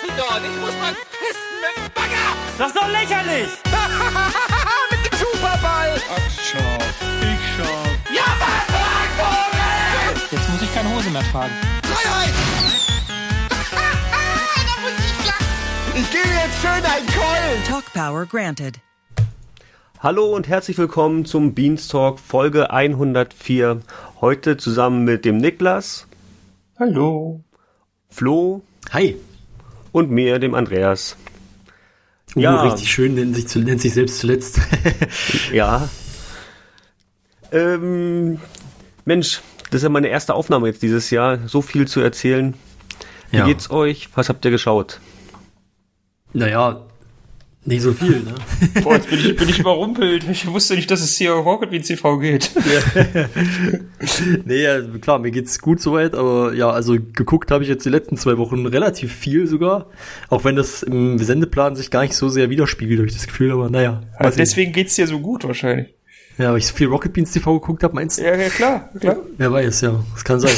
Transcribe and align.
sie 0.00 0.12
dort? 0.16 0.42
Ich 0.44 0.60
muss 0.60 0.74
mal 0.80 0.94
pissen 1.12 1.54
mit 1.62 1.74
dem 1.76 1.92
Bagger! 1.94 2.28
Das 2.58 2.68
ist 2.68 2.76
doch 2.76 2.88
lächerlich! 2.88 3.48
mit 4.90 5.00
dem 5.06 5.18
Superball! 5.18 6.00
Ach, 6.10 6.30
schau. 6.42 6.78
Ich 7.22 7.42
schau. 7.56 7.78
Ja, 8.14 8.26
was, 8.38 8.64
Vogel? 9.18 10.22
Jetzt 10.30 10.48
muss 10.50 10.62
ich 10.62 10.74
keine 10.74 10.94
Hose 10.94 11.10
mehr 11.10 11.22
tragen. 11.30 11.52
Freiheit! 11.84 12.34
da 14.66 14.80
muss 14.82 14.92
ich 14.98 15.26
lachen. 15.26 15.46
Ich 15.94 16.10
gebe 16.10 16.28
jetzt 16.28 16.60
schön 16.60 16.84
einen 16.84 17.06
Keulen. 17.06 17.64
Talk 17.66 17.92
Power 17.92 18.26
granted. 18.26 18.80
Hallo 20.00 20.34
und 20.34 20.46
herzlich 20.46 20.78
willkommen 20.78 21.24
zum 21.24 21.54
Beanstalk 21.54 22.20
Folge 22.20 22.70
104. 22.70 23.80
Heute 24.20 24.56
zusammen 24.56 25.04
mit 25.04 25.24
dem 25.24 25.38
Niklas, 25.38 26.06
Hallo. 26.78 27.40
Flo 28.08 28.62
Hi. 28.92 29.16
Und 29.92 30.10
mir, 30.10 30.38
dem 30.38 30.54
Andreas. 30.54 31.16
Uh, 32.36 32.40
Ja. 32.40 32.62
richtig 32.62 32.90
schön, 32.92 33.14
nennt 33.14 33.34
sich, 33.36 33.54
nennt 33.64 33.80
sich 33.80 33.94
selbst 33.94 34.18
zuletzt. 34.20 34.60
Ja. 35.52 35.88
Ähm, 37.52 38.38
Mensch, 39.04 39.40
das 39.70 39.76
ist 39.78 39.82
ja 39.84 39.88
meine 39.88 40.08
erste 40.08 40.34
Aufnahme 40.34 40.66
jetzt 40.68 40.82
dieses 40.82 41.10
Jahr. 41.10 41.38
So 41.48 41.62
viel 41.62 41.88
zu 41.88 42.00
erzählen. 42.00 42.54
Wie 43.30 43.38
Ja. 43.38 43.46
geht's 43.46 43.70
euch? 43.70 44.08
Was 44.14 44.28
habt 44.28 44.44
ihr 44.44 44.50
geschaut? 44.50 45.00
naja, 46.34 46.82
nicht 47.68 47.82
so 47.82 47.92
viel, 47.92 48.20
ne? 48.20 48.34
Boah, 48.82 48.94
jetzt 48.94 49.10
bin 49.10 49.18
ich, 49.18 49.36
bin 49.36 49.48
ich 49.48 49.58
überrumpelt. 49.58 50.24
Ich 50.28 50.46
wusste 50.46 50.74
nicht, 50.74 50.90
dass 50.90 51.00
es 51.00 51.16
hier 51.16 51.36
um 51.36 51.42
Rocket 51.42 51.70
Beans 51.70 51.86
TV 51.86 52.18
geht. 52.18 52.50
nee, 54.44 54.62
ja, 54.62 54.80
klar, 55.00 55.18
mir 55.18 55.30
geht's 55.30 55.60
gut 55.60 55.80
soweit, 55.80 56.14
aber 56.14 56.54
ja, 56.54 56.70
also 56.70 56.94
geguckt 56.94 57.50
habe 57.50 57.62
ich 57.62 57.68
jetzt 57.68 57.84
die 57.84 57.90
letzten 57.90 58.16
zwei 58.16 58.38
Wochen 58.38 58.66
relativ 58.66 59.12
viel 59.14 59.46
sogar. 59.46 59.86
Auch 60.30 60.44
wenn 60.44 60.56
das 60.56 60.82
im 60.82 61.18
Sendeplan 61.18 61.76
sich 61.76 61.90
gar 61.90 62.02
nicht 62.02 62.14
so 62.14 62.28
sehr 62.28 62.50
widerspiegelt, 62.50 62.98
habe 62.98 63.08
ich 63.08 63.14
das 63.14 63.26
Gefühl, 63.26 63.52
aber 63.52 63.68
naja. 63.68 64.02
Also 64.16 64.38
deswegen 64.38 64.72
geht's 64.72 64.94
dir 64.94 65.06
so 65.06 65.20
gut 65.20 65.44
wahrscheinlich. 65.44 65.94
Ja, 66.38 66.52
weil 66.52 66.58
ich 66.58 66.66
so 66.66 66.74
viel 66.74 66.86
Rocket 66.86 67.12
Beans 67.12 67.32
TV 67.32 67.60
geguckt 67.60 67.82
habe, 67.82 67.94
meinst 67.94 68.18
du? 68.18 68.22
Ja, 68.22 68.34
ja, 68.34 68.48
klar, 68.48 68.90
klar. 68.98 69.16
Wer 69.36 69.52
weiß, 69.52 69.82
ja. 69.82 70.02
Das 70.14 70.24
kann 70.24 70.40
sein. 70.40 70.56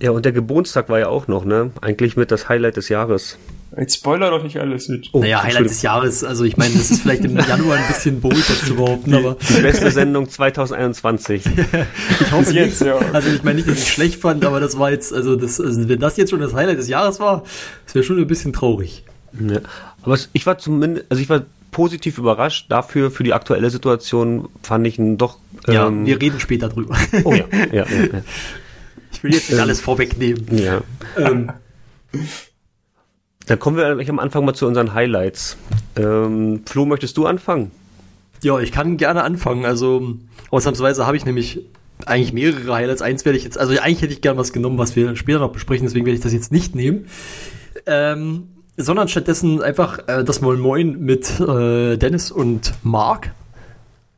Ja, 0.00 0.12
und 0.12 0.24
der 0.24 0.32
Geburtstag 0.32 0.88
war 0.88 0.98
ja 0.98 1.08
auch 1.08 1.28
noch, 1.28 1.44
ne? 1.44 1.72
Eigentlich 1.82 2.16
mit 2.16 2.30
das 2.30 2.48
Highlight 2.48 2.76
des 2.78 2.88
Jahres. 2.88 3.36
Jetzt 3.78 3.96
spoiler 3.96 4.30
doch 4.30 4.42
nicht 4.42 4.58
alles 4.58 4.88
mit. 4.88 5.10
Oh, 5.12 5.20
naja, 5.20 5.42
Highlight 5.44 5.66
des 5.66 5.82
Jahres, 5.82 6.24
also 6.24 6.44
ich 6.44 6.56
meine, 6.56 6.74
das 6.74 6.90
ist 6.90 7.02
vielleicht 7.02 7.24
im 7.24 7.36
Januar 7.36 7.76
ein 7.76 7.86
bisschen 7.86 8.20
bold, 8.20 8.36
das 8.48 8.64
zu 8.64 8.74
behaupten, 8.74 9.14
aber 9.14 9.36
Die 9.48 9.62
beste 9.62 9.90
Sendung 9.92 10.28
2021. 10.28 11.44
ich 12.20 12.32
hoffe 12.32 12.52
jetzt, 12.52 12.80
nicht. 12.80 12.88
ja. 12.88 12.98
Also 13.12 13.28
ich 13.30 13.44
meine 13.44 13.56
nicht, 13.56 13.68
dass 13.68 13.76
ich 13.76 13.84
es 13.84 13.88
schlecht 13.88 14.20
fand, 14.20 14.44
aber 14.44 14.58
das 14.58 14.78
war 14.78 14.90
jetzt, 14.90 15.12
also, 15.12 15.36
das, 15.36 15.60
also 15.60 15.88
wenn 15.88 16.00
das 16.00 16.16
jetzt 16.16 16.30
schon 16.30 16.40
das 16.40 16.52
Highlight 16.52 16.78
des 16.78 16.88
Jahres 16.88 17.20
war, 17.20 17.44
das 17.84 17.94
wäre 17.94 18.04
schon 18.04 18.18
ein 18.18 18.26
bisschen 18.26 18.52
traurig. 18.52 19.04
Ja. 19.38 19.60
Aber 20.02 20.14
es, 20.14 20.30
ich 20.32 20.46
war 20.46 20.58
zumindest, 20.58 21.06
also 21.08 21.22
ich 21.22 21.28
war 21.28 21.42
positiv 21.70 22.18
überrascht. 22.18 22.66
Dafür, 22.70 23.12
für 23.12 23.22
die 23.22 23.32
aktuelle 23.32 23.70
Situation, 23.70 24.48
fand 24.62 24.86
ich 24.86 24.98
ihn 24.98 25.16
doch. 25.16 25.38
Ja, 25.68 25.86
ähm, 25.86 26.06
wir 26.06 26.20
reden 26.20 26.40
später 26.40 26.68
drüber. 26.68 26.96
Oh 27.24 27.34
ja, 27.34 27.44
ja, 27.70 27.84
ja. 27.84 28.22
Ich 29.12 29.22
will 29.22 29.34
jetzt 29.34 29.50
nicht 29.50 29.60
alles 29.60 29.80
vorwegnehmen. 29.80 30.46
ja. 30.50 30.80
ja. 31.18 31.30
Ähm, 31.30 31.52
Dann 33.50 33.58
kommen 33.58 33.76
wir 33.76 33.96
gleich 33.96 34.08
am 34.08 34.20
Anfang 34.20 34.44
mal 34.44 34.54
zu 34.54 34.66
unseren 34.66 34.94
Highlights. 34.94 35.56
Ähm, 35.96 36.62
Flo, 36.66 36.86
möchtest 36.86 37.16
du 37.16 37.26
anfangen? 37.26 37.72
ja, 38.42 38.58
ich 38.58 38.72
kann 38.72 38.96
gerne 38.96 39.22
anfangen. 39.22 39.64
Also 39.64 40.14
ausnahmsweise 40.50 41.06
habe 41.06 41.16
ich 41.16 41.24
nämlich 41.24 41.60
eigentlich 42.06 42.32
mehrere 42.32 42.74
Highlights. 42.74 43.02
Eins 43.02 43.24
werde 43.24 43.38
ich 43.38 43.44
jetzt, 43.44 43.58
also 43.58 43.78
eigentlich 43.78 44.02
hätte 44.02 44.12
ich 44.12 44.20
gern 44.20 44.36
was 44.36 44.52
genommen, 44.52 44.78
was 44.78 44.96
wir 44.96 45.14
später 45.16 45.40
noch 45.40 45.52
besprechen, 45.52 45.86
deswegen 45.86 46.06
werde 46.06 46.16
ich 46.16 46.22
das 46.22 46.32
jetzt 46.32 46.50
nicht 46.52 46.74
nehmen. 46.74 47.06
Ähm, 47.86 48.48
sondern 48.76 49.08
stattdessen 49.08 49.62
einfach 49.62 49.98
äh, 50.06 50.24
das 50.24 50.40
Moin 50.40 50.58
Moin 50.58 51.00
mit 51.00 51.40
äh, 51.40 51.96
Dennis 51.96 52.30
und 52.30 52.72
Mark. 52.82 53.32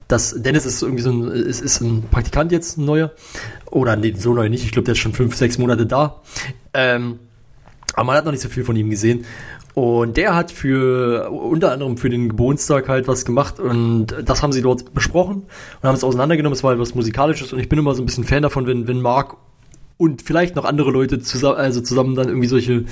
Das, 0.08 0.40
Dennis 0.40 0.66
ist 0.66 0.82
irgendwie 0.82 1.02
so 1.02 1.10
ein, 1.10 1.28
ist, 1.28 1.60
ist 1.60 1.80
ein 1.80 2.04
Praktikant 2.10 2.52
jetzt, 2.52 2.76
ein 2.76 2.84
neuer. 2.84 3.12
Oder 3.70 3.96
nee, 3.96 4.14
so 4.16 4.34
neu 4.34 4.48
nicht. 4.48 4.64
Ich 4.64 4.72
glaube, 4.72 4.84
der 4.84 4.92
ist 4.92 4.98
schon 4.98 5.14
fünf, 5.14 5.34
sechs 5.34 5.58
Monate 5.58 5.86
da. 5.86 6.20
Ähm, 6.74 7.18
aber 7.94 8.04
man 8.04 8.16
hat 8.16 8.24
noch 8.24 8.32
nicht 8.32 8.42
so 8.42 8.48
viel 8.48 8.64
von 8.64 8.76
ihm 8.76 8.90
gesehen. 8.90 9.24
Und 9.74 10.18
der 10.18 10.34
hat 10.34 10.50
für 10.50 11.30
unter 11.30 11.72
anderem 11.72 11.96
für 11.96 12.10
den 12.10 12.28
Geburtstag 12.28 12.88
halt 12.90 13.08
was 13.08 13.24
gemacht 13.24 13.58
und 13.58 14.08
das 14.24 14.42
haben 14.42 14.52
sie 14.52 14.60
dort 14.60 14.92
besprochen 14.92 15.44
und 15.80 15.88
haben 15.88 15.94
es 15.94 16.04
auseinandergenommen. 16.04 16.54
Es 16.54 16.62
war 16.62 16.70
halt 16.70 16.80
was 16.80 16.94
Musikalisches 16.94 17.54
und 17.54 17.58
ich 17.58 17.70
bin 17.70 17.78
immer 17.78 17.94
so 17.94 18.02
ein 18.02 18.06
bisschen 18.06 18.24
Fan 18.24 18.42
davon, 18.42 18.66
wenn, 18.66 18.86
wenn 18.86 19.00
Marc 19.00 19.36
und 19.96 20.20
vielleicht 20.20 20.56
noch 20.56 20.64
andere 20.64 20.90
Leute 20.90 21.20
zusammen, 21.20 21.56
also 21.56 21.80
zusammen 21.80 22.16
dann 22.16 22.28
irgendwie 22.28 22.48
solche, 22.48 22.84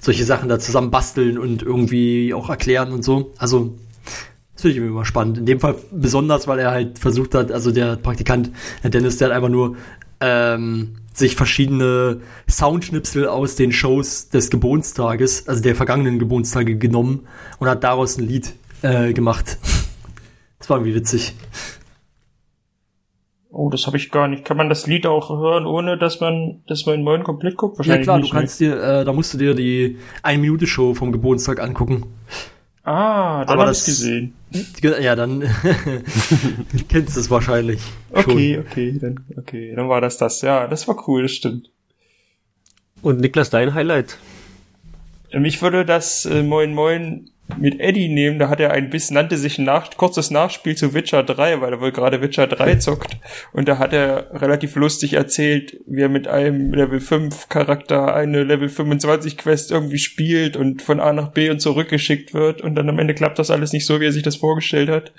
solche 0.00 0.24
Sachen 0.24 0.48
da 0.48 0.58
zusammen 0.58 0.90
basteln 0.90 1.36
und 1.36 1.62
irgendwie 1.62 2.32
auch 2.32 2.48
erklären 2.48 2.92
und 2.92 3.04
so. 3.04 3.32
Also, 3.36 3.74
das 4.54 4.62
finde 4.62 4.78
ich 4.78 4.82
immer 4.82 5.04
spannend. 5.04 5.38
In 5.38 5.46
dem 5.46 5.60
Fall 5.60 5.74
besonders, 5.90 6.48
weil 6.48 6.58
er 6.58 6.70
halt 6.70 6.98
versucht 6.98 7.34
hat, 7.34 7.52
also 7.52 7.70
der 7.70 7.96
Praktikant, 7.96 8.50
der 8.82 8.90
Dennis, 8.90 9.18
der 9.18 9.28
hat 9.28 9.36
einfach 9.36 9.48
nur 9.48 9.76
ähm, 10.20 10.96
sich 11.12 11.34
verschiedene 11.34 12.20
Soundschnipsel 12.48 13.26
aus 13.26 13.56
den 13.56 13.72
Shows 13.72 14.28
des 14.28 14.50
Geburtstages, 14.50 15.48
also 15.48 15.62
der 15.62 15.74
vergangenen 15.74 16.18
Geburtstage 16.18 16.76
genommen 16.76 17.26
und 17.58 17.68
hat 17.68 17.84
daraus 17.84 18.18
ein 18.18 18.26
Lied 18.26 18.54
äh, 18.82 19.12
gemacht. 19.12 19.58
Das 20.60 20.68
war 20.68 20.78
irgendwie 20.78 20.96
witzig. 20.96 21.36
Oh, 23.50 23.70
das 23.70 23.86
habe 23.86 23.96
ich 23.96 24.10
gar 24.10 24.28
nicht. 24.28 24.44
Kann 24.44 24.56
man 24.56 24.68
das 24.68 24.86
Lied 24.86 25.06
auch 25.06 25.30
hören, 25.30 25.66
ohne 25.66 25.96
dass 25.96 26.20
man 26.20 26.62
das 26.66 26.84
mal 26.84 26.94
in 26.94 27.02
Moin 27.02 27.22
komplett 27.22 27.56
guckt? 27.56 27.76
Ja 27.76 27.78
Wahrscheinlich 27.78 28.04
klar, 28.04 28.16
du 28.16 28.22
nicht, 28.22 28.32
kannst 28.32 28.60
dir, 28.60 28.82
äh, 28.82 29.04
da 29.04 29.12
musst 29.12 29.32
du 29.32 29.38
dir 29.38 29.54
die 29.54 29.98
Ein-Minute-Show 30.22 30.94
vom 30.94 31.12
Geburtstag 31.12 31.60
angucken. 31.60 32.06
Ah, 32.90 33.44
dann 33.44 33.58
habe 33.58 33.70
ich 33.72 33.78
das- 33.78 33.84
gesehen. 33.86 34.32
Ja, 34.82 35.14
dann 35.14 35.42
kennst 36.88 37.16
du 37.16 37.20
es 37.20 37.30
wahrscheinlich. 37.30 37.80
Okay, 38.12 38.58
okay, 38.58 38.98
dann, 38.98 39.20
okay, 39.36 39.74
dann 39.76 39.90
war 39.90 40.00
das 40.00 40.16
das. 40.16 40.40
Ja, 40.40 40.66
das 40.66 40.88
war 40.88 41.06
cool, 41.06 41.22
das 41.22 41.32
stimmt. 41.32 41.70
Und 43.02 43.20
Niklas, 43.20 43.50
dein 43.50 43.74
Highlight? 43.74 44.16
Ähm, 45.32 45.44
Ich 45.44 45.60
würde 45.60 45.84
das 45.84 46.24
äh, 46.24 46.42
Moin 46.42 46.72
Moin 46.74 47.30
mit 47.56 47.80
Eddie 47.80 48.08
nehmen. 48.08 48.38
Da 48.38 48.48
hat 48.48 48.60
er 48.60 48.72
ein 48.72 48.90
bisschen, 48.90 49.14
nannte 49.14 49.36
sich 49.36 49.58
ein 49.58 49.64
nach, 49.64 49.90
kurzes 49.96 50.30
Nachspiel 50.30 50.76
zu 50.76 50.94
Witcher 50.94 51.22
3, 51.22 51.60
weil 51.60 51.72
er 51.72 51.80
wohl 51.80 51.92
gerade 51.92 52.20
Witcher 52.20 52.46
3 52.46 52.76
zockt. 52.76 53.16
Und 53.52 53.68
da 53.68 53.78
hat 53.78 53.92
er 53.92 54.30
relativ 54.40 54.76
lustig 54.76 55.14
erzählt, 55.14 55.78
wie 55.86 56.02
er 56.02 56.08
mit 56.08 56.28
einem 56.28 56.72
Level 56.72 57.00
5 57.00 57.48
Charakter 57.48 58.14
eine 58.14 58.44
Level 58.44 58.68
25 58.68 59.38
Quest 59.38 59.70
irgendwie 59.70 59.98
spielt 59.98 60.56
und 60.56 60.82
von 60.82 61.00
A 61.00 61.12
nach 61.12 61.28
B 61.28 61.50
und 61.50 61.60
zurückgeschickt 61.60 62.34
wird. 62.34 62.60
Und 62.60 62.74
dann 62.74 62.88
am 62.88 62.98
Ende 62.98 63.14
klappt 63.14 63.38
das 63.38 63.50
alles 63.50 63.72
nicht 63.72 63.86
so, 63.86 64.00
wie 64.00 64.06
er 64.06 64.12
sich 64.12 64.22
das 64.22 64.36
vorgestellt 64.36 64.90
hat. 64.90 65.12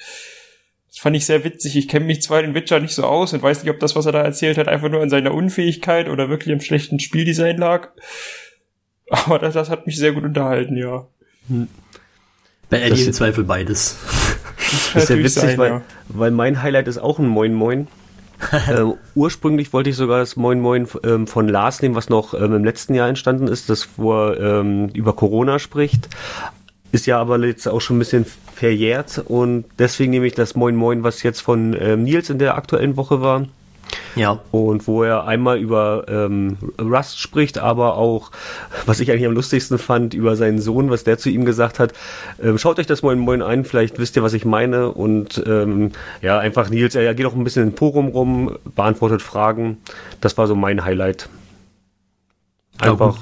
Das 0.90 1.00
fand 1.00 1.16
ich 1.16 1.26
sehr 1.26 1.44
witzig. 1.44 1.76
Ich 1.78 1.88
kenne 1.88 2.06
mich 2.06 2.22
zwar 2.22 2.44
in 2.44 2.56
Witcher 2.56 2.80
nicht 2.80 2.94
so 2.94 3.04
aus 3.04 3.34
und 3.34 3.44
weiß 3.44 3.64
nicht, 3.64 3.72
ob 3.72 3.80
das, 3.80 3.96
was 3.96 4.06
er 4.06 4.12
da 4.12 4.22
erzählt 4.22 4.58
hat, 4.58 4.68
einfach 4.68 4.90
nur 4.90 5.02
an 5.02 5.10
seiner 5.10 5.34
Unfähigkeit 5.34 6.10
oder 6.10 6.30
wirklich 6.30 6.54
am 6.54 6.62
schlechten 6.62 7.00
Spieldesign 7.00 7.58
lag. 7.58 7.90
Aber 9.10 9.40
das, 9.40 9.54
das 9.54 9.70
hat 9.70 9.86
mich 9.86 9.98
sehr 9.98 10.14
gut 10.14 10.24
unterhalten, 10.24 10.78
ja. 10.78 11.08
Bei 12.70 12.88
Das- 12.90 13.02
im 13.02 13.14
Zweifel 13.14 13.44
beides. 13.44 13.98
Das 14.94 15.04
ist 15.04 15.10
ja 15.10 15.18
witzig, 15.18 15.42
sein, 15.42 15.58
weil, 15.58 15.70
ja. 15.72 15.82
weil 16.10 16.32
mein 16.32 16.62
Highlight 16.62 16.88
ist 16.88 16.98
auch 16.98 17.20
ein 17.20 17.28
Moin 17.28 17.54
Moin. 17.54 17.88
ähm, 18.70 18.94
ursprünglich 19.16 19.74
wollte 19.74 19.90
ich 19.90 19.98
sogar 19.98 20.20
das 20.20 20.36
Moin 20.36 20.62
Moin 20.62 20.88
ähm, 21.04 21.28
von 21.28 21.50
Lars 21.50 21.82
nehmen, 21.82 21.96
was 21.96 22.10
noch 22.10 22.34
ähm, 22.34 22.54
im 22.54 22.64
letzten 22.64 22.94
Jahr 22.94 23.10
entstanden 23.10 23.48
ist, 23.48 23.70
das 23.70 23.90
wo 23.98 24.14
er 24.14 24.60
ähm, 24.62 24.90
über 24.94 25.14
Corona 25.14 25.60
spricht. 25.60 26.08
Ist 26.92 27.06
ja 27.06 27.20
aber 27.20 27.38
jetzt 27.46 27.68
auch 27.68 27.82
schon 27.82 27.98
ein 27.98 28.00
bisschen 28.00 28.26
verjährt 28.56 29.22
und 29.26 29.66
deswegen 29.78 30.12
nehme 30.12 30.26
ich 30.26 30.36
das 30.36 30.56
Moin 30.56 30.76
Moin, 30.76 31.04
was 31.04 31.22
jetzt 31.24 31.42
von 31.42 31.76
ähm, 31.80 32.04
Nils 32.04 32.30
in 32.30 32.40
der 32.40 32.56
aktuellen 32.56 32.96
Woche 32.98 33.22
war. 33.22 33.46
Ja. 34.16 34.40
Und 34.52 34.88
wo 34.88 35.04
er 35.04 35.26
einmal 35.26 35.60
über 35.60 36.06
ähm, 36.08 36.58
Rust 36.80 37.20
spricht, 37.20 37.58
aber 37.58 37.96
auch, 37.96 38.32
was 38.86 39.00
ich 39.00 39.12
eigentlich 39.12 39.26
am 39.26 39.34
lustigsten 39.34 39.78
fand, 39.78 40.14
über 40.14 40.36
seinen 40.36 40.60
Sohn, 40.60 40.90
was 40.90 41.04
der 41.04 41.18
zu 41.18 41.30
ihm 41.30 41.46
gesagt 41.46 41.80
hat. 41.80 41.94
Ähm, 42.42 42.58
schaut 42.58 42.80
euch 42.80 42.88
das 42.88 43.02
Moin 43.02 43.20
Moin 43.20 43.42
ein, 43.42 43.66
vielleicht 43.66 44.00
wisst 44.00 44.16
ihr, 44.16 44.24
was 44.24 44.34
ich 44.34 44.46
meine. 44.46 44.92
Und 44.92 45.44
ähm, 45.46 45.92
ja, 46.22 46.40
einfach 46.40 46.70
Nils, 46.70 46.96
er 46.96 47.14
geht 47.16 47.26
auch 47.26 47.36
ein 47.36 47.44
bisschen 47.44 47.70
im 47.70 47.76
Forum 47.76 48.10
rum, 48.10 48.58
beantwortet 48.76 49.22
Fragen. 49.22 49.78
Das 50.22 50.38
war 50.38 50.48
so 50.48 50.56
mein 50.56 50.84
Highlight. 50.84 51.30
Ja, 52.82 52.92
Einfach, 52.92 53.18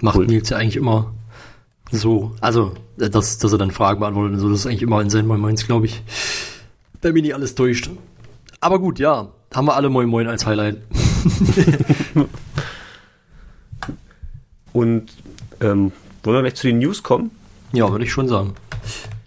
Macht 0.00 0.16
Cool. 0.16 0.26
Nils 0.26 0.50
ja 0.50 0.58
eigentlich 0.58 0.76
immer 0.76 1.12
so. 1.90 2.32
Also, 2.40 2.72
dass, 2.96 3.38
dass 3.38 3.52
er 3.52 3.58
dann 3.58 3.70
Fragen 3.70 4.00
beantwortet 4.00 4.34
und 4.34 4.40
so, 4.40 4.50
das 4.50 4.60
ist 4.60 4.66
eigentlich 4.66 4.82
immer 4.82 5.00
in 5.00 5.10
seinen 5.10 5.26
Moin 5.26 5.40
Moins, 5.40 5.66
glaube 5.66 5.86
ich. 5.86 6.02
Bei 7.00 7.12
mir 7.12 7.22
nicht 7.22 7.34
alles 7.34 7.54
täuscht. 7.54 7.90
Aber 8.60 8.78
gut, 8.78 8.98
ja. 8.98 9.28
Haben 9.54 9.66
wir 9.66 9.74
alle 9.76 9.88
Moin 9.88 10.08
Moin 10.08 10.26
als 10.28 10.44
Highlight. 10.46 10.76
und 14.72 15.08
ähm, 15.60 15.92
wollen 16.22 16.36
wir 16.36 16.42
gleich 16.42 16.54
zu 16.54 16.66
den 16.66 16.78
News 16.78 17.02
kommen? 17.02 17.30
Ja, 17.72 17.90
würde 17.90 18.04
ich 18.04 18.12
schon 18.12 18.28
sagen. 18.28 18.54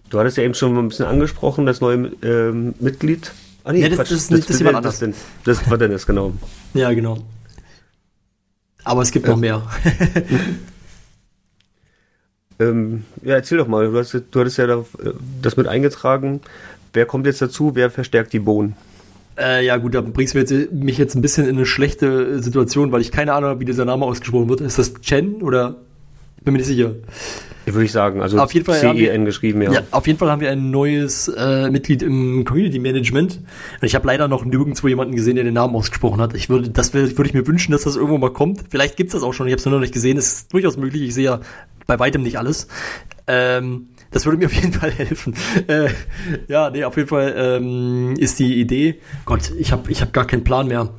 Du 0.10 0.20
hattest 0.20 0.38
ja 0.38 0.44
eben 0.44 0.54
schon 0.54 0.74
mal 0.74 0.82
ein 0.82 0.90
bisschen 0.90 1.06
angesprochen, 1.06 1.66
das 1.66 1.82
neue 1.82 2.12
ähm, 2.22 2.74
Mitglied. 2.80 3.32
Ah, 3.64 3.72
Ja, 3.74 3.90
das- 3.90 3.98
das 3.98 4.12
ist 4.12 4.32
nicht- 4.32 4.44
das 4.50 4.56
ist 4.56 4.60
jemand 4.60 4.78
anders. 4.78 5.00
Das, 5.00 5.16
das 5.44 5.70
war 5.70 5.78
Dennis, 5.78 6.06
genau. 6.06 6.34
Ja, 6.74 6.92
genau. 6.94 7.20
Aber 8.84 9.02
es 9.02 9.12
gibt 9.12 9.28
noch 9.28 9.38
mehr. 9.38 9.64
Ähm, 12.60 13.06
ja, 13.24 13.34
erzähl 13.38 13.58
doch 13.58 13.68
mal. 13.68 13.90
Du, 13.90 13.98
hast, 13.98 14.14
du 14.14 14.40
hattest 14.40 14.60
ja 14.60 14.68
da, 14.68 14.86
das 15.42 15.58
mit 15.58 15.66
eingetragen. 15.68 16.42
Wer 16.94 17.08
kommt 17.08 17.26
jetzt 17.26 17.42
dazu? 17.42 17.72
Wer 17.74 17.90
verstärkt 17.90 18.34
die 18.34 18.40
Bohnen? 18.40 18.76
Äh, 19.38 19.66
ja, 19.66 19.78
gut, 19.78 19.96
da 19.96 20.02
bringst 20.02 20.34
du 20.34 20.40
jetzt, 20.40 20.72
mich 20.72 20.98
jetzt 20.98 21.16
ein 21.16 21.22
bisschen 21.22 21.48
in 21.48 21.56
eine 21.56 21.66
schlechte 21.66 22.42
Situation, 22.42 22.92
weil 22.92 23.02
ich 23.02 23.12
keine 23.12 23.34
Ahnung 23.34 23.52
habe, 23.52 23.60
wie 23.60 23.66
dieser 23.66 23.86
Name 23.86 24.06
ausgesprochen 24.06 24.50
wird. 24.50 24.62
Ist 24.62 24.78
das 24.78 24.94
Chen 25.02 25.42
oder? 25.42 25.78
Bin 26.44 26.54
mir 26.54 26.60
nicht 26.60 26.68
sicher. 26.68 26.96
Würde 27.66 27.86
ich 27.86 27.92
sagen, 27.92 28.22
also 28.22 28.40
auf 28.40 28.54
jeden 28.54 28.66
Fall 28.66 28.80
CEN 28.80 29.26
geschrieben, 29.26 29.62
ja. 29.62 29.72
ja. 29.72 29.82
Auf 29.92 30.08
jeden 30.08 30.18
Fall 30.18 30.32
haben 30.32 30.42
wir 30.42 30.50
ein 30.50 30.72
neues 30.72 31.28
äh, 31.28 31.70
Mitglied 31.70 32.02
im 32.02 32.44
Community 32.44 32.80
Management. 32.80 33.38
Und 33.38 33.86
ich 33.86 33.94
habe 33.94 34.08
leider 34.08 34.28
noch 34.28 34.44
nirgendwo 34.44 34.88
jemanden 34.88 35.16
gesehen, 35.16 35.36
der 35.36 35.44
den 35.44 35.54
Namen 35.54 35.76
ausgesprochen 35.76 36.20
hat. 36.20 36.34
Ich 36.34 36.50
würde, 36.50 36.70
das 36.70 36.94
würde 36.96 37.26
ich 37.26 37.34
mir 37.36 37.46
wünschen, 37.46 37.72
dass 37.72 37.84
das 37.84 37.96
irgendwo 37.96 38.18
mal 38.18 38.34
kommt. 38.34 38.64
Vielleicht 38.70 38.98
gibt's 38.98 39.14
das 39.14 39.22
auch 39.22 39.34
schon. 39.34 39.48
Ich 39.48 39.54
habe 39.54 39.60
es 39.60 39.66
noch 39.66 39.80
nicht 39.80 39.94
gesehen. 39.94 40.18
Es 40.18 40.34
ist 40.34 40.54
durchaus 40.54 40.78
möglich. 40.78 41.04
Ich 41.04 41.14
sehe 41.14 41.26
ja 41.26 41.40
bei 41.86 42.00
weitem 42.00 42.24
nicht 42.24 42.40
alles. 42.40 42.68
Ähm, 43.28 43.90
das 44.12 44.26
würde 44.26 44.38
mir 44.38 44.46
auf 44.46 44.54
jeden 44.54 44.74
Fall 44.74 44.92
helfen. 44.92 45.34
Äh, 45.68 45.90
ja, 46.48 46.70
nee, 46.70 46.84
auf 46.84 46.98
jeden 46.98 47.10
Fall 47.10 47.34
ähm, 47.36 48.16
ist 48.18 48.40
die 48.40 48.60
Idee. 48.60 49.00
Gott, 49.26 49.52
ich 49.58 49.72
habe 49.72 49.92
ich 49.92 50.02
hab 50.02 50.14
gar 50.14 50.26
keinen 50.26 50.44
Plan 50.44 50.68
mehr. 50.68 50.90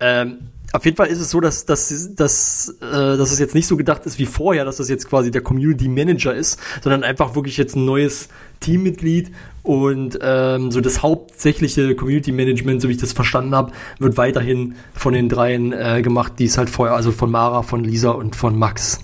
Ähm, 0.00 0.38
auf 0.74 0.84
jeden 0.84 0.96
Fall 0.96 1.06
ist 1.06 1.20
es 1.20 1.30
so, 1.30 1.40
dass, 1.40 1.66
dass, 1.66 2.14
dass, 2.16 2.76
äh, 2.80 3.16
dass 3.16 3.30
es 3.30 3.38
jetzt 3.38 3.54
nicht 3.54 3.68
so 3.68 3.76
gedacht 3.76 4.06
ist 4.06 4.18
wie 4.18 4.26
vorher, 4.26 4.64
dass 4.64 4.78
das 4.78 4.88
jetzt 4.88 5.08
quasi 5.08 5.30
der 5.30 5.40
Community 5.40 5.88
Manager 5.88 6.34
ist, 6.34 6.58
sondern 6.82 7.04
einfach 7.04 7.36
wirklich 7.36 7.56
jetzt 7.58 7.76
ein 7.76 7.84
neues 7.84 8.28
Teammitglied 8.58 9.30
und 9.62 10.18
ähm, 10.20 10.72
so 10.72 10.80
das 10.80 11.00
hauptsächliche 11.00 11.94
Community 11.94 12.32
Management, 12.32 12.82
so 12.82 12.88
wie 12.88 12.92
ich 12.92 12.98
das 12.98 13.12
verstanden 13.12 13.54
habe, 13.54 13.70
wird 14.00 14.16
weiterhin 14.16 14.74
von 14.94 15.14
den 15.14 15.28
dreien 15.28 15.72
äh, 15.72 16.02
gemacht, 16.02 16.34
die 16.40 16.46
es 16.46 16.58
halt 16.58 16.70
vorher, 16.70 16.96
also 16.96 17.12
von 17.12 17.30
Mara, 17.30 17.62
von 17.62 17.84
Lisa 17.84 18.10
und 18.10 18.34
von 18.34 18.58
Max. 18.58 18.98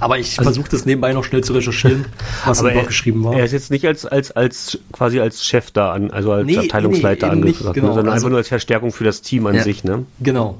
Aber 0.00 0.18
ich 0.18 0.38
also, 0.38 0.42
versuche 0.50 0.68
das 0.70 0.84
nebenbei 0.84 1.12
noch 1.12 1.24
schnell 1.24 1.42
zu 1.42 1.54
recherchieren, 1.54 2.04
was 2.44 2.60
im 2.60 2.68
Blog 2.68 2.88
geschrieben 2.88 3.24
war. 3.24 3.34
Er 3.34 3.44
ist 3.44 3.52
jetzt 3.52 3.70
nicht 3.70 3.86
als, 3.86 4.04
als, 4.04 4.30
als 4.30 4.78
quasi 4.92 5.20
als 5.20 5.44
Chef 5.44 5.70
da 5.70 5.92
an, 5.92 6.10
also 6.10 6.32
als 6.32 6.46
nee, 6.46 6.58
Abteilungsleiter 6.58 7.28
nee, 7.28 7.32
angesagt, 7.32 7.74
genau. 7.74 7.88
sondern 7.88 8.06
also, 8.06 8.14
einfach 8.14 8.28
nur 8.28 8.38
als 8.38 8.48
Verstärkung 8.48 8.92
für 8.92 9.04
das 9.04 9.22
Team 9.22 9.46
an 9.46 9.54
ja, 9.54 9.62
sich, 9.62 9.84
ne? 9.84 10.04
Genau. 10.20 10.58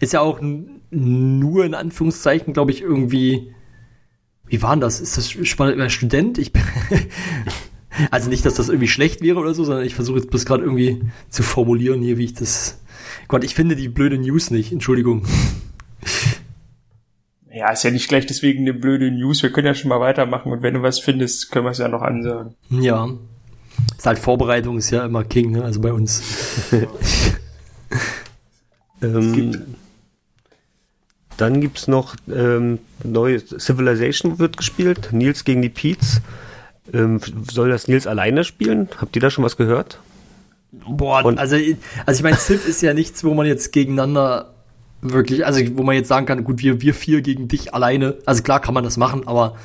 Ist 0.00 0.12
ja 0.12 0.20
auch 0.20 0.40
nur 0.90 1.64
in 1.64 1.74
Anführungszeichen, 1.74 2.52
glaube 2.52 2.70
ich, 2.70 2.82
irgendwie. 2.82 3.54
Wie 4.46 4.60
war 4.60 4.74
denn 4.74 4.80
das? 4.80 5.00
Ist 5.00 5.16
das 5.16 5.34
äh, 5.34 5.88
Student? 5.90 6.36
Ich 6.36 6.52
bin 6.52 6.62
also 8.10 8.28
nicht, 8.28 8.44
dass 8.44 8.54
das 8.54 8.68
irgendwie 8.68 8.88
schlecht 8.88 9.22
wäre 9.22 9.38
oder 9.38 9.54
so, 9.54 9.64
sondern 9.64 9.86
ich 9.86 9.94
versuche 9.94 10.18
jetzt 10.18 10.28
bloß 10.28 10.44
gerade 10.44 10.64
irgendwie 10.64 11.00
zu 11.30 11.42
formulieren 11.42 12.02
hier, 12.02 12.18
wie 12.18 12.24
ich 12.24 12.34
das. 12.34 12.78
Gott, 13.28 13.44
ich 13.44 13.54
finde 13.54 13.76
die 13.76 13.88
blöde 13.88 14.18
News 14.18 14.50
nicht. 14.50 14.72
Entschuldigung. 14.72 15.24
Ja, 17.54 17.70
ist 17.70 17.82
ja 17.82 17.90
nicht 17.90 18.08
gleich 18.08 18.24
deswegen 18.24 18.62
eine 18.62 18.72
blöde 18.72 19.10
News. 19.10 19.42
Wir 19.42 19.52
können 19.52 19.66
ja 19.66 19.74
schon 19.74 19.90
mal 19.90 20.00
weitermachen 20.00 20.52
und 20.52 20.62
wenn 20.62 20.74
du 20.74 20.82
was 20.82 20.98
findest, 20.98 21.50
können 21.50 21.66
wir 21.66 21.70
es 21.70 21.78
ja 21.78 21.88
noch 21.88 22.02
ansagen. 22.02 22.54
Ja. 22.70 23.10
Ist 23.96 24.06
halt 24.06 24.18
Vorbereitung 24.18 24.78
ist 24.78 24.90
ja 24.90 25.04
immer 25.04 25.24
King, 25.24 25.52
ne? 25.52 25.64
Also 25.64 25.80
bei 25.80 25.92
uns. 25.92 26.22
ähm, 29.02 29.76
dann 31.36 31.60
gibt's 31.60 31.88
noch 31.88 32.16
ähm, 32.32 32.78
neue 33.04 33.44
Civilization 33.44 34.38
wird 34.38 34.56
gespielt. 34.56 35.10
Nils 35.12 35.44
gegen 35.44 35.60
die 35.60 35.68
Peets. 35.68 36.22
Ähm, 36.92 37.20
soll 37.50 37.68
das 37.68 37.86
Nils 37.86 38.06
alleine 38.06 38.44
spielen? 38.44 38.88
Habt 38.98 39.14
ihr 39.14 39.22
da 39.22 39.30
schon 39.30 39.44
was 39.44 39.56
gehört? 39.56 39.98
Boah, 40.72 41.24
und 41.24 41.38
also, 41.38 41.56
also 42.06 42.18
ich 42.18 42.22
meine, 42.22 42.36
Civ 42.38 42.66
ist 42.66 42.80
ja 42.80 42.94
nichts, 42.94 43.24
wo 43.24 43.34
man 43.34 43.46
jetzt 43.46 43.72
gegeneinander 43.72 44.54
wirklich, 45.02 45.44
also 45.44 45.60
wo 45.76 45.82
man 45.82 45.96
jetzt 45.96 46.08
sagen 46.08 46.26
kann, 46.26 46.44
gut, 46.44 46.62
wir, 46.62 46.80
wir 46.80 46.94
vier 46.94 47.20
gegen 47.20 47.48
dich 47.48 47.74
alleine. 47.74 48.16
Also 48.24 48.42
klar 48.42 48.60
kann 48.60 48.74
man 48.74 48.84
das 48.84 48.96
machen, 48.96 49.26
aber 49.26 49.56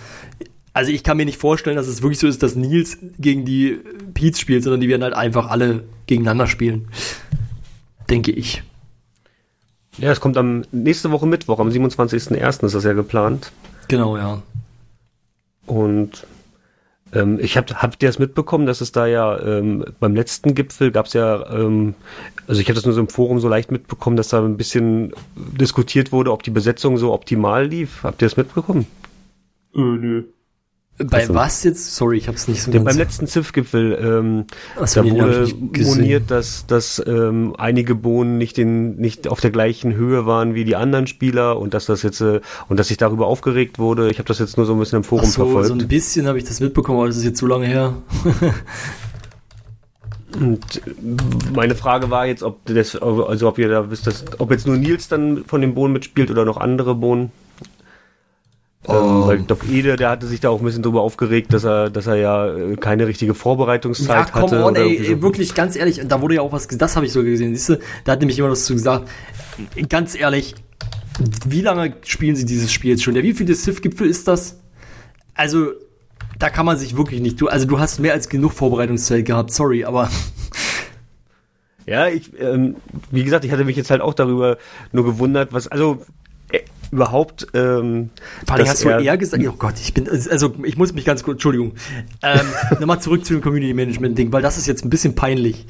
also 0.74 0.92
ich 0.92 1.04
kann 1.04 1.18
mir 1.18 1.26
nicht 1.26 1.40
vorstellen, 1.40 1.76
dass 1.76 1.88
es 1.88 2.02
wirklich 2.02 2.20
so 2.20 2.28
ist, 2.28 2.44
dass 2.44 2.56
Nils 2.56 2.98
gegen 3.18 3.46
die 3.46 3.80
Pete's 4.14 4.40
spielt, 4.40 4.64
sondern 4.64 4.82
die 4.82 4.90
werden 4.90 5.04
halt 5.04 5.16
einfach 5.16 5.50
alle 5.50 5.86
gegeneinander 6.06 6.48
spielen. 6.48 6.88
Denke 8.10 8.32
ich. 8.32 8.64
Ja, 9.98 10.12
es 10.12 10.20
kommt 10.20 10.38
am 10.38 10.64
nächste 10.72 11.10
Woche 11.12 11.26
Mittwoch, 11.26 11.60
am 11.60 11.70
27.01. 11.70 12.66
ist 12.66 12.76
das 12.76 12.84
ja 12.84 12.94
geplant. 12.94 13.52
Genau, 13.88 14.18
ja. 14.18 14.44
Und 15.66 16.28
ähm, 17.14 17.40
ich 17.40 17.58
habe 17.58 17.74
habt 17.82 18.02
ihr 18.04 18.10
das 18.10 18.20
mitbekommen, 18.20 18.66
dass 18.66 18.82
es 18.82 18.92
da 18.92 19.06
ja 19.08 19.40
ähm, 19.40 19.86
beim 20.00 20.16
letzten 20.16 20.56
Gipfel 20.56 20.92
gab 20.92 21.06
es 21.06 21.14
ja, 21.14 21.50
ähm, 21.52 21.96
also 22.48 22.60
ich 22.62 22.68
habe 22.68 22.76
das 22.76 22.86
nur 22.86 22.94
so 22.94 23.02
im 23.02 23.10
Forum 23.10 23.40
so 23.40 23.48
leicht 23.48 23.72
mitbekommen, 23.72 24.18
dass 24.18 24.30
da 24.30 24.44
ein 24.44 24.58
bisschen 24.58 25.14
diskutiert 25.36 26.12
wurde, 26.12 26.32
ob 26.32 26.44
die 26.44 26.52
Besetzung 26.52 26.98
so 26.98 27.14
optimal 27.14 27.66
lief. 27.68 28.04
Habt 28.04 28.22
ihr 28.22 28.28
das 28.28 28.38
mitbekommen? 28.38 28.88
Äh, 29.74 29.80
nö. 29.80 30.24
Bei 30.98 31.20
also, 31.20 31.36
was 31.36 31.64
jetzt? 31.64 31.96
Sorry, 31.96 32.18
ich 32.18 32.28
habe 32.28 32.38
es 32.38 32.48
nicht 32.48 32.64
so 32.64 32.72
ganz... 32.72 32.84
Beim 32.84 32.98
letzten 32.98 33.28
ZIF-Gipfel, 33.28 34.00
ähm, 34.02 34.46
da 34.76 35.06
wurde 35.06 35.48
moniert, 35.84 36.32
dass, 36.32 36.66
dass 36.66 37.04
ähm, 37.06 37.54
einige 37.56 37.94
Bohnen 37.94 38.40
nicht, 38.40 38.58
den, 38.58 38.96
nicht 38.96 39.28
auf 39.28 39.40
der 39.40 39.52
gleichen 39.52 39.94
Höhe 39.94 40.26
waren 40.26 40.56
wie 40.56 40.66
die 40.66 40.76
anderen 40.76 41.06
Spieler 41.06 41.60
und 41.60 41.76
dass 41.76 41.86
das 41.86 42.02
jetzt 42.02 42.22
äh, 42.22 42.42
und 42.68 42.80
dass 42.80 42.88
sich 42.88 42.98
darüber 42.98 43.28
aufgeregt 43.28 43.78
wurde. 43.78 44.10
Ich 44.10 44.18
habe 44.18 44.28
das 44.28 44.40
jetzt 44.40 44.58
nur 44.58 44.66
so 44.66 44.74
ein 44.74 44.80
bisschen 44.80 44.98
im 44.98 45.04
Forum 45.04 45.26
Ach 45.28 45.32
so, 45.32 45.46
verfolgt. 45.46 45.68
So 45.68 45.76
ein 45.76 45.88
bisschen 45.88 46.26
habe 46.26 46.40
ich 46.40 46.46
das 46.46 46.60
mitbekommen, 46.60 46.98
aber 46.98 47.08
das 47.08 47.18
ist 47.18 47.26
jetzt 47.26 47.40
so 47.40 47.46
lange 47.46 47.68
her. 47.68 47.94
Und 50.40 50.82
meine 51.54 51.76
Frage 51.76 52.10
war 52.10 52.26
jetzt, 52.26 52.44
ob 52.44 52.66
das, 52.66 52.96
also 52.96 53.48
ob 53.48 53.58
ihr 53.60 53.70
da 53.70 53.90
wisst, 53.90 54.08
dass, 54.08 54.26
ob 54.40 54.52
jetzt 54.52 54.68
nur 54.68 54.78
Nils 54.78 55.08
dann 55.08 55.46
von 55.46 55.62
den 55.62 55.74
Bohnen 55.74 55.94
mitspielt 55.94 56.30
oder 56.32 56.44
noch 56.44 56.58
andere 56.58 56.96
Bohnen. 56.96 57.32
Ähm, 58.90 58.96
oh. 58.96 59.28
weil 59.28 59.40
Doc 59.40 59.68
Ede, 59.70 59.98
der 59.98 60.10
hatte 60.10 60.28
sich 60.28 60.40
da 60.40 60.50
auch 60.50 60.60
ein 60.60 60.66
bisschen 60.66 60.84
drüber 60.84 61.02
aufgeregt, 61.02 61.54
dass 61.54 61.66
er, 61.66 61.90
dass 61.90 62.08
er 62.08 62.16
ja 62.16 62.56
äh, 62.56 62.76
keine 62.78 63.06
richtige 63.06 63.34
Vorbereitungszeit 63.34 64.28
ja, 64.28 64.32
komm 64.32 64.44
hatte. 64.44 64.64
On, 64.64 64.76
ey, 64.76 65.04
so. 65.04 65.22
wirklich, 65.22 65.54
ganz 65.56 65.76
ehrlich, 65.76 66.02
da 66.08 66.22
wurde 66.22 66.36
ja 66.36 66.42
auch 66.42 66.54
was, 66.54 66.68
das 66.68 66.96
habe 66.96 67.06
ich 67.06 67.12
so 67.12 67.22
gesehen, 67.24 67.54
siehst 67.54 67.70
du, 67.70 67.80
da 68.06 68.14
hat 68.14 68.20
nämlich 68.20 68.40
immer 68.40 68.50
was 68.50 68.64
zu 68.64 68.74
gesagt. 68.74 69.10
Ganz 69.90 70.16
ehrlich, 70.16 70.56
wie 71.46 71.62
lange 71.62 71.96
spielen 72.06 72.36
sie 72.36 72.46
dieses 72.46 72.72
Spiel 72.72 72.92
jetzt 72.92 73.04
schon? 73.04 73.16
Ja, 73.16 73.24
wie 73.24 73.34
viele 73.34 73.54
Sith-Gipfel 73.54 74.08
ist 74.08 74.28
das? 74.28 74.60
Also, 75.34 75.72
da 76.40 76.50
kann 76.50 76.66
man 76.66 76.78
sich 76.78 76.96
wirklich 76.96 77.20
nicht, 77.20 77.42
du, 77.42 77.48
also 77.48 77.66
du 77.66 77.80
hast 77.80 78.00
mehr 78.00 78.14
als 78.14 78.30
genug 78.30 78.54
Vorbereitungszeit 78.54 79.26
gehabt, 79.26 79.52
sorry, 79.52 79.84
aber 79.84 80.10
ja, 81.86 82.08
ich, 82.08 82.40
ähm, 82.40 82.78
wie 83.12 83.24
gesagt, 83.24 83.44
ich 83.44 83.52
hatte 83.52 83.66
mich 83.66 83.76
jetzt 83.76 83.90
halt 83.90 84.02
auch 84.02 84.14
darüber 84.14 84.58
nur 84.92 85.04
gewundert, 85.04 85.52
was, 85.52 85.68
also 85.68 86.04
überhaupt. 86.92 87.48
Ähm, 87.54 88.10
Vor 88.46 88.56
allem 88.56 88.68
hast 88.68 88.84
du 88.84 88.90
eher 88.90 89.18
gesagt, 89.18 89.44
oh 89.48 89.56
Gott, 89.58 89.76
ich 89.82 89.94
bin, 89.94 90.10
also 90.10 90.54
ich 90.64 90.78
muss 90.78 90.94
mich 90.94 91.06
ganz 91.06 91.24
kurz, 91.24 91.36
Entschuldigung, 91.36 91.74
ähm, 92.24 92.40
nochmal 92.80 93.02
zurück 93.02 93.26
zu 93.26 93.34
dem 93.34 93.42
Community 93.42 93.74
Management 93.74 94.18
Ding, 94.18 94.32
weil 94.32 94.42
das 94.42 94.58
ist 94.58 94.68
jetzt 94.68 94.86
ein 94.86 94.90
bisschen 94.90 95.16
peinlich. 95.16 95.66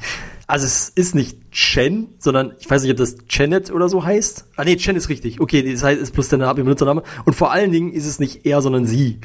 Also 0.46 0.64
es 0.64 0.88
ist 0.88 1.14
nicht 1.14 1.50
Chen, 1.50 2.08
sondern 2.18 2.52
ich 2.58 2.70
weiß 2.70 2.82
nicht, 2.82 2.90
ob 2.90 2.96
das 2.96 3.16
Chenet 3.28 3.70
oder 3.70 3.90
so 3.90 4.04
heißt. 4.04 4.46
Ah 4.56 4.64
nee, 4.64 4.76
Chen 4.76 4.96
ist 4.96 5.10
richtig. 5.10 5.40
Okay, 5.40 5.70
das 5.70 5.82
heißt, 5.82 6.00
ist 6.00 6.12
plus 6.12 6.30
der 6.30 6.38
Name, 6.38 6.54
Benutzername. 6.54 7.02
Und 7.26 7.34
vor 7.34 7.52
allen 7.52 7.70
Dingen 7.70 7.92
ist 7.92 8.06
es 8.06 8.18
nicht 8.18 8.46
er, 8.46 8.62
sondern 8.62 8.86
sie. 8.86 9.20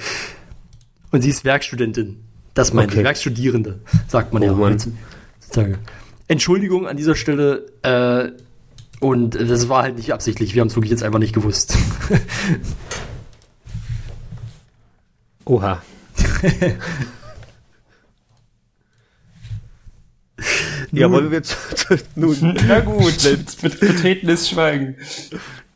Und 1.12 1.22
sie 1.22 1.30
ist 1.30 1.46
Werkstudentin. 1.46 2.20
Das 2.54 2.74
meint 2.74 2.92
okay. 2.92 3.00
ich, 3.00 3.06
Werkstudierende, 3.06 3.80
sagt 4.08 4.34
man 4.34 4.44
oh, 4.44 4.46
ja 4.46 4.58
heutzutage. 4.58 5.80
Entschuldigung 6.28 6.88
an 6.88 6.98
dieser 6.98 7.16
Stelle, 7.16 7.68
äh, 7.84 8.32
und 9.04 9.36
das 9.36 9.68
war 9.68 9.84
halt 9.84 9.98
nicht 9.98 10.14
absichtlich. 10.14 10.56
Wir 10.56 10.62
haben 10.62 10.70
es 10.70 10.76
wirklich 10.76 10.92
jetzt 10.92 11.04
einfach 11.04 11.20
nicht 11.20 11.34
gewusst. 11.34 11.78
Oha. 15.46 15.82
ja, 20.94 21.12
wollen 21.12 21.32
wir 21.32 21.44
zu, 21.44 21.58
nun. 22.16 22.58
Na 22.66 22.80
gut, 22.80 23.18
betretenes 23.62 24.48
Schweigen. 24.50 24.96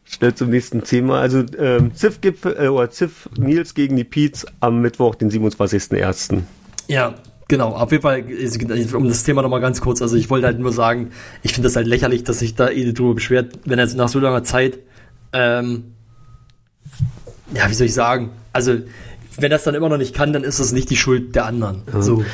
Schnell 0.06 0.34
zum 0.34 0.50
nächsten 0.50 0.86
Thema. 0.86 1.20
Also 1.20 1.44
ähm, 1.60 1.94
Ziff-Gipfel 1.94 2.56
äh, 2.58 2.68
oder 2.70 2.90
Ziff 2.92 3.28
Nils 3.38 3.74
gegen 3.74 3.98
die 3.98 4.06
Peets 4.06 4.46
am 4.62 4.80
Mittwoch, 4.82 5.16
den 5.16 5.30
27.01. 5.30 6.44
Ja, 6.88 7.16
Genau, 7.48 7.70
auf 7.70 7.92
jeden 7.92 8.02
Fall, 8.02 8.26
um 8.94 9.08
das 9.08 9.24
Thema 9.24 9.42
nochmal 9.42 9.62
ganz 9.62 9.80
kurz, 9.80 10.02
also 10.02 10.18
ich 10.18 10.30
wollte 10.30 10.48
halt 10.48 10.60
nur 10.60 10.74
sagen, 10.74 11.12
ich 11.44 11.54
finde 11.54 11.68
das 11.68 11.78
halt 11.78 11.88
lächerlich, 11.88 12.24
dass 12.26 12.40
sich 12.40 12.56
da 12.56 12.70
Edith 12.70 12.96
drüber 12.96 13.16
beschwert, 13.16 13.60
wenn 13.66 13.80
er 13.80 13.88
nach 13.96 14.10
so 14.10 14.20
langer 14.20 14.44
Zeit, 14.44 14.80
ähm, 15.32 15.94
ja, 17.54 17.70
wie 17.70 17.74
soll 17.74 17.88
ich 17.88 17.94
sagen, 17.94 18.32
also 18.52 18.78
wenn 19.38 19.50
das 19.50 19.64
dann 19.64 19.76
immer 19.76 19.88
noch 19.88 19.98
nicht 19.98 20.14
kann, 20.14 20.34
dann 20.34 20.44
ist 20.44 20.60
das 20.60 20.74
nicht 20.74 20.90
die 20.90 20.98
Schuld 20.98 21.36
der 21.36 21.46
anderen. 21.46 21.84
Ja. 21.94 22.02
So. 22.02 22.26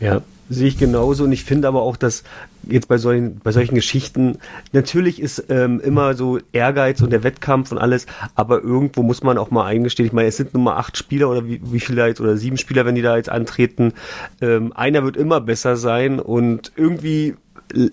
Ja, 0.00 0.22
sehe 0.50 0.68
ich 0.68 0.76
genauso. 0.76 1.24
Und 1.24 1.32
ich 1.32 1.44
finde 1.44 1.68
aber 1.68 1.80
auch, 1.80 1.96
dass 1.96 2.24
jetzt 2.64 2.88
bei 2.88 2.98
solchen, 2.98 3.38
bei 3.38 3.52
solchen 3.52 3.74
Geschichten, 3.74 4.38
natürlich 4.72 5.22
ist 5.22 5.44
ähm, 5.48 5.80
immer 5.80 6.14
so 6.14 6.38
Ehrgeiz 6.52 7.00
und 7.00 7.10
der 7.10 7.22
Wettkampf 7.22 7.72
und 7.72 7.78
alles, 7.78 8.06
aber 8.34 8.62
irgendwo 8.62 9.02
muss 9.02 9.22
man 9.22 9.38
auch 9.38 9.50
mal 9.50 9.64
eingestehen, 9.64 10.06
ich 10.06 10.12
meine, 10.12 10.28
es 10.28 10.36
sind 10.36 10.52
nur 10.52 10.62
mal 10.62 10.76
acht 10.76 10.98
Spieler 10.98 11.30
oder 11.30 11.46
wie, 11.46 11.60
wie 11.64 11.80
viele 11.80 12.06
jetzt, 12.06 12.20
oder 12.20 12.36
sieben 12.36 12.58
Spieler, 12.58 12.84
wenn 12.84 12.96
die 12.96 13.02
da 13.02 13.16
jetzt 13.16 13.30
antreten, 13.30 13.94
ähm, 14.42 14.72
einer 14.74 15.04
wird 15.04 15.16
immer 15.16 15.40
besser 15.40 15.76
sein 15.76 16.20
und 16.20 16.72
irgendwie 16.76 17.36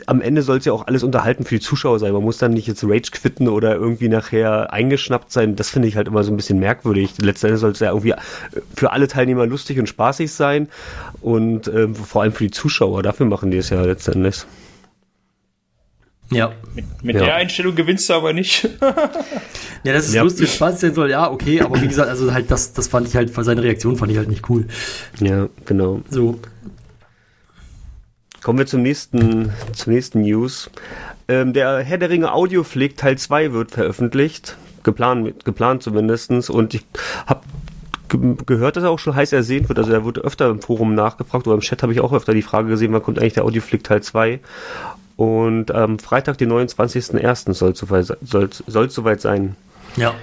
am 0.05 0.21
Ende 0.21 0.41
soll 0.41 0.57
es 0.57 0.65
ja 0.65 0.73
auch 0.73 0.87
alles 0.87 1.03
unterhalten 1.03 1.43
für 1.43 1.55
die 1.55 1.61
Zuschauer 1.61 1.99
sein. 1.99 2.13
Man 2.13 2.23
muss 2.23 2.37
dann 2.37 2.51
nicht 2.53 2.67
jetzt 2.67 2.83
Rage 2.83 3.11
quitten 3.11 3.47
oder 3.47 3.75
irgendwie 3.75 4.09
nachher 4.09 4.73
eingeschnappt 4.73 5.31
sein. 5.31 5.55
Das 5.55 5.69
finde 5.69 5.87
ich 5.87 5.95
halt 5.95 6.07
immer 6.07 6.23
so 6.23 6.31
ein 6.31 6.37
bisschen 6.37 6.59
merkwürdig. 6.59 7.13
Letztendlich 7.19 7.61
soll 7.61 7.71
es 7.71 7.79
ja 7.79 7.89
irgendwie 7.89 8.13
für 8.75 8.91
alle 8.91 9.07
Teilnehmer 9.07 9.45
lustig 9.45 9.79
und 9.79 9.87
spaßig 9.87 10.31
sein 10.31 10.67
und 11.21 11.67
äh, 11.67 11.87
vor 11.89 12.23
allem 12.23 12.33
für 12.33 12.43
die 12.43 12.51
Zuschauer. 12.51 13.03
Dafür 13.03 13.25
machen 13.25 13.51
die 13.51 13.57
es 13.57 13.69
ja 13.69 13.81
letztendlich. 13.81 14.45
Ja. 16.31 16.51
Mit, 16.75 16.85
mit 17.03 17.15
ja. 17.15 17.23
der 17.23 17.35
Einstellung 17.35 17.75
gewinnst 17.75 18.09
du 18.09 18.13
aber 18.13 18.33
nicht. 18.33 18.63
ja, 19.83 19.93
das 19.93 20.07
ist 20.07 20.13
ja. 20.13 20.23
lustig, 20.23 20.51
Spaß 20.51 20.81
sein 20.81 20.93
soll, 20.93 21.09
ja, 21.09 21.31
okay, 21.31 21.61
aber 21.61 21.81
wie 21.81 21.87
gesagt, 21.87 22.09
also 22.09 22.33
halt 22.33 22.51
das, 22.51 22.73
das 22.73 22.87
fand 22.87 23.07
ich 23.07 23.15
halt, 23.15 23.33
seine 23.33 23.63
Reaktion 23.63 23.95
fand 23.95 24.11
ich 24.11 24.17
halt 24.17 24.29
nicht 24.29 24.49
cool. 24.49 24.67
Ja, 25.19 25.47
genau. 25.65 26.01
So. 26.09 26.39
Kommen 28.47 28.59
wir 28.59 28.65
zum 28.65 28.81
nächsten, 28.81 29.51
zur 29.73 29.91
nächsten 29.91 30.21
News. 30.21 30.69
Ähm, 31.27 31.51
der 31.51 31.79
Herr 31.79 31.97
der 31.97 32.09
Ringe 32.09 32.31
Audioflick 32.31 32.95
Teil 32.95 33.17
2 33.17 33.51
wird 33.51 33.71
veröffentlicht. 33.71 34.55
Geplant, 34.83 35.43
geplant 35.43 35.83
zumindestens 35.83 36.49
Und 36.49 36.73
ich 36.73 36.85
habe 37.25 37.41
gehört, 38.45 38.77
dass 38.77 38.85
er 38.85 38.91
auch 38.91 38.99
schon 38.99 39.15
heiß 39.15 39.33
ersehen 39.33 39.67
wird. 39.67 39.77
Also 39.79 39.91
er 39.91 40.05
wurde 40.05 40.21
öfter 40.21 40.49
im 40.49 40.61
Forum 40.61 40.95
nachgefragt 40.95 41.45
oder 41.45 41.55
im 41.55 41.59
Chat 41.59 41.83
habe 41.83 41.91
ich 41.91 41.99
auch 41.99 42.13
öfter 42.13 42.33
die 42.33 42.41
Frage 42.41 42.69
gesehen, 42.69 42.93
wann 42.93 43.03
kommt 43.03 43.19
eigentlich 43.19 43.33
der 43.33 43.43
Audioflick 43.43 43.83
Teil 43.83 44.01
2? 44.01 44.39
Und 45.17 45.71
am 45.71 45.91
ähm, 45.91 45.99
Freitag, 45.99 46.37
den 46.37 46.49
29.01. 46.49 47.53
soll 47.53 47.71
es 47.71 47.79
soweit, 47.79 48.17
soll, 48.21 48.49
soll 48.65 48.89
soweit 48.89 49.19
sein. 49.19 49.57
Ja. 49.97 50.15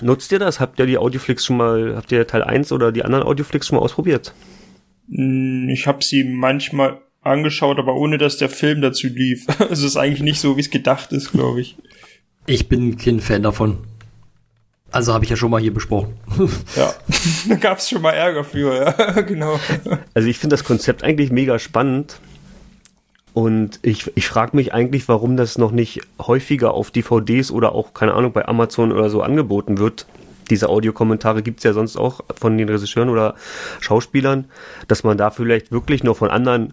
Nutzt 0.00 0.32
ihr 0.32 0.40
das? 0.40 0.58
Habt 0.58 0.80
ihr 0.80 0.86
die 0.86 0.98
Audioflix 0.98 1.44
schon 1.44 1.56
mal, 1.56 1.94
habt 1.94 2.10
ihr 2.10 2.26
Teil 2.26 2.42
1 2.42 2.72
oder 2.72 2.90
die 2.90 3.04
anderen 3.04 3.22
Audioflix 3.22 3.68
schon 3.68 3.78
mal 3.78 3.84
ausprobiert? 3.84 4.34
Hm, 5.10 5.68
ich 5.68 5.86
habe 5.86 6.04
sie 6.04 6.24
manchmal 6.24 6.98
angeschaut, 7.22 7.78
aber 7.78 7.94
ohne 7.94 8.18
dass 8.18 8.36
der 8.38 8.48
Film 8.48 8.80
dazu 8.80 9.08
lief. 9.08 9.46
Also 9.58 9.64
es 9.72 9.82
ist 9.82 9.96
eigentlich 9.96 10.22
nicht 10.22 10.40
so, 10.40 10.56
wie 10.56 10.60
es 10.60 10.70
gedacht 10.70 11.12
ist, 11.12 11.32
glaube 11.32 11.60
ich. 11.60 11.76
Ich 12.46 12.68
bin 12.68 12.96
kein 12.96 13.20
Fan 13.20 13.42
davon. 13.42 13.78
Also 14.92 15.12
habe 15.12 15.24
ich 15.24 15.30
ja 15.30 15.36
schon 15.36 15.50
mal 15.50 15.60
hier 15.60 15.74
besprochen. 15.74 16.14
ja, 16.76 16.94
da 17.48 17.54
gab 17.56 17.78
es 17.78 17.88
schon 17.88 18.02
mal 18.02 18.12
Ärger 18.12 18.44
für, 18.44 18.74
ja, 18.74 19.20
genau. 19.22 19.58
Also 20.14 20.28
ich 20.28 20.38
finde 20.38 20.54
das 20.54 20.64
Konzept 20.64 21.02
eigentlich 21.02 21.30
mega 21.30 21.58
spannend. 21.58 22.20
Und 23.34 23.80
ich, 23.82 24.10
ich 24.14 24.26
frage 24.26 24.56
mich 24.56 24.72
eigentlich, 24.72 25.08
warum 25.08 25.36
das 25.36 25.58
noch 25.58 25.70
nicht 25.70 26.00
häufiger 26.18 26.72
auf 26.72 26.90
DVDs 26.90 27.50
oder 27.50 27.74
auch, 27.74 27.92
keine 27.92 28.14
Ahnung, 28.14 28.32
bei 28.32 28.48
Amazon 28.48 28.92
oder 28.92 29.10
so 29.10 29.20
angeboten 29.20 29.76
wird 29.76 30.06
diese 30.50 30.68
Audiokommentare 30.68 31.42
gibt's 31.42 31.64
ja 31.64 31.72
sonst 31.72 31.96
auch 31.96 32.20
von 32.34 32.56
den 32.56 32.68
Regisseuren 32.68 33.08
oder 33.08 33.34
Schauspielern, 33.80 34.46
dass 34.88 35.04
man 35.04 35.18
da 35.18 35.30
vielleicht 35.30 35.72
wirklich 35.72 36.04
nur 36.04 36.14
von 36.14 36.30
anderen, 36.30 36.72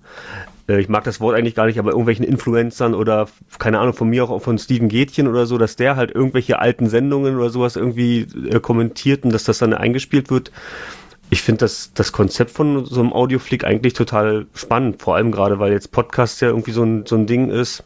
äh, 0.67 0.79
ich 0.79 0.89
mag 0.89 1.03
das 1.03 1.19
Wort 1.19 1.35
eigentlich 1.35 1.55
gar 1.55 1.65
nicht, 1.65 1.79
aber 1.79 1.91
irgendwelchen 1.91 2.25
Influencern 2.25 2.93
oder 2.93 3.27
keine 3.59 3.79
Ahnung, 3.79 3.93
von 3.93 4.09
mir 4.09 4.23
auch 4.23 4.41
von 4.41 4.57
Steven 4.57 4.89
Gätchen 4.89 5.27
oder 5.27 5.45
so, 5.45 5.57
dass 5.57 5.75
der 5.75 5.95
halt 5.95 6.11
irgendwelche 6.11 6.59
alten 6.59 6.89
Sendungen 6.89 7.37
oder 7.37 7.49
sowas 7.49 7.75
irgendwie 7.75 8.27
äh, 8.49 8.59
kommentiert 8.59 9.23
und 9.23 9.33
dass 9.33 9.43
das 9.43 9.57
dann 9.57 9.73
eingespielt 9.73 10.29
wird. 10.29 10.51
Ich 11.29 11.41
finde 11.41 11.59
das, 11.59 11.91
das 11.93 12.11
Konzept 12.11 12.51
von 12.51 12.85
so 12.85 12.99
einem 12.99 13.11
Audioflick 13.11 13.63
eigentlich 13.63 13.93
total 13.93 14.45
spannend, 14.53 15.01
vor 15.01 15.15
allem 15.15 15.31
gerade, 15.31 15.57
weil 15.57 15.71
jetzt 15.71 15.91
Podcast 15.91 16.41
ja 16.41 16.49
irgendwie 16.49 16.71
so 16.71 16.83
ein, 16.83 17.05
so 17.05 17.15
ein 17.15 17.25
Ding 17.25 17.49
ist. 17.49 17.83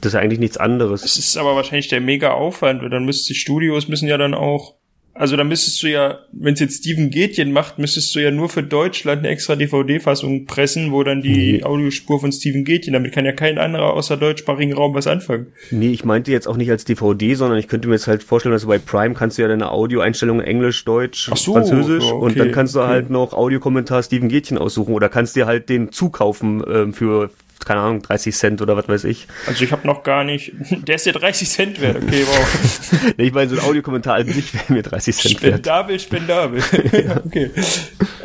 Das 0.00 0.10
ist 0.10 0.14
ja 0.14 0.20
eigentlich 0.20 0.38
nichts 0.38 0.58
anderes. 0.58 1.02
Es 1.02 1.18
ist 1.18 1.36
aber 1.36 1.56
wahrscheinlich 1.56 1.88
der 1.88 2.00
mega 2.00 2.30
Aufwand, 2.30 2.82
weil 2.82 2.90
dann 2.90 3.04
müsste 3.04 3.28
die 3.28 3.38
Studios 3.38 3.88
müssen 3.88 4.06
ja 4.06 4.16
dann 4.16 4.34
auch 4.34 4.74
also 5.18 5.36
da 5.36 5.42
müsstest 5.42 5.82
du 5.82 5.88
ja, 5.88 6.20
wenn 6.30 6.54
es 6.54 6.60
jetzt 6.60 6.78
Steven 6.78 7.10
Gätjen 7.10 7.50
macht, 7.50 7.80
müsstest 7.80 8.14
du 8.14 8.20
ja 8.20 8.30
nur 8.30 8.48
für 8.48 8.62
Deutschland 8.62 9.18
eine 9.18 9.28
extra 9.28 9.56
DVD-Fassung 9.56 10.46
pressen, 10.46 10.92
wo 10.92 11.02
dann 11.02 11.22
die 11.22 11.58
mhm. 11.58 11.64
Audiospur 11.64 12.20
von 12.20 12.30
Steven 12.30 12.64
Gätjen, 12.64 12.92
damit 12.92 13.10
kann 13.12 13.24
ja 13.24 13.32
kein 13.32 13.58
anderer 13.58 13.94
außer 13.94 14.16
deutschsprachigen 14.16 14.72
Raum 14.72 14.94
was 14.94 15.08
anfangen. 15.08 15.48
Nee, 15.72 15.90
ich 15.90 16.04
meinte 16.04 16.30
jetzt 16.30 16.46
auch 16.46 16.56
nicht 16.56 16.70
als 16.70 16.84
DVD, 16.84 17.34
sondern 17.34 17.58
ich 17.58 17.66
könnte 17.66 17.88
mir 17.88 17.94
jetzt 17.94 18.06
halt 18.06 18.22
vorstellen, 18.22 18.52
dass 18.52 18.66
bei 18.66 18.78
Prime 18.78 19.14
kannst 19.14 19.38
du 19.38 19.42
ja 19.42 19.48
deine 19.48 19.72
Audioeinstellungen 19.72 20.44
Englisch, 20.44 20.84
Deutsch, 20.84 21.28
so, 21.34 21.54
Französisch 21.54 22.04
okay, 22.04 22.24
und 22.24 22.38
dann 22.38 22.52
kannst 22.52 22.76
du 22.76 22.80
okay. 22.80 22.88
halt 22.88 23.10
noch 23.10 23.32
Audiokommentar 23.32 24.04
Steven 24.04 24.28
Gätjen 24.28 24.56
aussuchen 24.56 24.94
oder 24.94 25.08
kannst 25.08 25.34
dir 25.34 25.46
halt 25.46 25.68
den 25.68 25.90
zukaufen 25.90 26.62
äh, 26.62 26.92
für 26.92 27.30
keine 27.64 27.80
Ahnung, 27.80 28.02
30 28.02 28.34
Cent 28.34 28.62
oder 28.62 28.76
was 28.76 28.88
weiß 28.88 29.04
ich. 29.04 29.26
Also 29.46 29.64
ich 29.64 29.72
habe 29.72 29.86
noch 29.86 30.02
gar 30.02 30.24
nicht, 30.24 30.52
der 30.70 30.96
ist 30.96 31.06
ja 31.06 31.12
30 31.12 31.48
Cent 31.48 31.80
wert, 31.80 31.96
okay, 32.02 32.24
wow. 32.26 33.12
ich 33.16 33.32
meine, 33.32 33.48
so 33.50 33.56
ein 33.56 33.62
Audiokommentar 33.62 34.16
an 34.16 34.26
sich 34.26 34.54
wäre 34.54 34.72
mir 34.72 34.82
30 34.82 35.16
Cent 35.16 35.34
spendabel, 35.38 35.98
Spendabel, 35.98 36.60
spendabel. 36.62 37.22
okay. 37.26 37.50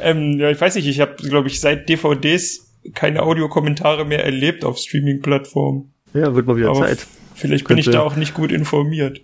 Ähm, 0.01 0.39
ja, 0.39 0.49
ich 0.49 0.59
weiß 0.59 0.75
nicht, 0.75 0.87
ich 0.87 0.99
habe, 0.99 1.15
glaube 1.15 1.47
ich, 1.47 1.59
seit 1.59 1.89
DVDs 1.89 2.71
keine 2.93 3.23
Audiokommentare 3.23 4.05
mehr 4.05 4.25
erlebt 4.25 4.65
auf 4.65 4.77
Streaming-Plattformen. 4.77 5.93
Ja, 6.13 6.35
wird 6.35 6.45
mal 6.45 6.57
wieder 6.57 6.69
Aber 6.69 6.81
Zeit. 6.81 7.05
Vielleicht 7.35 7.67
bin 7.67 7.77
ich 7.77 7.89
da 7.89 8.01
auch 8.01 8.15
nicht 8.15 8.33
gut 8.33 8.51
informiert. 8.51 9.21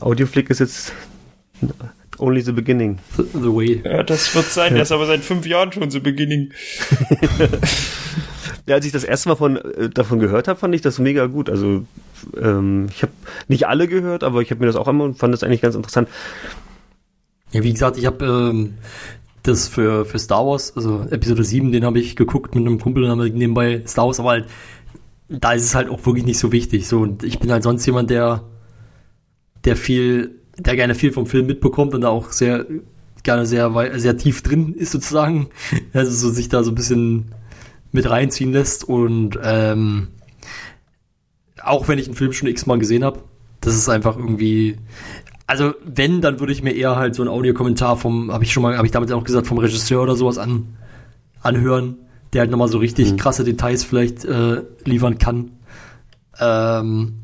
Audioflick 0.00 0.50
ist 0.50 0.60
jetzt 0.60 0.92
only 2.18 2.40
the 2.40 2.52
beginning. 2.52 2.98
The, 3.16 3.24
the 3.32 3.52
way. 3.52 3.82
Ja, 3.84 4.02
das 4.02 4.34
wird 4.34 4.46
sein. 4.46 4.74
Der 4.74 4.82
ist 4.82 4.92
aber 4.92 5.06
seit 5.06 5.20
fünf 5.20 5.46
Jahren 5.46 5.72
schon 5.72 5.90
the 5.90 6.00
beginning. 6.00 6.52
Ja, 8.66 8.76
als 8.76 8.86
ich 8.86 8.92
das 8.92 9.04
erste 9.04 9.28
Mal 9.28 9.36
von, 9.36 9.56
äh, 9.56 9.90
davon 9.90 10.20
gehört 10.20 10.48
habe, 10.48 10.58
fand 10.58 10.74
ich 10.74 10.80
das 10.80 10.98
mega 10.98 11.26
gut. 11.26 11.50
Also 11.50 11.84
ähm, 12.40 12.86
ich 12.90 13.02
habe 13.02 13.12
nicht 13.48 13.66
alle 13.66 13.88
gehört, 13.88 14.24
aber 14.24 14.40
ich 14.40 14.50
habe 14.50 14.60
mir 14.60 14.66
das 14.66 14.76
auch 14.76 14.88
einmal 14.88 15.06
und 15.06 15.18
fand 15.18 15.34
das 15.34 15.42
eigentlich 15.42 15.60
ganz 15.60 15.74
interessant. 15.74 16.08
Ja, 17.52 17.62
wie 17.62 17.72
gesagt, 17.72 17.98
ich 17.98 18.06
habe 18.06 18.24
ähm, 18.24 18.74
das 19.42 19.68
für, 19.68 20.06
für 20.06 20.18
Star 20.18 20.46
Wars, 20.46 20.74
also 20.76 21.06
Episode 21.10 21.44
7, 21.44 21.72
den 21.72 21.84
habe 21.84 21.98
ich 21.98 22.16
geguckt 22.16 22.54
mit 22.54 22.66
einem 22.66 22.80
Kumpel 22.80 23.04
und 23.04 23.10
haben 23.10 23.22
nebenbei 23.34 23.82
Star 23.86 24.06
Wars, 24.06 24.18
aber 24.18 24.30
halt, 24.30 24.46
da 25.28 25.52
ist 25.52 25.64
es 25.64 25.74
halt 25.74 25.90
auch 25.90 26.04
wirklich 26.06 26.24
nicht 26.24 26.38
so 26.38 26.50
wichtig. 26.50 26.88
So, 26.88 27.00
und 27.00 27.22
ich 27.22 27.38
bin 27.38 27.52
halt 27.52 27.62
sonst 27.62 27.84
jemand, 27.84 28.08
der, 28.08 28.44
der 29.64 29.76
viel, 29.76 30.40
der 30.58 30.76
gerne 30.76 30.94
viel 30.94 31.12
vom 31.12 31.26
Film 31.26 31.46
mitbekommt 31.46 31.94
und 31.94 32.00
da 32.00 32.08
auch 32.08 32.32
sehr 32.32 32.66
gerne 33.22 33.46
sehr, 33.46 33.72
sehr 33.98 34.16
tief 34.16 34.42
drin 34.42 34.74
ist 34.74 34.92
sozusagen. 34.92 35.48
Also 35.92 36.12
so 36.12 36.30
sich 36.30 36.48
da 36.48 36.62
so 36.62 36.70
ein 36.70 36.74
bisschen 36.74 37.34
mit 37.94 38.10
reinziehen 38.10 38.52
lässt 38.52 38.84
und 38.84 39.38
ähm, 39.42 40.08
auch 41.62 41.86
wenn 41.86 41.98
ich 41.98 42.06
einen 42.06 42.16
Film 42.16 42.32
schon 42.32 42.48
x-mal 42.48 42.78
gesehen 42.78 43.04
habe, 43.04 43.20
das 43.60 43.76
ist 43.76 43.88
einfach 43.88 44.16
irgendwie, 44.16 44.76
also 45.46 45.74
wenn, 45.84 46.20
dann 46.20 46.40
würde 46.40 46.52
ich 46.52 46.62
mir 46.62 46.72
eher 46.72 46.96
halt 46.96 47.14
so 47.14 47.22
einen 47.22 47.30
Audiokommentar 47.30 47.96
vom, 47.96 48.32
habe 48.32 48.42
ich 48.42 48.52
schon 48.52 48.64
mal, 48.64 48.76
habe 48.76 48.86
ich 48.86 48.92
damals 48.92 49.12
auch 49.12 49.22
gesagt, 49.22 49.46
vom 49.46 49.58
Regisseur 49.58 50.02
oder 50.02 50.16
sowas 50.16 50.38
an, 50.38 50.76
anhören, 51.40 51.96
der 52.32 52.40
halt 52.40 52.50
nochmal 52.50 52.68
so 52.68 52.78
richtig 52.78 53.12
mhm. 53.12 53.16
krasse 53.16 53.44
Details 53.44 53.84
vielleicht 53.84 54.24
äh, 54.24 54.62
liefern 54.84 55.18
kann. 55.18 55.52
Ähm, 56.40 57.20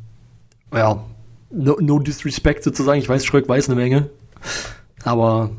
ja, 0.72 1.04
no, 1.50 1.78
no 1.80 1.98
disrespect 1.98 2.62
sozusagen, 2.62 3.00
ich 3.00 3.08
weiß, 3.08 3.26
Schröck 3.26 3.48
weiß 3.48 3.68
eine 3.68 3.76
Menge, 3.76 4.08
aber 5.02 5.50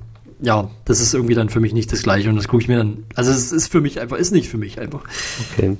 ja, 0.43 0.71
das 0.85 0.99
ist 0.99 1.13
irgendwie 1.13 1.35
dann 1.35 1.49
für 1.49 1.59
mich 1.59 1.71
nicht 1.71 1.91
das 1.91 2.01
Gleiche 2.01 2.29
und 2.29 2.35
das 2.35 2.47
gucke 2.47 2.63
ich 2.63 2.67
mir 2.67 2.77
dann. 2.77 3.03
Also 3.15 3.29
es 3.29 3.51
ist 3.51 3.71
für 3.71 3.79
mich 3.79 4.01
einfach, 4.01 4.17
ist 4.17 4.31
nicht 4.31 4.49
für 4.49 4.57
mich 4.57 4.79
einfach. 4.79 5.03
Okay. 5.53 5.77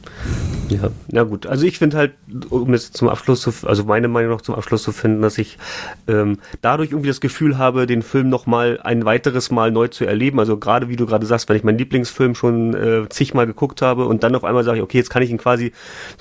Ja, 0.70 0.92
na 1.10 1.24
gut. 1.24 1.48
Also 1.48 1.66
ich 1.66 1.80
finde 1.80 1.98
halt, 1.98 2.14
um 2.50 2.72
jetzt 2.72 2.96
zum 2.96 3.10
Abschluss 3.10 3.42
zu, 3.42 3.52
also 3.64 3.86
meine 3.86 4.08
Meinung 4.08 4.30
noch 4.30 4.42
zum 4.42 4.54
Abschluss 4.54 4.84
zu 4.84 4.92
finden, 4.92 5.24
dass 5.24 5.40
ich 5.40 5.58
ähm, 6.08 6.38
dadurch 6.62 6.92
irgendwie 6.92 7.08
das 7.08 7.22
Gefühl 7.22 7.58
habe, 7.58 7.88
den 7.88 8.04
Film 8.04 8.30
noch 8.30 8.46
mal 8.46 8.80
ein 8.84 9.04
weiteres 9.04 9.50
Mal 9.50 9.72
neu 9.72 9.88
zu 9.88 10.06
erleben. 10.06 10.40
Also 10.40 10.58
gerade 10.58 10.90
wie 10.90 10.96
du 10.96 11.08
gerade 11.08 11.26
sagst, 11.26 11.50
wenn 11.50 11.56
ich 11.56 11.64
meinen 11.64 11.80
Lieblingsfilm 11.80 12.36
schon 12.36 12.76
äh, 12.76 13.10
zigmal 13.10 13.48
geguckt 13.48 13.82
habe 13.82 14.06
und 14.06 14.22
dann 14.22 14.36
auf 14.36 14.44
einmal 14.44 14.64
sage 14.64 14.78
ich, 14.78 14.84
okay, 14.84 15.00
jetzt 15.00 15.10
kann 15.10 15.24
ich 15.24 15.32
ihn 15.32 15.40
quasi 15.40 15.72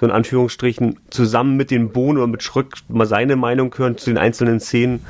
so 0.01 0.07
in 0.07 0.13
Anführungsstrichen 0.13 0.99
zusammen 1.11 1.59
mit 1.59 1.71
den 1.71 1.91
Bohnen 1.91 2.17
oder 2.17 2.27
mit 2.27 2.43
Schröck 2.43 2.73
mal 2.89 3.07
seine 3.07 3.37
Meinung 3.37 3.75
hören 3.77 3.99
zu 3.99 4.09
den 4.09 4.17
einzelnen 4.17 4.61
Szenen. 4.61 5.01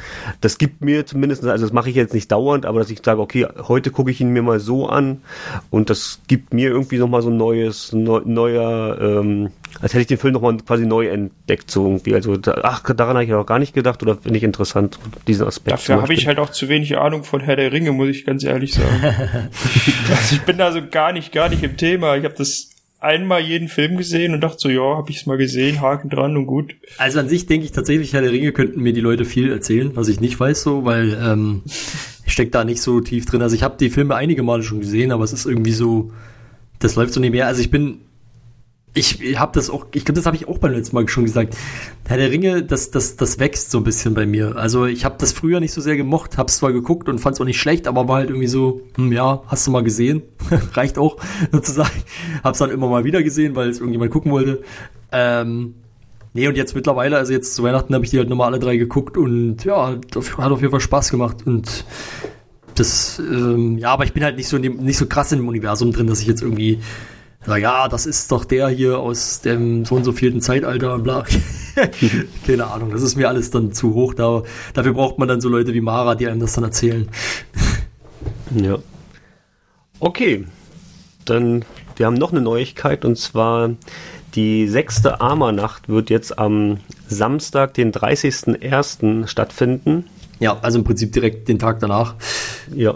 Das 0.41 0.59
gibt 0.59 0.85
mir 0.85 1.07
zumindest, 1.07 1.45
also 1.45 1.65
das 1.65 1.73
mache 1.73 1.91
ich 1.91 1.95
jetzt 1.95 2.13
nicht 2.13 2.33
dauernd, 2.33 2.67
aber 2.67 2.81
dass 2.81 2.91
ich 2.91 3.01
sage, 3.05 3.20
okay, 3.21 3.47
heute 3.69 3.91
gucke 3.91 4.11
ich 4.11 4.21
ihn 4.21 4.31
mir 4.31 4.43
mal 4.43 4.61
so 4.61 4.89
an 4.89 5.23
und 5.71 5.91
das 5.91 6.21
gibt 6.29 6.55
mir 6.55 6.71
irgendwie 6.71 6.99
nochmal 6.99 7.23
so 7.23 7.31
ein 7.31 7.37
neues, 7.37 7.93
neu, 7.93 8.23
neuer, 8.25 8.99
ähm, 9.01 9.51
als 9.81 9.93
hätte 9.93 10.03
ich 10.03 10.07
den 10.09 10.19
Film 10.19 10.35
nochmal 10.35 10.57
quasi 10.59 10.87
neu 10.87 11.09
entdeckt, 11.09 11.71
so 11.71 11.85
irgendwie. 11.85 12.15
Also, 12.15 12.37
da, 12.37 12.61
ach, 12.63 12.83
daran 12.83 13.17
habe 13.17 13.25
ich 13.25 13.33
auch 13.33 13.47
gar 13.47 13.59
nicht 13.59 13.75
gedacht 13.75 14.03
oder 14.03 14.17
finde 14.17 14.39
ich 14.39 14.45
interessant, 14.45 14.99
diesen 15.27 15.47
Aspekt. 15.47 15.73
Dafür 15.73 16.03
habe 16.03 16.13
ich 16.13 16.27
halt 16.27 16.39
auch 16.39 16.51
zu 16.51 16.69
wenig 16.69 16.99
Ahnung 16.99 17.25
von 17.25 17.41
Herr 17.41 17.57
der 17.57 17.73
Ringe, 17.73 17.93
muss 17.93 18.09
ich 18.09 18.25
ganz 18.25 18.45
ehrlich 18.45 18.75
sagen. 18.75 19.03
also 20.11 20.35
ich 20.35 20.43
bin 20.43 20.59
da 20.59 20.73
so 20.73 20.81
gar 20.91 21.13
nicht, 21.13 21.33
gar 21.33 21.49
nicht 21.49 21.63
im 21.63 21.77
Thema. 21.77 22.17
Ich 22.17 22.25
habe 22.25 22.35
das 22.35 22.70
einmal 23.01 23.41
jeden 23.41 23.69
Film 23.69 23.97
gesehen 23.97 24.35
und 24.35 24.41
dachte 24.43 24.59
so, 24.59 24.69
ja, 24.69 24.97
habe 24.97 25.11
ich 25.11 25.19
es 25.19 25.27
mal 25.27 25.39
gesehen, 25.39 25.81
Haken 25.81 26.11
dran 26.11 26.37
und 26.37 26.47
gut. 26.47 26.77
Also 26.99 27.19
an 27.19 27.29
sich 27.29 27.47
denke 27.47 27.65
ich 27.65 27.73
tatsächlich, 27.73 28.13
Herr 28.13 28.23
der 28.23 28.33
Ringe 28.33 28.53
könnten 28.53 28.81
mir 28.81 28.93
die 28.93 29.01
Leute 29.01 29.25
viel 29.25 29.51
erzählen, 29.51 29.93
was 29.95 30.09
ich 30.09 30.21
nicht 30.21 30.39
weiß 30.39 30.63
so, 30.63 30.85
weil 30.85 31.19
ähm, 31.21 31.63
ich 32.27 32.33
stecke 32.33 32.51
da 32.51 32.65
nicht 32.65 32.83
so 32.83 33.01
tief 33.01 33.27
drin. 33.27 33.43
Also 33.43 33.57
ich 33.57 33.63
habe 33.63 33.77
die 33.79 33.91
Filme 33.91 34.15
einige 34.15 34.43
Male 34.43 34.63
schon 34.63 34.81
gesehen, 34.81 35.13
aber 35.13 35.25
es 35.25 35.33
ist 35.33 35.47
irgendwie 35.47 35.73
so, 35.73 36.13
das 36.79 36.95
läuft 36.97 37.15
so 37.15 37.21
nebenher. 37.21 37.47
Also 37.47 37.61
ich 37.63 37.71
bin 37.71 38.01
ich 38.93 39.39
habe 39.39 39.53
das 39.55 39.71
auch, 39.71 39.87
ich 39.95 40.05
glaube, 40.05 40.17
das 40.17 40.27
habe 40.27 40.37
ich 40.37 40.49
auch 40.49 40.59
beim 40.59 40.73
letzten 40.73 40.97
Mal 40.97 41.07
schon 41.09 41.25
gesagt. 41.25 41.57
Herr 42.09 42.17
der 42.17 42.31
Ringe, 42.31 42.65
das, 42.65 42.91
das, 42.91 43.17
das 43.17 43.39
wächst 43.39 43.71
so 43.71 43.79
ein 43.79 43.85
bisschen 43.85 44.15
bei 44.15 44.27
mir. 44.27 44.57
Also 44.57 44.87
ich 44.87 45.05
habe 45.05 45.15
das 45.19 45.33
früher 45.33 45.61
nicht 45.61 45.73
so 45.73 45.81
sehr 45.81 45.97
gemocht, 45.97 46.39
habe 46.39 46.49
es 46.49 46.57
zwar 46.57 46.73
geguckt 46.73 47.09
und 47.09 47.21
fand 47.21 47.35
es 47.35 47.41
auch 47.41 47.45
nicht 47.45 47.61
schlecht, 47.61 47.87
aber 47.87 48.09
war 48.09 48.17
halt 48.17 48.31
irgendwie 48.31 48.49
so, 48.49 48.81
hm, 48.97 49.13
ja, 49.13 49.43
hast 49.47 49.67
du 49.67 49.71
mal 49.71 49.85
gesehen, 49.85 50.23
reicht 50.73 50.99
auch 50.99 51.19
sozusagen. 51.53 52.03
Hab's 52.43 52.59
dann 52.59 52.71
immer 52.71 52.89
mal 52.89 53.05
wieder 53.05 53.23
gesehen, 53.23 53.55
weil 53.55 53.69
es 53.69 53.79
irgendjemand 53.79 54.11
gucken 54.11 54.33
wollte. 54.33 54.63
Ähm, 55.13 55.75
nee, 56.33 56.49
und 56.49 56.57
jetzt 56.57 56.75
mittlerweile, 56.75 57.17
also 57.17 57.33
jetzt 57.33 57.55
zu 57.55 57.63
Weihnachten 57.63 57.95
habe 57.95 58.05
ich 58.05 58.11
die 58.11 58.19
halt 58.19 58.29
nochmal 58.29 58.49
alle 58.49 58.59
drei 58.59 58.77
geguckt 58.77 59.17
und 59.17 59.65
ja, 59.65 59.91
hat 59.91 60.17
auf 60.17 60.61
jeden 60.61 60.71
Fall 60.73 60.81
Spaß 60.81 61.13
gemacht 61.13 61.47
und 61.47 61.85
das, 62.75 63.21
ähm, 63.21 63.79
ja, 63.79 63.91
aber 63.91 64.05
ich 64.05 64.13
bin 64.13 64.25
halt 64.25 64.37
nicht 64.37 64.49
so 64.49 64.59
dem, 64.59 64.79
nicht 64.79 64.97
so 64.97 65.07
krass 65.07 65.31
in 65.33 65.39
dem 65.39 65.49
Universum 65.49 65.93
drin, 65.93 66.07
dass 66.07 66.21
ich 66.21 66.27
jetzt 66.27 66.43
irgendwie 66.43 66.81
na 67.47 67.57
ja, 67.57 67.89
das 67.89 68.07
ist 68.07 68.31
doch 68.33 68.45
der 68.45 68.69
hier 68.69 68.99
aus 68.99 69.41
dem 69.41 69.85
so 69.85 69.95
und 69.95 70.05
so 70.05 70.13
vierten 70.13 70.41
Zeitalter, 70.41 70.99
bla. 70.99 71.25
Keine 72.47 72.67
Ahnung, 72.67 72.91
das 72.91 73.03
ist 73.03 73.17
mir 73.17 73.29
alles 73.29 73.51
dann 73.51 73.73
zu 73.73 73.95
hoch. 73.95 74.15
Da, 74.15 74.43
dafür 74.75 74.93
braucht 74.93 75.19
man 75.19 75.29
dann 75.29 75.41
so 75.41 75.49
Leute 75.49 75.73
wie 75.73 75.81
Mara, 75.81 76.15
die 76.15 76.29
einem 76.29 76.41
das 76.41 76.53
dann 76.53 76.65
erzählen. 76.65 77.09
ja. 78.55 78.79
Okay, 80.01 80.47
dann, 81.25 81.65
wir 81.97 82.07
haben 82.07 82.15
noch 82.15 82.33
eine 82.33 82.43
Neuigkeit 82.43 83.05
und 83.05 83.17
zwar 83.17 83.71
die 84.35 84.69
sechste 84.69 85.21
Arma-Nacht 85.21 85.89
wird 85.89 86.11
jetzt 86.11 86.39
am 86.39 86.79
Samstag, 87.09 87.75
den 87.75 87.93
30.01. 87.93 89.27
stattfinden. 89.27 90.05
Ja, 90.39 90.59
also 90.61 90.79
im 90.79 90.85
Prinzip 90.85 91.13
direkt 91.13 91.49
den 91.49 91.59
Tag 91.59 91.81
danach. 91.81 92.15
Ja. 92.75 92.95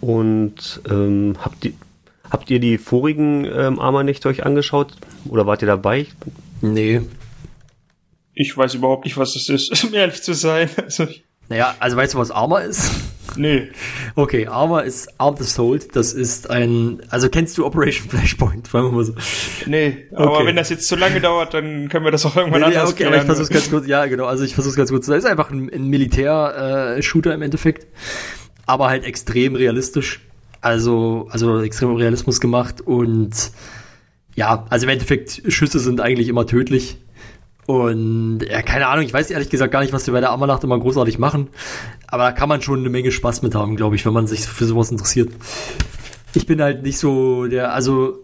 Und 0.00 0.80
ähm, 0.88 1.34
habt 1.42 1.64
ihr, 1.64 1.72
Habt 2.30 2.50
ihr 2.50 2.60
die 2.60 2.78
vorigen 2.78 3.44
ähm, 3.44 3.78
Arma-Nächte 3.78 4.28
euch 4.28 4.44
angeschaut? 4.44 4.94
Oder 5.28 5.46
wart 5.46 5.62
ihr 5.62 5.68
dabei? 5.68 6.06
Nee. 6.60 7.02
Ich 8.34 8.56
weiß 8.56 8.74
überhaupt 8.74 9.04
nicht, 9.04 9.16
was 9.16 9.34
das 9.34 9.48
ist, 9.48 9.84
um 9.84 9.94
ehrlich 9.94 10.22
zu 10.22 10.34
sein. 10.34 10.68
Also 10.76 11.06
naja, 11.48 11.74
also 11.80 11.96
weißt 11.96 12.14
du, 12.14 12.18
was 12.18 12.30
Arma 12.30 12.58
ist? 12.58 12.90
Nee. 13.36 13.68
Okay, 14.16 14.46
Arma 14.46 14.80
ist 14.80 15.08
Arm 15.18 15.36
the 15.38 15.44
Sold. 15.44 15.94
Das 15.96 16.12
ist 16.12 16.50
ein, 16.50 17.00
also 17.08 17.28
kennst 17.28 17.56
du 17.56 17.64
Operation 17.64 18.08
Flashpoint? 18.08 18.68
Fragen 18.68 18.88
wir 18.88 18.92
mal 18.92 19.04
so. 19.04 19.14
Nee, 19.66 20.08
aber 20.12 20.32
okay. 20.32 20.46
wenn 20.46 20.56
das 20.56 20.70
jetzt 20.70 20.88
zu 20.88 20.96
lange 20.96 21.20
dauert, 21.20 21.54
dann 21.54 21.88
können 21.88 22.04
wir 22.04 22.10
das 22.10 22.26
auch 22.26 22.36
irgendwann 22.36 22.60
nee, 22.60 22.66
anders 22.66 22.90
okay, 22.90 23.06
aber 23.06 23.16
ich 23.16 23.22
versuch's 23.22 23.48
ganz 23.48 23.70
kurz, 23.70 23.86
ja 23.86 24.06
genau, 24.06 24.26
also 24.26 24.44
ich 24.44 24.54
versuch's 24.54 24.76
ganz 24.76 24.90
kurz. 24.90 25.06
Das 25.06 25.18
ist 25.18 25.24
einfach 25.24 25.50
ein, 25.50 25.70
ein 25.72 25.86
Militär-Shooter 25.86 27.30
äh, 27.30 27.34
im 27.34 27.42
Endeffekt, 27.42 27.86
aber 28.66 28.88
halt 28.88 29.04
extrem 29.04 29.54
realistisch. 29.54 30.20
Also, 30.60 31.28
also 31.30 31.60
extrem 31.60 31.94
Realismus 31.94 32.40
gemacht 32.40 32.80
und 32.80 33.52
ja, 34.34 34.66
also 34.70 34.86
im 34.86 34.90
Endeffekt, 34.90 35.42
Schüsse 35.48 35.80
sind 35.80 36.00
eigentlich 36.00 36.28
immer 36.28 36.46
tödlich. 36.46 36.98
Und 37.66 38.40
ja, 38.48 38.62
keine 38.62 38.86
Ahnung, 38.86 39.04
ich 39.04 39.12
weiß 39.12 39.30
ehrlich 39.30 39.50
gesagt 39.50 39.72
gar 39.72 39.80
nicht, 39.82 39.92
was 39.92 40.06
wir 40.06 40.14
bei 40.14 40.20
der 40.20 40.30
Ammernacht 40.30 40.64
immer 40.64 40.78
großartig 40.78 41.18
machen. 41.18 41.48
Aber 42.06 42.22
da 42.22 42.32
kann 42.32 42.48
man 42.48 42.62
schon 42.62 42.78
eine 42.78 42.88
Menge 42.88 43.10
Spaß 43.10 43.42
mit 43.42 43.54
haben, 43.54 43.76
glaube 43.76 43.96
ich, 43.96 44.06
wenn 44.06 44.12
man 44.14 44.26
sich 44.26 44.40
für 44.40 44.64
sowas 44.64 44.90
interessiert. 44.90 45.30
Ich 46.34 46.46
bin 46.46 46.62
halt 46.62 46.82
nicht 46.82 46.98
so 46.98 47.46
der, 47.46 47.74
also 47.74 48.20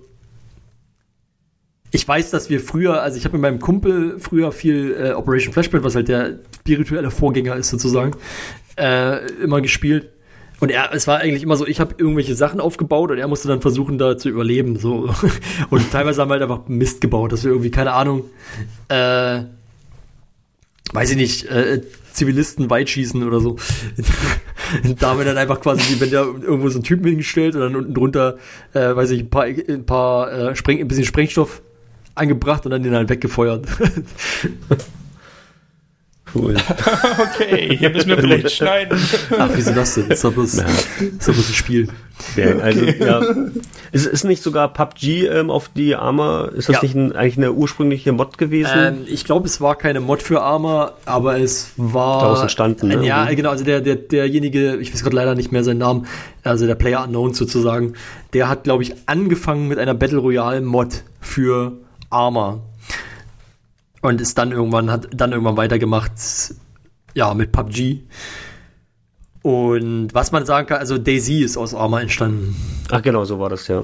ich 1.90 2.08
weiß, 2.08 2.30
dass 2.30 2.48
wir 2.48 2.60
früher, 2.60 3.02
also 3.02 3.18
ich 3.18 3.24
habe 3.24 3.36
mit 3.36 3.42
meinem 3.42 3.60
Kumpel 3.60 4.18
früher 4.18 4.50
viel 4.50 4.96
äh, 4.98 5.12
Operation 5.12 5.52
Flashpoint, 5.52 5.84
was 5.84 5.94
halt 5.94 6.08
der 6.08 6.38
spirituelle 6.60 7.10
Vorgänger 7.10 7.56
ist 7.56 7.68
sozusagen, 7.68 8.16
äh, 8.76 9.26
immer 9.42 9.60
gespielt. 9.60 10.13
Und 10.64 10.70
er, 10.70 10.94
es 10.94 11.06
war 11.06 11.18
eigentlich 11.18 11.42
immer 11.42 11.56
so, 11.56 11.66
ich 11.66 11.78
habe 11.78 11.94
irgendwelche 11.98 12.34
Sachen 12.34 12.58
aufgebaut 12.58 13.10
und 13.10 13.18
er 13.18 13.28
musste 13.28 13.48
dann 13.48 13.60
versuchen, 13.60 13.98
da 13.98 14.16
zu 14.16 14.30
überleben. 14.30 14.78
So. 14.78 15.10
Und 15.68 15.92
teilweise 15.92 16.22
haben 16.22 16.30
wir 16.30 16.40
halt 16.40 16.42
einfach 16.42 16.68
Mist 16.68 17.02
gebaut, 17.02 17.32
dass 17.32 17.44
wir 17.44 17.50
irgendwie, 17.50 17.70
keine 17.70 17.92
Ahnung, 17.92 18.24
äh, 18.88 19.42
weiß 20.94 21.10
ich 21.10 21.16
nicht, 21.18 21.44
äh, 21.50 21.82
Zivilisten 22.14 22.70
weit 22.70 22.88
schießen 22.88 23.22
oder 23.24 23.40
so. 23.40 23.56
da 25.00 25.10
haben 25.10 25.18
wir 25.18 25.26
dann 25.26 25.36
einfach 25.36 25.60
quasi, 25.60 26.00
wenn 26.00 26.08
der 26.08 26.22
irgendwo 26.22 26.70
so 26.70 26.76
einen 26.76 26.84
Typen 26.84 27.08
hingestellt 27.08 27.54
und 27.56 27.60
dann 27.60 27.76
unten 27.76 27.92
drunter, 27.92 28.38
äh, 28.72 28.96
weiß 28.96 29.10
ich, 29.10 29.20
ein 29.20 29.28
paar, 29.28 29.44
ein 29.44 29.84
paar 29.84 30.32
äh, 30.32 30.56
Spreng, 30.56 30.80
ein 30.80 30.88
bisschen 30.88 31.04
Sprengstoff 31.04 31.60
angebracht 32.14 32.64
und 32.64 32.70
dann 32.70 32.82
den 32.82 32.94
halt 32.94 33.10
weggefeuert. 33.10 33.66
Cool. 36.34 36.56
okay, 37.18 37.76
hier 37.76 37.90
müssen 37.90 38.08
wir 38.08 38.18
vielleicht 38.18 38.50
schneiden. 38.50 38.98
Ach, 39.38 39.50
wieso 39.54 39.72
das 39.72 39.94
denn? 39.94 40.10
Ist 40.10 40.24
doch 40.24 40.32
bloß, 40.32 40.56
ja. 40.56 40.64
ist 40.64 41.28
doch 41.28 41.32
bloß 41.32 41.48
ein 41.48 41.54
Spiel. 41.54 41.88
Ja, 42.36 42.56
also, 42.58 42.84
ja. 42.84 43.22
Ist, 43.92 44.06
ist 44.06 44.24
nicht 44.24 44.42
sogar 44.42 44.72
PUBG 44.72 45.28
ähm, 45.28 45.50
auf 45.52 45.68
die 45.68 45.94
Arma, 45.94 46.46
ist 46.46 46.68
das 46.68 46.76
ja. 46.76 46.82
nicht 46.82 46.96
ein, 46.96 47.12
eigentlich 47.12 47.36
eine 47.36 47.52
ursprüngliche 47.52 48.10
Mod 48.10 48.38
gewesen? 48.38 48.72
Ähm, 48.76 48.98
ich 49.06 49.24
glaube, 49.24 49.46
es 49.46 49.60
war 49.60 49.76
keine 49.76 50.00
Mod 50.00 50.20
für 50.20 50.42
Arma, 50.42 50.94
aber 51.04 51.38
es 51.38 51.74
war. 51.76 52.22
Daraus 52.22 52.40
entstanden, 52.40 52.88
ne? 52.88 53.06
Ja, 53.06 53.32
genau, 53.32 53.50
also 53.50 53.64
der, 53.64 53.80
der, 53.80 53.94
derjenige, 53.94 54.78
ich 54.78 54.92
weiß 54.92 55.04
gerade 55.04 55.14
leider 55.14 55.36
nicht 55.36 55.52
mehr 55.52 55.62
seinen 55.62 55.78
Namen, 55.78 56.06
also 56.42 56.66
der 56.66 56.74
Player 56.74 57.04
Unknown 57.04 57.34
sozusagen, 57.34 57.92
der 58.32 58.48
hat, 58.48 58.64
glaube 58.64 58.82
ich, 58.82 58.94
angefangen 59.06 59.68
mit 59.68 59.78
einer 59.78 59.94
Battle 59.94 60.18
Royale 60.18 60.60
Mod 60.60 61.04
für 61.20 61.74
Arma 62.10 62.58
und 64.04 64.20
ist 64.20 64.36
dann 64.36 64.52
irgendwann, 64.52 64.90
hat 64.90 65.08
dann 65.14 65.32
irgendwann 65.32 65.56
weitergemacht, 65.56 66.12
ja, 67.14 67.32
mit 67.32 67.52
PUBG. 67.52 68.00
Und 69.40 70.08
was 70.12 70.30
man 70.30 70.44
sagen 70.44 70.66
kann, 70.66 70.78
also 70.78 70.98
Daisy 70.98 71.42
ist 71.42 71.56
aus 71.56 71.74
Arma 71.74 72.00
entstanden. 72.00 72.54
Ach 72.90 73.00
genau, 73.00 73.24
so 73.24 73.38
war 73.38 73.48
das, 73.48 73.66
ja. 73.68 73.82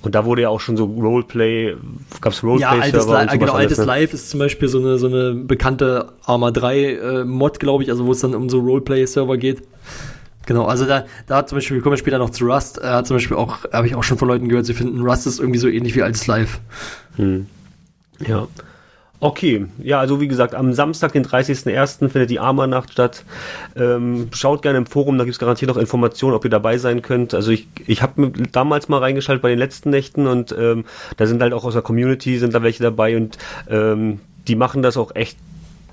Und 0.00 0.14
da 0.14 0.24
wurde 0.24 0.42
ja 0.42 0.48
auch 0.48 0.60
schon 0.60 0.76
so 0.76 0.84
Roleplay, 0.84 1.76
gab 2.20 2.32
es 2.32 2.42
Roleplay? 2.42 2.62
Ja, 2.62 2.70
altes, 2.70 3.06
Li 3.06 3.38
genau, 3.38 3.52
altes 3.52 3.78
ne? 3.78 3.84
Live 3.84 4.14
ist 4.14 4.30
zum 4.30 4.40
Beispiel 4.40 4.68
so 4.68 4.78
eine, 4.78 4.98
so 4.98 5.08
eine 5.08 5.34
bekannte 5.34 6.12
Arma 6.24 6.50
3 6.50 6.78
äh, 6.78 7.24
Mod, 7.24 7.60
glaube 7.60 7.82
ich, 7.82 7.90
also 7.90 8.06
wo 8.06 8.12
es 8.12 8.20
dann 8.20 8.34
um 8.34 8.48
so 8.48 8.60
Roleplay-Server 8.60 9.36
geht. 9.36 9.62
Genau, 10.46 10.64
also 10.64 10.86
da, 10.86 11.04
da 11.26 11.36
hat 11.36 11.50
zum 11.50 11.56
Beispiel, 11.56 11.76
wir 11.76 11.82
kommen 11.82 11.98
später 11.98 12.16
noch 12.16 12.30
zu 12.30 12.46
Rust, 12.46 12.78
äh, 12.78 12.86
hat 12.86 13.06
zum 13.06 13.16
Beispiel 13.16 13.36
auch, 13.36 13.64
habe 13.72 13.86
ich 13.86 13.94
auch 13.94 14.04
schon 14.04 14.16
von 14.16 14.28
Leuten 14.28 14.48
gehört, 14.48 14.64
sie 14.64 14.74
finden 14.74 15.02
Rust 15.02 15.26
ist 15.26 15.38
irgendwie 15.38 15.58
so 15.58 15.68
ähnlich 15.68 15.94
wie 15.94 16.02
altes 16.02 16.26
Live. 16.26 16.60
Hm. 17.16 17.46
Ja. 18.26 18.48
Okay, 19.20 19.66
ja, 19.82 19.98
also 19.98 20.20
wie 20.20 20.28
gesagt, 20.28 20.54
am 20.54 20.72
Samstag, 20.72 21.12
den 21.12 21.24
30.01. 21.24 22.08
findet 22.08 22.30
die 22.30 22.38
Arma-Nacht 22.38 22.92
statt. 22.92 23.24
Ähm, 23.74 24.28
schaut 24.32 24.62
gerne 24.62 24.78
im 24.78 24.86
Forum, 24.86 25.18
da 25.18 25.24
gibt 25.24 25.32
es 25.32 25.40
garantiert 25.40 25.68
noch 25.68 25.76
Informationen, 25.76 26.34
ob 26.34 26.44
ihr 26.44 26.50
dabei 26.50 26.78
sein 26.78 27.02
könnt. 27.02 27.34
Also 27.34 27.50
ich, 27.50 27.66
ich 27.88 28.00
habe 28.00 28.30
damals 28.52 28.88
mal 28.88 28.98
reingeschaltet 28.98 29.42
bei 29.42 29.48
den 29.48 29.58
letzten 29.58 29.90
Nächten 29.90 30.28
und 30.28 30.54
ähm, 30.56 30.84
da 31.16 31.26
sind 31.26 31.42
halt 31.42 31.52
auch 31.52 31.64
aus 31.64 31.72
der 31.72 31.82
Community 31.82 32.38
sind 32.38 32.54
da 32.54 32.62
welche 32.62 32.84
dabei 32.84 33.16
und 33.16 33.38
ähm, 33.68 34.20
die 34.46 34.54
machen 34.54 34.82
das 34.84 34.96
auch 34.96 35.12
echt 35.16 35.36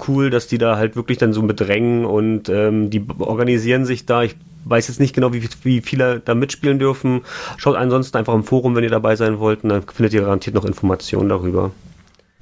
cool, 0.07 0.29
dass 0.29 0.45
die 0.45 0.59
da 0.59 0.77
halt 0.77 0.95
wirklich 0.95 1.17
dann 1.17 1.33
so 1.33 1.41
bedrängen 1.41 2.05
und 2.05 2.49
ähm, 2.49 2.91
die 2.91 3.03
organisieren 3.17 3.85
sich 3.85 4.05
da. 4.05 4.21
Ich 4.21 4.35
weiß 4.65 4.87
jetzt 4.87 4.99
nicht 4.99 5.15
genau, 5.15 5.33
wie, 5.33 5.47
wie 5.63 5.81
viele 5.81 6.19
da 6.19 6.35
mitspielen 6.35 6.77
dürfen. 6.77 7.21
Schaut 7.57 7.75
ansonsten 7.75 8.17
einfach 8.17 8.35
im 8.35 8.43
Forum, 8.43 8.75
wenn 8.75 8.83
ihr 8.83 8.89
dabei 8.89 9.15
sein 9.15 9.39
wollt, 9.39 9.63
und 9.63 9.69
dann 9.69 9.83
findet 9.83 10.13
ihr 10.13 10.21
garantiert 10.21 10.55
noch 10.55 10.65
Informationen 10.65 11.29
darüber. 11.29 11.71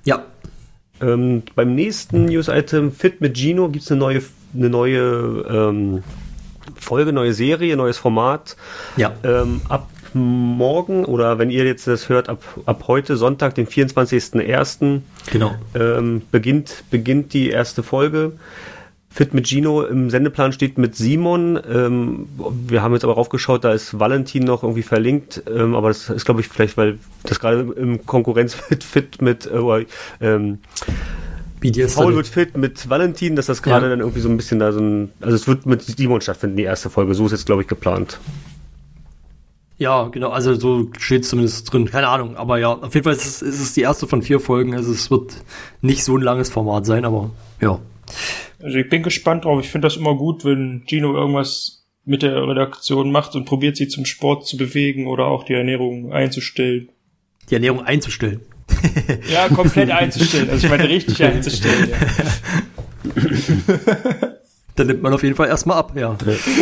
Ja, 0.05 0.23
ähm, 1.03 1.43
beim 1.55 1.75
nächsten 1.75 2.25
News-Item, 2.25 2.91
Fit 2.91 3.21
mit 3.21 3.37
Gino, 3.37 3.69
gibt 3.69 3.83
es 3.83 3.91
eine 3.91 3.99
neue, 3.99 4.21
eine 4.55 4.69
neue 4.69 5.45
ähm, 5.49 6.03
Folge, 6.75 7.13
neue 7.13 7.33
Serie, 7.33 7.75
neues 7.75 7.97
Format. 7.97 8.55
Ja. 8.97 9.13
Ähm, 9.23 9.61
ab 9.69 9.89
morgen 10.13 11.05
oder 11.05 11.39
wenn 11.39 11.49
ihr 11.49 11.65
jetzt 11.65 11.87
das 11.87 12.09
hört, 12.09 12.29
ab, 12.29 12.43
ab 12.65 12.83
heute, 12.87 13.17
Sonntag, 13.17 13.55
den 13.55 13.67
24.01. 13.67 15.01
Genau. 15.31 15.55
Ähm, 15.73 16.21
beginnt, 16.31 16.83
beginnt 16.91 17.33
die 17.33 17.49
erste 17.49 17.83
Folge. 17.83 18.33
Fit 19.13 19.35
mit 19.35 19.47
Gino 19.47 19.83
im 19.83 20.09
Sendeplan 20.09 20.53
steht 20.53 20.79
mit 20.79 20.95
Simon. 20.95 21.59
Ähm, 21.71 22.27
wir 22.67 22.81
haben 22.81 22.93
jetzt 22.93 23.03
aber 23.03 23.13
raufgeschaut, 23.13 23.63
da 23.63 23.71
ist 23.71 23.99
Valentin 23.99 24.43
noch 24.43 24.63
irgendwie 24.63 24.81
verlinkt, 24.81 25.43
ähm, 25.47 25.75
aber 25.75 25.89
das 25.89 26.09
ist, 26.09 26.25
glaube 26.25 26.41
ich, 26.41 26.47
vielleicht, 26.47 26.77
weil 26.77 26.97
das 27.21 27.39
gerade 27.39 27.59
im 27.75 28.07
Konkurrenz 28.07 28.57
mit 28.71 28.83
Fit 28.83 29.21
mit 29.21 29.45
äh, 29.45 29.85
ähm, 30.19 30.57
Paul 31.93 32.15
wird 32.15 32.27
fit 32.27 32.57
mit 32.57 32.89
Valentin, 32.89 33.35
dass 33.37 33.45
das 33.45 33.61
gerade 33.61 33.85
ja. 33.85 33.91
dann 33.91 33.99
irgendwie 33.99 34.19
so 34.19 34.27
ein 34.27 34.35
bisschen 34.35 34.59
da 34.59 34.73
so 34.73 34.81
ein, 34.81 35.11
also 35.21 35.35
es 35.35 35.47
wird 35.47 35.67
mit 35.67 35.83
Simon 35.83 36.19
stattfinden, 36.19 36.57
die 36.57 36.63
erste 36.63 36.89
Folge, 36.89 37.13
so 37.13 37.25
ist 37.27 37.31
jetzt, 37.33 37.45
glaube 37.45 37.61
ich, 37.61 37.67
geplant. 37.67 38.19
Ja, 39.77 40.07
genau, 40.07 40.31
also 40.31 40.55
so 40.55 40.89
steht 40.97 41.25
zumindest 41.25 41.71
drin, 41.71 41.85
keine 41.85 42.07
Ahnung, 42.07 42.35
aber 42.35 42.57
ja, 42.57 42.73
auf 42.73 42.93
jeden 42.95 43.03
Fall 43.03 43.13
ist 43.13 43.25
es, 43.25 43.41
ist 43.43 43.61
es 43.61 43.73
die 43.73 43.81
erste 43.81 44.07
von 44.07 44.23
vier 44.23 44.39
Folgen, 44.39 44.75
also 44.75 44.91
es 44.91 45.09
wird 45.11 45.35
nicht 45.81 46.03
so 46.03 46.17
ein 46.17 46.21
langes 46.21 46.49
Format 46.49 46.85
sein, 46.85 47.05
aber 47.05 47.29
ja. 47.61 47.79
Also 48.61 48.77
ich 48.77 48.89
bin 48.89 49.03
gespannt 49.03 49.45
drauf. 49.45 49.59
Ich 49.63 49.69
finde 49.69 49.87
das 49.87 49.97
immer 49.97 50.15
gut, 50.15 50.45
wenn 50.45 50.83
Gino 50.87 51.13
irgendwas 51.15 51.83
mit 52.05 52.21
der 52.21 52.47
Redaktion 52.47 53.11
macht 53.11 53.35
und 53.35 53.45
probiert 53.45 53.77
sie 53.77 53.87
zum 53.87 54.05
Sport 54.05 54.45
zu 54.45 54.57
bewegen 54.57 55.07
oder 55.07 55.25
auch 55.25 55.43
die 55.43 55.53
Ernährung 55.53 56.11
einzustellen. 56.11 56.89
Die 57.49 57.55
Ernährung 57.55 57.83
einzustellen. 57.83 58.41
ja, 59.31 59.47
komplett 59.49 59.91
einzustellen. 59.91 60.49
Also 60.49 60.65
ich 60.65 60.71
meine 60.71 60.87
richtig 60.89 61.23
einzustellen. 61.23 61.89
Ja. 61.91 61.97
Dann 64.75 64.87
nimmt 64.87 65.03
man 65.03 65.13
auf 65.13 65.21
jeden 65.21 65.35
Fall 65.35 65.49
erstmal 65.49 65.77
ab, 65.77 65.91
ja. 65.95 66.17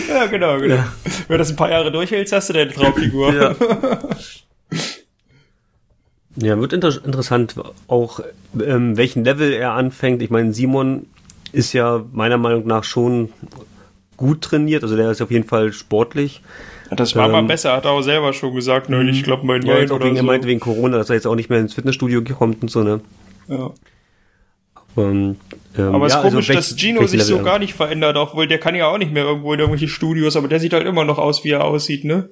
Ja, 0.10 0.26
genau, 0.26 0.60
genau. 0.60 0.76
Ja. 0.76 0.94
Wenn 1.04 1.36
du 1.36 1.38
das 1.38 1.50
ein 1.50 1.56
paar 1.56 1.70
Jahre 1.72 1.92
durchhältst, 1.92 2.34
hast 2.34 2.50
du 2.50 2.54
deine 2.54 2.72
Traumfigur. 2.72 3.34
Ja. 3.34 3.56
Ja, 6.38 6.58
wird 6.60 6.74
inter 6.74 6.94
interessant, 7.06 7.56
auch 7.88 8.22
ähm, 8.66 8.96
welchen 8.96 9.24
Level 9.24 9.52
er 9.52 9.74
anfängt. 9.74 10.22
Ich 10.22 10.30
meine, 10.30 10.54
Simon 10.54 11.08
ist 11.52 11.74
ja 11.74 12.04
meiner 12.12 12.38
Meinung 12.38 12.66
nach 12.68 12.84
schon 12.84 13.30
gut 14.18 14.42
trainiert, 14.42 14.84
also 14.84 14.96
der 14.96 15.12
ist 15.12 15.22
auf 15.22 15.32
jeden 15.32 15.48
Fall 15.48 15.74
sportlich. 15.74 16.42
Das 16.92 17.16
war 17.16 17.26
ähm, 17.26 17.32
mal 17.32 17.44
besser, 17.44 17.74
hat 17.74 17.86
er 17.86 17.92
auch 17.92 18.02
selber 18.02 18.34
schon 18.34 18.54
gesagt, 18.54 18.90
ne? 18.90 19.10
Ich 19.10 19.24
glaube, 19.24 19.46
mein 19.46 19.66
ja, 19.66 19.80
jetzt 19.80 19.92
auch 19.92 20.00
wegen, 20.00 20.16
so. 20.16 20.22
Er 20.22 20.24
meinte 20.24 20.48
wegen 20.48 20.60
Corona, 20.60 20.98
dass 20.98 21.10
er 21.10 21.16
jetzt 21.16 21.26
auch 21.26 21.36
nicht 21.36 21.50
mehr 21.50 21.60
ins 21.60 21.74
Fitnessstudio 21.74 22.22
kommt 22.36 22.62
und 22.62 22.70
so, 22.70 22.84
ne? 22.84 23.02
Ja. 23.48 23.72
Um, 24.96 25.38
ähm, 25.78 25.96
aber 25.96 26.08
es 26.08 26.14
ja, 26.14 26.20
ist 26.20 26.30
komisch, 26.30 26.50
also 26.50 26.60
dass 26.60 26.78
Gino 26.78 27.08
sich 27.08 27.24
so 27.24 27.42
gar 27.42 27.60
nicht 27.60 27.74
verändert, 27.74 28.18
obwohl 28.18 28.46
der 28.46 28.58
kann 28.58 28.76
ja 28.76 28.88
auch 28.88 28.98
nicht 28.98 29.14
mehr 29.14 29.24
irgendwo 29.24 29.54
in 29.54 29.60
irgendwelche 29.60 29.88
Studios, 29.88 30.36
aber 30.36 30.50
der 30.50 30.60
sieht 30.60 30.74
halt 30.74 30.86
immer 30.86 31.06
noch 31.06 31.18
aus, 31.18 31.46
wie 31.46 31.52
er 31.52 31.64
aussieht, 31.64 32.04
ne? 32.04 32.30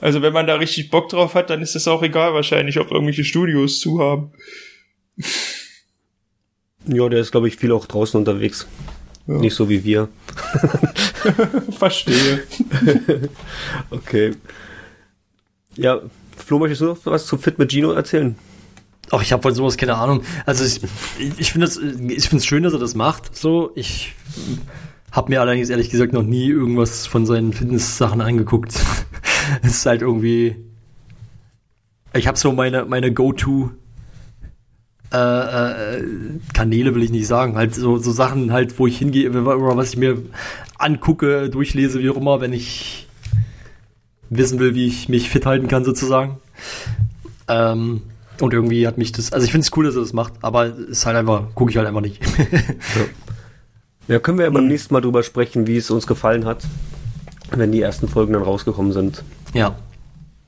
also 0.00 0.22
wenn 0.22 0.32
man 0.32 0.46
da 0.46 0.54
richtig 0.54 0.90
Bock 0.90 1.08
drauf 1.08 1.34
hat, 1.34 1.50
dann 1.50 1.60
ist 1.60 1.74
es 1.74 1.88
auch 1.88 2.04
egal 2.04 2.34
wahrscheinlich, 2.34 2.78
ob 2.78 2.92
irgendwelche 2.92 3.24
Studios 3.24 3.80
zu 3.80 3.98
haben. 3.98 4.30
Ja, 6.86 7.08
der 7.08 7.20
ist, 7.20 7.30
glaube 7.30 7.48
ich, 7.48 7.56
viel 7.56 7.72
auch 7.72 7.86
draußen 7.86 8.18
unterwegs. 8.18 8.66
Ja. 9.26 9.34
Nicht 9.34 9.54
so 9.54 9.68
wie 9.68 9.84
wir. 9.84 10.08
Verstehe. 11.78 12.42
okay. 13.90 14.32
Ja, 15.76 16.00
Flo, 16.36 16.58
möchtest 16.58 16.80
du 16.80 16.86
noch 16.86 16.98
was 17.04 17.26
zu 17.26 17.36
Fit 17.38 17.58
mit 17.58 17.70
Gino 17.70 17.92
erzählen? 17.92 18.34
Ach, 19.10 19.22
ich 19.22 19.32
habe 19.32 19.42
von 19.42 19.54
sowas 19.54 19.76
keine 19.76 19.96
Ahnung. 19.96 20.22
Also 20.46 20.64
ich, 20.64 20.80
ich 21.38 21.52
finde 21.52 21.66
es 21.66 21.76
ich 21.76 22.28
finde 22.28 22.38
es 22.38 22.46
schön, 22.46 22.62
dass 22.62 22.72
er 22.72 22.78
das 22.78 22.94
macht. 22.94 23.36
So, 23.36 23.72
ich 23.74 24.14
habe 25.10 25.30
mir 25.30 25.40
allerdings 25.40 25.68
ehrlich 25.68 25.90
gesagt 25.90 26.12
noch 26.12 26.22
nie 26.22 26.48
irgendwas 26.48 27.06
von 27.06 27.26
seinen 27.26 27.52
Fitness-Sachen 27.52 28.20
angeguckt. 28.20 28.74
es 29.62 29.72
ist 29.72 29.86
halt 29.86 30.02
irgendwie. 30.02 30.56
Ich 32.14 32.26
habe 32.26 32.38
so 32.38 32.52
meine 32.52 32.84
meine 32.84 33.12
Go-to 33.12 33.70
äh, 35.12 35.98
äh, 35.98 36.04
Kanäle 36.54 36.94
will 36.94 37.02
ich 37.02 37.10
nicht 37.10 37.26
sagen, 37.26 37.56
halt 37.56 37.74
so, 37.74 37.98
so 37.98 38.12
Sachen 38.12 38.52
halt, 38.52 38.78
wo 38.78 38.86
ich 38.86 38.98
hingehe, 38.98 39.30
oder 39.30 39.76
was 39.76 39.90
ich 39.90 39.96
mir 39.96 40.18
angucke, 40.78 41.50
durchlese, 41.50 42.00
wie 42.00 42.10
auch 42.10 42.16
immer, 42.16 42.40
wenn 42.40 42.52
ich 42.52 43.08
wissen 44.28 44.60
will, 44.60 44.74
wie 44.74 44.86
ich 44.86 45.08
mich 45.08 45.28
fit 45.28 45.46
halten 45.46 45.68
kann 45.68 45.84
sozusagen. 45.84 46.36
Ähm, 47.48 48.02
und 48.40 48.54
irgendwie 48.54 48.86
hat 48.86 48.96
mich 48.96 49.12
das, 49.12 49.32
also 49.32 49.44
ich 49.44 49.52
finde 49.52 49.66
es 49.66 49.76
cool, 49.76 49.84
dass 49.84 49.96
er 49.96 50.02
das 50.02 50.12
macht, 50.12 50.34
aber 50.42 50.66
ist 50.66 51.04
halt 51.04 51.16
einfach, 51.16 51.54
gucke 51.54 51.70
ich 51.70 51.76
halt 51.76 51.88
einfach 51.88 52.00
nicht. 52.00 52.20
ja. 52.38 54.14
ja. 54.14 54.18
können 54.20 54.38
wir 54.38 54.46
ja 54.46 54.50
beim 54.50 54.68
nächsten 54.68 54.94
Mal 54.94 55.00
drüber 55.00 55.22
sprechen, 55.22 55.66
wie 55.66 55.76
es 55.76 55.90
uns 55.90 56.06
gefallen 56.06 56.44
hat, 56.44 56.64
wenn 57.50 57.72
die 57.72 57.82
ersten 57.82 58.08
Folgen 58.08 58.32
dann 58.32 58.42
rausgekommen 58.42 58.92
sind. 58.92 59.24
Ja. 59.52 59.76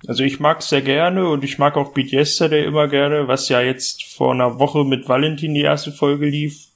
Also 0.06 0.24
ich 0.24 0.40
mag 0.40 0.60
es 0.60 0.68
sehr 0.68 0.82
gerne 0.82 1.28
und 1.28 1.44
ich 1.44 1.58
mag 1.58 1.76
auch 1.76 1.92
Beat 1.92 2.12
Yesterday 2.12 2.64
immer 2.64 2.88
gerne, 2.88 3.28
was 3.28 3.48
ja 3.48 3.60
jetzt 3.60 4.04
vor 4.04 4.32
einer 4.32 4.58
Woche 4.58 4.84
mit 4.84 5.08
Valentin 5.08 5.54
die 5.54 5.62
erste 5.62 5.92
Folge 5.92 6.26
lief. 6.26 6.68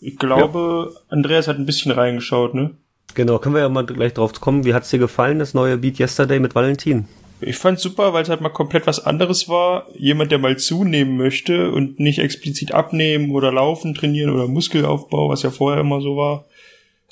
Ich 0.00 0.18
glaube, 0.18 0.92
ja. 0.92 1.00
Andreas 1.08 1.48
hat 1.48 1.58
ein 1.58 1.66
bisschen 1.66 1.92
reingeschaut, 1.92 2.54
ne? 2.54 2.76
Genau, 3.14 3.38
können 3.38 3.54
wir 3.54 3.62
ja 3.62 3.68
mal 3.68 3.86
gleich 3.86 4.14
drauf 4.14 4.32
kommen. 4.40 4.64
Wie 4.64 4.74
hat's 4.74 4.90
dir 4.90 4.98
gefallen, 4.98 5.38
das 5.38 5.54
neue 5.54 5.78
Beat 5.78 5.98
Yesterday 5.98 6.40
mit 6.40 6.54
Valentin? 6.54 7.06
Ich 7.40 7.56
fand's 7.56 7.82
super, 7.82 8.12
weil 8.12 8.22
es 8.22 8.28
halt 8.28 8.40
mal 8.40 8.48
komplett 8.48 8.86
was 8.86 9.04
anderes 9.04 9.48
war. 9.48 9.86
Jemand, 9.94 10.32
der 10.32 10.38
mal 10.38 10.56
zunehmen 10.56 11.16
möchte 11.16 11.70
und 11.70 12.00
nicht 12.00 12.18
explizit 12.18 12.72
abnehmen 12.72 13.30
oder 13.32 13.52
laufen, 13.52 13.94
trainieren 13.94 14.30
oder 14.30 14.48
Muskelaufbau, 14.48 15.28
was 15.28 15.42
ja 15.42 15.50
vorher 15.50 15.80
immer 15.80 16.00
so 16.00 16.16
war. 16.16 16.46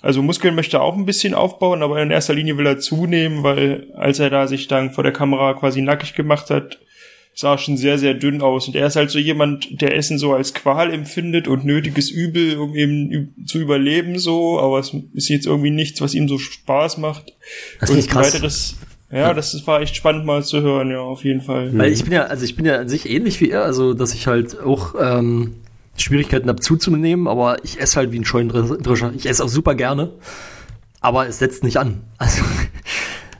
Also 0.05 0.23
Muskeln 0.23 0.55
möchte 0.55 0.77
er 0.77 0.83
auch 0.83 0.97
ein 0.97 1.07
bisschen 1.07 1.33
aufbauen, 1.33 1.83
aber 1.83 2.03
in 2.03 2.11
erster 2.11 2.35
Linie 2.35 2.59
will 2.59 2.67
er 2.67 2.79
zunehmen, 2.79 3.43
weil 3.43 3.87
als 3.95 4.19
er 4.19 4.29
da 4.29 4.47
sich 4.47 4.69
dann 4.69 4.91
vor 4.91 5.03
der 5.03 5.15
Kamera 5.15 5.55
quasi 5.55 5.81
nackig 5.81 6.13
gemacht 6.13 6.51
hat, 6.51 6.79
sah 7.35 7.57
schon 7.57 7.79
sehr, 7.79 7.97
sehr 7.97 8.13
dünn 8.13 8.43
aus. 8.43 8.69
Und 8.69 8.77
er 8.77 8.87
ist 8.87 8.97
halt 8.97 9.11
so 9.11 9.19
jemand, 9.19 9.81
der 9.81 9.97
Essen 9.97 10.19
so 10.19 10.35
als 10.35 10.53
Qual 10.53 10.93
empfindet 10.93 11.49
und 11.49 11.65
nötiges 11.65 12.11
Übel, 12.11 12.59
um 12.59 12.75
eben 12.75 13.35
zu 13.47 13.59
überleben 13.59 14.19
so, 14.19 14.61
aber 14.61 14.79
es 14.79 14.95
ist 15.15 15.31
jetzt 15.31 15.47
irgendwie 15.47 15.71
nichts, 15.71 16.03
was 16.03 16.13
ihm 16.13 16.29
so 16.29 16.37
Spaß 16.37 16.99
macht. 16.99 17.33
Das 17.81 17.89
ist 17.89 18.11
krass. 18.11 18.35
weiteres, 18.35 18.77
ja, 19.11 19.33
das 19.33 19.67
war 19.67 19.81
echt 19.81 19.97
spannend 19.97 20.27
mal 20.27 20.45
zu 20.45 20.61
hören, 20.61 20.91
ja, 20.91 21.01
auf 21.01 21.25
jeden 21.25 21.41
Fall. 21.41 21.71
Weil 21.79 21.91
ich 21.91 22.05
bin 22.05 22.13
ja, 22.13 22.25
also 22.25 22.45
ich 22.45 22.57
bin 22.57 22.67
ja 22.67 22.77
an 22.77 22.91
sich 22.91 23.09
ähnlich 23.09 23.41
wie 23.41 23.49
er, 23.49 23.65
also 23.65 23.95
dass 23.95 24.13
ich 24.13 24.27
halt 24.27 24.61
auch 24.61 24.95
ähm, 25.01 25.55
Schwierigkeiten 25.97 26.49
habe 26.49 26.61
zuzunehmen, 26.61 27.29
aber 27.29 27.65
ich 27.65 27.81
esse 27.81 27.97
halt 27.97 28.13
wie 28.13 28.19
ein 28.19 28.25
Scheunendrescher. 28.25 29.13
Ich 29.15 29.27
esse 29.27 29.45
auch 29.45 29.49
super 29.49 29.75
gerne, 29.75 30.11
aber 31.01 31.29
es 31.29 31.39
setzt 31.39 31.65
nicht 31.65 31.77
an. 31.77 32.03
Also 32.19 32.43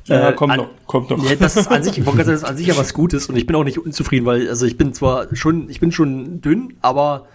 ja, 0.07 0.29
äh, 0.29 0.33
kommt 0.35 0.53
an, 0.53 0.59
noch, 0.59 0.69
kommt 0.87 1.09
noch. 1.09 1.25
Ja, 1.25 1.35
das 1.35 1.57
ist 1.57 1.67
an 1.69 1.83
sich, 1.83 1.97
ich 1.97 2.05
wollte 2.05 2.25
das 2.25 2.29
ist 2.29 2.45
an 2.45 2.59
sich 2.59 2.67
ja 2.67 2.77
was 2.77 2.93
Gutes 2.95 3.27
und 3.31 3.37
ich 3.37 3.47
bin 3.47 3.57
auch 3.57 3.65
nicht 3.65 3.79
unzufrieden, 3.79 4.27
weil 4.27 4.51
also 4.51 4.67
ich 4.67 4.77
bin 4.77 4.93
zwar 4.93 5.35
schon, 5.35 5.71
ich 5.71 5.81
bin 5.81 5.93
schon 5.93 6.43
dünn, 6.43 6.75
aber 6.83 7.27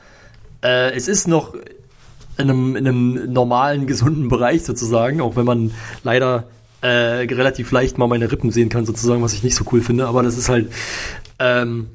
äh, 0.64 0.92
es 0.94 1.08
ist 1.08 1.28
noch 1.28 1.56
in 2.38 2.50
einem, 2.50 2.76
in 2.76 2.88
einem 2.88 3.34
normalen, 3.34 3.88
gesunden 3.88 4.30
Bereich 4.30 4.64
sozusagen, 4.64 5.20
auch 5.20 5.36
wenn 5.36 5.46
man 5.46 5.72
leider 6.04 6.48
äh, 6.82 6.88
relativ 6.88 7.72
leicht 7.72 7.98
mal 7.98 8.08
meine 8.08 8.32
Rippen 8.32 8.52
sehen 8.52 8.70
kann, 8.70 8.86
sozusagen, 8.86 9.22
was 9.24 9.34
ich 9.34 9.44
nicht 9.44 9.56
so 9.56 9.66
cool 9.72 9.82
finde, 9.82 10.08
aber 10.08 10.22
das 10.22 10.38
ist 10.38 10.48
halt 10.48 10.72
ähm, 11.40 11.88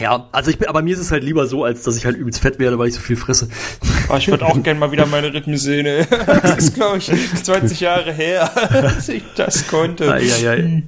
ja, 0.00 0.28
also 0.32 0.50
ich 0.50 0.58
bin, 0.58 0.68
aber 0.68 0.82
mir 0.82 0.94
ist 0.94 1.00
es 1.00 1.10
halt 1.10 1.24
lieber 1.24 1.46
so, 1.46 1.64
als 1.64 1.82
dass 1.82 1.96
ich 1.96 2.04
halt 2.04 2.16
übelst 2.16 2.40
fett 2.40 2.58
werde, 2.58 2.78
weil 2.78 2.88
ich 2.88 2.94
so 2.94 3.00
viel 3.00 3.16
fresse. 3.16 3.48
Oh, 4.08 4.16
ich 4.16 4.28
würde 4.28 4.44
auch 4.44 4.62
gerne 4.62 4.78
mal 4.78 4.92
wieder 4.92 5.06
meine 5.06 5.32
Rhythmen 5.32 5.56
sehen. 5.56 5.86
Ey. 5.86 6.06
Das 6.42 6.58
ist, 6.58 6.74
glaube 6.74 6.98
ich, 6.98 7.10
20 7.42 7.80
Jahre 7.80 8.12
her, 8.12 8.50
dass 8.70 9.08
ich 9.08 9.22
das 9.36 9.66
konnte. 9.68 10.12
Ai, 10.12 10.22
ai, 10.22 10.48
ai. 10.48 10.82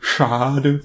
Schade. 0.00 0.80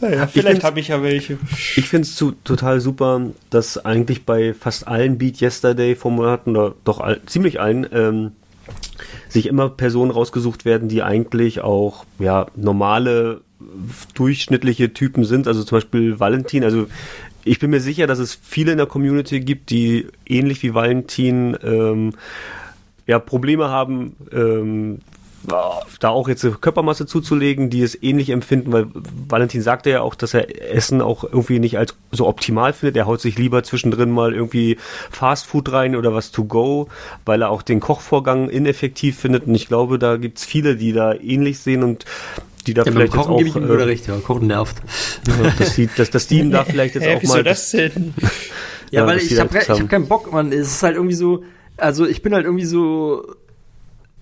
Naja, 0.00 0.26
vielleicht 0.26 0.64
habe 0.64 0.80
ich 0.80 0.88
ja 0.88 1.02
welche. 1.02 1.38
Ich 1.76 1.88
finde 1.88 2.06
es 2.06 2.16
total 2.44 2.80
super, 2.80 3.20
dass 3.50 3.84
eigentlich 3.84 4.24
bei 4.24 4.54
fast 4.54 4.86
allen 4.86 5.18
Beat 5.18 5.40
Yesterday 5.40 5.94
Formaten 5.94 6.56
oder 6.56 6.74
doch 6.84 7.00
all, 7.00 7.20
ziemlich 7.26 7.60
allen 7.60 7.86
ähm, 7.92 8.32
sich 9.28 9.46
immer 9.46 9.68
Personen 9.68 10.10
rausgesucht 10.10 10.64
werden, 10.64 10.88
die 10.88 11.02
eigentlich 11.02 11.60
auch 11.60 12.04
ja 12.18 12.46
normale 12.56 13.40
durchschnittliche 14.14 14.92
Typen 14.92 15.24
sind, 15.24 15.48
also 15.48 15.64
zum 15.64 15.76
Beispiel 15.76 16.20
Valentin, 16.20 16.64
also 16.64 16.86
ich 17.44 17.58
bin 17.58 17.70
mir 17.70 17.80
sicher, 17.80 18.06
dass 18.06 18.18
es 18.18 18.38
viele 18.42 18.72
in 18.72 18.78
der 18.78 18.86
Community 18.86 19.40
gibt, 19.40 19.70
die 19.70 20.08
ähnlich 20.26 20.62
wie 20.62 20.74
Valentin 20.74 21.56
ähm, 21.62 22.12
ja, 23.06 23.18
Probleme 23.18 23.68
haben, 23.68 24.16
ähm, 24.32 24.98
da 26.00 26.08
auch 26.08 26.28
jetzt 26.28 26.60
Körpermasse 26.60 27.06
zuzulegen, 27.06 27.70
die 27.70 27.82
es 27.82 28.00
ähnlich 28.02 28.30
empfinden, 28.30 28.72
weil 28.72 28.88
Valentin 29.28 29.62
sagte 29.62 29.90
ja 29.90 30.00
auch, 30.00 30.14
dass 30.14 30.34
er 30.34 30.74
Essen 30.74 31.00
auch 31.00 31.24
irgendwie 31.24 31.58
nicht 31.58 31.78
als 31.78 31.94
so 32.10 32.26
optimal 32.26 32.72
findet. 32.72 32.96
Er 32.96 33.06
haut 33.06 33.20
sich 33.20 33.38
lieber 33.38 33.62
zwischendrin 33.62 34.10
mal 34.10 34.34
irgendwie 34.34 34.76
Fast 35.10 35.46
Food 35.46 35.72
rein 35.72 35.94
oder 35.94 36.12
was 36.14 36.32
to 36.32 36.44
go, 36.44 36.88
weil 37.24 37.42
er 37.42 37.50
auch 37.50 37.62
den 37.62 37.80
Kochvorgang 37.80 38.48
ineffektiv 38.48 39.18
findet. 39.18 39.46
Und 39.46 39.54
ich 39.54 39.68
glaube, 39.68 39.98
da 39.98 40.16
gibt's 40.16 40.44
viele, 40.44 40.76
die 40.76 40.92
da 40.92 41.14
ähnlich 41.14 41.60
sehen 41.60 41.84
und 41.84 42.04
die 42.66 42.74
da 42.74 42.84
ja, 42.84 42.92
vielleicht 42.92 43.12
Kochen 43.12 43.20
jetzt 43.20 43.30
auch. 43.30 43.38
Gebe 43.38 43.48
ich 43.48 43.56
ihm 43.56 43.78
äh, 43.78 43.82
recht, 43.82 44.06
ja, 44.06 44.16
Kochen 44.18 44.46
nervt. 44.46 44.76
Ja, 45.26 45.50
dass, 45.58 45.74
die, 45.74 45.88
dass, 45.96 46.10
dass 46.10 46.26
die 46.26 46.40
ihm 46.40 46.50
da 46.50 46.64
vielleicht 46.66 46.94
jetzt 46.94 47.06
auch 47.06 47.28
mal. 47.28 47.42
das 47.42 47.70
denn? 47.70 48.14
ja, 48.90 49.00
ja, 49.00 49.06
weil 49.06 49.18
ich 49.18 49.38
habe 49.38 49.58
ich 49.58 49.68
hab 49.68 49.88
keinen 49.88 50.08
Bock, 50.08 50.32
man. 50.32 50.52
Es 50.52 50.68
ist 50.68 50.82
halt 50.82 50.96
irgendwie 50.96 51.14
so, 51.14 51.44
also 51.76 52.06
ich 52.06 52.22
bin 52.22 52.34
halt 52.34 52.44
irgendwie 52.44 52.64
so, 52.64 53.24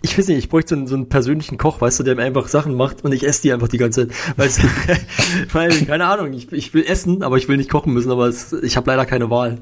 ich 0.05 0.19
weiß 0.19 0.29
nicht, 0.29 0.39
ich 0.39 0.49
bräuchte 0.51 0.71
so 0.71 0.77
einen, 0.77 0.87
so 0.87 0.95
einen 0.97 1.09
persönlichen 1.09 1.57
Koch, 1.57 1.81
weißt 1.81 1.99
du, 1.99 2.03
der 2.03 2.15
mir 2.15 2.25
einfach 2.25 2.49
Sachen 2.49 2.75
macht 2.75 3.05
und 3.05 3.13
ich 3.13 3.27
esse 3.27 3.43
die 3.43 3.53
einfach 3.53 3.69
die 3.69 3.79
ganze 3.79 4.07
Zeit. 4.09 4.17
Weißt 4.37 4.63
du, 4.63 4.69
weil, 5.53 5.71
keine 5.87 6.07
Ahnung, 6.07 6.33
ich, 6.35 6.53
ich 6.53 6.75
will 6.75 6.85
essen, 6.87 7.23
aber 7.23 7.39
ich 7.39 7.49
will 7.49 7.57
nicht 7.57 7.71
kochen 7.71 7.95
müssen, 7.95 8.11
aber 8.11 8.27
es, 8.27 8.53
ich 8.53 8.77
habe 8.77 8.91
leider 8.91 9.07
keine 9.07 9.31
Wahl. 9.31 9.59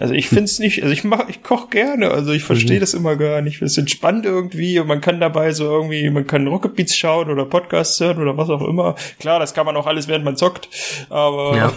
Also 0.00 0.14
ich 0.14 0.30
find's 0.30 0.58
nicht, 0.58 0.82
also 0.82 0.94
ich 0.94 1.04
mach, 1.04 1.28
ich 1.28 1.42
koch 1.42 1.68
gerne, 1.68 2.10
also 2.10 2.32
ich 2.32 2.42
verstehe 2.42 2.76
mhm. 2.76 2.80
das 2.80 2.94
immer 2.94 3.16
gar 3.16 3.42
nicht. 3.42 3.60
Es 3.60 3.72
ist 3.72 3.78
entspannt 3.78 4.24
irgendwie 4.24 4.78
und 4.80 4.86
man 4.86 5.02
kann 5.02 5.20
dabei 5.20 5.52
so 5.52 5.64
irgendwie, 5.64 6.08
man 6.08 6.26
kann 6.26 6.46
Rocket 6.46 6.74
Beats 6.74 6.96
schauen 6.96 7.28
oder 7.30 7.44
Podcasts 7.44 8.00
hören 8.00 8.16
oder 8.16 8.34
was 8.38 8.48
auch 8.48 8.66
immer. 8.66 8.94
Klar, 9.18 9.38
das 9.38 9.52
kann 9.52 9.66
man 9.66 9.76
auch 9.76 9.86
alles, 9.86 10.08
während 10.08 10.24
man 10.24 10.38
zockt, 10.38 10.70
aber 11.10 11.54
ja. 11.54 11.72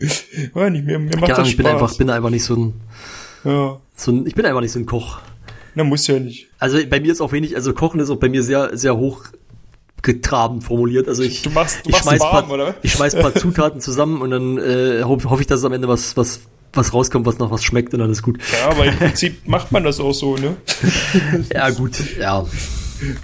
ja, 0.56 0.68
nicht, 0.68 0.84
mir, 0.84 0.98
mir 0.98 1.16
macht 1.16 1.28
ja, 1.28 1.36
das 1.36 1.46
ich 1.46 1.54
Spaß. 1.54 1.64
bin 1.64 1.66
einfach, 1.72 1.96
bin 1.96 2.10
einfach 2.10 2.30
nicht 2.30 2.42
so 2.42 2.56
ein, 2.56 2.80
ja. 3.44 3.78
so 3.94 4.10
ein, 4.10 4.26
ich 4.26 4.34
bin 4.34 4.44
einfach 4.46 4.60
nicht 4.60 4.72
so 4.72 4.80
ein 4.80 4.86
Koch. 4.86 5.20
Na, 5.76 5.84
muss 5.84 6.08
ja 6.08 6.18
nicht. 6.18 6.48
Also 6.58 6.78
bei 6.90 6.98
mir 6.98 7.12
ist 7.12 7.20
auch 7.20 7.30
wenig, 7.30 7.54
also 7.54 7.72
Kochen 7.72 8.00
ist 8.00 8.10
auch 8.10 8.18
bei 8.18 8.28
mir 8.28 8.42
sehr, 8.42 8.76
sehr 8.76 8.96
hoch 8.96 9.26
getraben 10.02 10.60
formuliert. 10.60 11.06
Also 11.06 11.22
ich, 11.22 11.42
du 11.42 11.50
machst, 11.50 11.86
du 11.86 11.90
ich 11.90 11.98
schmeiß 11.98 12.18
warm, 12.18 12.48
paar, 12.48 12.50
oder? 12.50 12.74
ich 12.82 12.92
schmeiß 12.92 13.14
ein 13.14 13.22
paar 13.22 13.34
Zutaten 13.34 13.80
zusammen 13.80 14.22
und 14.22 14.30
dann 14.32 14.58
äh, 14.58 15.04
hoffe 15.04 15.30
hoff 15.30 15.40
ich, 15.40 15.46
dass 15.46 15.60
es 15.60 15.64
am 15.64 15.72
Ende 15.72 15.86
was, 15.86 16.16
was 16.16 16.40
was 16.76 16.92
rauskommt, 16.92 17.26
was 17.26 17.38
noch 17.38 17.50
was 17.50 17.64
schmeckt 17.64 17.94
und 17.94 18.10
ist 18.10 18.22
gut. 18.22 18.38
Ja, 18.52 18.70
aber 18.70 18.86
im 18.86 18.96
Prinzip 18.96 19.36
macht 19.46 19.72
man 19.72 19.84
das 19.84 20.00
auch 20.00 20.12
so, 20.12 20.36
ne? 20.36 20.56
ja, 21.52 21.70
gut, 21.70 21.92
ja. 22.18 22.46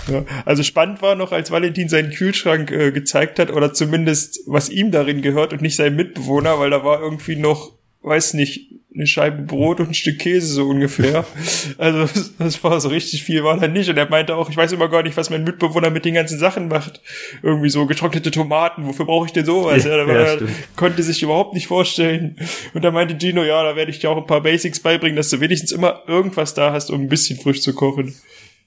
ja. 0.09 0.25
Also 0.45 0.63
spannend 0.63 1.03
war 1.03 1.15
noch, 1.15 1.33
als 1.33 1.51
Valentin 1.51 1.89
seinen 1.89 2.11
Kühlschrank 2.11 2.71
äh, 2.71 2.93
gezeigt 2.93 3.39
hat, 3.39 3.53
oder 3.53 3.73
zumindest 3.73 4.41
was 4.47 4.69
ihm 4.69 4.91
darin 4.91 5.23
gehört 5.23 5.53
und 5.53 5.63
nicht 5.63 5.77
sein 5.77 5.97
Mitbewohner, 5.97 6.59
weil 6.59 6.71
da 6.71 6.85
war 6.85 7.01
irgendwie 7.01 7.37
noch, 7.37 7.73
weiß 8.03 8.35
nicht, 8.35 8.71
eine 8.95 9.07
Scheibe 9.07 9.43
Brot 9.43 9.79
und 9.79 9.89
ein 9.89 9.95
Stück 9.95 10.19
Käse 10.19 10.53
so 10.53 10.69
ungefähr. 10.69 11.25
Also 11.79 12.09
das 12.39 12.63
war 12.65 12.81
so 12.81 12.89
richtig 12.89 13.23
viel 13.23 13.45
war 13.45 13.59
dann 13.59 13.73
nicht. 13.73 13.89
Und 13.89 13.97
er 13.97 14.09
meinte 14.09 14.35
auch, 14.35 14.51
ich 14.51 14.57
weiß 14.57 14.73
immer 14.73 14.89
gar 14.89 15.03
nicht, 15.03 15.17
was 15.17 15.31
mein 15.31 15.45
Mitbewohner 15.45 15.91
mit 15.91 16.05
den 16.05 16.15
ganzen 16.15 16.39
Sachen 16.39 16.69
macht. 16.69 17.01
Irgendwie 17.43 17.71
so 17.71 17.87
getrocknete 17.87 18.31
Tomaten, 18.31 18.87
wofür 18.87 19.07
brauche 19.07 19.27
ich 19.27 19.33
denn 19.33 19.45
sowas? 19.45 19.85
Ja, 19.85 19.97
ja, 19.97 20.07
er 20.07 20.39
konnte 20.77 21.03
sich 21.03 21.23
überhaupt 21.23 21.55
nicht 21.55 21.69
vorstellen. 21.69 22.37
Und 22.75 22.83
da 22.83 22.91
meinte 22.91 23.17
Gino, 23.19 23.45
ja, 23.45 23.63
da 23.63 23.77
werde 23.77 23.91
ich 23.91 24.01
dir 24.01 24.11
auch 24.11 24.17
ein 24.17 24.27
paar 24.27 24.43
Basics 24.43 24.81
beibringen, 24.81 25.17
dass 25.17 25.31
du 25.31 25.41
wenigstens 25.41 25.73
immer 25.73 26.03
irgendwas 26.07 26.55
da 26.55 26.73
hast, 26.73 26.91
um 26.91 27.01
ein 27.01 27.09
bisschen 27.09 27.39
frisch 27.39 27.63
zu 27.63 27.75
kochen. 27.75 28.15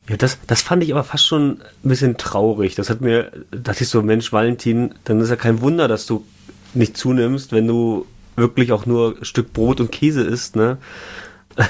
Ja, 0.09 0.17
das, 0.17 0.37
das 0.47 0.61
fand 0.61 0.83
ich 0.83 0.91
aber 0.91 1.03
fast 1.03 1.25
schon 1.25 1.61
ein 1.83 1.89
bisschen 1.89 2.17
traurig. 2.17 2.75
Das 2.75 2.89
hat 2.89 3.01
mir, 3.01 3.31
dachte 3.51 3.83
ich 3.83 3.89
so, 3.89 4.01
Mensch, 4.01 4.31
Valentin, 4.31 4.95
dann 5.03 5.19
ist 5.21 5.29
ja 5.29 5.35
kein 5.35 5.61
Wunder, 5.61 5.87
dass 5.87 6.05
du 6.05 6.25
nicht 6.73 6.97
zunimmst, 6.97 7.51
wenn 7.51 7.67
du 7.67 8.05
wirklich 8.35 8.71
auch 8.71 8.85
nur 8.85 9.15
Stück 9.21 9.53
Brot 9.53 9.79
und 9.79 9.91
Käse 9.91 10.23
isst, 10.23 10.55
ne? 10.55 10.77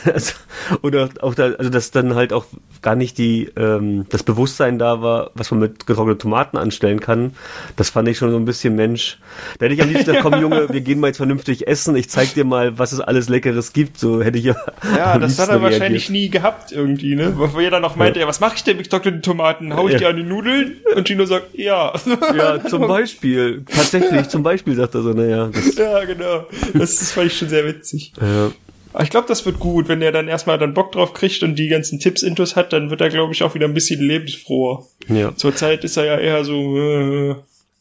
Also, 0.05 0.33
oder 0.81 1.09
auch 1.21 1.35
da, 1.35 1.51
also 1.53 1.69
dass 1.69 1.91
dann 1.91 2.15
halt 2.15 2.33
auch 2.33 2.45
gar 2.81 2.95
nicht 2.95 3.17
die 3.17 3.49
ähm, 3.55 4.05
das 4.09 4.23
Bewusstsein 4.23 4.77
da 4.77 5.01
war, 5.01 5.31
was 5.35 5.51
man 5.51 5.61
mit 5.61 5.87
getrockneten 5.87 6.19
Tomaten 6.19 6.57
anstellen 6.57 6.99
kann. 6.99 7.33
Das 7.75 7.89
fand 7.89 8.07
ich 8.07 8.17
schon 8.17 8.31
so 8.31 8.37
ein 8.37 8.45
bisschen 8.45 8.75
Mensch. 8.75 9.19
Da 9.57 9.65
hätte 9.65 9.75
ich 9.75 9.81
am 9.81 9.87
liebsten 9.87 10.05
gesagt, 10.05 10.23
komm 10.29 10.39
Junge, 10.39 10.67
wir 10.69 10.81
gehen 10.81 10.99
mal 10.99 11.07
jetzt 11.07 11.17
vernünftig 11.17 11.67
essen. 11.67 11.95
Ich 11.95 12.09
zeig 12.09 12.33
dir 12.33 12.45
mal, 12.45 12.77
was 12.77 12.91
es 12.91 12.99
alles 12.99 13.29
Leckeres 13.29 13.73
gibt. 13.73 13.99
So 13.99 14.21
hätte 14.21 14.37
ich 14.37 14.45
ja. 14.45 14.55
Ja, 14.95 15.17
das 15.17 15.39
hat 15.39 15.49
er 15.49 15.55
reagiert. 15.55 15.71
wahrscheinlich 15.71 16.09
nie 16.09 16.29
gehabt 16.29 16.71
irgendwie, 16.71 17.15
ne? 17.15 17.33
Wo 17.35 17.59
jeder 17.59 17.79
noch 17.79 17.95
meinte, 17.95 18.19
ja, 18.19 18.25
ja 18.25 18.29
was 18.29 18.39
mache 18.39 18.55
ich 18.57 18.63
denn 18.63 18.77
mit 18.77 18.85
getrockneten 18.85 19.21
Tomaten? 19.21 19.75
Hau 19.75 19.87
ich 19.87 19.93
ja. 19.93 19.99
die 19.99 20.05
an 20.05 20.17
die 20.17 20.23
Nudeln? 20.23 20.77
Und 20.95 21.07
Gino 21.07 21.25
sagt, 21.25 21.55
ja. 21.55 21.93
Ja, 22.35 22.63
zum 22.65 22.87
Beispiel. 22.87 23.63
Tatsächlich, 23.65 24.29
zum 24.29 24.43
Beispiel 24.43 24.75
sagt 24.75 24.95
er 24.95 25.01
so, 25.01 25.13
naja. 25.13 25.49
Ja, 25.77 26.05
genau. 26.05 26.45
Das, 26.73 26.95
das 26.95 27.11
fand 27.11 27.27
ich 27.27 27.37
schon 27.37 27.49
sehr 27.49 27.65
witzig. 27.65 28.13
Ja. 28.19 28.51
Ich 29.01 29.09
glaube, 29.09 29.27
das 29.27 29.45
wird 29.45 29.59
gut, 29.59 29.87
wenn 29.87 30.01
er 30.01 30.11
dann 30.11 30.27
erstmal 30.27 30.57
dann 30.57 30.73
Bock 30.73 30.91
drauf 30.91 31.13
kriegt 31.13 31.41
und 31.43 31.55
die 31.55 31.67
ganzen 31.67 31.99
Tipps 31.99 32.21
intus 32.21 32.55
hat, 32.55 32.73
dann 32.73 32.89
wird 32.89 33.01
er, 33.01 33.09
glaube 33.09 33.33
ich, 33.33 33.43
auch 33.43 33.55
wieder 33.55 33.67
ein 33.67 33.73
bisschen 33.73 34.01
lebensfroher. 34.01 34.85
Ja. 35.07 35.35
Zurzeit 35.35 35.83
ist 35.83 35.97
er 35.97 36.05
ja 36.05 36.17
eher 36.17 36.45
so. 36.45 36.77
Äh, 36.77 37.35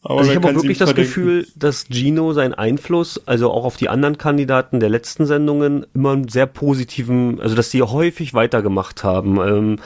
aber 0.04 0.18
also 0.18 0.30
ich 0.30 0.36
habe 0.36 0.48
auch 0.48 0.54
wirklich 0.54 0.78
das 0.78 0.94
Gefühl, 0.94 1.46
dass 1.54 1.86
Gino 1.88 2.32
seinen 2.32 2.54
Einfluss, 2.54 3.22
also 3.26 3.52
auch 3.52 3.64
auf 3.64 3.76
die 3.76 3.88
anderen 3.88 4.18
Kandidaten 4.18 4.80
der 4.80 4.88
letzten 4.88 5.26
Sendungen, 5.26 5.86
immer 5.94 6.12
einen 6.12 6.28
sehr 6.28 6.46
positiven, 6.46 7.40
also 7.40 7.54
dass 7.54 7.70
die 7.70 7.82
häufig 7.82 8.34
weitergemacht 8.34 9.04
haben. 9.04 9.36
Ähm, 9.36 9.78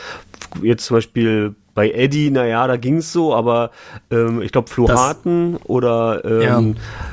jetzt 0.62 0.86
zum 0.86 0.96
Beispiel 0.96 1.54
bei 1.76 1.90
Eddie, 1.90 2.30
naja, 2.30 2.66
da 2.66 2.76
ging's 2.78 3.12
so, 3.12 3.34
aber 3.34 3.70
ähm, 4.10 4.40
ich 4.40 4.50
glaube 4.50 4.68
Flo 4.68 4.88
Harten 4.88 5.56
oder 5.64 6.24
ähm, 6.24 6.40
ja. 6.42 6.62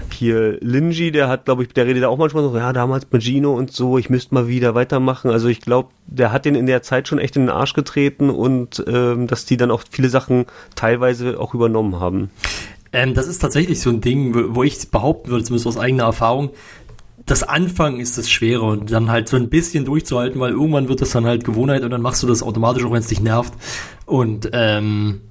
hier 0.09 0.57
Linji, 0.61 1.11
der 1.11 1.27
hat, 1.27 1.43
glaube 1.45 1.63
ich, 1.63 1.73
der 1.73 1.85
redet 1.85 2.05
auch 2.05 2.17
manchmal 2.17 2.43
so, 2.43 2.55
ja, 2.55 2.71
damals 2.71 3.05
mit 3.11 3.21
Gino 3.21 3.53
und 3.53 3.73
so, 3.73 3.97
ich 3.97 4.09
müsste 4.09 4.33
mal 4.33 4.47
wieder 4.47 4.73
weitermachen. 4.73 5.29
Also 5.29 5.49
ich 5.49 5.59
glaube, 5.59 5.89
der 6.07 6.31
hat 6.31 6.45
den 6.45 6.55
in 6.55 6.65
der 6.65 6.81
Zeit 6.81 7.09
schon 7.09 7.19
echt 7.19 7.35
in 7.35 7.43
den 7.43 7.49
Arsch 7.49 7.73
getreten 7.73 8.29
und 8.29 8.81
ähm, 8.87 9.27
dass 9.27 9.43
die 9.43 9.57
dann 9.57 9.69
auch 9.69 9.83
viele 9.91 10.07
Sachen 10.07 10.45
teilweise 10.75 11.41
auch 11.41 11.53
übernommen 11.53 11.99
haben. 11.99 12.31
Ähm, 12.93 13.15
das 13.15 13.27
ist 13.27 13.39
tatsächlich 13.39 13.81
so 13.81 13.89
ein 13.89 13.99
Ding, 13.99 14.55
wo 14.55 14.63
ich 14.63 14.89
behaupten 14.91 15.29
würde, 15.29 15.43
zumindest 15.43 15.67
aus 15.67 15.77
eigener 15.77 16.03
Erfahrung, 16.03 16.51
das 17.25 17.43
Anfang 17.43 17.99
ist 17.99 18.17
das 18.17 18.29
Schwere 18.29 18.63
und 18.63 18.91
dann 18.91 19.09
halt 19.09 19.29
so 19.29 19.37
ein 19.37 19.49
bisschen 19.49 19.85
durchzuhalten, 19.85 20.39
weil 20.41 20.51
irgendwann 20.51 20.89
wird 20.89 21.01
das 21.01 21.11
dann 21.11 21.25
halt 21.25 21.43
Gewohnheit 21.43 21.83
und 21.83 21.89
dann 21.89 22.01
machst 22.01 22.21
du 22.21 22.27
das 22.27 22.43
automatisch, 22.43 22.83
auch 22.83 22.91
wenn 22.91 22.99
es 22.99 23.07
dich 23.07 23.21
nervt. 23.21 23.53
Und 24.05 24.49
ähm, 24.51 25.21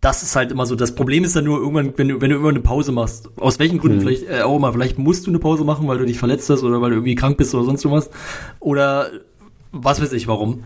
das 0.00 0.22
ist 0.22 0.36
halt 0.36 0.50
immer 0.50 0.66
so. 0.66 0.76
Das 0.76 0.94
Problem 0.94 1.24
ist 1.24 1.36
dann 1.36 1.44
nur 1.44 1.58
irgendwann, 1.58 1.92
wenn 1.96 2.08
du, 2.08 2.20
wenn 2.20 2.30
du 2.30 2.36
immer 2.36 2.48
eine 2.50 2.60
Pause 2.60 2.92
machst. 2.92 3.28
Aus 3.36 3.58
welchen 3.58 3.78
Gründen? 3.78 3.98
Mhm. 3.98 4.02
Vielleicht 4.02 4.28
äh, 4.28 4.42
auch 4.42 4.58
mal, 4.58 4.72
vielleicht 4.72 4.98
musst 4.98 5.26
du 5.26 5.30
eine 5.30 5.38
Pause 5.38 5.64
machen, 5.64 5.88
weil 5.88 5.98
du 5.98 6.06
dich 6.06 6.18
verletzt 6.18 6.48
hast 6.50 6.62
oder 6.62 6.80
weil 6.82 6.90
du 6.90 6.96
irgendwie 6.96 7.14
krank 7.14 7.36
bist 7.36 7.54
oder 7.54 7.64
sonst 7.64 7.84
irgendwas. 7.84 8.10
Oder 8.60 9.10
was 9.72 10.02
weiß 10.02 10.12
ich 10.12 10.26
warum. 10.26 10.64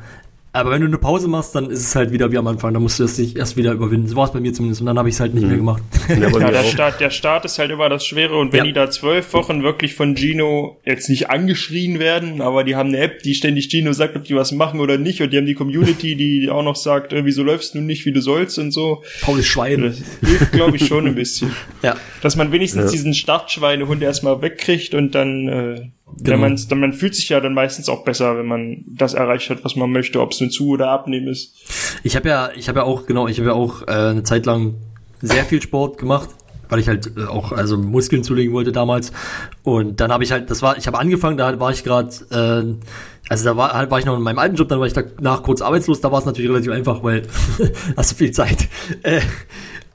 Aber 0.55 0.71
wenn 0.71 0.83
du 0.83 0.87
eine 0.87 0.99
Pause 0.99 1.27
machst, 1.27 1.57
dann 1.57 1.69
ist 1.69 1.81
es 1.81 1.97
halt 1.97 2.13
wieder 2.13 2.31
wie 2.31 2.39
am 2.39 2.47
Anfang. 2.47 2.73
Dann 2.73 2.83
musst 2.83 3.01
du 3.01 3.03
das 3.03 3.19
nicht 3.19 3.37
erst 3.37 3.57
wieder 3.57 3.73
überwinden. 3.73 4.07
So 4.07 4.15
war 4.15 4.27
es 4.27 4.33
bei 4.33 4.39
mir 4.39 4.53
zumindest. 4.53 4.83
Und 4.83 4.87
dann 4.87 4.97
habe 4.97 5.09
ich 5.09 5.17
es 5.17 5.21
halt 5.21 5.35
nicht 5.35 5.43
mhm. 5.43 5.49
mehr 5.49 5.59
gemacht. 5.59 5.83
Ja, 6.09 6.29
ja 6.29 6.51
der, 6.51 6.63
Start, 6.63 7.01
der 7.01 7.11
Start 7.11 7.45
ist 7.45 7.59
halt 7.59 7.73
immer 7.73 7.89
das 7.89 8.07
Schwere. 8.07 8.37
Und 8.37 8.53
wenn 8.53 8.59
ja. 8.59 8.65
die 8.67 8.73
da 8.73 8.89
zwölf 8.89 9.33
Wochen 9.33 9.65
wirklich 9.65 9.95
von 9.95 10.17
Gino 10.17 10.81
jetzt 10.85 11.09
nicht 11.09 11.29
angeschrien 11.29 11.99
werden, 11.99 12.41
aber 12.41 12.63
die 12.63 12.77
haben 12.77 12.91
eine 12.91 12.99
App, 12.99 13.23
die 13.23 13.35
ständig 13.35 13.69
Gino 13.69 13.93
sagt, 13.93 14.15
ob 14.15 14.23
die 14.23 14.37
was 14.37 14.53
machen 14.53 14.79
oder 14.79 14.97
nicht. 14.97 15.21
Und 15.23 15.33
die 15.33 15.39
haben 15.39 15.47
die 15.47 15.55
Community, 15.55 16.15
die 16.15 16.51
auch 16.51 16.63
noch 16.63 16.77
sagt, 16.77 17.13
äh, 17.13 17.25
wieso 17.25 17.43
läufst 17.43 17.75
du 17.75 17.81
nicht, 17.81 18.07
wie 18.07 18.13
du 18.13 18.21
sollst 18.21 18.59
und 18.61 18.71
so. 18.71 19.03
Faules 19.19 19.47
Schwein. 19.47 19.83
Das 19.83 20.01
hilft, 20.21 20.53
glaube 20.53 20.77
ich, 20.77 20.87
schon 20.87 21.07
ein 21.09 21.17
bisschen. 21.17 21.51
ja. 21.83 21.97
Dass 22.23 22.37
man 22.37 22.53
wenigstens 22.53 22.85
ja. 22.85 22.91
diesen 22.93 23.15
Startschweinehund 23.15 24.03
erstmal 24.03 24.41
wegkriegt 24.41 24.95
und 24.95 25.17
dann... 25.17 25.49
Äh, 25.49 25.91
Genau. 26.23 26.39
Man, 26.39 26.59
man 26.77 26.93
fühlt 26.93 27.15
sich 27.15 27.29
ja 27.29 27.41
dann 27.41 27.55
meistens 27.55 27.89
auch 27.89 28.05
besser, 28.05 28.37
wenn 28.39 28.47
man 28.47 28.85
das 28.87 29.15
erreicht 29.15 29.51
hat, 29.51 29.65
was 29.65 29.77
man 29.77 29.91
möchte, 29.91 30.21
ob 30.21 30.33
es 30.33 30.41
ein 30.41 30.51
Zu- 30.51 30.69
oder 30.69 30.91
Abnehmen 30.91 31.29
ist. 31.29 31.55
Ich 32.03 32.17
habe 32.17 32.29
ja, 32.29 32.51
ich 32.57 32.69
habe 32.69 32.81
ja 32.81 32.85
auch, 32.85 33.07
genau, 33.07 33.29
ich 33.29 33.39
habe 33.39 33.49
ja 33.49 33.55
auch 33.55 33.83
äh, 33.83 33.91
eine 33.91 34.23
Zeit 34.23 34.47
lang 34.47 34.75
sehr 35.21 35.45
viel 35.45 35.63
Sport 35.63 35.99
gemacht, 35.99 36.31
weil 36.69 36.79
ich 36.79 36.89
halt 36.89 37.13
äh, 37.17 37.25
auch 37.25 37.53
also 37.53 37.77
Muskeln 37.79 38.23
zulegen 38.23 38.53
wollte 38.53 38.73
damals. 38.73 39.13
Und 39.63 40.01
dann 40.01 40.13
habe 40.13 40.25
ich 40.25 40.33
halt, 40.33 40.51
das 40.51 40.63
war, 40.63 40.77
ich 40.77 40.87
habe 40.87 40.99
angefangen, 40.99 41.37
da 41.37 41.59
war 41.59 41.71
ich 41.71 41.85
gerade, 41.85 42.11
äh, 42.31 42.75
also 43.29 43.45
da 43.45 43.57
war, 43.57 43.73
halt, 43.73 43.91
war 43.91 43.99
ich 43.99 44.05
noch 44.05 44.17
in 44.17 44.23
meinem 44.23 44.39
alten 44.39 44.57
Job, 44.57 44.69
dann 44.69 44.81
war 44.81 44.87
ich 44.87 44.93
danach 44.93 45.43
kurz 45.43 45.63
arbeitslos, 45.63 46.01
da 46.01 46.13
war 46.13 46.19
es 46.19 46.27
natürlich 46.27 46.51
relativ 46.51 46.73
einfach, 46.73 47.03
weil 47.03 47.23
hast 47.97 48.13
du 48.13 48.17
viel 48.17 48.33
Zeit. 48.33 48.69
Äh, 49.03 49.21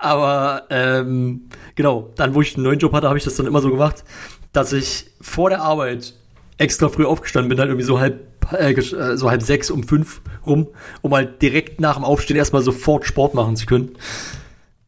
aber 0.01 0.63
ähm, 0.69 1.49
genau, 1.75 2.13
dann 2.15 2.33
wo 2.33 2.41
ich 2.41 2.55
einen 2.55 2.63
neuen 2.63 2.79
Job 2.79 2.93
hatte, 2.93 3.07
habe 3.07 3.17
ich 3.17 3.23
das 3.25 3.35
dann 3.35 3.45
immer 3.45 3.59
so 3.59 3.69
gemacht 3.69 4.05
dass 4.53 4.73
ich 4.73 5.07
vor 5.21 5.49
der 5.49 5.61
Arbeit 5.61 6.13
extra 6.57 6.89
früh 6.89 7.05
aufgestanden 7.05 7.49
bin, 7.49 7.59
halt 7.59 7.69
irgendwie 7.69 7.85
so 7.85 7.99
halb, 7.99 8.19
äh, 8.53 8.73
äh, 8.73 9.17
so 9.17 9.29
halb 9.29 9.41
sechs 9.41 9.71
um 9.71 9.83
fünf 9.83 10.21
rum, 10.45 10.67
um 11.01 11.13
halt 11.13 11.41
direkt 11.41 11.79
nach 11.79 11.95
dem 11.95 12.03
Aufstehen 12.03 12.37
erstmal 12.37 12.61
sofort 12.61 13.05
Sport 13.05 13.33
machen 13.33 13.55
zu 13.55 13.65
können. 13.65 13.95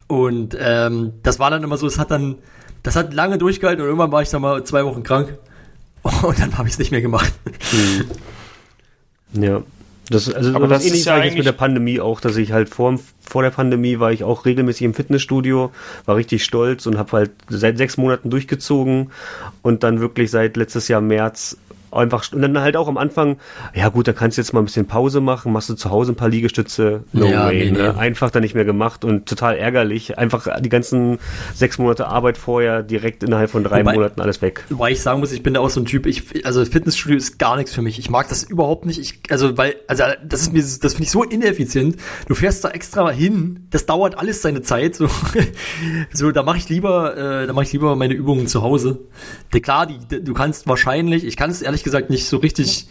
Und 0.08 0.58
ähm, 0.60 1.14
das 1.24 1.40
war 1.40 1.50
dann 1.50 1.64
immer 1.64 1.78
so, 1.78 1.88
es 1.88 1.98
hat 1.98 2.12
dann, 2.12 2.36
das 2.84 2.96
hat 2.96 3.14
lange 3.14 3.38
durchgehalten 3.38 3.82
und 3.82 3.88
irgendwann 3.88 4.12
war 4.12 4.22
ich 4.22 4.30
dann 4.30 4.42
mal 4.42 4.64
zwei 4.66 4.84
Wochen 4.84 5.04
krank 5.04 5.38
und 6.02 6.40
dann 6.40 6.58
habe 6.58 6.68
ich 6.68 6.74
es 6.74 6.80
nicht 6.80 6.92
mehr 6.92 7.02
gemacht. 7.02 7.32
Hm. 7.72 9.42
Ja. 9.42 9.64
Das, 10.12 10.32
also 10.32 10.54
aber 10.56 10.68
das 10.68 10.84
ähnlich 10.84 11.00
ist 11.00 11.06
ja 11.06 11.24
mit 11.24 11.46
der 11.46 11.54
Pandemie 11.54 12.02
auch, 12.02 12.20
dass 12.20 12.36
ich 12.36 12.52
halt 12.52 12.68
vor, 12.68 13.00
vor 13.22 13.44
der 13.44 13.50
Pandemie 13.50 14.00
war 14.00 14.12
ich 14.12 14.26
auch 14.26 14.46
regelmäßig 14.46 14.84
im 14.84 14.94
Fitnessstudio, 14.94 15.72
war 16.06 16.18
richtig 16.18 16.44
stolz 16.44 16.86
und 16.86 16.98
habe 16.98 17.12
halt 17.14 17.32
seit 17.48 17.78
sechs 17.78 17.96
Monaten 17.96 18.30
durchgezogen 18.30 19.12
und 19.62 19.84
dann 19.84 20.02
wirklich 20.02 20.30
seit 20.30 20.58
letztes 20.58 20.90
Jahr 20.90 21.00
März 21.00 21.58
einfach 21.92 22.32
und 22.32 22.42
dann 22.42 22.60
halt 22.60 22.78
auch 22.78 22.88
am 22.88 22.98
Anfang, 22.98 23.38
ja 23.74 23.90
gut, 23.90 24.08
da 24.08 24.14
kannst 24.14 24.38
du 24.38 24.42
jetzt 24.42 24.54
mal 24.54 24.60
ein 24.60 24.66
bisschen 24.66 24.88
Pause 24.88 25.22
machen, 25.22 25.52
machst 25.52 25.70
du 25.70 25.76
zu 25.76 25.90
Hause 25.90 26.14
ein 26.14 26.16
paar 26.16 26.30
Liegestütze, 26.30 27.04
no 27.14 27.26
ja, 27.26 27.48
way, 27.48 27.72
nee, 27.72 27.72
ne? 27.72 27.94
Nee. 27.94 28.00
einfach 28.00 28.32
dann 28.32 28.42
nicht 28.44 28.56
mehr 28.56 28.66
gemacht 28.66 29.06
und 29.06 29.28
total 29.28 29.58
ärgerlich, 29.58 30.18
einfach 30.18 30.48
die 30.62 30.70
ganzen 30.70 31.20
sechs 31.54 31.78
Monate 31.78 32.08
Arbeit 32.08 32.38
vorher 32.38 32.84
direkt 32.84 33.24
innerhalb 33.24 33.50
von 33.50 33.64
drei 33.64 33.82
wobei, 33.82 33.94
Monaten 33.94 34.22
alles 34.22 34.42
weg. 34.42 34.64
Wobei 34.70 34.92
ich 34.92 35.02
sagen 35.02 35.20
muss, 35.20 35.32
ich 35.32 35.44
bin 35.44 35.54
da 35.54 35.60
auch 35.60 35.70
so 35.70 35.82
ein 35.82 35.86
Typ, 35.86 36.06
ich, 36.06 36.46
also 36.46 36.64
Fitnessstudio 36.64 37.18
ist 37.18 37.40
gar 37.40 37.58
nichts 37.58 37.74
für 37.74 37.82
mich, 37.82 38.00
ich 38.00 38.10
mag 38.10 38.30
das 38.30 38.44
überhaupt 38.44 38.86
nicht, 38.86 39.00
ich, 39.00 39.20
also 39.30 39.58
weil, 39.58 39.76
also 39.88 40.04
das 40.24 40.42
ist 40.42 40.54
mir, 40.54 40.62
das 40.62 40.94
finde 40.94 41.04
ich 41.04 41.12
so 41.12 41.24
ineffizient, 41.24 41.98
du 42.28 42.36
fährst 42.36 42.64
da 42.64 42.70
extra 42.70 43.10
hin, 43.12 43.68
das 43.70 43.86
dauert 43.86 44.18
alles 44.18 44.42
seine 44.42 44.62
Zeit, 44.62 44.96
so, 44.96 45.08
so 46.14 46.32
da 46.32 46.44
mache 46.44 46.58
ich 46.58 46.70
lieber, 46.70 47.18
äh, 47.18 47.48
da 47.48 47.54
mache 47.54 47.66
ich 47.66 47.74
lieber 47.74 47.96
meine 47.96 48.14
Übungen 48.14 48.48
zu 48.48 48.62
Hause. 48.62 49.00
klar, 49.52 49.88
die, 49.88 50.24
du 50.24 50.34
kannst 50.34 50.68
wahrscheinlich, 50.68 51.26
ich 51.26 51.38
kann 51.38 51.50
es 51.50 51.62
ehrlich 51.62 51.81
ehrlich 51.82 51.84
gesagt 51.84 52.10
nicht 52.10 52.26
so 52.26 52.38
richtig. 52.38 52.86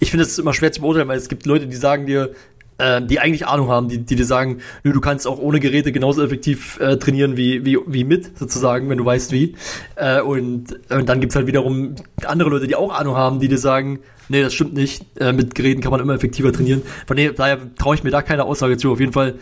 Ich 0.00 0.10
finde 0.10 0.24
es 0.24 0.38
immer 0.38 0.52
schwer 0.52 0.72
zu 0.72 0.80
beurteilen, 0.80 1.08
weil 1.08 1.18
es 1.18 1.28
gibt 1.28 1.46
Leute, 1.46 1.68
die 1.68 1.76
sagen 1.76 2.06
dir, 2.06 2.34
äh, 2.78 3.00
die 3.00 3.20
eigentlich 3.20 3.46
Ahnung 3.46 3.68
haben, 3.68 3.88
die, 3.88 3.98
die 3.98 4.16
dir 4.16 4.24
sagen, 4.24 4.58
nö, 4.82 4.92
du 4.92 5.00
kannst 5.00 5.28
auch 5.28 5.38
ohne 5.38 5.60
Geräte 5.60 5.92
genauso 5.92 6.24
effektiv 6.24 6.80
äh, 6.80 6.96
trainieren 6.96 7.36
wie, 7.36 7.64
wie, 7.64 7.78
wie 7.86 8.02
mit, 8.02 8.36
sozusagen, 8.36 8.88
wenn 8.88 8.98
du 8.98 9.04
weißt 9.04 9.30
wie. 9.30 9.54
Äh, 9.94 10.20
und, 10.22 10.76
und 10.90 11.08
dann 11.08 11.20
gibt's 11.20 11.36
halt 11.36 11.46
wiederum 11.46 11.94
andere 12.24 12.50
Leute, 12.50 12.66
die 12.66 12.74
auch 12.74 12.92
Ahnung 12.92 13.16
haben, 13.16 13.38
die 13.38 13.46
dir 13.46 13.58
sagen, 13.58 14.00
nee, 14.28 14.42
das 14.42 14.54
stimmt 14.54 14.74
nicht. 14.74 15.04
Äh, 15.20 15.32
mit 15.32 15.54
Geräten 15.54 15.80
kann 15.80 15.92
man 15.92 16.00
immer 16.00 16.14
effektiver 16.14 16.52
trainieren. 16.52 16.82
Von 17.06 17.16
daher 17.16 17.58
traue 17.76 17.94
ich 17.94 18.02
mir 18.02 18.10
da 18.10 18.22
keine 18.22 18.44
Aussage 18.44 18.76
zu. 18.76 18.90
Auf 18.90 18.98
jeden 18.98 19.12
Fall 19.12 19.34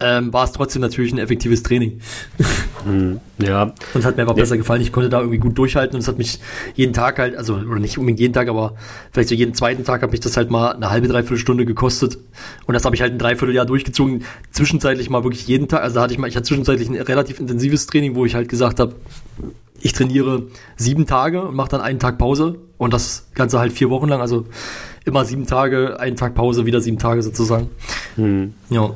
ähm, 0.00 0.32
war 0.32 0.44
es 0.44 0.52
trotzdem 0.52 0.82
natürlich 0.82 1.12
ein 1.12 1.18
effektives 1.18 1.62
Training. 1.62 2.00
Mhm, 2.84 3.20
ja. 3.38 3.62
Und 3.94 4.00
es 4.00 4.04
hat 4.04 4.16
mir 4.16 4.22
einfach 4.22 4.36
ja. 4.36 4.42
besser 4.42 4.56
gefallen. 4.56 4.80
Ich 4.80 4.92
konnte 4.92 5.10
da 5.10 5.18
irgendwie 5.18 5.38
gut 5.38 5.58
durchhalten 5.58 5.94
und 5.94 6.00
es 6.00 6.08
hat 6.08 6.16
mich 6.16 6.40
jeden 6.74 6.92
Tag 6.92 7.18
halt, 7.18 7.36
also, 7.36 7.54
oder 7.54 7.78
nicht 7.78 7.98
unbedingt 7.98 8.20
jeden 8.20 8.32
Tag, 8.32 8.48
aber 8.48 8.74
vielleicht 9.12 9.28
so 9.28 9.34
jeden 9.34 9.54
zweiten 9.54 9.84
Tag 9.84 10.02
hat 10.02 10.10
mich 10.10 10.20
das 10.20 10.36
halt 10.36 10.50
mal 10.50 10.72
eine 10.72 10.90
halbe, 10.90 11.08
dreiviertel 11.08 11.38
Stunde 11.38 11.66
gekostet. 11.66 12.18
Und 12.66 12.74
das 12.74 12.84
habe 12.84 12.96
ich 12.96 13.02
halt 13.02 13.12
ein 13.12 13.18
Dreivierteljahr 13.18 13.66
durchgezogen. 13.66 14.24
Zwischenzeitlich 14.50 15.10
mal 15.10 15.24
wirklich 15.24 15.46
jeden 15.46 15.68
Tag. 15.68 15.82
Also 15.82 15.96
da 15.96 16.02
hatte 16.02 16.14
ich 16.14 16.18
mal, 16.18 16.28
ich 16.28 16.36
hatte 16.36 16.46
zwischenzeitlich 16.46 16.88
ein 16.88 16.96
relativ 16.96 17.38
intensives 17.38 17.86
Training, 17.86 18.14
wo 18.14 18.24
ich 18.24 18.34
halt 18.34 18.48
gesagt 18.48 18.80
habe, 18.80 18.94
ich 19.82 19.92
trainiere 19.92 20.44
sieben 20.76 21.06
Tage 21.06 21.42
und 21.42 21.54
mache 21.54 21.70
dann 21.70 21.80
einen 21.80 21.98
Tag 21.98 22.18
Pause 22.18 22.56
und 22.78 22.92
das 22.92 23.26
Ganze 23.34 23.58
halt 23.58 23.72
vier 23.72 23.90
Wochen 23.90 24.08
lang. 24.08 24.20
Also 24.20 24.46
immer 25.04 25.24
sieben 25.24 25.46
Tage, 25.46 25.98
einen 26.00 26.16
Tag 26.16 26.34
Pause, 26.34 26.66
wieder 26.66 26.80
sieben 26.80 26.98
Tage 26.98 27.22
sozusagen. 27.22 27.68
Mhm. 28.16 28.54
Ja. 28.70 28.94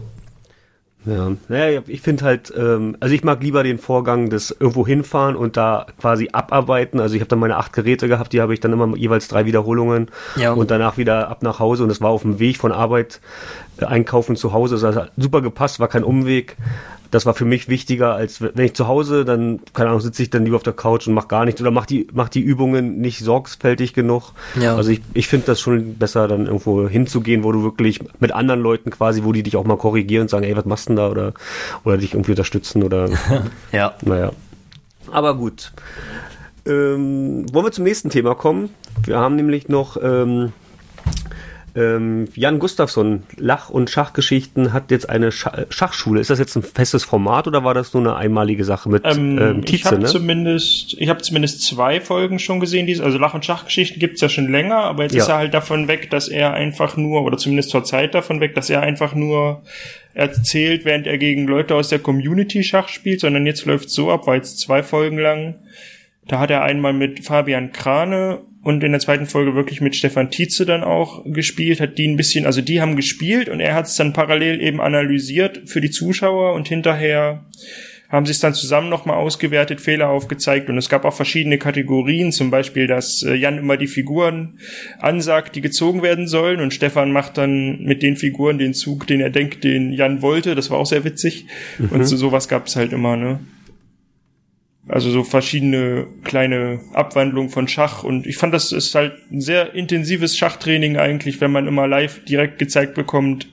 Ja, 1.07 1.33
naja, 1.49 1.83
ich 1.87 2.01
finde 2.01 2.25
halt, 2.25 2.53
ähm, 2.57 2.97
also 3.01 3.15
ich 3.15 3.25
mag 3.25 3.43
lieber 3.43 3.63
den 3.63 3.79
Vorgang 3.79 4.31
des 4.31 4.57
irgendwo 4.59 4.87
hinfahren 4.87 5.37
und 5.37 5.57
da 5.59 5.87
quasi 6.01 6.31
abarbeiten. 6.33 6.99
Also 6.99 7.15
ich 7.15 7.21
habe 7.21 7.29
dann 7.29 7.39
meine 7.41 7.57
acht 7.57 7.73
Geräte 7.75 8.09
gehabt, 8.09 8.33
die 8.33 8.41
habe 8.41 8.55
ich 8.55 8.61
dann 8.61 8.73
immer 8.73 8.97
jeweils 8.97 9.29
drei 9.29 9.45
Wiederholungen 9.45 10.09
Ja. 10.37 10.53
und 10.53 10.71
danach 10.71 10.97
wieder 10.97 11.29
ab 11.29 11.43
nach 11.43 11.59
Hause 11.59 11.85
und 11.85 11.91
es 11.91 12.01
war 12.01 12.09
auf 12.11 12.23
dem 12.23 12.39
Weg 12.39 12.57
von 12.57 12.73
Arbeit 12.73 13.21
äh, 13.79 13.85
einkaufen 13.85 14.35
zu 14.37 14.53
Hause. 14.55 14.79
Das 14.79 14.97
hat 14.97 15.13
super 15.17 15.43
gepasst, 15.43 15.79
war 15.79 15.89
kein 15.89 16.05
Umweg. 16.05 16.57
Das 17.15 17.27
war 17.27 17.35
für 17.35 17.45
mich 17.45 17.69
wichtiger, 17.69 18.17
als 18.17 18.41
wenn 18.41 18.65
ich 18.65 18.75
zu 18.75 18.89
Hause, 18.89 19.25
dann, 19.25 19.61
keine 19.73 19.91
Ahnung, 19.91 20.01
sitze 20.01 20.21
ich 20.25 20.31
dann 20.31 20.45
lieber 20.45 20.57
auf 20.57 20.65
der 20.65 20.73
Couch 20.73 21.07
und 21.07 21.15
mach 21.15 21.29
gar 21.29 21.45
nichts 21.45 21.61
oder 21.61 21.71
mach 21.71 21.87
die, 21.87 22.09
mach 22.13 22.29
die 22.29 22.41
Übungen 22.41 22.99
nicht 22.99 23.21
sorgfältig 23.21 23.95
genug. 23.95 24.33
Ja. 24.61 24.75
Also 24.75 24.91
ich, 24.91 25.01
ich 25.13 25.29
finde 25.29 25.47
das 25.47 25.61
schon 25.61 25.95
besser, 25.95 26.27
dann 26.27 26.47
irgendwo 26.47 26.89
hinzugehen, 26.89 27.45
wo 27.45 27.53
du 27.53 27.63
wirklich 27.63 28.01
mit 28.19 28.33
anderen 28.33 28.61
Leuten 28.61 28.91
quasi, 28.91 29.23
wo 29.23 29.31
die 29.31 29.45
dich 29.45 29.57
auch 29.57 29.63
mal 29.63 29.77
korrigieren 29.77 30.23
und 30.23 30.29
sagen, 30.29 30.45
ey, 30.45 30.57
was 30.57 30.65
machst 30.65 30.87
du 30.87 30.91
denn 30.91 30.97
da? 30.97 31.09
Oder, 31.09 31.35
oder 31.85 31.99
dich 31.99 32.15
irgendwie 32.15 32.33
unterstützen 32.33 32.83
oder, 32.83 33.09
Ja. 33.73 33.95
naja. 34.03 34.33
Aber 35.13 35.37
gut. 35.37 35.71
Ähm, 36.67 37.47
wollen 37.53 37.67
wir 37.67 37.71
zum 37.71 37.85
nächsten 37.85 38.11
Thema 38.11 38.35
kommen? 38.35 38.71
Wir 39.05 39.21
haben 39.21 39.37
nämlich 39.37 39.69
noch 39.69 39.97
ähm, 40.03 40.53
ähm, 41.77 42.27
Jan 42.35 42.59
Gustafsson, 42.61 43.25
Lach- 43.37 43.69
und 43.69 43.91
Schachgeschichten, 43.91 44.73
hat 44.73 44.91
jetzt 44.91 45.09
eine 45.09 45.33
Scha 45.33 45.67
Schachschule. 45.71 46.21
Ist 46.21 46.31
das 46.31 46.39
jetzt 46.39 46.55
ein 46.57 46.63
festes 46.63 47.05
Format 47.05 47.49
oder 47.49 47.65
war 47.65 47.75
das 47.75 47.93
nur 47.95 48.03
eine 48.03 48.17
einmalige 48.17 48.65
Sache 48.65 48.89
mit 48.89 49.03
ähm, 49.05 49.39
Ähm, 49.39 49.59
ich 49.61 49.65
Tietze, 49.67 49.91
habe 49.91 50.03
ne? 50.03 50.07
zumindest, 50.07 50.95
ich 50.99 51.09
habe 51.09 51.21
zumindest 51.23 51.63
zwei 51.63 52.01
Folgen 52.01 52.39
schon 52.39 52.61
gesehen. 52.61 52.87
Diese, 52.87 53.03
also 53.03 53.19
Lach- 53.19 53.35
und 53.35 53.45
Schachgeschichten 53.45 53.99
gibt's 53.99 54.21
ja 54.21 54.29
schon 54.29 54.51
länger, 54.51 54.77
aber 54.77 55.03
jetzt 55.03 55.15
Ja. 55.15 55.23
ist 55.23 55.29
er 55.29 55.37
halt 55.37 55.55
davon 55.55 55.89
weg, 55.89 56.11
dass 56.11 56.29
er 56.29 56.55
einfach 56.55 56.97
nur, 56.97 57.23
oder 57.25 57.39
zumindest 57.39 57.71
zur 57.71 57.85
Zeit 57.85 58.15
davon 58.15 58.41
weg, 58.41 58.55
dass 58.55 58.71
er 58.71 58.81
einfach 58.81 59.15
nur 59.15 59.63
erzählt, 60.15 60.85
während 60.85 61.07
er 61.07 61.19
gegen 61.19 61.47
Leute 61.47 61.75
aus 61.75 61.89
der 61.89 61.99
Community 61.99 62.63
Schach 62.63 62.89
spielt, 62.89 63.21
sondern 63.21 63.47
jetzt 63.47 63.65
läuft's 63.67 63.95
so 63.95 64.11
ab, 64.13 64.27
weil 64.27 64.41
es 64.41 64.57
zwei 64.57 64.83
Folgen 64.83 65.19
lang. 65.19 65.57
Da 66.29 66.39
hat 66.39 66.51
er 66.51 66.63
einmal 66.63 66.93
mit 66.93 67.25
Fabian 67.25 67.73
Krane 67.73 68.41
und 68.65 68.83
in 68.83 68.93
der 68.93 69.01
zweiten 69.01 69.27
Folge 69.27 69.55
wirklich 69.55 69.81
mit 69.83 69.95
Stefan 69.95 70.31
Tietze 70.31 70.65
dann 70.65 70.83
auch 70.83 71.23
gespielt, 71.27 71.81
hat 71.81 71.99
die 71.99 72.09
ein 72.09 72.17
bisschen, 72.17 72.47
also 72.47 72.63
die 72.63 72.81
haben 72.81 72.97
gespielt 72.97 73.49
und 73.51 73.61
er 73.61 73.75
hat 73.75 73.87
es 73.87 73.95
dann 73.95 74.15
parallel 74.15 74.61
eben 74.61 74.81
analysiert 74.81 75.63
für 75.67 75.83
die 75.83 75.91
Zuschauer 75.91 76.55
und 76.55 76.67
hinterher 76.67 77.45
haben 78.09 78.25
sie 78.25 78.33
es 78.33 78.41
dann 78.41 78.55
zusammen 78.55 78.89
nochmal 78.89 79.17
ausgewertet, 79.17 79.81
Fehler 79.81 80.09
aufgezeigt 80.09 80.71
und 80.71 80.79
es 80.79 80.89
gab 80.89 81.05
auch 81.05 81.13
verschiedene 81.15 81.59
Kategorien, 81.59 82.33
zum 82.33 82.51
Beispiel, 82.51 82.87
dass 82.87 83.23
äh, 83.23 83.35
Jan 83.35 83.59
immer 83.59 83.77
die 83.77 83.87
Figuren 83.87 84.59
ansagt, 84.99 85.57
die 85.57 85.61
gezogen 85.61 86.03
werden 86.03 86.27
sollen 86.27 86.61
und 86.61 86.73
Stefan 86.73 87.13
macht 87.13 87.37
dann 87.37 87.83
mit 87.83 88.03
den 88.03 88.17
Figuren 88.17 88.57
den 88.57 88.73
Zug, 88.73 89.07
den 89.07 89.21
er 89.21 89.31
denkt, 89.31 89.63
den 89.65 89.93
Jan 89.93 90.23
wollte, 90.23 90.55
das 90.55 90.71
war 90.71 90.79
auch 90.79 90.87
sehr 90.87 91.05
witzig. 91.05 91.47
Und 91.91 92.05
so 92.07 92.17
sowas 92.17 92.49
gab 92.49 92.67
es 92.67 92.77
halt 92.77 92.93
immer, 92.93 93.17
ne? 93.17 93.41
Also 94.87 95.11
so 95.11 95.25
verschiedene 95.25 96.07
kleine 96.25 96.81
Abwandlungen 96.93 97.51
von 97.51 97.69
Schach 97.69 98.05
und 98.05 98.27
ich 98.27 98.37
fand, 98.37 98.53
das 98.53 98.71
ist 98.71 98.95
halt 98.95 99.15
ein 99.31 99.41
sehr 99.41 99.75
intensives 99.75 100.37
Schachtraining 100.37 100.99
eigentlich, 100.99 101.41
wenn 101.41 101.53
man 101.53 101.67
immer 101.67 101.87
live 101.87 102.23
direkt 102.27 102.59
gezeigt 102.59 102.95
bekommt, 102.95 103.49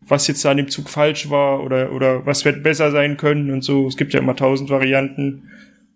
was 0.00 0.26
jetzt 0.26 0.44
da 0.44 0.50
an 0.50 0.56
dem 0.56 0.68
Zug 0.68 0.88
falsch 0.88 1.30
war 1.30 1.62
oder, 1.62 1.92
oder 1.92 2.26
was 2.26 2.44
wird 2.44 2.64
besser 2.64 2.90
sein 2.90 3.16
können 3.16 3.52
und 3.52 3.62
so. 3.62 3.86
Es 3.86 3.96
gibt 3.96 4.12
ja 4.12 4.18
immer 4.18 4.34
tausend 4.34 4.70
Varianten. 4.70 5.50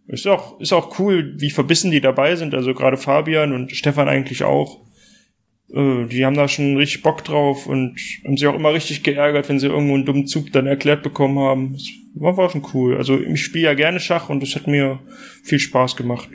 Ist 0.06 0.28
auch, 0.28 0.60
ist 0.60 0.72
auch 0.72 1.00
cool, 1.00 1.34
wie 1.38 1.50
verbissen 1.50 1.90
die 1.90 2.00
dabei 2.00 2.36
sind. 2.36 2.54
Also 2.54 2.74
gerade 2.74 2.96
Fabian 2.96 3.52
und 3.52 3.72
Stefan 3.72 4.08
eigentlich 4.08 4.44
auch. 4.44 4.80
Äh, 5.74 6.06
Die 6.06 6.24
haben 6.24 6.36
da 6.36 6.48
schon 6.48 6.76
richtig 6.76 7.02
Bock 7.02 7.24
drauf 7.24 7.66
und 7.66 7.96
haben 8.24 8.36
sich 8.36 8.46
auch 8.46 8.54
immer 8.54 8.72
richtig 8.72 9.02
geärgert, 9.02 9.48
wenn 9.48 9.58
sie 9.58 9.66
irgendwo 9.66 9.94
einen 9.94 10.04
dummen 10.06 10.26
Zug 10.26 10.52
dann 10.52 10.66
erklärt 10.66 11.02
bekommen 11.02 11.38
haben. 11.38 11.72
Das 11.74 11.84
war, 12.14 12.36
war 12.36 12.50
schon 12.50 12.64
cool. 12.74 12.96
Also 12.96 13.18
ich 13.18 13.42
spiele 13.42 13.64
ja 13.64 13.74
gerne 13.74 14.00
Schach 14.00 14.28
und 14.28 14.42
es 14.42 14.54
hat 14.54 14.66
mir 14.66 15.00
viel 15.42 15.58
Spaß 15.58 15.96
gemacht. 15.96 16.28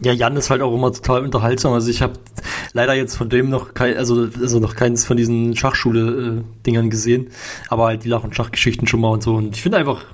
Ja, 0.00 0.12
Jan 0.12 0.36
ist 0.36 0.50
halt 0.50 0.62
auch 0.62 0.74
immer 0.74 0.92
total 0.92 1.22
unterhaltsam. 1.22 1.72
Also 1.72 1.88
ich 1.88 2.02
habe 2.02 2.14
leider 2.72 2.94
jetzt 2.94 3.14
von 3.14 3.28
dem 3.28 3.48
noch 3.50 3.74
kein, 3.74 3.96
also, 3.96 4.28
also 4.40 4.58
noch 4.58 4.74
keins 4.74 5.06
von 5.06 5.16
diesen 5.16 5.54
Schachschule-Dingern 5.56 6.90
gesehen, 6.90 7.28
aber 7.68 7.86
halt 7.86 8.04
die 8.04 8.08
Lach- 8.08 8.24
und 8.24 8.34
Schachgeschichten 8.34 8.88
schon 8.88 9.00
mal 9.00 9.10
und 9.10 9.22
so. 9.22 9.34
Und 9.34 9.54
ich 9.54 9.62
finde 9.62 9.78
einfach, 9.78 10.04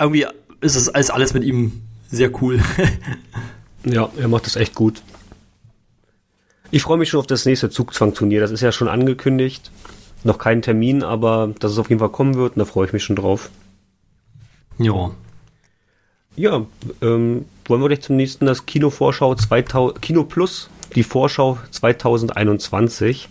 irgendwie 0.00 0.26
ist 0.60 0.76
es 0.76 0.86
ist 0.86 1.10
alles 1.10 1.34
mit 1.34 1.42
ihm 1.42 1.72
sehr 2.10 2.30
cool. 2.42 2.60
Ja, 3.84 4.10
er 4.16 4.28
macht 4.28 4.46
das 4.46 4.54
echt 4.54 4.76
gut. 4.76 5.02
Ich 6.72 6.82
freue 6.82 6.96
mich 6.96 7.10
schon 7.10 7.20
auf 7.20 7.26
das 7.26 7.44
nächste 7.44 7.68
Zugzwang-Turnier. 7.68 8.40
Das 8.40 8.50
ist 8.50 8.62
ja 8.62 8.72
schon 8.72 8.88
angekündigt. 8.88 9.70
Noch 10.24 10.38
kein 10.38 10.62
Termin, 10.62 11.02
aber 11.02 11.54
dass 11.58 11.72
es 11.72 11.78
auf 11.78 11.90
jeden 11.90 11.98
Fall 11.98 12.08
kommen 12.08 12.34
wird, 12.34 12.56
und 12.56 12.60
da 12.60 12.64
freue 12.64 12.86
ich 12.86 12.92
mich 12.94 13.04
schon 13.04 13.14
drauf. 13.14 13.50
ja. 14.78 15.12
Ja, 16.34 16.64
ähm, 17.02 17.44
wollen 17.66 17.82
wir 17.82 17.88
gleich 17.88 18.00
zum 18.00 18.16
nächsten, 18.16 18.46
das 18.46 18.64
Kinovorschau 18.64 19.34
2000, 19.34 20.00
Kino 20.00 20.24
Plus, 20.24 20.70
die 20.94 21.02
Vorschau 21.02 21.58
2021. 21.70 23.28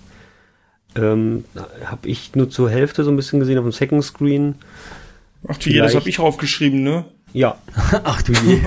Ähm, 0.95 1.45
habe 1.84 2.08
ich 2.08 2.36
nur 2.36 2.51
zur 2.51 2.69
Hälfte 2.69 3.04
so 3.04 3.10
ein 3.10 3.15
bisschen 3.15 3.39
gesehen 3.39 3.58
auf 3.58 3.65
dem 3.65 3.71
Second 3.71 4.04
Screen. 4.04 4.54
Ach 5.47 5.58
du 5.58 5.71
je, 5.71 5.80
das 5.80 5.95
habe 5.95 6.08
ich 6.10 6.19
aufgeschrieben, 6.19 6.84
ne? 6.84 7.06
Ja, 7.34 7.58
Ach 8.04 8.22
du 8.22 8.34
je. 8.34 8.60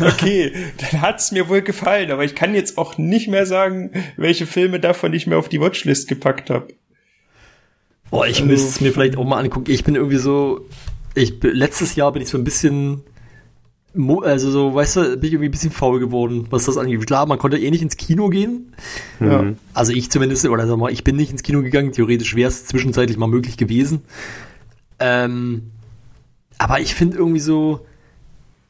Okay, 0.00 0.52
dann 0.78 1.02
hat's 1.02 1.32
mir 1.32 1.48
wohl 1.48 1.62
gefallen, 1.62 2.10
aber 2.10 2.24
ich 2.24 2.34
kann 2.34 2.54
jetzt 2.54 2.78
auch 2.78 2.96
nicht 2.98 3.28
mehr 3.28 3.46
sagen, 3.46 3.90
welche 4.16 4.46
Filme 4.46 4.80
davon 4.80 5.12
ich 5.12 5.26
mir 5.26 5.36
auf 5.36 5.48
die 5.48 5.60
Watchlist 5.60 6.08
gepackt 6.08 6.50
habe. 6.50 6.68
Boah, 8.10 8.26
ich 8.26 8.44
müsste 8.44 8.68
es 8.68 8.80
mir 8.80 8.92
vielleicht 8.92 9.16
auch 9.16 9.24
mal 9.24 9.42
angucken. 9.42 9.70
Ich 9.70 9.84
bin 9.84 9.94
irgendwie 9.96 10.18
so, 10.18 10.68
ich 11.14 11.34
letztes 11.42 11.96
Jahr 11.96 12.12
bin 12.12 12.22
ich 12.22 12.28
so 12.28 12.38
ein 12.38 12.44
bisschen, 12.44 13.02
also 14.22 14.50
so, 14.50 14.74
weißt 14.74 14.96
du, 14.96 15.00
bin 15.16 15.24
ich 15.24 15.32
irgendwie 15.32 15.48
ein 15.48 15.50
bisschen 15.50 15.72
faul 15.72 15.98
geworden, 15.98 16.46
was 16.50 16.64
das 16.64 16.78
angeht. 16.78 17.06
Klar, 17.06 17.26
man 17.26 17.38
konnte 17.38 17.58
eh 17.58 17.70
nicht 17.70 17.82
ins 17.82 17.96
Kino 17.96 18.28
gehen. 18.28 18.72
Ja. 19.20 19.52
Also 19.74 19.92
ich 19.92 20.10
zumindest, 20.10 20.46
oder 20.46 20.66
sag 20.66 20.78
mal, 20.78 20.92
ich 20.92 21.04
bin 21.04 21.16
nicht 21.16 21.30
ins 21.32 21.42
Kino 21.42 21.60
gegangen. 21.62 21.92
Theoretisch 21.92 22.36
wäre 22.36 22.48
es 22.48 22.66
zwischenzeitlich 22.66 23.16
mal 23.16 23.26
möglich 23.26 23.56
gewesen. 23.56 24.02
Ähm, 25.00 25.72
aber 26.58 26.80
ich 26.80 26.94
finde 26.94 27.16
irgendwie 27.18 27.40
so, 27.40 27.80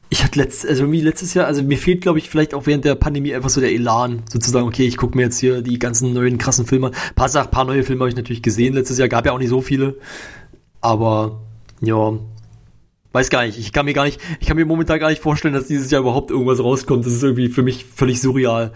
ich 0.09 0.23
hatte 0.23 0.39
letzt, 0.39 0.67
also 0.67 0.83
irgendwie 0.83 1.01
letztes 1.01 1.33
Jahr, 1.33 1.47
also 1.47 1.63
mir 1.63 1.77
fehlt, 1.77 2.01
glaube 2.01 2.19
ich, 2.19 2.29
vielleicht 2.29 2.53
auch 2.53 2.65
während 2.67 2.85
der 2.85 2.95
Pandemie 2.95 3.33
einfach 3.33 3.49
so 3.49 3.59
der 3.61 3.71
Elan, 3.71 4.23
sozusagen, 4.31 4.67
okay, 4.67 4.85
ich 4.85 4.97
gucke 4.97 5.17
mir 5.17 5.23
jetzt 5.23 5.39
hier 5.39 5.61
die 5.61 5.79
ganzen 5.79 6.13
neuen 6.13 6.37
krassen 6.37 6.65
Filme. 6.65 6.87
Ein 6.91 7.15
paar, 7.15 7.29
Sach- 7.29 7.49
paar 7.51 7.65
neue 7.65 7.83
Filme 7.83 8.01
habe 8.01 8.09
ich 8.09 8.15
natürlich 8.15 8.43
gesehen 8.43 8.73
letztes 8.75 8.97
Jahr, 8.97 9.07
gab 9.07 9.25
ja 9.25 9.31
auch 9.31 9.39
nicht 9.39 9.49
so 9.49 9.61
viele. 9.61 9.95
Aber 10.81 11.41
ja, 11.81 12.13
weiß 13.13 13.29
gar 13.29 13.45
nicht. 13.45 13.57
Ich 13.57 13.71
kann 13.73 13.85
mir 13.85 13.93
gar 13.93 14.05
nicht, 14.05 14.19
ich 14.39 14.47
kann 14.47 14.57
mir 14.57 14.65
momentan 14.65 14.99
gar 14.99 15.09
nicht 15.09 15.21
vorstellen, 15.21 15.53
dass 15.53 15.67
dieses 15.67 15.89
Jahr 15.89 16.01
überhaupt 16.01 16.29
irgendwas 16.31 16.59
rauskommt. 16.63 17.05
Das 17.05 17.13
ist 17.13 17.23
irgendwie 17.23 17.49
für 17.49 17.63
mich 17.63 17.85
völlig 17.85 18.21
surreal. 18.21 18.71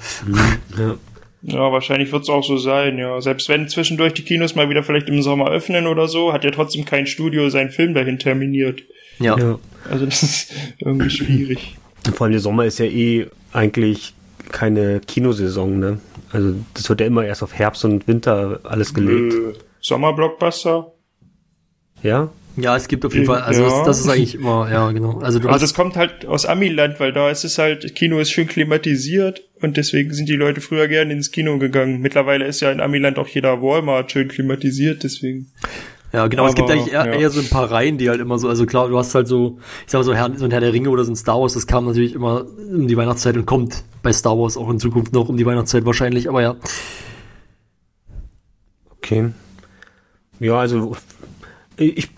ja. 0.78 0.96
Ja, 1.42 1.72
wahrscheinlich 1.72 2.12
wird's 2.12 2.28
auch 2.30 2.44
so 2.44 2.58
sein, 2.58 2.98
ja. 2.98 3.22
Selbst 3.22 3.48
wenn 3.48 3.70
zwischendurch 3.70 4.14
die 4.14 4.24
Kinos 4.24 4.56
mal 4.56 4.70
wieder 4.70 4.84
vielleicht 4.84 5.08
im 5.08 5.22
Sommer 5.22 5.50
öffnen 5.50 5.88
oder 5.88 6.10
so, 6.10 6.34
hat 6.34 6.44
ja 6.44 6.52
trotzdem 6.52 6.84
kein 6.84 7.08
Studio 7.08 7.50
seinen 7.50 7.70
Film 7.70 7.94
dahin 7.94 8.20
terminiert. 8.20 8.84
Ja. 9.20 9.38
ja. 9.38 9.60
Also 9.90 10.06
das 10.06 10.24
ist 10.24 10.52
irgendwie 10.80 11.10
schwierig. 11.10 11.78
Vor 12.14 12.26
allem 12.26 12.32
der 12.32 12.42
Sommer 12.42 12.66
ist 12.66 12.80
ja 12.80 12.86
eh 12.86 13.28
eigentlich 13.54 14.14
keine 14.52 15.00
Kinosaison, 15.02 15.80
ne? 15.80 16.00
Also 16.32 16.56
das 16.74 16.90
wird 16.90 17.02
ja 17.02 17.08
immer 17.08 17.26
erst 17.26 17.44
auf 17.44 17.54
Herbst 17.54 17.86
und 17.86 18.08
Winter 18.08 18.60
alles 18.64 18.94
gelegt. 18.94 19.34
Äh, 19.34 19.60
Sommerblockbuster. 19.82 20.92
Ja? 22.04 22.30
Ja, 22.56 22.76
es 22.76 22.88
gibt 22.88 23.06
auf 23.06 23.14
jeden 23.14 23.26
Fall, 23.26 23.42
also 23.42 23.64
Ja. 23.64 23.70
das, 23.70 23.86
das 23.86 24.00
ist 24.02 24.10
eigentlich 24.10 24.36
immer, 24.36 24.70
ja, 24.70 24.92
genau. 24.92 25.20
Also 25.20 25.40
du 25.40 25.50
Also 25.50 25.66
es 25.66 25.74
kommt 25.74 25.96
halt 25.96 26.26
aus 26.26 26.46
Amiland, 26.46 27.00
weil 27.00 27.14
da 27.14 27.30
ist 27.30 27.44
es 27.46 27.58
halt, 27.58 27.96
Kino 27.96 28.20
ist 28.20 28.32
schön 28.32 28.48
klimatisiert 28.48 29.44
und 29.62 29.78
deswegen 29.78 30.14
sind 30.14 30.28
die 30.28 30.36
Leute 30.36 30.60
früher 30.62 30.88
gerne 30.88 31.14
ins 31.14 31.32
Kino 31.32 31.58
gegangen. 31.58 32.02
Mittlerweile 32.02 32.46
ist 32.46 32.60
ja 32.60 32.72
in 32.72 32.82
Amiland 32.82 33.18
auch 33.18 33.28
jeder 33.28 33.62
Walmart 33.62 34.12
schön 34.12 34.28
klimatisiert, 34.28 35.04
deswegen. 35.04 35.52
Ja, 36.12 36.28
genau, 36.28 36.48
es 36.48 36.56
gibt 36.56 36.70
aber, 36.70 36.80
eigentlich 36.80 36.94
eher, 36.94 37.06
ja. 37.06 37.14
eher 37.14 37.30
so 37.30 37.40
ein 37.40 37.50
paar 37.50 37.70
Reihen, 37.70 37.98
die 37.98 38.10
halt 38.10 38.20
immer 38.20 38.40
so, 38.40 38.50
also 38.50 38.66
klar, 38.66 38.88
du 38.90 38.98
hast 38.98 39.14
halt 39.14 39.28
so, 39.28 39.60
ich 39.86 39.92
sag 39.92 40.00
mal 40.00 40.04
so, 40.04 40.14
Herr, 40.14 40.32
so 40.36 40.46
ein 40.46 40.52
Herr 40.52 40.62
der 40.62 40.74
Ringe 40.74 40.90
oder 40.90 41.04
so 41.04 41.12
ein 41.12 41.16
Star 41.16 41.40
Wars, 41.40 41.54
das 41.54 41.68
kam 41.68 41.86
natürlich 41.86 42.14
immer 42.14 42.46
um 42.74 42.88
die 42.88 42.98
Weihnachtszeit 42.98 43.38
und 43.38 43.46
kommt 43.46 43.84
bei 44.02 44.12
Star 44.12 44.38
Wars 44.38 44.58
auch 44.58 44.70
in 44.70 44.80
Zukunft 44.80 45.14
noch 45.14 45.30
um 45.30 45.38
die 45.38 45.46
Weihnachtszeit 45.46 45.86
wahrscheinlich, 45.86 46.30
aber 46.30 46.42
ja. 46.42 46.56
Okay. 48.98 49.32
Ja, 50.40 50.58
also 50.60 50.96
ich 51.78 52.10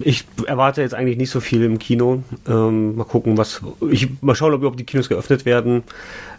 ich 0.00 0.24
erwarte 0.46 0.82
jetzt 0.82 0.94
eigentlich 0.94 1.16
nicht 1.16 1.30
so 1.30 1.40
viel 1.40 1.62
im 1.62 1.78
Kino. 1.78 2.22
Ähm, 2.48 2.96
mal 2.96 3.04
gucken, 3.04 3.36
was. 3.36 3.62
Ich 3.90 4.08
mal 4.22 4.34
schauen, 4.34 4.52
ob 4.54 4.60
überhaupt 4.60 4.80
die 4.80 4.84
Kinos 4.84 5.08
geöffnet 5.08 5.44
werden. 5.44 5.82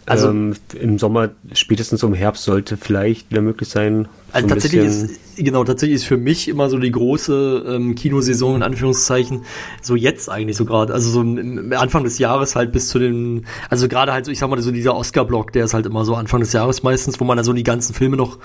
Also 0.04 0.30
ähm, 0.30 0.54
im 0.80 0.98
Sommer, 0.98 1.30
spätestens 1.52 2.02
im 2.02 2.12
Herbst 2.12 2.42
sollte 2.42 2.76
vielleicht 2.76 3.30
wieder 3.30 3.40
möglich 3.40 3.68
sein. 3.68 4.08
Also 4.32 4.48
so 4.48 4.54
tatsächlich 4.54 4.84
ist, 4.84 5.36
genau, 5.36 5.62
tatsächlich 5.62 5.96
ist 5.96 6.06
für 6.06 6.16
mich 6.16 6.48
immer 6.48 6.68
so 6.68 6.78
die 6.78 6.90
große 6.90 7.64
ähm, 7.68 7.94
Kinosaison 7.94 8.56
in 8.56 8.62
Anführungszeichen, 8.64 9.44
so 9.80 9.94
jetzt 9.94 10.28
eigentlich 10.28 10.56
so 10.56 10.64
gerade, 10.64 10.92
also 10.92 11.08
so 11.10 11.20
im 11.20 11.72
Anfang 11.74 12.02
des 12.02 12.18
Jahres 12.18 12.56
halt 12.56 12.72
bis 12.72 12.88
zu 12.88 12.98
den, 12.98 13.46
also 13.68 13.86
gerade 13.86 14.12
halt 14.12 14.24
so, 14.24 14.32
ich 14.32 14.40
sag 14.40 14.50
mal, 14.50 14.60
so 14.60 14.72
dieser 14.72 14.96
Oscar-Block, 14.96 15.52
der 15.52 15.66
ist 15.66 15.74
halt 15.74 15.86
immer 15.86 16.04
so 16.04 16.16
Anfang 16.16 16.40
des 16.40 16.52
Jahres 16.52 16.82
meistens, 16.82 17.20
wo 17.20 17.24
man 17.24 17.36
dann 17.36 17.44
so 17.44 17.52
die 17.52 17.62
ganzen 17.62 17.94
Filme 17.94 18.16
noch, 18.16 18.38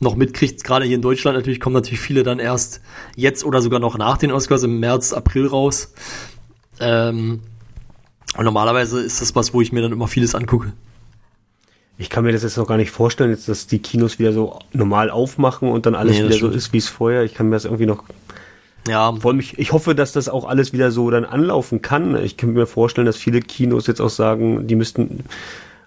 noch 0.00 0.14
mitkriegt. 0.14 0.62
Gerade 0.62 0.84
hier 0.84 0.96
in 0.96 1.02
Deutschland 1.02 1.38
natürlich 1.38 1.60
kommen 1.60 1.74
natürlich 1.74 2.00
viele 2.00 2.22
dann 2.22 2.38
erst 2.38 2.82
jetzt 3.16 3.44
oder 3.44 3.62
sogar 3.62 3.80
noch 3.80 3.96
nach 3.96 4.18
den 4.18 4.30
Oscars 4.30 4.57
im 4.62 4.80
März, 4.80 5.12
April 5.12 5.46
raus. 5.46 5.92
Ähm, 6.80 7.40
und 8.36 8.44
normalerweise 8.44 9.00
ist 9.00 9.20
das 9.20 9.34
was, 9.34 9.54
wo 9.54 9.60
ich 9.60 9.72
mir 9.72 9.82
dann 9.82 9.92
immer 9.92 10.08
vieles 10.08 10.34
angucke. 10.34 10.72
Ich 12.00 12.10
kann 12.10 12.24
mir 12.24 12.32
das 12.32 12.44
jetzt 12.44 12.56
noch 12.56 12.68
gar 12.68 12.76
nicht 12.76 12.92
vorstellen, 12.92 13.30
jetzt, 13.30 13.48
dass 13.48 13.66
die 13.66 13.80
Kinos 13.80 14.20
wieder 14.20 14.32
so 14.32 14.60
normal 14.72 15.10
aufmachen 15.10 15.68
und 15.68 15.84
dann 15.84 15.96
alles 15.96 16.16
nee, 16.16 16.26
wieder 16.26 16.38
so 16.38 16.48
ist 16.48 16.72
wie 16.72 16.78
es 16.78 16.88
vorher. 16.88 17.24
Ich 17.24 17.34
kann 17.34 17.48
mir 17.48 17.56
das 17.56 17.64
irgendwie 17.64 17.86
noch. 17.86 18.04
Ja. 18.86 19.12
Vor 19.12 19.32
allem, 19.32 19.40
ich, 19.40 19.58
ich 19.58 19.72
hoffe, 19.72 19.96
dass 19.96 20.12
das 20.12 20.28
auch 20.28 20.44
alles 20.46 20.72
wieder 20.72 20.92
so 20.92 21.10
dann 21.10 21.24
anlaufen 21.24 21.82
kann. 21.82 22.22
Ich 22.22 22.36
kann 22.36 22.52
mir 22.52 22.66
vorstellen, 22.66 23.06
dass 23.06 23.16
viele 23.16 23.40
Kinos 23.40 23.88
jetzt 23.88 24.00
auch 24.00 24.10
sagen, 24.10 24.68
die 24.68 24.76
müssten, 24.76 25.24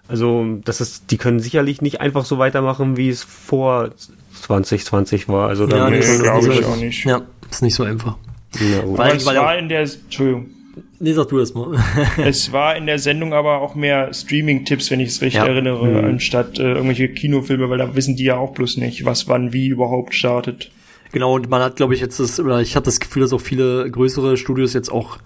also, 0.06 0.58
das 0.62 0.82
ist, 0.82 1.10
die 1.10 1.16
können 1.16 1.40
sicherlich 1.40 1.80
nicht 1.80 2.02
einfach 2.02 2.26
so 2.26 2.38
weitermachen, 2.38 2.98
wie 2.98 3.08
es 3.08 3.22
vor 3.22 3.90
2020 4.42 5.28
war. 5.28 5.48
Also, 5.48 5.66
ja, 5.66 5.88
nee, 5.88 6.00
glaube 6.00 6.52
ich 6.52 6.64
auch 6.66 6.76
nicht. 6.76 7.06
Ja, 7.06 7.22
ist 7.50 7.62
nicht 7.62 7.74
so 7.74 7.84
einfach. 7.84 8.18
Ja, 8.60 8.82
Weil, 8.84 9.16
es 9.16 9.26
war 9.26 9.58
in 9.58 9.68
der, 9.68 9.80
Entschuldigung. 9.80 10.46
Nee, 10.98 11.12
sag 11.12 11.28
du 11.28 11.38
das 11.38 11.52
mal. 11.54 11.76
es 12.18 12.52
war 12.52 12.76
in 12.76 12.86
der 12.86 12.98
Sendung 12.98 13.34
aber 13.34 13.60
auch 13.60 13.74
mehr 13.74 14.14
Streaming-Tipps, 14.14 14.90
wenn 14.90 15.00
ich 15.00 15.08
es 15.08 15.20
richtig 15.20 15.40
ja. 15.40 15.46
erinnere, 15.46 15.86
mhm. 15.86 16.04
anstatt 16.04 16.58
äh, 16.58 16.74
irgendwelche 16.74 17.08
Kinofilme, 17.08 17.68
weil 17.68 17.78
da 17.78 17.94
wissen 17.96 18.16
die 18.16 18.24
ja 18.24 18.36
auch 18.36 18.52
bloß 18.52 18.76
nicht, 18.76 19.04
was 19.04 19.28
wann 19.28 19.52
wie 19.52 19.66
überhaupt 19.66 20.14
startet. 20.14 20.70
Genau, 21.12 21.34
und 21.34 21.50
man 21.50 21.60
hat, 21.60 21.76
glaube 21.76 21.94
ich, 21.94 22.00
jetzt 22.00 22.20
das, 22.20 22.40
oder 22.40 22.60
ich 22.60 22.74
habe 22.74 22.84
das 22.84 22.98
Gefühl, 22.98 23.22
dass 23.22 23.34
auch 23.34 23.40
viele 23.40 23.90
größere 23.90 24.38
Studios 24.38 24.72
jetzt 24.72 24.90
auch 24.90 25.18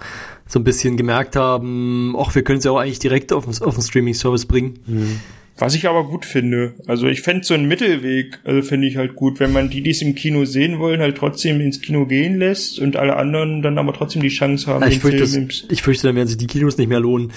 so 0.46 0.58
ein 0.58 0.64
bisschen 0.64 0.96
gemerkt 0.96 1.36
haben, 1.36 2.16
ach, 2.18 2.34
wir 2.34 2.42
können 2.42 2.58
es 2.58 2.64
ja 2.64 2.72
auch 2.72 2.78
eigentlich 2.78 2.98
direkt 2.98 3.32
auf, 3.32 3.46
auf 3.60 3.74
den 3.74 3.82
Streaming-Service 3.82 4.46
bringen. 4.46 4.80
Mhm. 4.86 5.20
Was 5.58 5.74
ich 5.74 5.88
aber 5.88 6.04
gut 6.04 6.26
finde. 6.26 6.74
Also 6.86 7.06
ich 7.06 7.22
fände 7.22 7.44
so 7.44 7.54
einen 7.54 7.66
Mittelweg, 7.66 8.40
also 8.44 8.60
finde 8.60 8.88
ich 8.88 8.98
halt 8.98 9.16
gut, 9.16 9.40
wenn 9.40 9.52
man 9.52 9.70
die, 9.70 9.82
die 9.82 9.90
es 9.90 10.02
im 10.02 10.14
Kino 10.14 10.44
sehen 10.44 10.78
wollen, 10.78 11.00
halt 11.00 11.16
trotzdem 11.16 11.60
ins 11.62 11.80
Kino 11.80 12.04
gehen 12.04 12.38
lässt 12.38 12.78
und 12.78 12.96
alle 12.96 13.16
anderen 13.16 13.62
dann 13.62 13.78
aber 13.78 13.94
trotzdem 13.94 14.20
die 14.20 14.28
Chance 14.28 14.66
haben. 14.66 14.82
Ja, 14.82 14.88
ich, 14.88 14.98
fürchte, 14.98 15.20
das, 15.20 15.64
ich 15.68 15.82
fürchte, 15.82 16.08
dann 16.08 16.16
werden 16.16 16.28
sich 16.28 16.36
die 16.36 16.46
Kinos 16.46 16.76
nicht 16.76 16.88
mehr 16.88 17.00
lohnen. 17.00 17.32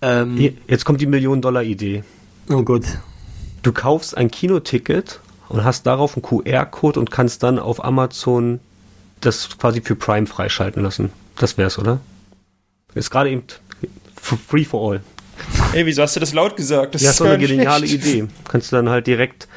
Ähm, 0.00 0.54
Jetzt 0.68 0.86
kommt 0.86 1.02
die 1.02 1.06
Million-Dollar-Idee. 1.06 2.02
Oh 2.48 2.62
Gott. 2.62 2.84
Du 3.62 3.72
kaufst 3.72 4.16
ein 4.16 4.30
Kinoticket 4.30 5.20
und 5.50 5.62
hast 5.62 5.84
darauf 5.86 6.16
einen 6.16 6.22
QR-Code 6.22 6.98
und 6.98 7.10
kannst 7.10 7.42
dann 7.42 7.58
auf 7.58 7.84
Amazon 7.84 8.60
das 9.20 9.58
quasi 9.58 9.82
für 9.82 9.96
Prime 9.96 10.26
freischalten 10.26 10.82
lassen. 10.82 11.10
Das 11.36 11.58
wär's, 11.58 11.78
oder? 11.78 12.00
Ist 12.94 13.10
gerade 13.10 13.30
eben 13.30 13.42
free 14.16 14.64
for 14.64 14.92
all. 14.92 15.00
Ey, 15.72 15.86
wieso 15.86 16.02
hast 16.02 16.16
du 16.16 16.20
das 16.20 16.32
laut 16.32 16.56
gesagt? 16.56 16.94
Das 16.94 17.02
ja, 17.02 17.10
ist 17.10 17.16
so 17.16 17.24
eine 17.24 17.38
geniale 17.38 17.86
schlecht. 17.86 18.06
Idee. 18.06 18.26
Kannst 18.48 18.72
du 18.72 18.76
dann 18.76 18.88
halt 18.88 19.06
direkt 19.06 19.48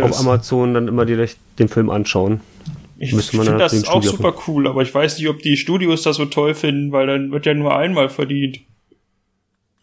auf 0.00 0.18
Amazon 0.18 0.74
dann 0.74 0.88
immer 0.88 1.04
direkt 1.06 1.36
den 1.58 1.68
Film 1.68 1.90
anschauen. 1.90 2.40
Ich 2.98 3.12
finde 3.12 3.58
das 3.58 3.86
auch 3.88 4.02
super 4.02 4.34
cool, 4.46 4.68
aber 4.68 4.82
ich 4.82 4.94
weiß 4.94 5.18
nicht, 5.18 5.28
ob 5.28 5.40
die 5.40 5.56
Studios 5.56 6.02
das 6.02 6.16
so 6.16 6.26
toll 6.26 6.54
finden, 6.54 6.92
weil 6.92 7.06
dann 7.06 7.32
wird 7.32 7.46
ja 7.46 7.54
nur 7.54 7.76
einmal 7.76 8.08
verdient. 8.08 8.60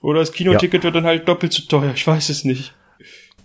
Oder 0.02 0.20
das 0.20 0.32
Kinoticket 0.32 0.82
ja. 0.82 0.84
wird 0.86 0.95
dann 0.95 1.06
halt 1.06 1.28
doppelt 1.28 1.54
so 1.54 1.64
teuer, 1.64 1.91
ich 1.93 2.06
weiß 2.08 2.30
es 2.30 2.43
nicht. 2.45 2.74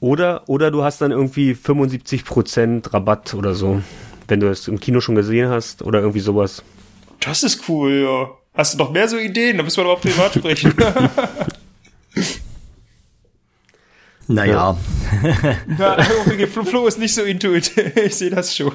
Oder, 0.01 0.49
oder 0.49 0.71
du 0.71 0.83
hast 0.83 1.01
dann 1.01 1.11
irgendwie 1.11 1.53
75% 1.53 2.93
Rabatt 2.93 3.35
oder 3.35 3.55
so, 3.55 3.83
wenn 4.29 4.41
du 4.41 4.49
es 4.49 4.69
im 4.69 4.79
Kino 4.79 5.01
schon 5.01 5.15
gesehen 5.15 5.49
hast 5.49 5.83
oder 5.83 6.01
irgendwie 6.01 6.21
sowas. 6.21 6.63
Das 7.21 7.43
ist 7.43 7.69
cool, 7.69 8.03
ja. 8.05 8.31
Hast 8.55 8.75
du 8.75 8.79
noch 8.79 8.91
mehr 8.91 9.09
so 9.09 9.19
Ideen? 9.19 9.59
Da 9.59 9.63
müssen 9.63 9.79
wir 9.79 9.85
doch 9.85 9.99
auch 9.99 10.01
privat 10.01 10.35
sprechen. 10.35 10.73
Naja. 14.29 14.77
Na, 15.79 16.03
Flo, 16.53 16.65
Flo 16.65 16.87
ist 16.87 16.99
nicht 16.99 17.15
so 17.15 17.23
intuitiv. 17.23 17.93
Ich 18.05 18.17
sehe 18.17 18.31
das 18.31 18.57
schon. 18.57 18.73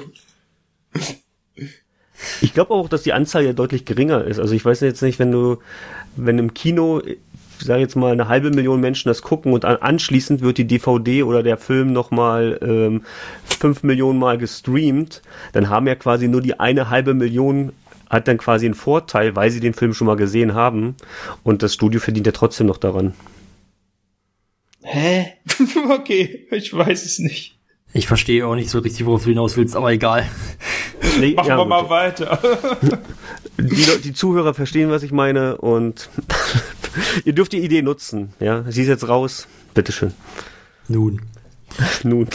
Ich 2.40 2.54
glaube 2.54 2.72
auch, 2.72 2.88
dass 2.88 3.02
die 3.02 3.12
Anzahl 3.12 3.44
ja 3.44 3.52
deutlich 3.52 3.84
geringer 3.84 4.24
ist. 4.24 4.38
Also 4.38 4.54
ich 4.54 4.64
weiß 4.64 4.80
jetzt 4.80 5.02
nicht, 5.02 5.18
wenn 5.18 5.32
du, 5.32 5.58
wenn 6.16 6.38
im 6.38 6.54
Kino, 6.54 7.02
ich 7.04 7.18
sage 7.58 7.80
jetzt 7.80 7.96
mal, 7.96 8.12
eine 8.12 8.28
halbe 8.28 8.50
Million 8.50 8.80
Menschen 8.80 9.08
das 9.08 9.22
gucken 9.22 9.52
und 9.52 9.64
anschließend 9.64 10.40
wird 10.40 10.58
die 10.58 10.66
DVD 10.66 11.22
oder 11.24 11.42
der 11.42 11.58
Film 11.58 11.92
nochmal 11.92 12.58
ähm, 12.62 13.02
fünf 13.44 13.82
Millionen 13.82 14.18
Mal 14.18 14.38
gestreamt, 14.38 15.22
dann 15.52 15.68
haben 15.68 15.86
ja 15.86 15.94
quasi 15.94 16.28
nur 16.28 16.40
die 16.40 16.58
eine 16.58 16.90
halbe 16.90 17.14
Million 17.14 17.72
hat 18.12 18.28
dann 18.28 18.36
quasi 18.36 18.66
einen 18.66 18.74
Vorteil, 18.74 19.34
weil 19.34 19.50
sie 19.50 19.60
den 19.60 19.72
Film 19.72 19.94
schon 19.94 20.06
mal 20.06 20.16
gesehen 20.16 20.54
haben 20.54 20.94
und 21.42 21.62
das 21.62 21.72
Studio 21.72 21.98
verdient 21.98 22.26
ja 22.26 22.32
trotzdem 22.32 22.66
noch 22.66 22.76
daran. 22.76 23.14
Hä? 24.82 25.32
okay, 25.90 26.46
ich 26.50 26.72
weiß 26.74 27.06
es 27.06 27.18
nicht. 27.18 27.58
Ich 27.94 28.06
verstehe 28.06 28.46
auch 28.46 28.54
nicht 28.54 28.68
so 28.70 28.80
richtig, 28.80 29.06
worauf 29.06 29.22
du 29.22 29.30
hinaus 29.30 29.56
willst, 29.56 29.74
aber 29.74 29.90
egal. 29.90 30.28
Nee, 31.18 31.34
Machen 31.34 31.48
ja, 31.48 31.58
wir 31.58 31.64
mal 31.64 31.90
weiter. 31.90 32.38
die, 33.58 34.00
die, 34.02 34.12
Zuhörer 34.14 34.54
verstehen, 34.54 34.88
was 34.88 35.02
ich 35.02 35.10
meine 35.10 35.56
und 35.56 36.08
ihr 37.24 37.32
dürft 37.32 37.52
die 37.52 37.58
Idee 37.58 37.82
nutzen. 37.82 38.32
Ja, 38.38 38.64
sie 38.68 38.82
ist 38.82 38.88
jetzt 38.88 39.08
raus. 39.08 39.48
Bitteschön. 39.74 40.14
Nun. 40.86 41.20
Nun. 42.04 42.28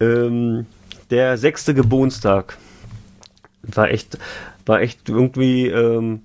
ähm, 0.00 0.66
der 1.10 1.36
sechste 1.36 1.74
Geburtstag 1.74 2.56
war 3.72 3.90
echt, 3.90 4.18
war 4.66 4.80
echt 4.80 5.08
irgendwie 5.08 5.66
ähm, 5.66 6.20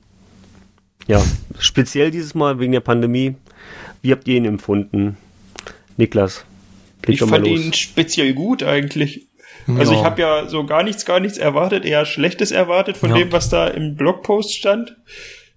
ja 1.08 1.24
speziell 1.58 2.12
dieses 2.12 2.36
Mal 2.36 2.60
wegen 2.60 2.72
der 2.72 2.80
Pandemie. 2.80 3.36
Wie 4.02 4.12
habt 4.12 4.28
ihr 4.28 4.38
ihn 4.38 4.46
empfunden? 4.46 5.18
Niklas. 5.98 6.46
Ich 7.06 7.20
fand 7.20 7.48
ihn 7.48 7.74
speziell 7.74 8.34
gut 8.34 8.64
eigentlich. 8.64 9.28
Also 9.78 9.94
ich 9.94 10.04
habe 10.04 10.22
ja 10.22 10.48
so 10.48 10.66
gar 10.66 10.84
nichts, 10.84 11.06
gar 11.06 11.20
nichts 11.20 11.38
erwartet, 11.38 11.86
eher 11.86 12.06
Schlechtes 12.06 12.52
erwartet 12.52 12.98
von 12.98 13.12
ja. 13.12 13.18
dem, 13.18 13.32
was 13.32 13.50
da 13.50 13.68
im 13.68 13.96
Blogpost 13.96 14.56
stand. 14.56 14.96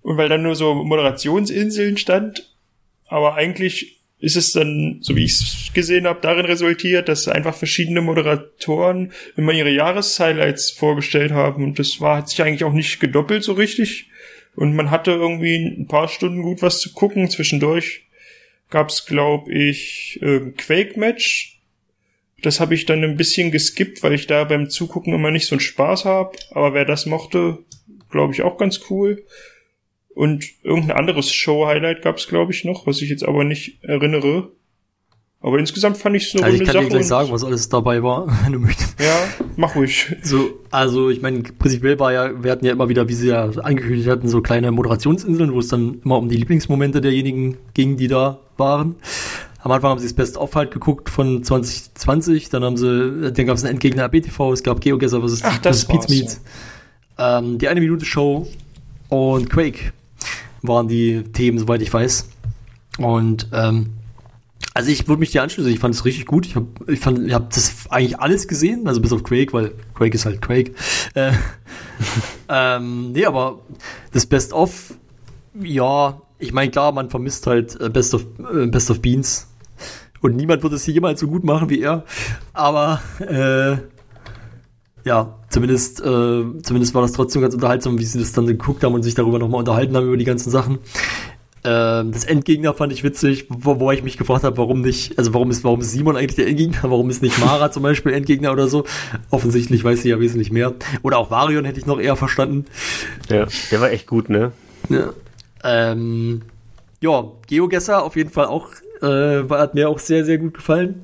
Und 0.03 0.17
weil 0.17 0.29
dann 0.29 0.43
nur 0.43 0.57
so 0.57 0.75
Moderationsinseln 0.75 1.97
stand. 1.97 2.53
Aber 3.07 3.35
eigentlich 3.35 4.02
ist 4.23 4.37
es 4.37 4.53
dann, 4.53 4.99
so 5.01 5.17
wie 5.17 5.25
ich 5.25 5.33
es 5.33 5.71
gesehen 5.75 6.07
habe, 6.07 6.21
darin 6.23 6.47
resultiert, 6.47 7.09
dass 7.09 7.27
einfach 7.27 7.57
verschiedene 7.57 8.01
Moderatoren 8.01 9.11
immer 9.37 9.53
ihre 9.53 9.71
Jahreshighlights 9.71 10.71
vorgestellt 10.71 11.33
haben. 11.33 11.65
Und 11.65 11.81
das 11.81 12.01
war, 12.01 12.19
hat 12.19 12.29
sich 12.29 12.41
eigentlich 12.41 12.63
auch 12.63 12.73
nicht 12.73 13.01
gedoppelt 13.01 13.43
so 13.43 13.55
richtig. 13.55 14.07
Und 14.55 14.77
man 14.77 14.93
hatte 14.93 15.11
irgendwie 15.11 15.57
ein 15.57 15.89
paar 15.89 16.07
Stunden 16.07 16.43
gut 16.43 16.63
was 16.63 16.79
zu 16.79 16.93
gucken. 16.93 17.29
Zwischendurch 17.31 18.07
gab's, 18.71 19.07
glaube 19.07 19.53
ich, 19.53 20.21
äh, 20.23 20.53
Quake-Match. 20.57 21.61
Das 22.43 22.61
habe 22.61 22.77
ich 22.77 22.87
dann 22.87 23.03
ein 23.03 23.17
bisschen 23.17 23.51
geskippt, 23.51 24.05
weil 24.05 24.15
ich 24.15 24.29
da 24.29 24.45
beim 24.45 24.71
Zugucken 24.71 25.15
immer 25.15 25.33
nicht 25.33 25.47
so 25.47 25.57
einen 25.57 25.61
Spaß 25.61 26.05
habe. 26.05 26.39
Aber 26.53 26.75
wer 26.75 26.85
das 26.85 27.07
mochte, 27.07 27.59
glaube 28.09 28.35
ich, 28.35 28.43
auch 28.43 28.57
ganz 28.57 28.83
cool. 28.89 29.25
Und 30.15 30.45
irgendein 30.63 30.97
anderes 30.97 31.33
Show-Highlight 31.33 32.03
gab's, 32.03 32.29
glaube 32.29 32.53
ich, 32.53 32.65
noch, 32.65 32.87
was 32.87 33.01
ich 33.01 33.09
jetzt 33.09 33.25
aber 33.25 33.45
nicht 33.45 33.83
erinnere. 33.83 34.51
Aber 35.43 35.59
insgesamt 35.59 35.97
fand 35.97 36.17
ich 36.17 36.29
es 36.29 36.35
eine 36.35 36.45
also 36.45 36.59
runde 36.59 36.67
Sache. 36.67 36.77
Ich 36.77 36.83
kann 36.83 36.91
dir 36.91 36.97
gleich 36.97 37.07
sagen, 37.09 37.33
was 37.33 37.45
alles 37.45 37.69
dabei 37.69 38.03
war, 38.03 38.27
wenn 38.45 38.53
du 38.53 38.61
möchtest. 38.61 39.01
Ja, 39.01 39.17
mach 39.57 39.75
ruhig. 39.75 40.15
So, 40.23 40.61
also 40.71 41.11
ich 41.11 41.21
meine, 41.21 41.43
prinzipiell 41.43 41.99
war 41.99 42.13
ja, 42.13 42.45
wir 42.45 42.53
hatten 42.53 42.65
ja 42.65 42.73
immer 42.73 42.89
wieder, 42.89 43.09
wie 43.09 43.15
sie 43.15 43.29
ja 43.29 43.47
angekündigt 43.47 44.09
hatten, 44.09 44.29
so 44.29 44.41
kleine 44.41 44.71
Moderationsinseln, 44.71 45.53
wo 45.53 45.59
es 45.59 45.69
dann 45.69 46.01
immer 46.05 46.19
um 46.19 46.29
die 46.29 46.37
Lieblingsmomente 46.37 47.01
derjenigen 47.01 47.57
ging, 47.75 47.97
die 47.97 48.07
da 48.07 48.39
waren. 48.57 48.97
Am 49.59 49.71
Anfang 49.73 49.91
haben 49.91 49.99
sie 49.99 50.07
das 50.07 50.15
Best-of 50.15 50.55
halt 50.55 50.71
geguckt 50.71 51.09
von 51.09 51.43
2020, 51.43 52.49
dann 52.51 52.65
haben 52.65 52.77
sie, 52.77 53.33
dann 53.33 53.47
gab 53.47 53.57
es 53.57 53.65
einen 53.65 53.75
Endgegner 53.75 54.09
BTV, 54.09 54.53
es 54.53 54.63
gab 54.63 54.81
GeoGuessr 54.81 55.27
vs. 55.27 55.41
Ach, 55.45 55.59
das 55.59 55.87
Pizza 55.87 56.11
Meets, 56.11 56.41
ähm, 57.19 57.59
die 57.59 57.69
eine 57.69 57.81
Minute 57.81 58.05
Show 58.05 58.49
und 59.09 59.51
Quake 59.51 59.93
waren 60.63 60.89
die 60.89 61.23
Themen, 61.25 61.59
soweit 61.59 61.83
ich 61.83 61.93
weiß. 61.93 62.29
Und 62.99 63.49
ähm, 63.53 63.91
also 64.75 64.91
ich 64.91 65.07
würde 65.07 65.21
mich 65.21 65.33
dir 65.33 65.43
anschließen, 65.43 65.71
ich 65.71 65.79
fand 65.79 65.95
es 65.95 66.05
richtig 66.05 66.27
gut. 66.27 66.47
Ich 66.47 66.57
habe 66.57 66.67
ich 66.87 67.01
fand, 67.01 67.27
ich 67.27 67.35
hab 67.35 67.51
das 67.51 67.91
eigentlich 67.91 68.19
alles 68.19 68.49
gesehen, 68.49 68.89
also 68.89 69.01
bis 69.01 69.13
auf 69.13 69.23
Quake, 69.23 69.53
weil 69.53 69.73
Quake 69.95 70.15
ist 70.15 70.25
halt 70.25 70.41
Quake. 70.41 70.73
Äh, 71.15 71.33
ähm, 72.49 73.13
nee, 73.13 73.27
aber 73.27 73.61
das 74.13 74.25
Best 74.25 74.55
of, 74.55 74.95
ja, 75.61 76.21
ich 76.39 76.53
meine, 76.53 76.71
klar, 76.71 76.91
man 76.93 77.11
vermisst 77.11 77.47
halt 77.47 77.79
äh, 77.81 77.91
Best 77.91 78.15
of, 78.15 78.25
äh, 78.39 78.67
Best 78.67 78.91
of 78.91 79.01
Beans. 79.01 79.47
Und 80.23 80.37
niemand 80.37 80.63
wird 80.63 80.73
es 80.73 80.85
hier 80.85 80.95
jemals 80.95 81.21
so 81.21 81.27
gut 81.27 81.45
machen 81.45 81.69
wie 81.69 81.81
er. 81.81 82.05
Aber 82.53 83.03
äh, 83.21 83.77
ja, 85.05 85.39
zumindest, 85.49 86.01
äh, 86.01 86.05
zumindest 86.63 86.95
war 86.95 87.03
das 87.03 87.13
trotzdem 87.13 87.43
ganz 87.43 87.55
unterhaltsam, 87.55 87.99
wie 87.99 88.05
sie 88.05 88.19
das 88.19 88.33
dann 88.33 88.47
geguckt 88.47 88.85
haben 88.85 88.95
und 88.95 89.03
sich 89.03 89.15
darüber 89.15 89.39
nochmal 89.39 89.61
unterhalten 89.61 89.97
haben 89.97 90.07
über 90.07 90.17
die 90.17 90.25
ganzen 90.25 90.51
Sachen. 90.51 90.79
Ähm, 91.65 92.11
das 92.11 92.25
Endgegner 92.25 92.75
fand 92.75 92.93
ich 92.93 93.05
witzig, 93.05 93.47
wo, 93.49 93.79
wo 93.79 93.91
ich 93.93 94.03
mich 94.03 94.19
gefragt 94.19 94.43
habe, 94.43 94.57
warum 94.57 94.81
nicht, 94.81 95.17
also 95.17 95.33
warum 95.33 95.51
ist, 95.51 95.63
warum 95.63 95.81
ist 95.81 95.93
Simon 95.93 96.17
eigentlich 96.17 96.35
der 96.35 96.49
Endgegner, 96.49 96.91
warum 96.91 97.09
ist 97.09 97.23
nicht 97.23 97.39
Mara 97.39 97.71
zum 97.71 97.85
Beispiel 97.85 98.13
Endgegner 98.13 98.53
oder 98.53 98.67
so? 98.67 98.85
Offensichtlich 99.31 99.85
weiß 99.85 100.03
sie 100.03 100.09
ja 100.09 100.19
wesentlich 100.19 100.51
mehr. 100.51 100.75
Oder 101.03 101.19
auch 101.19 101.31
Varion 101.31 101.65
hätte 101.65 101.79
ich 101.79 101.87
noch 101.87 102.01
eher 102.01 102.17
verstanden. 102.17 102.65
Ja, 103.29 103.47
der 103.71 103.81
war 103.81 103.93
echt 103.93 104.09
gut, 104.09 104.29
ne? 104.29 104.53
Ja. 104.89 105.11
Ähm, 105.63 106.43
ja, 107.01 107.25
Geogesser 107.47 108.03
auf 108.03 108.17
jeden 108.17 108.31
Fall 108.31 108.47
auch, 108.47 108.69
äh, 109.01 109.49
hat 109.49 109.75
mir 109.75 109.89
auch 109.89 110.01
sehr, 110.01 110.25
sehr 110.25 110.39
gut 110.39 110.55
gefallen. 110.55 111.03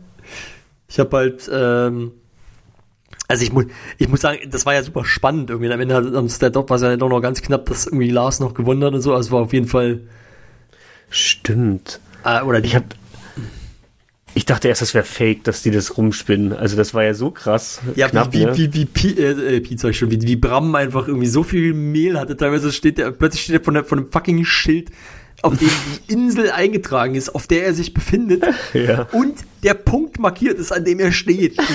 Ich 0.88 0.98
habe 0.98 1.16
halt, 1.16 1.48
ähm, 1.52 2.12
also 3.28 3.44
ich 3.44 3.52
muss, 3.52 3.66
ich 3.98 4.08
muss 4.08 4.22
sagen, 4.22 4.38
das 4.50 4.64
war 4.64 4.72
ja 4.72 4.82
super 4.82 5.04
spannend 5.04 5.50
irgendwie. 5.50 5.70
Am 5.70 5.80
Ende 5.80 6.26
der 6.40 6.50
Dop 6.50 6.70
war 6.70 6.76
es 6.76 6.82
ja 6.82 6.96
doch 6.96 7.10
noch 7.10 7.20
ganz 7.20 7.42
knapp, 7.42 7.66
dass 7.66 7.86
irgendwie 7.86 8.10
Lars 8.10 8.40
noch 8.40 8.54
gewonnen 8.54 8.82
hat 8.82 8.94
und 8.94 9.02
so. 9.02 9.14
Also 9.14 9.32
war 9.32 9.42
auf 9.42 9.52
jeden 9.52 9.68
Fall. 9.68 10.00
Stimmt. 11.10 12.00
Äh, 12.24 12.42
oder 12.42 12.64
Ich 12.64 12.74
hab. 12.74 12.84
Ich 14.34 14.46
dachte 14.46 14.68
erst, 14.68 14.82
das 14.82 14.94
wäre 14.94 15.04
fake, 15.04 15.44
dass 15.44 15.62
die 15.62 15.70
das 15.70 15.96
rumspinnen. 15.96 16.52
Also 16.52 16.76
das 16.76 16.94
war 16.94 17.02
ja 17.02 17.12
so 17.12 17.30
krass. 17.30 17.80
ja, 17.96 18.08
knapp, 18.08 18.32
wie, 18.32 18.44
ne? 18.44 18.56
wie, 18.56 18.72
wie, 18.72 18.88
wie, 18.94 19.18
äh, 19.18 19.56
äh, 19.56 19.60
Pi, 19.60 19.76
sag 19.76 19.90
ich 19.90 19.98
schon, 19.98 20.10
wie, 20.10 20.22
wie 20.22 20.36
Bram 20.36 20.74
einfach 20.74 21.08
irgendwie 21.08 21.26
so 21.26 21.42
viel 21.42 21.74
Mehl 21.74 22.18
hatte. 22.18 22.36
Teilweise 22.36 22.70
steht 22.72 22.98
der, 22.98 23.10
plötzlich 23.10 23.42
steht 23.42 23.56
er 23.56 23.64
von, 23.64 23.74
der, 23.74 23.84
von 23.84 23.98
einem 23.98 24.12
fucking 24.12 24.44
Schild, 24.44 24.90
auf 25.42 25.56
dem 25.56 25.68
die 26.08 26.12
Insel 26.12 26.50
eingetragen 26.50 27.14
ist, 27.14 27.34
auf 27.34 27.46
der 27.46 27.64
er 27.66 27.74
sich 27.74 27.94
befindet. 27.94 28.44
Ja. 28.74 29.08
Und 29.12 29.34
der 29.62 29.74
Punkt 29.74 30.18
markiert 30.18 30.58
ist, 30.58 30.72
an 30.72 30.84
dem 30.84 31.00
er 31.00 31.12
steht. 31.12 31.56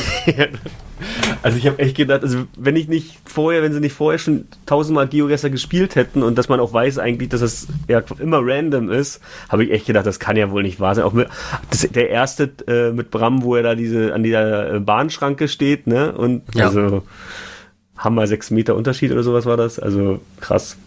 Also 1.42 1.58
ich 1.58 1.68
habe 1.68 1.80
echt 1.80 1.98
gedacht, 1.98 2.24
also 2.24 2.46
wenn 2.56 2.78
ich 2.78 2.88
nicht 2.88 3.18
vorher, 3.26 3.62
wenn 3.62 3.74
sie 3.74 3.82
nicht 3.82 3.94
vorher 3.94 4.20
schon 4.20 4.46
tausendmal 4.66 5.08
Geogesser 5.10 5.50
gespielt 5.50 5.96
hätten 5.96 6.24
und 6.24 6.38
dass 6.38 6.48
man 6.48 6.62
auch 6.62 6.72
weiß 6.72 6.98
eigentlich, 6.98 7.28
dass 7.28 7.42
es 7.42 7.68
ja 7.90 8.02
immer 8.20 8.40
random 8.42 8.90
ist, 8.90 9.20
habe 9.50 9.66
ich 9.66 9.72
echt 9.72 9.86
gedacht, 9.88 10.06
das 10.06 10.20
kann 10.22 10.38
ja 10.38 10.50
wohl 10.52 10.64
nicht 10.64 10.80
wahr 10.80 10.96
sein. 10.96 11.04
Auch 11.04 11.12
mit, 11.12 11.28
das, 11.70 11.82
der 11.82 12.10
erste 12.10 12.52
äh, 12.68 12.92
mit 12.94 13.12
Bram, 13.12 13.44
wo 13.44 13.56
er 13.58 13.64
da 13.64 13.76
diese 13.76 14.14
an 14.14 14.24
dieser 14.24 14.76
äh, 14.76 14.80
Bahnschranke 14.80 15.50
steht, 15.50 15.88
ne? 15.88 16.14
Und 16.14 16.44
Ja. 16.56 16.68
also 16.68 17.04
haben 17.98 18.16
mal 18.16 18.28
sechs 18.28 18.50
Meter 18.50 18.76
Unterschied 18.76 19.12
oder 19.12 19.24
sowas 19.24 19.46
war 19.46 19.58
das. 19.58 19.80
Also 19.80 20.22
krass. 20.40 20.78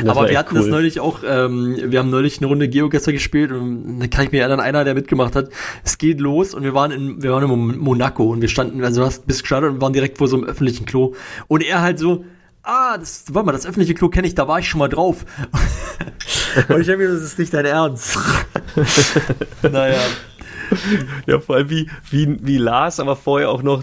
Das 0.00 0.08
Aber 0.16 0.28
wir 0.28 0.38
hatten 0.38 0.54
das 0.54 0.64
cool. 0.64 0.70
neulich 0.70 1.00
auch, 1.00 1.20
ähm, 1.26 1.76
wir 1.82 1.98
haben 1.98 2.10
neulich 2.10 2.38
eine 2.38 2.46
Runde 2.46 2.68
Geogesser 2.68 3.12
gespielt 3.12 3.52
und 3.52 4.00
da 4.00 4.06
kann 4.08 4.24
ich 4.26 4.32
mir 4.32 4.40
erinnern, 4.40 4.60
einer, 4.60 4.84
der 4.84 4.94
mitgemacht 4.94 5.34
hat, 5.36 5.48
es 5.84 5.98
geht 5.98 6.20
los 6.20 6.54
und 6.54 6.62
wir 6.62 6.74
waren 6.74 6.90
in, 6.90 7.22
wir 7.22 7.32
waren 7.32 7.42
in 7.44 7.48
Mon- 7.48 7.78
Monaco 7.78 8.24
und 8.30 8.40
wir 8.40 8.48
standen, 8.48 8.82
also 8.84 9.00
du 9.00 9.06
hast 9.06 9.26
bis 9.26 9.42
gestartet 9.42 9.70
und 9.70 9.80
waren 9.80 9.92
direkt 9.92 10.18
vor 10.18 10.28
so 10.28 10.36
einem 10.36 10.44
öffentlichen 10.46 10.86
Klo 10.86 11.14
und 11.48 11.62
er 11.62 11.82
halt 11.82 11.98
so, 11.98 12.24
ah, 12.62 12.98
das, 12.98 13.24
warte 13.30 13.46
mal, 13.46 13.52
das 13.52 13.64
öffentliche 13.66 13.94
Klo 13.94 14.08
kenne 14.08 14.26
ich, 14.26 14.34
da 14.34 14.48
war 14.48 14.58
ich 14.58 14.68
schon 14.68 14.78
mal 14.80 14.88
drauf. 14.88 15.24
und 16.68 16.80
ich 16.80 16.88
habe 16.88 16.98
mir, 16.98 17.08
das 17.08 17.22
ist 17.22 17.38
nicht 17.38 17.54
dein 17.54 17.64
Ernst. 17.64 18.18
naja. 19.62 19.98
Ja, 21.26 21.40
vor 21.40 21.56
allem 21.56 21.70
wie, 21.70 21.88
wie, 22.10 22.36
wie 22.40 22.58
Lars 22.58 23.00
aber 23.00 23.16
vorher 23.16 23.50
auch 23.50 23.62
noch 23.62 23.82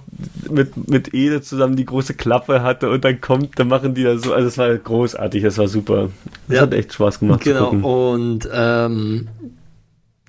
mit, 0.49 0.89
mit 0.89 1.13
Ede 1.13 1.41
zusammen 1.41 1.75
die 1.75 1.85
große 1.85 2.13
Klappe 2.13 2.61
hatte 2.63 2.89
und 2.89 3.03
dann 3.03 3.21
kommt, 3.21 3.57
dann 3.59 3.67
machen 3.67 3.93
die 3.95 4.03
da 4.03 4.17
so, 4.17 4.33
also 4.33 4.47
es 4.47 4.57
war 4.57 4.73
großartig, 4.75 5.43
das 5.43 5.57
war 5.57 5.67
super. 5.67 6.09
Das 6.47 6.55
Ja. 6.57 6.61
hat 6.63 6.73
echt 6.73 6.93
Spaß 6.93 7.19
gemacht 7.19 7.41
Genau, 7.41 7.69
und 7.69 8.47
ähm, 8.53 9.27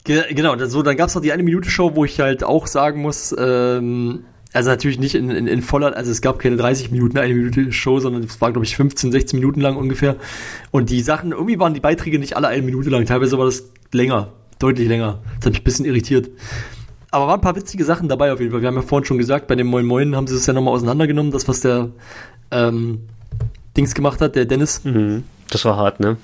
ge 0.05 0.23
genau, 0.35 0.57
so, 0.67 0.83
dann 0.83 0.97
gab's 0.97 1.15
noch 1.15 1.23
die 1.23 1.33
eine 1.33 1.43
Minute 1.43 1.71
Show, 1.71 1.93
wo 1.95 2.05
ich 2.05 2.21
halt 2.21 2.45
auch 2.45 2.67
sagen 2.67 3.01
muss, 3.03 3.35
ähm, 3.39 4.25
also 4.53 4.71
natürlich 4.71 4.99
nicht 5.01 5.17
in, 5.17 5.31
in, 5.31 5.47
in 5.49 5.63
voller, 5.63 5.97
also 5.97 6.13
es 6.13 6.21
gab 6.21 6.39
keine 6.39 6.57
30 6.57 6.93
Minuten 6.93 7.19
eine 7.19 7.35
Minute 7.35 7.73
Show, 7.73 7.99
sondern 7.99 8.23
es 8.23 8.41
war, 8.41 8.53
glaube 8.53 8.65
ich, 8.65 8.77
15, 8.77 9.11
16 9.11 9.41
Minuten 9.41 9.61
lang 9.61 9.77
ungefähr. 9.77 10.15
Und 10.71 10.91
die 10.91 11.01
Sachen, 11.01 11.33
irgendwie 11.33 11.59
waren 11.59 11.75
die 11.75 11.81
Beiträge 11.81 12.21
nicht 12.21 12.37
alle 12.37 12.47
eine 12.49 12.63
Minute 12.63 12.89
lang, 12.91 13.05
teilweise 13.05 13.37
war 13.37 13.47
das 13.47 13.65
länger, 13.91 14.29
deutlich 14.65 14.89
länger. 14.89 15.21
Das 15.37 15.47
hat 15.47 15.53
mich 15.53 15.61
ein 15.61 15.65
bisschen 15.65 15.85
irritiert. 15.85 16.31
Aber 17.11 17.29
waren 17.29 17.39
ein 17.39 17.43
paar 17.43 17.55
witzige 17.55 17.85
Sachen 17.85 18.09
dabei 18.09 18.33
auf 18.33 18.41
jeden 18.41 18.51
Fall. 18.51 18.63
Wir 18.63 18.69
haben 18.69 18.77
ja 18.77 18.83
vorhin 18.83 19.05
schon 19.05 19.19
gesagt, 19.19 19.47
bei 19.47 19.55
dem 19.55 19.67
Moin 19.67 19.87
Moin 19.87 20.17
haben 20.17 20.27
sie 20.27 20.35
es 20.35 20.47
ja 20.47 20.53
nochmal 20.53 20.75
auseinandergenommen, 20.75 21.31
das, 21.31 21.47
was 21.47 21.61
der 21.61 21.91
ähm, 22.51 23.03
Dings 23.77 23.95
gemacht 23.95 24.21
hat, 24.21 24.35
der 24.37 24.47
Dennis. 24.47 24.83
Mhm. 24.85 25.25
Das 25.51 25.65
war 25.65 25.77
hart, 25.77 26.01
ne? 26.01 26.17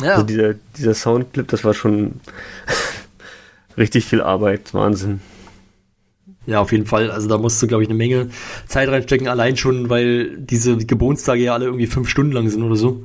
Ja. 0.00 0.12
Also 0.12 0.22
dieser, 0.22 0.54
dieser 0.78 0.94
Soundclip, 0.94 1.48
das 1.48 1.64
war 1.64 1.74
schon 1.74 2.20
richtig 3.76 4.06
viel 4.06 4.22
Arbeit, 4.22 4.72
Wahnsinn. 4.72 5.20
Ja, 6.46 6.60
auf 6.60 6.72
jeden 6.72 6.86
Fall. 6.86 7.10
Also 7.10 7.28
da 7.28 7.36
musst 7.36 7.60
du, 7.60 7.66
glaube 7.66 7.82
ich, 7.82 7.88
eine 7.88 7.98
Menge 7.98 8.30
Zeit 8.66 8.88
reinstecken, 8.88 9.28
allein 9.28 9.56
schon, 9.56 9.90
weil 9.90 10.36
diese 10.38 10.76
Geburtstage 10.78 11.42
ja 11.42 11.52
alle 11.52 11.66
irgendwie 11.66 11.86
fünf 11.86 12.08
Stunden 12.08 12.32
lang 12.32 12.48
sind 12.48 12.62
oder 12.62 12.76
so. 12.76 13.04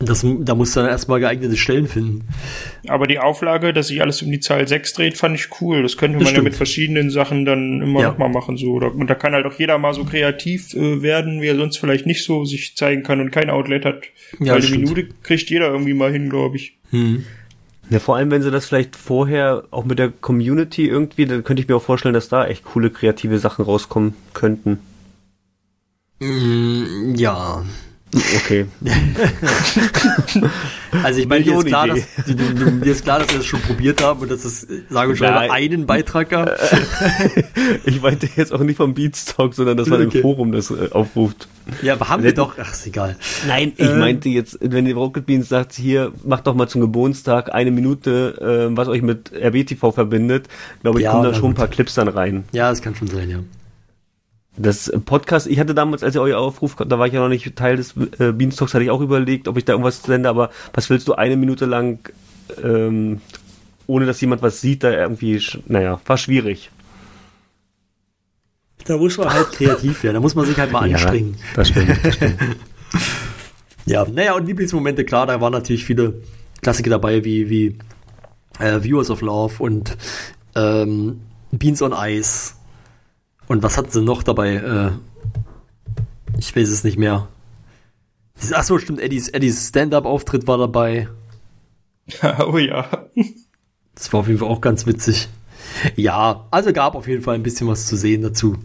Das, 0.00 0.26
da 0.40 0.54
musst 0.54 0.74
du 0.76 0.80
dann 0.80 0.88
erstmal 0.88 1.20
geeignete 1.20 1.56
Stellen 1.56 1.86
finden. 1.86 2.24
Aber 2.88 3.06
die 3.06 3.20
Auflage, 3.20 3.72
dass 3.72 3.86
sich 3.88 4.02
alles 4.02 4.20
um 4.22 4.30
die 4.30 4.40
Zahl 4.40 4.66
6 4.66 4.92
dreht, 4.92 5.16
fand 5.16 5.36
ich 5.36 5.48
cool. 5.60 5.82
Das 5.82 5.96
könnte 5.96 6.18
Das 6.18 6.24
man 6.24 6.26
ja 6.26 6.30
stimmt. 6.40 6.44
mit 6.44 6.54
verschiedenen 6.56 7.10
Sachen 7.10 7.44
dann 7.44 7.80
immer 7.80 8.00
Ja. 8.00 8.08
noch 8.10 8.18
mal 8.18 8.28
machen. 8.28 8.56
So. 8.56 8.72
Und 8.74 9.06
da 9.08 9.14
kann 9.14 9.32
halt 9.34 9.46
auch 9.46 9.58
jeder 9.58 9.78
mal 9.78 9.94
so 9.94 10.04
kreativ 10.04 10.74
äh, 10.74 11.00
werden, 11.00 11.40
wie 11.40 11.46
er 11.46 11.56
sonst 11.56 11.78
vielleicht 11.78 12.06
nicht 12.06 12.24
so 12.24 12.44
sich 12.44 12.76
zeigen 12.76 13.02
kann 13.04 13.20
und 13.20 13.30
kein 13.30 13.50
Outlet 13.50 13.84
hat. 13.84 14.02
Ja, 14.40 14.54
Weil 14.54 14.62
die. 14.62 14.72
Minute 14.78 15.08
kriegt 15.22 15.48
jeder 15.48 15.68
irgendwie 15.68 15.94
mal 15.94 16.12
hin, 16.12 16.28
glaube 16.28 16.56
ich. 16.56 16.76
Hm. 16.90 17.24
Ja, 17.88 17.98
vor 18.00 18.16
allem, 18.16 18.30
wenn 18.30 18.42
sie 18.42 18.50
das 18.50 18.66
vielleicht 18.66 18.96
vorher 18.96 19.64
auch 19.70 19.84
mit 19.84 19.98
der 19.98 20.08
Community 20.10 20.86
irgendwie, 20.88 21.26
dann 21.26 21.44
könnte 21.44 21.62
ich 21.62 21.68
mir 21.68 21.76
auch 21.76 21.82
vorstellen, 21.82 22.14
dass 22.14 22.28
da 22.28 22.46
echt 22.46 22.64
coole 22.64 22.90
kreative 22.90 23.38
Sachen 23.38 23.64
rauskommen 23.64 24.14
könnten. 24.32 24.78
Mm, 26.20 27.14
ja. 27.14 27.62
Okay. 28.14 28.66
Also 31.02 31.20
ich 31.20 31.26
meine, 31.26 31.42
dir 31.44 31.58
ist, 31.58 31.66
klar, 31.66 31.88
dass, 31.88 31.98
dir 32.26 32.92
ist 32.92 33.02
klar, 33.04 33.18
dass 33.18 33.28
wir 33.30 33.38
das 33.38 33.46
schon 33.46 33.60
probiert 33.62 34.00
haben 34.02 34.20
und 34.20 34.30
dass 34.30 34.44
es, 34.44 34.60
sagen 34.88 35.10
wir 35.10 35.16
schon, 35.16 35.26
einen 35.26 35.86
Beitrag 35.86 36.28
gab. 36.30 36.50
Ich 37.84 38.00
meinte 38.00 38.28
jetzt 38.36 38.52
auch 38.52 38.60
nicht 38.60 38.76
vom 38.76 38.94
Beanstalk, 38.94 39.54
sondern 39.54 39.76
dass 39.76 39.88
man 39.88 40.06
Okay. 40.06 40.18
im 40.18 40.22
Forum 40.22 40.52
das 40.52 40.70
äh, 40.70 40.90
aufruft. 40.92 41.48
Ja, 41.82 41.94
aber 41.94 42.08
haben 42.08 42.22
wir 42.22 42.32
doch. 42.34 42.54
Ach, 42.60 42.72
ist 42.72 42.86
egal. 42.86 43.16
Nein, 43.48 43.72
ich 43.76 43.88
Ähm. 43.90 43.98
meinte 43.98 44.28
jetzt, 44.28 44.58
wenn 44.60 44.84
die 44.84 44.92
Rocket 44.92 45.26
Beans 45.26 45.48
sagt, 45.48 45.72
hier, 45.72 46.12
macht 46.24 46.46
doch 46.46 46.54
mal 46.54 46.68
zum 46.68 46.80
Geburtstag 46.80 47.52
eine 47.52 47.70
Minute, 47.72 48.68
äh, 48.70 48.76
was 48.76 48.86
euch 48.88 49.02
mit 49.02 49.32
RBTV 49.32 49.92
verbindet, 49.92 50.46
glaube 50.82 51.00
ich, 51.00 51.04
Ja, 51.04 51.10
kommen 51.12 51.24
da 51.24 51.34
schon 51.34 51.44
ein 51.46 51.48
gut. 51.48 51.56
paar 51.56 51.68
Clips 51.68 51.94
dann 51.94 52.08
rein. 52.08 52.44
Ja, 52.52 52.70
das 52.70 52.80
kann 52.82 52.94
schon 52.94 53.08
sein, 53.08 53.28
ja. 53.30 53.38
Das 54.56 54.92
Podcast, 55.04 55.48
ich 55.48 55.58
hatte 55.58 55.74
damals, 55.74 56.04
als 56.04 56.14
ihr 56.14 56.22
euer 56.22 56.38
Aufruf, 56.38 56.76
da 56.76 56.98
war 56.98 57.06
ich 57.08 57.12
ja 57.12 57.20
noch 57.20 57.28
nicht 57.28 57.56
Teil 57.56 57.76
des 57.76 57.94
äh, 58.18 58.32
Beanstalks, 58.32 58.74
hatte 58.74 58.84
ich 58.84 58.90
auch 58.90 59.00
überlegt, 59.00 59.48
ob 59.48 59.56
ich 59.56 59.64
da 59.64 59.72
irgendwas 59.72 60.02
sende, 60.02 60.28
aber 60.28 60.50
was 60.72 60.88
willst 60.90 61.08
du 61.08 61.14
eine 61.14 61.36
Minute 61.36 61.66
lang, 61.66 61.98
ähm, 62.62 63.20
ohne 63.86 64.06
dass 64.06 64.20
jemand 64.20 64.42
was 64.42 64.60
sieht, 64.60 64.84
da 64.84 64.92
irgendwie, 64.92 65.42
naja, 65.66 66.00
war 66.06 66.18
schwierig. 66.18 66.70
Da 68.86 68.96
muss 68.96 69.18
man 69.18 69.32
halt 69.32 69.50
kreativ 69.52 70.02
werden. 70.02 70.14
Da 70.14 70.20
muss 70.20 70.34
man 70.34 70.46
sich 70.46 70.58
halt 70.58 70.70
mal 70.70 70.82
anstrengen. 70.82 71.36
Ja, 71.38 71.56
das 71.56 71.68
stimmt, 71.68 72.04
das 72.04 72.14
stimmt. 72.14 72.38
Ja, 73.86 74.06
naja, 74.08 74.34
und 74.34 74.46
Lieblingsmomente, 74.46 75.04
klar, 75.04 75.26
da 75.26 75.40
waren 75.40 75.52
natürlich 75.52 75.84
viele 75.84 76.14
Klassiker 76.62 76.90
dabei, 76.90 77.24
wie, 77.24 77.50
wie 77.50 77.78
äh, 78.58 78.82
Viewers 78.82 79.10
of 79.10 79.20
Love 79.20 79.62
und 79.62 79.96
ähm, 80.54 81.20
Beans 81.52 81.82
on 81.82 81.92
Ice. 81.92 82.54
Und 83.48 83.62
was 83.62 83.76
hatten 83.76 83.90
sie 83.90 84.02
noch 84.02 84.22
dabei? 84.22 84.54
Äh, 84.54 84.90
ich 86.38 86.54
weiß 86.54 86.68
es 86.68 86.84
nicht 86.84 86.98
mehr. 86.98 87.28
Ach 88.52 88.64
so, 88.64 88.78
stimmt, 88.78 89.00
Eddies, 89.00 89.28
Eddies 89.28 89.68
Stand-Up-Auftritt 89.68 90.46
war 90.46 90.58
dabei. 90.58 91.08
oh 92.46 92.58
ja. 92.58 93.06
Das 93.94 94.12
war 94.12 94.20
auf 94.20 94.26
jeden 94.26 94.38
Fall 94.38 94.48
auch 94.48 94.60
ganz 94.60 94.86
witzig. 94.86 95.28
Ja, 95.96 96.46
also 96.50 96.72
gab 96.72 96.94
auf 96.94 97.08
jeden 97.08 97.22
Fall 97.22 97.36
ein 97.36 97.42
bisschen 97.42 97.68
was 97.68 97.86
zu 97.86 97.96
sehen 97.96 98.22
dazu. 98.22 98.56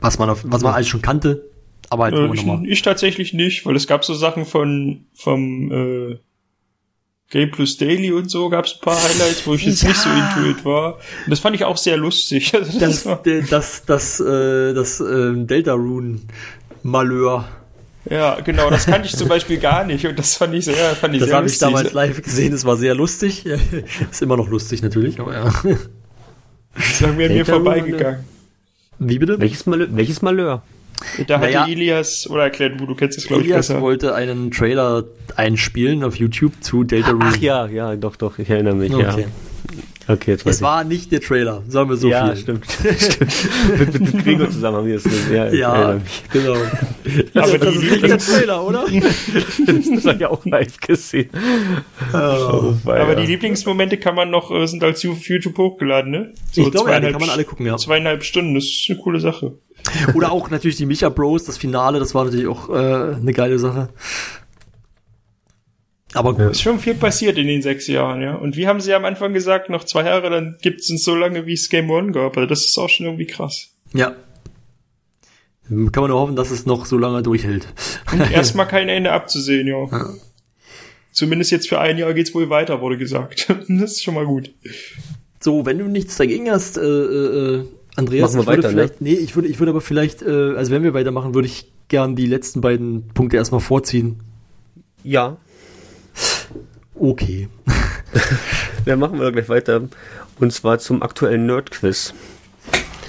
Was 0.00 0.18
man, 0.18 0.30
auf, 0.30 0.44
was 0.44 0.62
man 0.62 0.74
alles 0.74 0.88
schon 0.88 1.02
kannte. 1.02 1.48
Aber 1.88 2.04
halt 2.04 2.14
Äh, 2.14 2.34
ich, 2.34 2.70
ich 2.70 2.82
tatsächlich 2.82 3.32
nicht, 3.32 3.64
weil 3.64 3.76
es 3.76 3.86
gab 3.86 4.04
so 4.04 4.14
Sachen 4.14 4.44
von 4.44 5.06
vom 5.14 5.72
äh, 5.72 6.18
Game 7.30 7.50
Plus 7.50 7.76
Daily 7.76 8.12
und 8.12 8.30
so 8.30 8.48
gab 8.48 8.66
es 8.66 8.74
ein 8.74 8.80
paar 8.80 8.96
Highlights, 8.96 9.46
wo 9.46 9.54
ich 9.54 9.64
jetzt 9.66 9.82
nicht 9.82 9.96
so 9.96 10.08
intuit 10.08 10.64
war. 10.64 10.94
Und 10.94 11.30
das 11.30 11.40
fand 11.40 11.56
ich 11.56 11.64
auch 11.64 11.76
sehr 11.76 11.96
lustig. 11.96 12.52
Also 12.54 12.78
Das, 12.78 13.04
äh, 13.04 13.42
das, 13.50 13.84
das, 13.84 14.20
äh, 14.20 14.72
das 14.74 15.00
äh, 15.00 15.32
Delta 15.34 15.72
Rune 15.72 16.20
Malheur. 16.84 17.48
ja, 18.08 18.38
genau, 18.40 18.70
das 18.70 18.86
kannte 18.86 19.08
ich 19.08 19.16
zum 19.16 19.26
Beispiel 19.28 19.58
gar 19.58 19.84
nicht 19.84 20.06
und 20.06 20.16
das 20.16 20.36
fand 20.36 20.54
ich 20.54 20.64
sehr, 20.66 20.94
fand 20.94 21.14
ich 21.14 21.20
Das 21.20 21.28
sehr 21.30 21.36
habe 21.36 21.46
ich 21.48 21.52
lustig. 21.54 21.68
damals 21.68 21.92
live 21.92 22.22
gesehen, 22.22 22.52
das 22.52 22.64
war 22.64 22.76
sehr 22.76 22.94
lustig. 22.94 23.44
Ist 24.10 24.22
immer 24.22 24.36
noch 24.36 24.48
lustig 24.48 24.82
natürlich, 24.82 25.18
aber 25.18 25.34
ja. 25.34 25.52
Das 26.76 26.90
ist 26.90 27.02
an 27.02 27.16
mir, 27.16 27.26
an 27.28 27.32
mir 27.34 27.44
vorbeigegangen. 27.46 28.20
Wie 29.00 29.18
bitte? 29.18 29.40
welches, 29.40 29.66
Malheur, 29.66 29.88
welches 29.90 30.22
Malheur? 30.22 30.62
Da 31.26 31.38
hatte 31.38 31.46
Naja. 31.46 31.66
Elias, 31.66 32.28
oder 32.28 32.44
erklärt 32.44 32.80
du, 32.80 32.86
du 32.86 32.94
kennst 32.94 33.18
es 33.18 33.26
glaube 33.26 33.42
ich 33.42 33.48
Elias 33.48 33.68
besser. 33.68 33.80
wollte 33.80 34.14
einen 34.14 34.50
Trailer 34.50 35.04
einspielen 35.36 36.02
auf 36.04 36.16
YouTube 36.16 36.52
zu 36.60 36.84
Delta 36.84 37.10
Rune. 37.10 37.24
Ach 37.26 37.36
ja, 37.36 37.66
ja, 37.66 37.96
doch, 37.96 38.16
doch, 38.16 38.38
ich 38.38 38.48
erinnere 38.48 38.74
mich, 38.74 38.94
Okay. 38.94 39.26
Okay, 40.08 40.32
jetzt 40.32 40.46
weiß 40.46 40.56
Es 40.56 40.62
war 40.62 40.84
nicht 40.84 41.10
der 41.10 41.20
Trailer, 41.20 41.64
sagen 41.68 41.90
wir 41.90 41.96
so 41.96 42.08
ja, 42.08 42.28
viel. 42.28 42.36
stimmt. 42.36 42.66
stimmt. 42.98 43.78
mit, 43.78 43.92
mit, 43.92 44.14
mit 44.14 44.24
Gregor 44.24 44.50
zusammen 44.50 44.76
haben 44.76 44.86
wir 44.86 44.94
das 44.94 45.02
gesehen. 45.02 45.34
Ja, 45.34 45.52
Ja, 45.52 46.00
genau. 46.32 46.54
Aber 47.34 47.58
das 47.58 47.74
die 47.74 47.86
ist 47.86 47.90
nicht 47.90 48.02
der 48.04 48.18
Trailer, 48.18 48.64
oder? 48.64 48.84
das 49.66 50.06
habe 50.06 50.16
ich 50.16 50.26
auch 50.26 50.46
live 50.46 50.76
gesehen. 50.78 51.30
Oh, 52.12 52.74
weil, 52.84 53.00
Aber 53.00 53.14
ja. 53.14 53.20
die 53.20 53.26
Lieblingsmomente 53.26 53.96
kann 53.96 54.14
man 54.14 54.30
noch, 54.30 54.52
äh, 54.52 54.66
sind 54.66 54.84
als 54.84 55.02
YouTube 55.02 55.58
hochgeladen, 55.58 56.12
ne? 56.12 56.32
So 56.52 56.62
ich 56.62 56.70
glaube, 56.70 56.90
ja, 56.90 57.00
die 57.00 57.10
kann 57.10 57.20
man 57.20 57.30
alle 57.30 57.44
gucken, 57.44 57.66
ja. 57.66 57.76
Zweieinhalb 57.76 58.22
Stunden, 58.22 58.54
das 58.54 58.64
ist 58.64 58.86
eine 58.88 59.00
coole 59.00 59.18
Sache. 59.18 59.54
Oder 60.14 60.32
auch 60.32 60.50
natürlich 60.50 60.76
die 60.76 60.86
Micha 60.86 61.08
Bros, 61.08 61.44
das 61.44 61.58
Finale, 61.58 61.98
das 61.98 62.14
war 62.14 62.24
natürlich 62.24 62.46
auch 62.46 62.68
äh, 62.68 63.16
eine 63.16 63.32
geile 63.32 63.58
Sache. 63.58 63.88
Aber 66.14 66.34
gut. 66.34 66.52
Ist 66.52 66.62
schon 66.62 66.78
viel 66.78 66.94
passiert 66.94 67.36
in 67.36 67.46
den 67.46 67.60
sechs 67.60 67.86
Jahren, 67.88 68.22
ja. 68.22 68.34
Und 68.34 68.56
wie 68.56 68.66
haben 68.66 68.80
sie 68.80 68.94
am 68.94 69.04
Anfang 69.04 69.34
gesagt, 69.34 69.68
noch 69.68 69.84
zwei 69.84 70.04
Jahre, 70.04 70.30
dann 70.30 70.56
gibt's 70.62 70.88
uns 70.90 71.04
so 71.04 71.14
lange, 71.14 71.46
wie 71.46 71.52
es 71.52 71.68
Game 71.68 71.90
One 71.90 72.12
gab. 72.12 72.36
Also 72.36 72.48
das 72.48 72.64
ist 72.64 72.78
auch 72.78 72.88
schon 72.88 73.06
irgendwie 73.06 73.26
krass. 73.26 73.74
Ja. 73.92 74.16
Kann 75.68 75.90
man 75.94 76.10
nur 76.10 76.20
hoffen, 76.20 76.36
dass 76.36 76.50
es 76.50 76.64
noch 76.64 76.86
so 76.86 76.96
lange 76.96 77.22
durchhält. 77.22 77.66
Erstmal 78.32 78.68
kein 78.68 78.88
Ende 78.88 79.12
abzusehen, 79.12 79.66
ja. 79.66 79.88
Zumindest 81.12 81.50
jetzt 81.50 81.68
für 81.68 81.80
ein 81.80 81.98
Jahr 81.98 82.14
geht's 82.14 82.34
wohl 82.34 82.50
weiter, 82.50 82.80
wurde 82.80 82.98
gesagt. 82.98 83.48
das 83.68 83.92
ist 83.92 84.04
schon 84.04 84.14
mal 84.14 84.26
gut. 84.26 84.54
So, 85.40 85.66
wenn 85.66 85.78
du 85.78 85.86
nichts 85.86 86.16
dagegen 86.16 86.50
hast, 86.50 86.78
äh, 86.78 86.82
äh, 86.82 87.64
Andreas, 87.96 88.34
Machen 88.34 88.46
wir 88.46 88.52
ich 88.52 88.62
würde 88.64 88.76
weiter, 88.78 88.86
ne? 88.88 88.90
nee, 89.00 89.14
ich 89.14 89.34
würde, 89.34 89.48
ich 89.48 89.58
würde 89.58 89.70
aber 89.70 89.80
vielleicht, 89.80 90.22
äh, 90.22 90.54
also 90.56 90.70
wenn 90.70 90.82
wir 90.82 90.94
weitermachen, 90.94 91.34
würde 91.34 91.46
ich 91.48 91.72
gern 91.88 92.14
die 92.16 92.26
letzten 92.26 92.60
beiden 92.60 93.08
Punkte 93.08 93.36
erstmal 93.36 93.60
vorziehen. 93.60 94.20
ja, 95.02 95.36
Okay. 96.98 97.48
dann 98.86 98.98
machen 98.98 99.18
wir 99.18 99.26
doch 99.26 99.32
gleich 99.32 99.48
weiter. 99.50 99.82
Und 100.40 100.52
zwar 100.52 100.78
zum 100.78 101.02
aktuellen 101.02 101.44
Nerd-Quiz. 101.46 102.14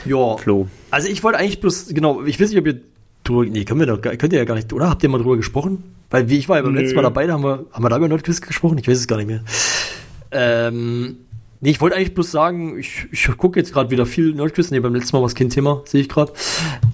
Ja. 0.05 0.35
Flo. 0.37 0.67
Also 0.91 1.07
ich 1.07 1.23
wollte 1.23 1.39
eigentlich 1.39 1.61
bloß, 1.61 1.87
genau, 1.89 2.23
ich 2.23 2.39
weiß 2.39 2.49
nicht, 2.49 2.59
ob 2.59 2.67
ihr 2.67 2.81
drüber, 3.23 3.45
nee, 3.45 3.63
können 3.63 3.79
wir 3.79 3.87
doch, 3.87 4.01
könnt 4.01 4.33
ihr 4.33 4.39
ja 4.39 4.45
gar 4.45 4.55
nicht, 4.55 4.71
oder? 4.73 4.89
Habt 4.89 5.03
ihr 5.03 5.09
mal 5.09 5.19
drüber 5.19 5.37
gesprochen? 5.37 5.83
Weil 6.09 6.29
wie 6.29 6.37
ich 6.37 6.47
war 6.49 6.57
ja 6.57 6.63
beim 6.63 6.73
Nö. 6.73 6.81
letzten 6.81 6.95
Mal 6.95 7.01
dabei, 7.01 7.27
da 7.27 7.33
haben 7.33 7.43
wir, 7.43 7.65
haben 7.71 7.83
wir 7.83 7.89
da 7.89 7.97
über 7.97 8.07
Nerdquiz 8.07 8.41
gesprochen? 8.41 8.77
Ich 8.77 8.87
weiß 8.87 8.97
es 8.97 9.07
gar 9.07 9.17
nicht 9.17 9.27
mehr. 9.27 9.43
Ähm, 10.31 11.17
nee, 11.61 11.71
ich 11.71 11.81
wollte 11.81 11.95
eigentlich 11.95 12.13
bloß 12.13 12.31
sagen, 12.31 12.77
ich, 12.79 13.07
ich 13.11 13.27
gucke 13.37 13.59
jetzt 13.59 13.73
gerade 13.73 13.89
wieder 13.89 14.05
viel 14.05 14.33
Nerdquiz. 14.33 14.71
Nee, 14.71 14.79
beim 14.79 14.95
letzten 14.95 15.15
Mal 15.15 15.21
war 15.21 15.27
es 15.27 15.35
kein 15.35 15.49
Thema, 15.49 15.83
sehe 15.85 16.01
ich 16.01 16.09
gerade. 16.09 16.33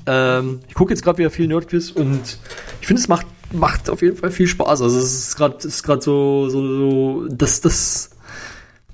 Ähm, 0.05 0.59
ich 0.68 0.74
gucke 0.74 0.93
jetzt 0.93 1.03
gerade 1.03 1.18
wieder 1.18 1.30
viel 1.30 1.47
Nerdquiz 1.47 1.91
und 1.91 2.38
ich 2.82 2.88
finde, 2.88 3.01
es 3.01 3.07
macht, 3.07 3.28
macht 3.51 3.89
auf 3.89 4.01
jeden 4.01 4.18
Fall 4.18 4.32
viel 4.32 4.47
Spaß. 4.47 4.82
Also 4.82 4.97
es 4.97 5.14
ist 5.14 5.36
gerade, 5.36 5.55
ist 5.66 5.86
so, 5.86 6.49
so, 6.49 6.49
so, 6.49 7.28
das, 7.30 7.61
das, 7.61 8.11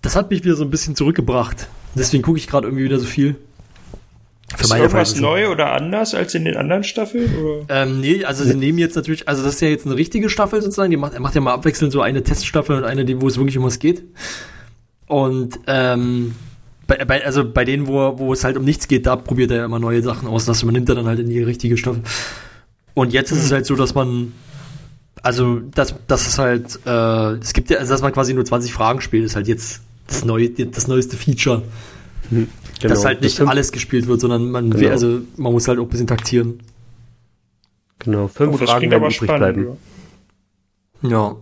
das 0.01 0.15
hat 0.15 0.29
mich 0.29 0.43
wieder 0.43 0.55
so 0.55 0.63
ein 0.63 0.69
bisschen 0.69 0.95
zurückgebracht. 0.95 1.67
Deswegen 1.95 2.23
gucke 2.23 2.37
ich 2.37 2.47
gerade 2.47 2.67
irgendwie 2.67 2.83
wieder 2.83 2.99
so 2.99 3.05
viel. 3.05 3.35
Für 4.55 4.63
Ist 4.63 4.73
irgendwas 4.73 5.15
neu 5.15 5.49
oder 5.49 5.73
anders 5.73 6.15
als 6.15 6.33
in 6.33 6.43
den 6.43 6.57
anderen 6.57 6.83
Staffeln? 6.83 7.29
Oder? 7.37 7.83
Ähm, 7.83 8.01
nee, 8.01 8.25
also 8.25 8.43
sie 8.43 8.55
nehmen 8.55 8.79
jetzt 8.79 8.95
natürlich, 8.95 9.27
also 9.27 9.43
das 9.43 9.55
ist 9.55 9.61
ja 9.61 9.67
jetzt 9.67 9.85
eine 9.85 9.95
richtige 9.95 10.27
Staffel 10.27 10.59
sozusagen, 10.61 10.89
die 10.89 10.97
macht, 10.97 11.13
er 11.13 11.19
macht 11.19 11.35
ja 11.35 11.41
mal 11.41 11.53
abwechselnd 11.53 11.93
so 11.93 12.01
eine 12.01 12.23
Teststaffel 12.23 12.77
und 12.77 12.83
eine, 12.83 13.05
die, 13.05 13.21
wo 13.21 13.27
es 13.27 13.37
wirklich 13.37 13.59
um 13.59 13.63
was 13.63 13.77
geht. 13.77 14.03
Und 15.09 15.59
ähm, 15.67 16.35
bei, 16.87 17.03
bei, 17.03 17.25
also 17.25 17.43
bei 17.51 17.65
denen, 17.65 17.87
wo, 17.87 18.17
wo 18.19 18.31
es 18.31 18.43
halt 18.43 18.55
um 18.57 18.63
nichts 18.63 18.87
geht, 18.87 19.05
da 19.07 19.15
probiert 19.15 19.51
er 19.51 19.57
ja 19.57 19.65
immer 19.65 19.79
neue 19.79 20.01
Sachen 20.03 20.27
aus. 20.29 20.45
Das 20.45 20.63
übernimmt 20.63 20.87
er 20.87 20.95
dann 20.95 21.07
halt 21.07 21.19
in 21.19 21.29
die 21.29 21.41
richtige 21.43 21.75
Staffel. 21.77 22.03
Und 22.93 23.11
jetzt 23.11 23.31
ist 23.31 23.43
es 23.43 23.51
halt 23.51 23.65
so, 23.65 23.75
dass 23.75 23.95
man, 23.95 24.33
also 25.23 25.59
das, 25.73 25.95
das 26.07 26.27
ist 26.27 26.37
halt, 26.39 26.79
äh, 26.85 27.33
es 27.41 27.53
gibt 27.53 27.69
ja, 27.71 27.79
also 27.79 27.91
dass 27.91 28.01
man 28.01 28.11
quasi 28.13 28.33
nur 28.33 28.45
20 28.45 28.71
Fragen 28.71 29.01
spielt, 29.01 29.25
ist 29.25 29.35
halt 29.35 29.47
jetzt 29.47 29.81
das 30.07 30.23
neue, 30.25 30.49
das 30.49 30.87
neueste 30.87 31.17
Feature. 31.17 31.63
Genau. 32.29 32.45
dass 32.81 33.03
halt 33.03 33.21
nicht 33.21 33.35
fünf, 33.37 33.49
alles 33.49 33.71
gespielt 33.71 34.05
wird, 34.07 34.21
sondern 34.21 34.51
man, 34.51 34.69
Genau. 34.69 34.91
also 34.91 35.21
man 35.37 35.51
muss 35.51 35.67
halt 35.67 35.79
auch 35.79 35.83
ein 35.83 35.89
bisschen 35.89 36.07
taktieren. 36.07 36.59
Genau, 37.97 38.27
fünf 38.27 38.53
Oh, 38.53 38.57
das 38.57 38.69
Fragen 38.69 38.89
werden 38.91 39.03
übrig 39.03 39.15
spannend. 39.15 39.37
bleiben. 39.39 39.67
Ja. 41.01 41.09
Ja. 41.09 41.35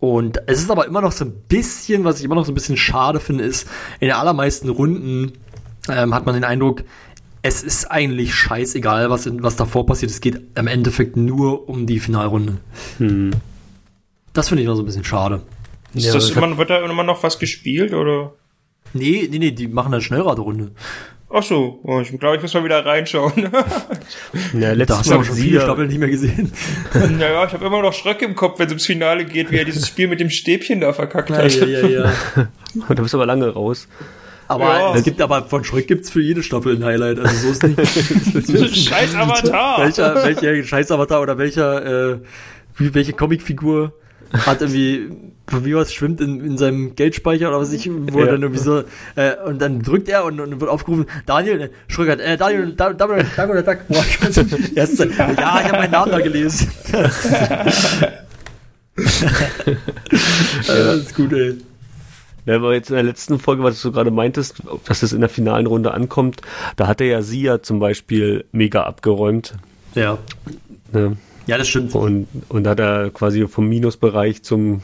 Und 0.00 0.38
es 0.46 0.60
ist 0.60 0.70
aber 0.70 0.86
immer 0.86 1.00
noch 1.00 1.12
so 1.12 1.24
ein 1.24 1.32
bisschen, 1.48 2.04
was 2.04 2.18
ich 2.18 2.24
immer 2.24 2.36
noch 2.36 2.44
so 2.44 2.52
ein 2.52 2.54
bisschen 2.54 2.76
schade 2.76 3.18
finde, 3.18 3.44
ist, 3.44 3.68
in 3.98 4.08
den 4.08 4.16
allermeisten 4.16 4.68
Runden 4.68 5.32
ähm, 5.88 6.14
hat 6.14 6.24
man 6.24 6.34
den 6.34 6.44
Eindruck, 6.44 6.84
es 7.42 7.62
ist 7.62 7.90
eigentlich 7.90 8.34
scheißegal, 8.34 9.10
was, 9.10 9.26
in, 9.26 9.42
was 9.42 9.56
davor 9.56 9.86
passiert. 9.86 10.10
Es 10.10 10.20
geht 10.20 10.40
im 10.54 10.66
Endeffekt 10.66 11.16
nur 11.16 11.68
um 11.68 11.86
die 11.86 12.00
Finalrunde. 12.00 12.58
Hm. 12.98 13.30
Das 14.32 14.48
finde 14.48 14.62
ich 14.62 14.68
noch 14.68 14.76
so 14.76 14.82
ein 14.82 14.86
bisschen 14.86 15.04
schade. 15.04 15.42
Ist 15.94 16.06
Ja, 16.06 16.12
das 16.12 16.30
immer, 16.30 16.58
wird 16.58 16.70
da 16.70 16.84
immer 16.84 17.02
noch 17.02 17.22
was 17.22 17.38
gespielt 17.38 17.92
oder? 17.92 18.32
Nee, 18.92 19.28
nee, 19.30 19.38
nee, 19.38 19.50
die 19.50 19.68
machen 19.68 19.92
eine 19.92 20.02
Schnellraderunde. 20.02 20.72
Ach 21.30 21.42
so, 21.42 21.78
oh, 21.82 22.00
ich 22.00 22.18
glaube, 22.18 22.36
ich 22.36 22.42
muss 22.42 22.54
mal 22.54 22.64
wieder 22.64 22.84
reinschauen. 22.86 23.32
Ja, 24.54 24.60
Da 24.60 24.72
letztes 24.72 24.98
hast 24.98 25.06
du 25.06 25.10
Mal 25.10 25.16
aber 25.16 25.24
schon 25.26 25.34
sie 25.36 25.42
viele 25.42 25.56
ja, 25.58 25.62
Staffeln 25.64 25.88
nicht 25.88 25.98
mehr 25.98 26.08
gesehen. 26.08 26.52
naja, 27.18 27.44
ich 27.44 27.52
habe 27.52 27.66
immer 27.66 27.82
noch 27.82 27.92
Schröck 27.92 28.22
im 28.22 28.34
Kopf, 28.34 28.58
wenn 28.58 28.66
es 28.66 28.72
ums 28.72 28.86
Finale 28.86 29.24
geht, 29.26 29.50
wie 29.50 29.56
er 29.56 29.64
dieses 29.64 29.86
Spiel 29.86 30.08
mit 30.08 30.20
dem 30.20 30.30
Stäbchen 30.30 30.80
da 30.80 30.92
verkackt 30.92 31.30
hat. 31.30 31.52
ja, 31.54 31.86
ja. 31.86 32.12
da 32.88 32.94
bist 33.02 33.12
du 33.12 33.18
aber 33.18 33.26
lange 33.26 33.48
raus. 33.50 33.88
Aber 34.46 34.64
Ja. 34.64 34.94
es 34.94 35.04
gibt 35.04 35.20
aber 35.20 35.42
von 35.44 35.64
Schröck 35.64 35.86
gibt's 35.86 36.08
für 36.08 36.22
jede 36.22 36.42
Staffel 36.42 36.76
ein 36.76 36.84
Highlight. 36.84 37.18
Also 37.18 37.34
so 37.36 37.50
ist 37.50 37.62
nicht. 37.62 38.88
Scheiß 38.88 39.14
Avatar! 39.14 39.80
welcher, 39.82 40.14
welcher 40.24 40.64
Scheiß-Avatar 40.64 41.20
oder 41.20 41.36
welcher, 41.36 42.12
äh, 42.14 42.18
wie, 42.78 42.94
welche 42.94 43.12
Comicfigur 43.12 43.92
hat 44.32 44.60
irgendwie, 44.60 45.10
wie 45.62 45.74
was, 45.74 45.92
schwimmt 45.92 46.20
in, 46.20 46.44
in 46.44 46.58
seinem 46.58 46.94
Geldspeicher 46.94 47.48
oder 47.48 47.60
was 47.60 47.72
ich, 47.72 47.90
wo 47.90 48.18
er 48.20 48.26
Ja. 48.26 48.32
dann 48.32 48.42
irgendwie 48.42 48.62
so, 48.62 48.82
äh, 49.16 49.34
und 49.46 49.60
dann 49.60 49.82
drückt 49.82 50.08
er 50.08 50.24
und, 50.24 50.38
und 50.40 50.60
wird 50.60 50.70
aufgerufen, 50.70 51.06
Daniel, 51.26 51.60
äh, 51.60 51.68
Schröckert, 51.88 52.20
äh, 52.20 52.36
Daniel, 52.36 52.72
da, 52.76 52.92
da, 52.92 53.06
Dank 53.06 53.50
oder 53.50 53.62
Dank, 53.62 53.88
boah, 53.88 54.04
ich 54.08 54.22
weiß 54.22 54.36
nicht, 54.36 54.76
er 54.76 54.84
ist, 54.84 54.96
so, 54.96 55.04
ja, 55.04 55.30
ich 55.30 55.38
habe 55.38 55.72
meinen 55.78 55.92
Namen 55.92 56.12
da 56.12 56.20
gelesen. 56.20 56.68
das 60.66 60.96
ist 60.96 61.14
gut, 61.14 61.32
ey. 61.32 61.56
Ja, 62.46 62.56
aber 62.56 62.72
jetzt 62.74 62.88
in 62.88 62.96
der 62.96 63.04
letzten 63.04 63.38
Folge, 63.38 63.62
was 63.62 63.80
du 63.82 63.92
gerade 63.92 64.10
meintest, 64.10 64.62
dass 64.86 65.02
es 65.02 65.12
in 65.12 65.20
der 65.20 65.28
finalen 65.28 65.66
Runde 65.66 65.92
ankommt, 65.92 66.40
da 66.76 66.86
hat 66.86 67.00
er 67.00 67.06
ja 67.06 67.22
sie 67.22 67.42
ja 67.42 67.60
zum 67.60 67.78
Beispiel 67.78 68.46
mega 68.52 68.84
abgeräumt. 68.84 69.54
Ja. 69.94 70.16
Ne? 70.92 71.18
Ja, 71.48 71.56
das 71.56 71.66
stimmt. 71.66 71.94
Und, 71.94 72.28
und 72.50 72.64
da 72.64 72.70
hat 72.70 72.78
er 72.78 73.10
quasi 73.10 73.48
vom 73.48 73.68
Minusbereich 73.70 74.42
zum 74.42 74.82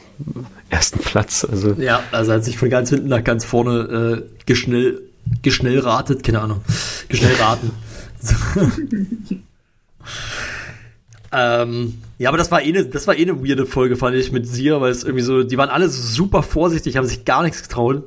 ersten 0.71 0.99
Platz. 0.99 1.45
Also 1.45 1.75
Ja, 1.75 2.03
also 2.11 2.33
hat 2.33 2.43
sich 2.43 2.57
von 2.57 2.71
ganz 2.71 2.89
hinten 2.89 3.09
nach 3.09 3.23
ganz 3.23 3.45
vorne 3.45 4.25
äh, 4.25 4.45
geschnell, 4.47 5.03
geschnellratet, 5.43 6.25
keine 6.25 6.41
Ahnung, 6.41 6.63
geschnellraten. 7.11 7.71
So. 8.19 8.35
ähm, 11.33 11.99
ja, 12.19 12.31
aber 12.31 12.39
das 12.39 12.51
war 12.51 12.63
eh 12.63 12.69
eine, 12.69 12.87
das 12.87 13.07
war 13.07 13.15
eh 13.15 13.23
eine 13.23 13.47
weirde 13.47 13.67
Folge, 13.67 13.97
fand 13.97 14.17
ich, 14.17 14.33
mit 14.33 14.47
Sia, 14.47 14.81
weil 14.81 14.91
es 14.91 15.05
irgendwie 15.05 15.23
so, 15.23 15.43
die 15.43 15.59
waren 15.59 15.69
alle 15.69 15.91
super 15.91 16.43
vorsichtig, 16.43 16.97
haben 16.97 17.07
sich 17.07 17.27
gar 17.27 17.43
nichts 17.43 17.63
getraut. 17.63 18.05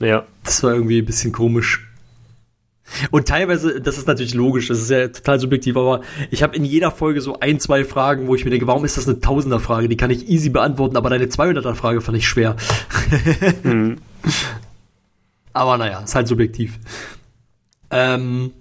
ja, 0.00 0.24
Das 0.42 0.64
war 0.64 0.74
irgendwie 0.74 0.98
ein 0.98 1.06
bisschen 1.06 1.30
komisch. 1.30 1.87
Und 3.10 3.28
teilweise, 3.28 3.80
das 3.80 3.98
ist 3.98 4.06
natürlich 4.08 4.34
logisch, 4.34 4.68
das 4.68 4.78
ist 4.80 4.90
ja 4.90 5.08
total 5.08 5.38
subjektiv, 5.40 5.76
aber 5.76 6.00
ich 6.30 6.42
habe 6.42 6.56
in 6.56 6.64
jeder 6.64 6.90
Folge 6.90 7.20
so 7.20 7.38
ein, 7.40 7.60
zwei 7.60 7.84
Fragen, 7.84 8.26
wo 8.26 8.34
ich 8.34 8.44
mir 8.44 8.50
denke, 8.50 8.66
warum 8.66 8.84
ist 8.84 8.96
das 8.96 9.06
eine 9.08 9.20
Tausender-Frage? 9.20 9.88
Die 9.88 9.96
kann 9.96 10.10
ich 10.10 10.28
easy 10.28 10.48
beantworten, 10.50 10.96
aber 10.96 11.10
deine 11.10 11.26
200er-Frage 11.26 12.00
fand 12.00 12.16
ich 12.18 12.26
schwer. 12.28 12.56
Aber 15.52 15.76
naja, 15.78 16.00
ist 16.00 16.14
halt 16.14 16.28
subjektiv. 16.28 16.78
Ähm, 17.90 18.52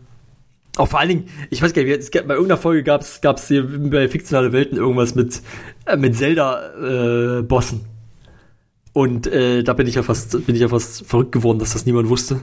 auch 0.78 0.88
vor 0.88 1.00
allen 1.00 1.10
Dingen, 1.10 1.30
ich 1.50 1.62
weiß 1.62 1.74
gar 1.74 1.84
nicht, 1.84 1.98
es 1.98 2.12
gab- 2.12 2.28
bei 2.28 2.34
irgendeiner 2.36 2.60
Folge 2.60 2.84
gab 2.84 3.02
es 3.02 3.48
hier 3.48 3.68
bei 3.90 4.08
fiktionale 4.08 4.52
Welten 4.54 4.78
irgendwas 4.78 5.16
mit, 5.16 5.42
äh, 5.86 5.98
mit 5.98 6.16
Zelda-Bossen. 6.16 7.82
Und 8.98 9.28
äh, 9.28 9.62
da 9.64 9.74
bin 9.74 9.86
ich 9.86 9.94
ja 9.94 10.02
fast, 10.02 10.32
bin 10.48 10.56
ich 10.56 10.62
ja 10.62 10.70
fast 10.70 11.06
verrückt 11.06 11.32
geworden, 11.32 11.60
dass 11.60 11.74
das 11.74 11.86
niemand 11.86 12.10
wusste. 12.10 12.42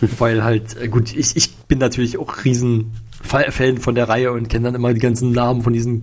Weil 0.18 0.44
halt, 0.44 0.76
äh, 0.76 0.88
gut, 0.88 1.16
ich, 1.16 1.36
ich 1.36 1.56
bin 1.56 1.78
natürlich 1.78 2.18
auch 2.18 2.44
riesen 2.44 2.92
Fa- 3.22 3.50
Fan 3.50 3.78
von 3.78 3.94
der 3.94 4.06
Reihe 4.06 4.30
und 4.32 4.48
kenne 4.48 4.64
dann 4.66 4.74
immer 4.74 4.92
die 4.92 5.00
ganzen 5.00 5.32
Namen 5.32 5.62
von 5.62 5.72
diesen 5.72 6.02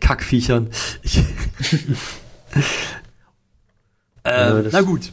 Kackviechern. 0.00 0.68
Ich, 1.02 1.22
Ja, 4.26 4.58
ähm, 4.58 4.64
das- 4.64 4.72
na 4.72 4.80
gut. 4.82 5.12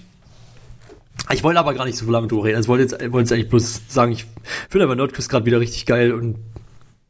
Ich 1.32 1.43
wollte 1.43 1.59
aber 1.59 1.74
gar 1.74 1.86
nicht 1.86 1.97
so 1.97 2.09
lange 2.09 2.28
drüber 2.28 2.45
reden. 2.45 2.55
Also 2.55 2.65
ich 2.65 2.70
wollte 2.70 2.84
jetzt, 2.84 3.11
wollte 3.11 3.20
jetzt 3.20 3.32
eigentlich 3.34 3.49
bloß 3.49 3.82
sagen, 3.89 4.11
ich 4.13 4.26
finde 4.70 4.86
aber 4.86 4.95
Nordquiz 4.95 5.28
gerade 5.30 5.45
wieder 5.45 5.59
richtig 5.59 5.86
geil 5.86 6.13
und 6.13 6.38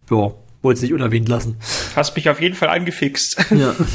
ja, 0.10 0.32
wollte 0.62 0.78
es 0.78 0.82
nicht 0.82 0.93
unerwähnt 0.93 1.30
lassen. 1.30 1.55
Hast 1.95 2.16
mich 2.16 2.30
auf 2.30 2.41
jeden 2.41 2.55
Fall 2.55 2.70
angefixt. 2.70 3.38
Ja. 3.51 3.74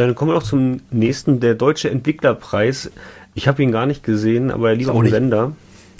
Dann 0.00 0.14
kommen 0.14 0.30
wir 0.30 0.34
noch 0.34 0.42
zum 0.42 0.80
nächsten, 0.90 1.40
der 1.40 1.54
Deutsche 1.54 1.90
Entwicklerpreis. 1.90 2.90
Ich 3.34 3.48
habe 3.48 3.62
ihn 3.62 3.70
gar 3.70 3.86
nicht 3.86 4.02
gesehen, 4.02 4.50
aber 4.50 4.70
er 4.70 4.76
lief 4.76 4.88
auf 4.88 5.02
dem. 5.02 5.10
Sender. 5.10 5.52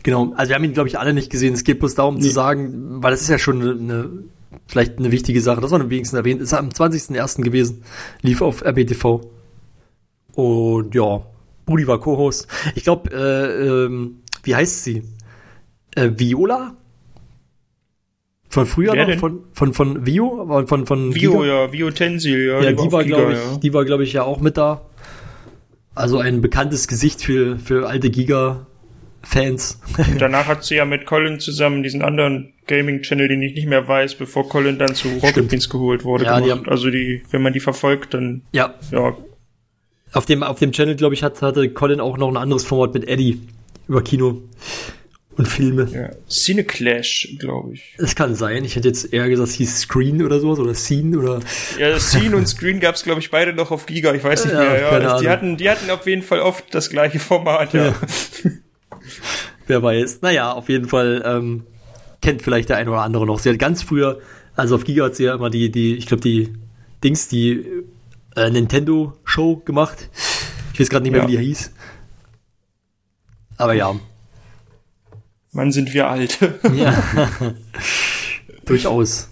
Genau, 0.03 0.32
also 0.36 0.48
wir 0.48 0.57
haben 0.57 0.64
ihn, 0.64 0.72
glaube 0.72 0.88
ich, 0.88 0.98
alle 0.98 1.12
nicht 1.12 1.30
gesehen. 1.30 1.53
Es 1.53 1.64
geht 1.64 1.80
bloß 1.80 1.94
darum 1.94 2.20
zu 2.20 2.30
sagen, 2.30 3.03
weil 3.03 3.11
das 3.11 3.20
ist 3.20 3.28
ja 3.28 3.38
schon 3.38 3.61
eine, 3.61 3.72
eine 3.72 4.11
vielleicht 4.66 4.98
eine 4.98 5.12
wichtige 5.12 5.40
Sache, 5.40 5.61
das 5.61 5.70
war 5.70 5.90
wenigstens 5.90 6.16
erwähnt, 6.16 6.40
ist 6.40 6.55
am 6.55 6.70
20.01. 6.70 7.42
gewesen, 7.42 7.82
lief 8.22 8.40
auf 8.40 8.64
RBTV. 8.64 9.20
Und 10.34 10.94
ja, 10.94 11.22
Brudi 11.66 11.86
war 11.86 12.01
Co-Host. 12.01 12.46
Ich 12.74 12.84
glaube, 12.84 13.11
äh, 13.11 13.66
ähm, 13.84 14.22
wie 14.42 14.55
heißt 14.55 14.84
sie? 14.84 15.03
Äh, 15.94 16.11
Viola? 16.16 16.74
Von 18.51 18.66
früher 18.66 18.92
Wer 18.92 19.03
noch? 19.05 19.11
denn? 19.11 19.18
Von, 19.20 19.40
von, 19.53 19.72
von 19.72 20.05
Vio? 20.07 20.44
Von, 20.46 20.66
von, 20.66 20.86
von 20.86 21.14
Vio, 21.14 21.40
Giga? 21.40 21.44
ja, 21.46 21.72
Vio 21.72 21.90
Tensil, 21.90 22.46
ja. 22.48 22.61
Ja, 22.61 22.72
die 22.72 22.78
auf 22.78 22.92
war, 22.92 23.05
glaube 23.05 23.32
ich, 23.32 23.38
ja. 23.38 23.57
die 23.59 23.72
war, 23.72 23.84
glaube 23.84 24.03
ich, 24.05 24.12
ja 24.12 24.24
auch 24.24 24.40
mit 24.40 24.57
da. 24.57 24.82
Also 25.94 26.18
ein 26.18 26.40
bekanntes 26.40 26.88
Gesicht 26.88 27.22
für, 27.22 27.59
für 27.59 27.88
alte 27.88 28.11
Giga-Fans. 28.11 29.80
Und 29.98 30.18
danach 30.20 30.46
hat 30.46 30.64
sie 30.64 30.74
ja 30.76 30.84
mit 30.84 31.07
Colin 31.07 31.38
zusammen 31.40 31.82
diesen 31.84 32.03
anderen 32.03 32.53
Gaming-Channel, 32.66 33.28
den 33.28 33.40
ich 33.42 33.55
nicht 33.55 33.66
mehr 33.68 33.86
weiß, 33.86 34.16
bevor 34.16 34.48
Colin 34.48 34.78
dann 34.78 34.94
zu 34.94 35.09
Rocket. 35.22 35.48
Beans 35.48 35.68
geholt 35.68 36.05
wurde. 36.05 36.24
Ja, 36.24 36.38
die 36.40 36.48
gemacht. 36.48 36.66
haben- 36.66 36.70
also 36.72 36.90
die, 36.90 37.22
wenn 37.30 37.42
man 37.42 37.53
die 37.53 37.61
verfolgt, 37.61 38.14
dann 38.14 38.42
ja, 38.53 38.74
ja, 38.90 39.16
auf 40.12 40.26
dem, 40.26 40.42
auf 40.42 40.59
dem 40.59 40.72
Channel, 40.72 40.96
glaube 40.96 41.14
ich, 41.14 41.22
hat, 41.22 41.40
hatte 41.40 41.70
Colin 41.70 42.01
auch 42.01 42.18
noch 42.18 42.28
ein 42.28 42.36
anderes 42.36 42.64
Format 42.64 42.94
mit 42.94 43.07
Eddie 43.07 43.40
über 43.86 44.03
Kino 44.03 44.42
und 45.37 45.47
Filme. 45.49 45.89
ja. 45.93 46.11
Cineclash, 46.28 47.37
glaube 47.39 47.74
ich. 47.74 47.95
Es 47.99 48.14
kann 48.14 48.35
sein. 48.35 48.64
Ich 48.64 48.76
hätte 48.76 48.89
jetzt 48.89 49.12
eher 49.12 49.28
gesagt, 49.28 49.49
es 49.49 49.55
hieß 49.55 49.81
Screen 49.81 50.22
oder 50.22 50.41
sowas 50.41 50.59
oder 50.59 50.74
Scene 50.74 51.18
oder. 51.18 51.41
Ja, 51.78 51.99
Scene 52.01 52.37
und 52.37 52.47
Screen 52.47 52.81
gab's, 52.81 53.05
glaube 53.05 53.20
ich, 53.20 53.31
beide 53.31 53.53
noch 53.53 53.70
auf 53.70 53.87
Giga. 53.87 54.12
Ich 54.14 54.24
weiß 54.24 54.45
nicht 54.45 54.55
Ja, 54.55 54.61
mehr. 54.61 54.81
Ja, 54.81 54.99
das, 54.99 55.20
die 55.20 55.28
hatten, 55.28 55.57
die 55.57 55.70
hatten 55.70 55.89
auf 55.91 56.07
jeden 56.07 56.22
Fall 56.22 56.41
oft 56.41 56.74
das 56.74 56.91
gleiche 56.91 57.18
Format. 57.18 57.72
Ja. 57.72 57.87
Ja. 57.87 57.95
Wer 59.66 59.83
weiß. 59.83 60.20
Naja, 60.22 60.53
auf 60.53 60.68
jeden 60.68 60.89
Fall 60.89 61.22
ähm, 61.24 61.64
kennt 62.20 62.43
vielleicht 62.43 62.68
der 62.68 62.76
eine 62.76 62.91
oder 62.91 63.03
andere 63.03 63.24
noch. 63.24 63.39
Sie 63.39 63.49
hat 63.49 63.59
ganz 63.59 63.83
früher, 63.83 64.18
also 64.57 64.74
auf 64.74 64.85
Giga 64.85 65.05
hat 65.05 65.14
sie 65.14 65.24
ja 65.24 65.35
immer 65.35 65.49
die, 65.49 65.70
die, 65.70 65.95
ich 65.97 66.07
glaube, 66.07 66.22
die 66.22 66.53
Dings, 67.05 67.28
die 67.28 67.64
äh, 68.37 68.51
Nintendo-Show 68.51 69.57
gemacht. 69.64 70.11
Ich 70.74 70.81
weiß 70.81 70.91
gerade 70.91 71.05
nicht 71.05 71.12
mehr, 71.12 71.26
wie 71.26 71.37
die 71.37 71.39
hieß. 71.39 71.72
Aber 73.57 73.74
ja. 73.74 73.95
Mann, 75.53 75.72
sind 75.72 75.92
wir 75.94 76.09
alt. 76.09 76.38
Ja. 76.74 77.03
Durchaus. 78.66 79.28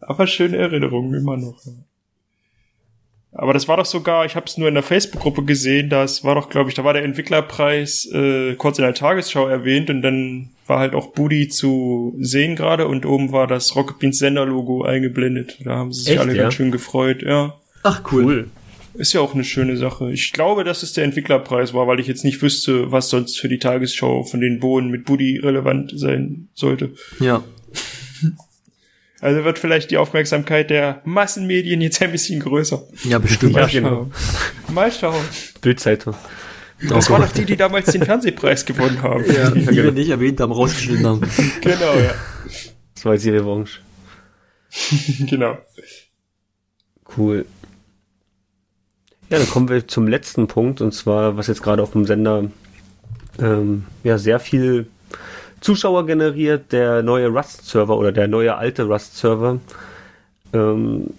Aber 0.00 0.26
schöne 0.26 0.56
Erinnerungen 0.56 1.14
immer 1.14 1.36
noch. 1.36 1.64
ja. 1.64 1.72
Aber 3.32 3.52
das 3.52 3.68
war 3.68 3.76
doch 3.76 3.84
sogar, 3.86 4.24
ich 4.24 4.34
habe 4.34 4.46
es 4.46 4.58
nur 4.58 4.66
in 4.66 4.74
der 4.74 4.82
Facebook-Gruppe 4.82 5.44
gesehen, 5.44 5.88
das 5.88 6.24
war 6.24 6.34
doch, 6.34 6.48
glaube 6.48 6.68
ich, 6.68 6.74
da 6.74 6.82
war 6.82 6.94
der 6.94 7.04
Entwicklerpreis 7.04 8.06
äh, 8.12 8.54
kurz 8.56 8.78
in 8.78 8.84
der 8.84 8.94
Tagesschau 8.94 9.46
erwähnt 9.46 9.88
und 9.88 10.02
dann 10.02 10.50
war 10.66 10.80
halt 10.80 10.94
auch 10.94 11.12
Budi 11.12 11.48
zu 11.48 12.16
sehen 12.18 12.56
gerade 12.56 12.88
und 12.88 13.06
oben 13.06 13.30
war 13.30 13.46
das 13.46 13.76
Rocket 13.76 14.00
Beans 14.00 14.18
Sender-Logo 14.18 14.82
eingeblendet. 14.82 15.58
Da 15.64 15.76
haben 15.76 15.92
sie 15.92 16.02
sich 16.02 16.12
Echt, 16.14 16.20
alle 16.20 16.34
ja? 16.34 16.42
ganz 16.42 16.54
schön 16.54 16.72
gefreut, 16.72 17.22
ja. 17.22 17.54
Ach, 17.84 18.02
cool. 18.10 18.50
Ist 18.94 19.12
ja 19.12 19.20
auch 19.20 19.34
eine 19.34 19.44
schöne 19.44 19.76
Sache. 19.76 20.12
Ich 20.12 20.32
glaube, 20.32 20.64
dass 20.64 20.82
es 20.82 20.92
der 20.92 21.04
Entwicklerpreis 21.04 21.72
war, 21.74 21.86
weil 21.86 22.00
ich 22.00 22.06
jetzt 22.06 22.24
nicht 22.24 22.42
wüsste, 22.42 22.90
was 22.90 23.08
sonst 23.08 23.38
für 23.38 23.48
die 23.48 23.58
Tagesschau 23.58 24.24
von 24.24 24.40
den 24.40 24.58
Bohnen 24.58 24.90
mit 24.90 25.04
Budi 25.04 25.38
relevant 25.38 25.92
sein 25.94 26.48
sollte. 26.54 26.94
Ja. 27.18 27.44
Also 29.22 29.44
wird 29.44 29.58
vielleicht 29.58 29.90
die 29.90 29.98
Aufmerksamkeit 29.98 30.70
der 30.70 31.02
Massenmedien 31.04 31.82
jetzt 31.82 32.00
ein 32.00 32.10
bisschen 32.10 32.40
größer. 32.40 32.82
Ja, 33.04 33.18
bestimmt. 33.18 33.52
Mal 33.52 33.68
genau. 33.68 33.88
schauen. 33.88 34.74
Mal 34.74 34.90
schauen. 34.90 35.24
Bildzeitung. 35.60 36.14
Das 36.88 37.10
waren 37.10 37.22
doch 37.22 37.32
die, 37.32 37.44
die 37.44 37.56
damals 37.56 37.92
den 37.92 38.02
Fernsehpreis 38.02 38.64
gewonnen 38.64 39.02
haben. 39.02 39.24
Ja, 39.26 39.50
die 39.54 39.76
wir 39.76 39.92
nicht 39.92 40.08
erwähnt 40.08 40.40
haben, 40.40 40.52
rausgeschnitten 40.52 41.06
haben. 41.06 41.20
Genau, 41.60 41.94
ja. 41.96 42.14
Das 42.94 43.04
war 43.04 43.12
jetzt 43.12 43.24
die 43.26 43.30
Revanche. 43.30 43.80
Genau. 45.26 45.58
Cool. 47.16 47.44
Ja, 49.30 49.38
dann 49.38 49.48
kommen 49.48 49.68
wir 49.68 49.86
zum 49.86 50.08
letzten 50.08 50.46
Punkt 50.48 50.80
und 50.80 50.92
zwar, 50.92 51.36
was 51.36 51.46
jetzt 51.46 51.62
gerade 51.62 51.82
auf 51.82 51.92
dem 51.92 52.04
Sender 52.04 52.44
ähm, 53.38 53.84
ja 54.02 54.18
sehr 54.18 54.40
viel 54.40 54.86
Zuschauer 55.60 56.06
generiert, 56.06 56.72
der 56.72 57.02
neue 57.02 57.28
Rust-Server 57.28 57.96
oder 57.96 58.12
der 58.12 58.28
neue 58.28 58.56
alte 58.56 58.84
Rust-Server. 58.84 59.60
Ähm, 60.52 61.10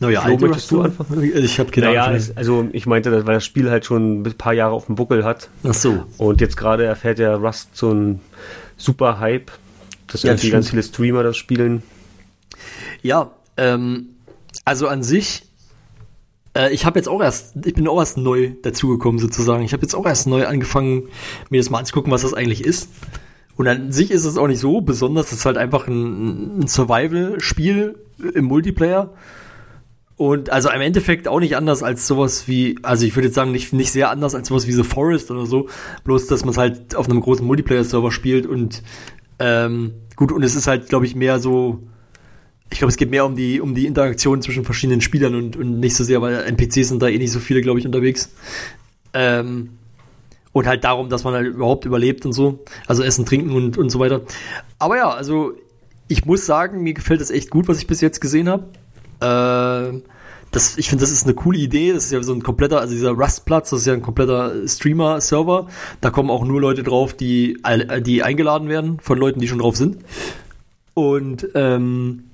Naja, 0.00 0.22
Flo, 0.22 0.30
alte 0.32 0.46
möchtest 0.48 0.70
du 0.72 0.76
Rust- 0.82 0.98
anfangen? 1.00 1.22
Ich 1.36 1.60
habe 1.60 1.70
keine 1.70 1.86
naja, 1.86 2.06
Ahnung. 2.06 2.20
also 2.34 2.68
ich 2.72 2.86
meinte, 2.86 3.10
das, 3.10 3.26
weil 3.26 3.34
das 3.34 3.44
Spiel 3.44 3.70
halt 3.70 3.84
schon 3.84 4.22
ein 4.22 4.32
paar 4.36 4.54
Jahre 4.54 4.72
auf 4.74 4.86
dem 4.86 4.96
Buckel 4.96 5.24
hat 5.24 5.50
Ach 5.62 5.72
so. 5.74 6.04
und 6.18 6.40
jetzt 6.40 6.56
gerade 6.56 6.84
erfährt 6.84 7.18
der 7.18 7.36
Rust 7.36 7.76
so 7.76 7.92
ein 7.92 8.20
super 8.76 9.20
Hype, 9.20 9.52
dass 10.08 10.22
Ja, 10.24 10.30
irgendwie 10.30 10.48
stimmt. 10.48 10.52
ganz 10.54 10.70
viele 10.70 10.82
Streamer 10.82 11.22
das 11.22 11.36
spielen. 11.36 11.82
Ja, 13.02 13.30
ähm, 13.56 14.06
also 14.64 14.88
an 14.88 15.02
sich, 15.04 15.42
äh, 16.54 16.72
ich 16.72 16.86
habe 16.86 16.98
jetzt 16.98 17.08
auch 17.08 17.20
erst, 17.20 17.54
ich 17.64 17.74
bin 17.74 17.86
auch 17.88 17.98
erst 17.98 18.16
neu 18.16 18.52
dazugekommen 18.62 19.18
sozusagen. 19.18 19.64
Ich 19.64 19.72
habe 19.72 19.82
jetzt 19.82 19.94
auch 19.94 20.06
erst 20.06 20.26
neu 20.26 20.46
angefangen, 20.46 21.08
mir 21.50 21.60
das 21.60 21.70
mal 21.70 21.78
anzugucken, 21.78 22.12
was 22.12 22.22
das 22.22 22.34
eigentlich 22.34 22.64
ist. 22.64 22.88
Und 23.56 23.68
an 23.68 23.92
sich 23.92 24.10
ist 24.10 24.24
es 24.24 24.36
auch 24.36 24.48
nicht 24.48 24.58
so 24.58 24.80
besonders, 24.80 25.26
es 25.26 25.38
ist 25.38 25.46
halt 25.46 25.58
einfach 25.58 25.86
ein, 25.86 26.60
ein 26.60 26.66
Survival-Spiel 26.66 27.96
im 28.34 28.44
Multiplayer. 28.46 29.12
Und 30.16 30.50
also 30.50 30.70
im 30.70 30.80
Endeffekt 30.80 31.26
auch 31.26 31.40
nicht 31.40 31.56
anders 31.56 31.82
als 31.82 32.06
sowas 32.06 32.46
wie, 32.46 32.78
also 32.82 33.04
ich 33.04 33.16
würde 33.16 33.26
jetzt 33.26 33.34
sagen, 33.34 33.50
nicht, 33.50 33.72
nicht 33.72 33.90
sehr 33.90 34.10
anders 34.10 34.34
als 34.34 34.48
sowas 34.48 34.66
wie 34.68 34.72
The 34.72 34.84
Forest 34.84 35.30
oder 35.32 35.44
so, 35.44 35.68
bloß 36.04 36.28
dass 36.28 36.44
man 36.44 36.50
es 36.50 36.58
halt 36.58 36.94
auf 36.94 37.08
einem 37.08 37.20
großen 37.20 37.44
Multiplayer-Server 37.44 38.12
spielt 38.12 38.46
und 38.46 38.82
ähm, 39.40 39.94
gut, 40.14 40.30
und 40.30 40.44
es 40.44 40.54
ist 40.54 40.68
halt, 40.68 40.88
glaube 40.88 41.06
ich, 41.06 41.16
mehr 41.16 41.40
so, 41.40 41.82
ich 42.74 42.80
glaube, 42.80 42.90
es 42.90 42.96
geht 42.96 43.08
mehr 43.08 43.24
um 43.24 43.36
die, 43.36 43.60
um 43.60 43.76
die 43.76 43.86
Interaktion 43.86 44.42
zwischen 44.42 44.64
verschiedenen 44.64 45.00
Spielern 45.00 45.36
und, 45.36 45.56
und 45.56 45.78
nicht 45.78 45.94
so 45.94 46.02
sehr, 46.02 46.20
weil 46.20 46.34
NPCs 46.42 46.88
sind 46.88 47.00
da 47.00 47.06
eh 47.06 47.18
nicht 47.18 47.30
so 47.30 47.38
viele, 47.38 47.60
glaube 47.60 47.78
ich, 47.78 47.86
unterwegs. 47.86 48.34
Ähm, 49.12 49.70
und 50.50 50.66
halt 50.66 50.82
darum, 50.82 51.08
dass 51.08 51.22
man 51.22 51.34
halt 51.34 51.46
überhaupt 51.46 51.84
überlebt 51.84 52.26
und 52.26 52.32
so. 52.32 52.64
Also 52.88 53.04
Essen, 53.04 53.26
Trinken 53.26 53.52
und, 53.52 53.78
und 53.78 53.90
so 53.90 54.00
weiter. 54.00 54.22
Aber 54.80 54.96
ja, 54.96 55.08
also 55.08 55.52
ich 56.08 56.26
muss 56.26 56.46
sagen, 56.46 56.82
mir 56.82 56.94
gefällt 56.94 57.20
das 57.20 57.30
echt 57.30 57.48
gut, 57.48 57.68
was 57.68 57.78
ich 57.78 57.86
bis 57.86 58.00
jetzt 58.00 58.20
gesehen 58.20 58.48
habe. 58.48 60.02
Das, 60.50 60.76
ich 60.76 60.88
finde, 60.88 61.02
das 61.02 61.12
ist 61.12 61.26
eine 61.26 61.34
coole 61.34 61.58
Idee. 61.58 61.92
Das 61.92 62.06
ist 62.06 62.10
ja 62.10 62.20
so 62.24 62.34
ein 62.34 62.42
kompletter, 62.42 62.80
also 62.80 62.92
dieser 62.92 63.12
Rust-Platz, 63.12 63.70
das 63.70 63.80
ist 63.80 63.86
ja 63.86 63.92
ein 63.92 64.02
kompletter 64.02 64.66
Streamer-Server. 64.66 65.68
Da 66.00 66.10
kommen 66.10 66.28
auch 66.28 66.44
nur 66.44 66.60
Leute 66.60 66.82
drauf, 66.82 67.14
die, 67.14 67.56
äh, 67.62 68.02
die 68.02 68.24
eingeladen 68.24 68.68
werden 68.68 68.98
von 69.00 69.16
Leuten, 69.16 69.38
die 69.38 69.46
schon 69.46 69.60
drauf 69.60 69.76
sind. 69.76 69.98
Und 70.94 71.48
ähm, 71.54 72.24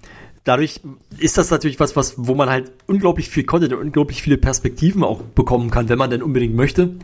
dadurch 0.45 0.81
ist 1.19 1.39
das 1.39 1.51
natürlich 1.51 1.81
was, 1.81 1.97
was, 1.97 2.15
wo 2.17 2.35
man 2.35 2.49
halt 2.49 2.73
unglaublich 2.87 3.29
viel 3.29 3.45
Content 3.45 3.73
und 3.73 3.81
unglaublich 3.81 4.23
viele 4.23 4.39
Perspektiven 4.39 5.05
auch 5.05 5.23
bekommen 5.23 5.71
kann, 5.71 5.89
wenn 5.89 5.99
man 5.99 6.11
denn 6.11 6.23
unbedingt 6.23 6.55
möchte. 6.55 6.95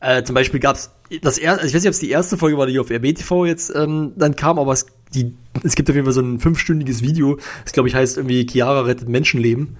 Äh, 0.00 0.22
zum 0.22 0.34
Beispiel 0.34 0.60
gab's 0.60 0.92
das 1.22 1.38
erste, 1.38 1.66
ich 1.66 1.74
weiß 1.74 1.82
nicht, 1.82 1.88
ob 1.88 1.94
es 1.94 1.98
die 1.98 2.10
erste 2.10 2.36
Folge 2.36 2.56
war, 2.56 2.66
die 2.66 2.78
auf 2.78 2.90
RBTV 2.90 3.46
jetzt 3.46 3.74
ähm, 3.74 4.12
dann 4.16 4.36
kam, 4.36 4.58
aber 4.58 4.72
es, 4.72 4.86
die, 5.14 5.34
es 5.64 5.74
gibt 5.74 5.90
auf 5.90 5.96
jeden 5.96 6.06
Fall 6.06 6.14
so 6.14 6.20
ein 6.20 6.38
fünfstündiges 6.38 7.02
Video, 7.02 7.38
das 7.64 7.72
glaube 7.72 7.88
ich 7.88 7.94
heißt 7.94 8.16
irgendwie 8.16 8.46
Chiara 8.48 8.82
rettet 8.82 9.08
Menschenleben. 9.08 9.76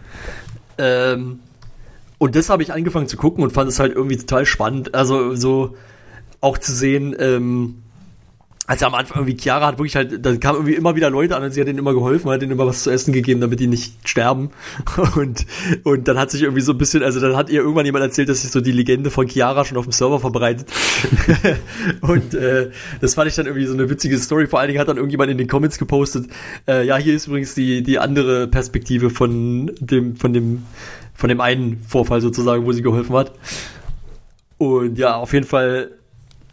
Ähm, 0.76 1.40
und 2.18 2.34
das 2.34 2.50
habe 2.50 2.64
ich 2.64 2.72
angefangen 2.72 3.06
zu 3.06 3.16
gucken 3.16 3.44
und 3.44 3.52
fand 3.52 3.68
es 3.68 3.78
halt 3.78 3.94
irgendwie 3.94 4.16
total 4.16 4.44
spannend. 4.44 4.94
Also 4.94 5.36
so 5.36 5.76
auch 6.40 6.58
zu 6.58 6.72
sehen, 6.72 7.14
ähm, 7.18 7.82
also 8.68 8.84
am 8.84 8.94
Anfang 8.94 9.22
irgendwie 9.22 9.42
Chiara 9.42 9.66
hat 9.66 9.78
wirklich 9.78 9.96
halt, 9.96 10.24
da 10.24 10.36
kamen 10.36 10.58
irgendwie 10.58 10.74
immer 10.74 10.94
wieder 10.94 11.08
Leute 11.08 11.34
an 11.34 11.42
und 11.42 11.52
sie 11.52 11.60
hat 11.60 11.68
denen 11.68 11.78
immer 11.78 11.94
geholfen, 11.94 12.30
hat 12.30 12.42
denen 12.42 12.52
immer 12.52 12.66
was 12.66 12.82
zu 12.82 12.90
essen 12.90 13.14
gegeben, 13.14 13.40
damit 13.40 13.60
die 13.60 13.66
nicht 13.66 14.06
sterben. 14.06 14.50
Und, 15.16 15.46
und 15.84 16.06
dann 16.06 16.18
hat 16.18 16.30
sich 16.30 16.42
irgendwie 16.42 16.60
so 16.60 16.72
ein 16.72 16.78
bisschen, 16.78 17.02
also 17.02 17.18
dann 17.18 17.34
hat 17.34 17.48
ihr 17.48 17.60
irgendwann 17.60 17.86
jemand 17.86 18.04
erzählt, 18.04 18.28
dass 18.28 18.42
sich 18.42 18.50
so 18.50 18.60
die 18.60 18.72
Legende 18.72 19.10
von 19.10 19.26
Chiara 19.26 19.64
schon 19.64 19.78
auf 19.78 19.84
dem 19.84 19.92
Server 19.92 20.20
verbreitet. 20.20 20.70
und 22.02 22.34
äh, 22.34 22.70
das 23.00 23.14
fand 23.14 23.28
ich 23.28 23.34
dann 23.36 23.46
irgendwie 23.46 23.66
so 23.66 23.72
eine 23.72 23.88
witzige 23.88 24.18
Story. 24.18 24.46
Vor 24.46 24.60
allen 24.60 24.68
Dingen 24.68 24.80
hat 24.80 24.88
dann 24.88 24.96
irgendjemand 24.96 25.30
in 25.30 25.38
den 25.38 25.48
Comments 25.48 25.78
gepostet, 25.78 26.28
äh, 26.66 26.84
ja, 26.86 26.98
hier 26.98 27.14
ist 27.14 27.26
übrigens 27.26 27.54
die, 27.54 27.82
die 27.82 27.98
andere 27.98 28.48
Perspektive 28.48 29.08
von 29.08 29.72
dem, 29.80 30.16
von 30.16 30.32
dem, 30.32 30.64
von 31.14 31.28
dem 31.28 31.40
einen 31.40 31.82
Vorfall 31.88 32.20
sozusagen, 32.20 32.66
wo 32.66 32.72
sie 32.72 32.82
geholfen 32.82 33.16
hat. 33.16 33.32
Und 34.58 34.98
ja, 34.98 35.16
auf 35.16 35.32
jeden 35.32 35.46
Fall 35.46 35.97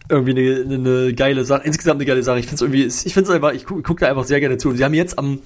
irgendwie 0.09 0.31
eine, 0.31 0.75
eine 0.75 1.13
geile 1.13 1.45
Sache, 1.45 1.63
insgesamt 1.65 1.99
eine 1.99 2.05
geile 2.05 2.23
Sache. 2.23 2.39
Ich 2.39 2.45
finde 2.47 2.55
es 2.55 2.61
irgendwie, 2.61 2.85
ich 2.85 3.13
finde 3.13 3.29
es 3.29 3.35
einfach, 3.35 3.53
ich 3.53 3.65
gucke 3.65 3.81
guck 3.81 3.99
da 3.99 4.07
einfach 4.07 4.25
sehr 4.25 4.39
gerne 4.39 4.57
zu. 4.57 4.69
Und 4.69 4.77
sie 4.77 4.83
haben 4.83 4.93
jetzt 4.93 5.17
am, 5.17 5.39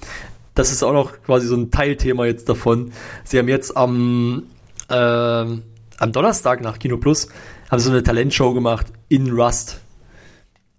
das 0.54 0.72
ist 0.72 0.82
auch 0.82 0.92
noch 0.92 1.22
quasi 1.22 1.46
so 1.46 1.56
ein 1.56 1.70
Teilthema 1.70 2.26
jetzt 2.26 2.48
davon. 2.48 2.92
Sie 3.24 3.38
haben 3.38 3.48
jetzt 3.48 3.76
am, 3.76 4.44
ähm, 4.88 5.62
am 5.98 6.12
Donnerstag 6.12 6.60
nach 6.60 6.78
Kino 6.78 6.96
Plus 6.98 7.28
haben 7.70 7.78
sie 7.78 7.86
so 7.86 7.92
eine 7.92 8.02
Talentshow 8.02 8.52
gemacht 8.52 8.86
in 9.08 9.30
Rust. 9.30 9.80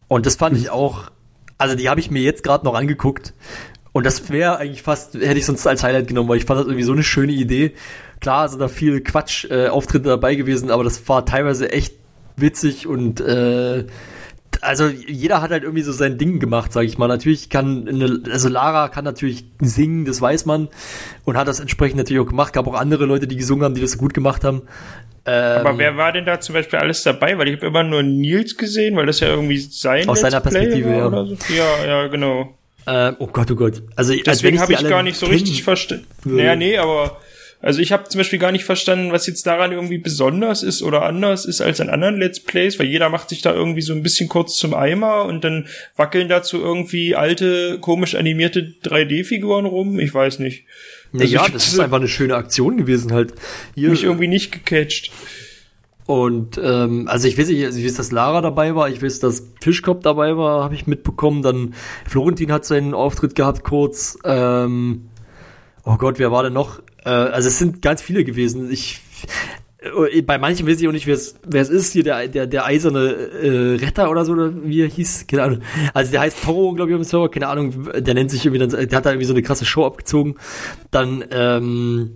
Und 0.08 0.26
das 0.26 0.36
fand 0.36 0.58
ich 0.58 0.70
auch, 0.70 1.10
also 1.58 1.76
die 1.76 1.90
habe 1.90 2.00
ich 2.00 2.12
mir 2.12 2.22
jetzt 2.22 2.44
gerade 2.44 2.66
noch 2.66 2.76
angeguckt. 2.76 3.34
Und 3.94 4.06
das 4.06 4.30
wäre 4.30 4.58
eigentlich 4.58 4.84
fast, 4.84 5.16
hätte 5.16 5.38
ich 5.38 5.46
sonst 5.46 5.66
als 5.68 5.84
Highlight 5.84 6.08
genommen, 6.08 6.30
weil 6.30 6.38
ich 6.38 6.46
fand 6.46 6.60
das 6.60 6.68
irgendwie 6.68 6.84
so 6.84 6.94
eine 6.94 7.04
schöne 7.04 7.34
Idee. 7.34 7.74
Klar 8.20 8.48
sind 8.48 8.60
da 8.60 8.68
viel 8.68 9.02
Quatsch-Auftritte 9.02 10.10
dabei 10.10 10.36
gewesen, 10.36 10.70
aber 10.70 10.84
das 10.84 11.08
war 11.10 11.26
teilweise 11.26 11.72
echt 11.72 11.96
witzig 12.36 12.88
und 12.88 13.22
äh, 13.22 13.86
also 14.62 14.88
jeder 14.88 15.42
hat 15.42 15.52
halt 15.52 15.64
irgendwie 15.64 15.82
so 15.82 15.92
sein 15.92 16.18
Ding 16.18 16.40
gemacht, 16.40 16.72
sag 16.72 16.84
ich 16.84 16.98
mal. 16.98 17.08
Natürlich 17.08 17.50
kann, 17.50 17.88
eine, 17.88 18.22
also 18.32 18.48
Lara 18.48 18.90
kann 18.90 19.04
natürlich 19.04 19.46
singen, 19.60 20.06
das 20.06 20.22
weiß 20.22 20.46
man. 20.46 20.70
Und 21.26 21.38
hat 21.38 21.48
das 21.48 21.60
entsprechend 21.60 21.98
natürlich 21.98 22.22
auch 22.22 22.30
gemacht. 22.30 22.54
Gab 22.54 22.68
auch 22.68 22.76
andere 22.76 23.06
Leute, 23.06 23.28
die 23.28 23.38
gesungen 23.38 23.64
haben, 23.64 23.76
die 23.76 23.82
das 23.82 23.98
gut 23.98 24.14
gemacht 24.14 24.44
haben. 24.44 24.62
Ähm, 25.26 25.60
Aber 25.60 25.78
wer 25.78 25.98
war 25.98 26.12
denn 26.12 26.26
da 26.26 26.40
zum 26.40 26.54
Beispiel 26.54 26.80
alles 26.80 27.04
dabei? 27.04 27.38
Weil 27.38 27.48
ich 27.48 27.58
habe 27.58 27.68
immer 27.68 27.84
nur 27.84 28.04
Nils 28.04 28.58
gesehen, 28.58 28.96
weil 28.96 29.06
das 29.06 29.20
ja 29.20 29.30
irgendwie 29.30 29.58
sein 29.58 30.08
Aus 30.08 30.22
seiner 30.22 30.42
Perspektive, 30.42 30.90
ja. 30.90 31.10
So. 31.10 31.38
Ja, 31.54 31.86
ja, 31.86 32.08
genau. 32.08 32.56
Äh, 32.86 33.14
oh 33.20 33.28
Gott, 33.28 33.52
oh 33.52 33.56
Gott. 33.56 33.84
Also, 33.96 34.14
Deswegen 34.16 34.60
habe 34.60 34.74
ich 34.74 34.88
gar 34.88 35.04
nicht 35.04 35.18
so 35.18 35.28
richtig 35.28 35.64
verstanden. 35.64 36.06
Naja, 36.26 36.56
nee, 36.56 36.78
aber 36.78 37.18
also 37.62 37.80
ich 37.80 37.92
habe 37.92 38.10
zum 38.10 38.20
Beispiel 38.20 38.40
gar 38.40 38.52
nicht 38.52 38.64
verstanden, 38.64 39.12
was 39.12 39.28
jetzt 39.28 39.46
daran 39.46 39.72
irgendwie 39.72 40.00
besonders 40.00 40.64
ist 40.64 40.82
oder 40.82 41.04
anders 41.04 41.46
ist 41.46 41.62
als 41.62 41.80
an 41.80 41.90
anderen 41.90 42.18
Let's 42.18 42.40
Plays, 42.40 42.80
weil 42.80 42.88
jeder 42.88 43.10
macht 43.10 43.30
sich 43.30 43.42
da 43.42 43.54
irgendwie 43.54 43.82
so 43.82 43.94
ein 43.94 44.02
bisschen 44.02 44.30
kurz 44.30 44.56
zum 44.56 44.74
Eimer 44.74 45.26
und 45.26 45.44
dann 45.44 45.68
wackeln 45.96 46.28
dazu 46.28 46.58
irgendwie 46.58 47.16
alte, 47.16 47.78
komisch 47.80 48.16
animierte 48.16 48.74
3D-Figuren 48.84 49.66
rum. 49.66 50.00
Ich 50.00 50.14
weiß 50.14 50.40
nicht. 50.40 50.66
Naja, 51.12 51.42
also 51.42 51.54
das 51.54 51.68
ist 51.68 51.80
einfach 51.80 51.98
eine 51.98 52.08
schöne 52.08 52.36
Aktion 52.36 52.78
gewesen 52.78 53.14
halt. 53.14 53.34
Hier, 53.76 53.90
mich 53.90 54.04
irgendwie 54.04 54.28
nicht 54.28 54.52
gecatcht. 54.52 55.12
Und 56.08 56.60
ähm, 56.62 57.08
also 57.08 57.28
ich 57.28 57.38
weiß 57.38 57.48
nicht, 57.48 57.64
also 57.64 57.78
ich 57.78 57.86
weiß, 57.86 57.94
dass 57.94 58.12
Lara 58.12 58.42
dabei 58.42 58.76
war, 58.76 58.90
ich 58.90 59.02
weiß, 59.02 59.20
dass 59.20 59.48
Fischkopf 59.62 60.02
dabei 60.02 60.36
war, 60.36 60.64
habe 60.64 60.74
ich 60.74 60.88
mitbekommen. 60.88 61.44
Dann 61.44 61.76
Florentin 62.08 62.52
hat 62.52 62.66
seinen 62.66 62.94
Auftritt 62.94 63.36
gehabt 63.36 63.64
kurz. 63.64 64.18
Ähm, 64.26 65.10
oh 65.86 65.98
Gott, 65.98 66.18
wer 66.18 66.32
war 66.32 66.44
denn 66.44 66.54
noch? 66.54 66.82
Äh, 67.06 67.10
also 67.10 67.48
es 67.48 67.60
sind 67.60 67.82
ganz 67.82 68.02
viele 68.02 68.24
gewesen. 68.24 68.72
Ich 68.72 69.02
äh, 69.82 70.22
bei 70.22 70.38
manchen 70.38 70.68
weiß 70.68 70.80
ich 70.80 70.88
auch 70.88 70.92
nicht, 70.92 71.08
wer 71.08 71.16
es 71.16 71.70
ist, 71.70 71.94
hier 71.94 72.04
der, 72.04 72.28
der, 72.28 72.48
der 72.48 72.66
eiserne 72.66 73.00
äh, 73.00 73.76
Retter 73.76 74.10
oder 74.10 74.26
so, 74.26 74.34
oder 74.34 74.52
wie 74.64 74.82
er 74.82 74.88
hieß, 74.88 75.26
keine 75.28 75.44
Ahnung. 75.44 75.60
Also 75.94 76.12
der 76.12 76.22
heißt 76.22 76.44
Toro, 76.44 76.74
glaube 76.74 76.92
ich, 76.92 76.98
dem 76.98 77.04
Server, 77.04 77.30
keine 77.30 77.48
Ahnung, 77.48 77.90
der 77.98 78.14
nennt 78.14 78.32
sich 78.32 78.46
irgendwie 78.46 78.68
dann, 78.68 78.88
der 78.88 78.98
hat 78.98 79.06
da 79.06 79.12
irgendwie 79.12 79.26
so 79.26 79.34
eine 79.34 79.42
krasse 79.42 79.66
Show 79.66 79.86
abgezogen. 79.86 80.36
Dann, 80.92 81.24
ähm, 81.32 82.12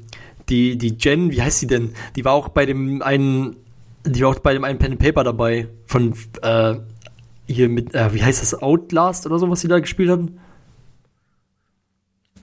die, 0.50 0.78
die 0.78 0.96
Jen, 1.00 1.32
wie 1.32 1.42
heißt 1.42 1.60
sie 1.60 1.68
denn? 1.68 1.92
Die 2.16 2.24
war 2.24 2.34
auch 2.34 2.50
bei 2.50 2.68
dem 2.68 3.02
einen, 3.02 3.56
die 4.06 4.22
war 4.22 4.30
auch 4.30 4.40
bei 4.40 4.54
dem 4.54 4.64
einen 4.64 4.78
Pen 4.78 4.92
and 4.92 5.02
Paper 5.02 5.24
dabei, 5.24 5.68
von, 5.88 6.14
äh, 6.44 6.76
hier 7.48 7.70
mit, 7.70 7.96
äh, 7.96 8.14
wie 8.14 8.24
heißt 8.24 8.42
das, 8.42 8.62
Outlast 8.62 9.26
oder 9.26 9.40
so, 9.40 9.50
was 9.50 9.62
sie 9.62 9.68
da 9.68 9.80
gespielt 9.80 10.10
haben? 10.10 10.38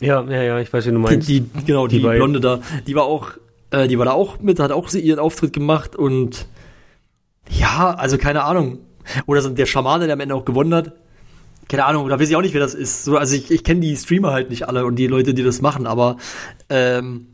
Ja, 0.03 0.23
ja, 0.23 0.43
ja, 0.43 0.59
ich 0.59 0.73
weiß, 0.73 0.87
wie 0.87 0.91
du 0.91 0.99
meinst. 0.99 1.29
Die, 1.29 1.41
die 1.41 1.65
genau, 1.65 1.87
die, 1.87 2.01
die 2.01 2.09
Blonde 2.09 2.41
da, 2.41 2.61
die 2.87 2.95
war 2.95 3.05
auch, 3.05 3.31
äh, 3.71 3.89
die 3.89 3.99
war 3.99 4.05
da 4.05 4.13
auch 4.13 4.41
mit, 4.41 4.59
hat 4.59 4.73
auch 4.73 4.93
ihren 4.93 5.19
Auftritt 5.19 5.53
gemacht 5.53 5.97
und 5.97 6.47
ja, 7.49 7.95
also 7.95 8.19
keine 8.19 8.45
Ahnung. 8.45 8.79
Oder 9.27 9.49
der 9.49 9.67
Schamane, 9.67 10.07
der 10.07 10.15
am 10.15 10.21
Ende 10.21 10.35
auch 10.35 10.45
gewonnen 10.45 10.75
hat. 10.75 10.93
Keine 11.69 11.85
Ahnung, 11.85 12.09
da 12.09 12.19
weiß 12.19 12.29
ich 12.29 12.37
auch 12.37 12.43
nicht, 12.43 12.55
wer 12.55 12.61
das 12.61 12.75
ist. 12.75 13.05
So, 13.05 13.17
also 13.17 13.35
ich, 13.35 13.51
ich 13.51 13.65
kenne 13.65 13.81
die 13.81 13.97
Streamer 13.97 14.33
halt 14.33 14.51
nicht 14.51 14.69
alle 14.69 14.85
und 14.85 14.97
die 14.97 15.07
Leute, 15.07 15.35
die 15.35 15.43
das 15.43 15.63
machen, 15.63 15.87
aber 15.87 16.17
ähm, 16.69 17.29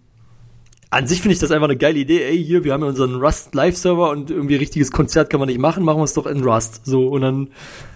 an 0.90 1.06
sich 1.06 1.20
finde 1.20 1.34
ich 1.34 1.40
das 1.40 1.50
einfach 1.50 1.68
eine 1.68 1.76
geile 1.76 1.98
Idee. 1.98 2.22
Ey, 2.22 2.42
hier, 2.42 2.64
wir 2.64 2.72
haben 2.72 2.82
ja 2.82 2.88
unseren 2.88 3.16
Rust 3.16 3.54
Live-Server 3.54 4.10
und 4.10 4.30
irgendwie 4.30 4.56
richtiges 4.56 4.90
Konzert 4.90 5.28
kann 5.30 5.40
man 5.40 5.48
nicht 5.48 5.58
machen, 5.58 5.84
machen 5.84 5.98
wir 5.98 6.04
es 6.04 6.14
doch 6.14 6.26
in 6.26 6.42
Rust. 6.42 6.86
So, 6.86 7.08
und 7.08 7.22
dann 7.22 7.48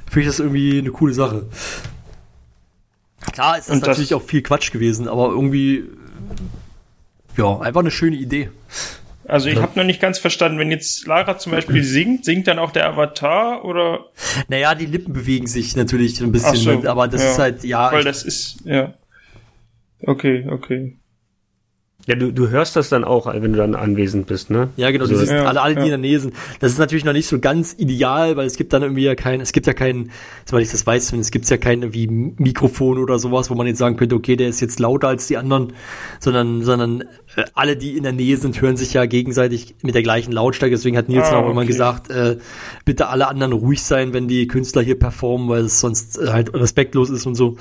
finde 0.07 0.21
ich 0.21 0.27
das 0.27 0.41
irgendwie 0.41 0.79
eine 0.79 0.91
coole 0.91 1.15
Sache. 1.15 1.47
Klar 3.33 3.59
ist 3.59 3.69
das, 3.69 3.79
das 3.81 3.89
natürlich 3.89 4.15
auch 4.15 4.23
viel 4.23 4.43
Quatsch 4.43 4.73
gewesen, 4.73 5.09
aber 5.09 5.29
irgendwie, 5.29 5.85
ja, 7.37 7.61
einfach 7.61 7.81
eine 7.81 7.91
schöne 7.91 8.17
Idee. 8.17 8.51
Also 9.27 9.49
ich 9.49 9.57
ja. 9.57 9.63
habe 9.63 9.79
noch 9.79 9.87
nicht 9.87 10.01
ganz 10.01 10.19
verstanden, 10.19 10.59
wenn 10.59 10.71
jetzt 10.71 11.07
Lara 11.07 11.39
zum 11.39 11.53
Beispiel 11.53 11.85
singt, 11.85 12.25
singt 12.25 12.49
dann 12.49 12.59
auch 12.59 12.73
der 12.73 12.89
Avatar 12.89 13.65
oder? 13.65 14.07
Naja, 14.49 14.75
die 14.75 14.87
Lippen 14.87 15.13
bewegen 15.13 15.47
sich 15.47 15.77
natürlich 15.77 16.21
ein 16.21 16.33
bisschen, 16.33 16.83
so, 16.83 16.89
aber 16.89 17.09
das 17.09 17.23
ja. 17.23 17.31
ist 17.31 17.39
halt, 17.39 17.65
ja. 17.65 17.93
Weil 17.93 18.05
das 18.05 18.25
ist, 18.25 18.57
ja. 18.65 18.95
Okay, 20.05 20.47
okay. 20.51 20.97
Ja, 22.07 22.17
du, 22.17 22.33
du 22.33 22.49
hörst 22.49 22.75
das 22.75 22.89
dann 22.89 23.05
auch, 23.05 23.33
wenn 23.33 23.53
du 23.53 23.59
dann 23.59 23.77
anwesend 23.77 24.27
bist, 24.27 24.51
ne? 24.51 24.71
Ja, 24.77 24.91
genau, 24.91 25.05
also, 25.05 25.15
du 25.15 25.21
siehst 25.21 25.31
ja, 25.31 25.45
alle, 25.45 25.63
alle, 25.63 25.75
die 25.75 25.81
ja. 25.81 25.85
in 25.85 25.91
der 25.91 25.99
Nähe 25.99 26.19
sind. 26.19 26.35
Das 26.59 26.73
ist 26.73 26.79
natürlich 26.79 27.05
noch 27.05 27.13
nicht 27.13 27.29
so 27.29 27.39
ganz 27.39 27.77
ideal, 27.79 28.37
weil 28.37 28.47
es 28.47 28.57
gibt 28.57 28.73
dann 28.73 28.83
irgendwie 28.83 29.05
ja 29.05 29.15
kein, 29.15 29.41
es 29.41 29.53
gibt 29.53 29.69
ja 29.69 29.73
kein, 29.73 30.11
soweit 30.45 30.65
ich 30.65 30.71
das 30.73 30.85
weiß, 30.85 31.13
es 31.13 31.31
gibt 31.31 31.49
ja 31.49 31.59
kein 31.59 31.83
irgendwie 31.83 32.09
Mikrofon 32.09 32.99
oder 32.99 33.21
sowas, 33.21 33.51
wo 33.51 33.55
man 33.55 33.69
jetzt 33.69 33.79
sagen 33.79 33.97
könnte, 33.97 34.17
okay, 34.17 34.35
der 34.35 34.49
ist 34.49 34.61
jetzt 34.61 34.81
lauter 34.81 35.07
als 35.07 35.29
die 35.29 35.37
anderen, 35.37 35.75
sondern, 36.19 36.63
sondern 36.63 37.03
äh, 37.37 37.45
alle, 37.55 37.77
die 37.77 37.97
in 37.97 38.03
der 38.03 38.13
Nähe 38.13 38.37
sind, 38.37 38.61
hören 38.61 38.77
sich 38.77 38.95
ja 38.95 39.07
gegenseitig 39.07 39.77
mit 39.83 39.95
der 39.95 40.03
gleichen 40.03 40.33
Lautstärke. 40.33 40.75
Deswegen 40.75 40.97
hat 40.97 41.09
Nils 41.09 41.29
ah, 41.29 41.37
auch 41.37 41.43
okay. 41.43 41.51
immer 41.53 41.65
gesagt, 41.65 42.11
äh, 42.11 42.39
bitte 42.85 43.09
alle 43.09 43.29
anderen 43.29 43.53
ruhig 43.53 43.81
sein, 43.81 44.13
wenn 44.13 44.27
die 44.27 44.49
Künstler 44.49 44.83
hier 44.83 44.99
performen, 44.99 45.49
weil 45.49 45.67
es 45.67 45.79
sonst 45.79 46.19
äh, 46.19 46.29
halt 46.29 46.53
respektlos 46.53 47.11
ist 47.11 47.27
und 47.27 47.37
so. 47.37 47.57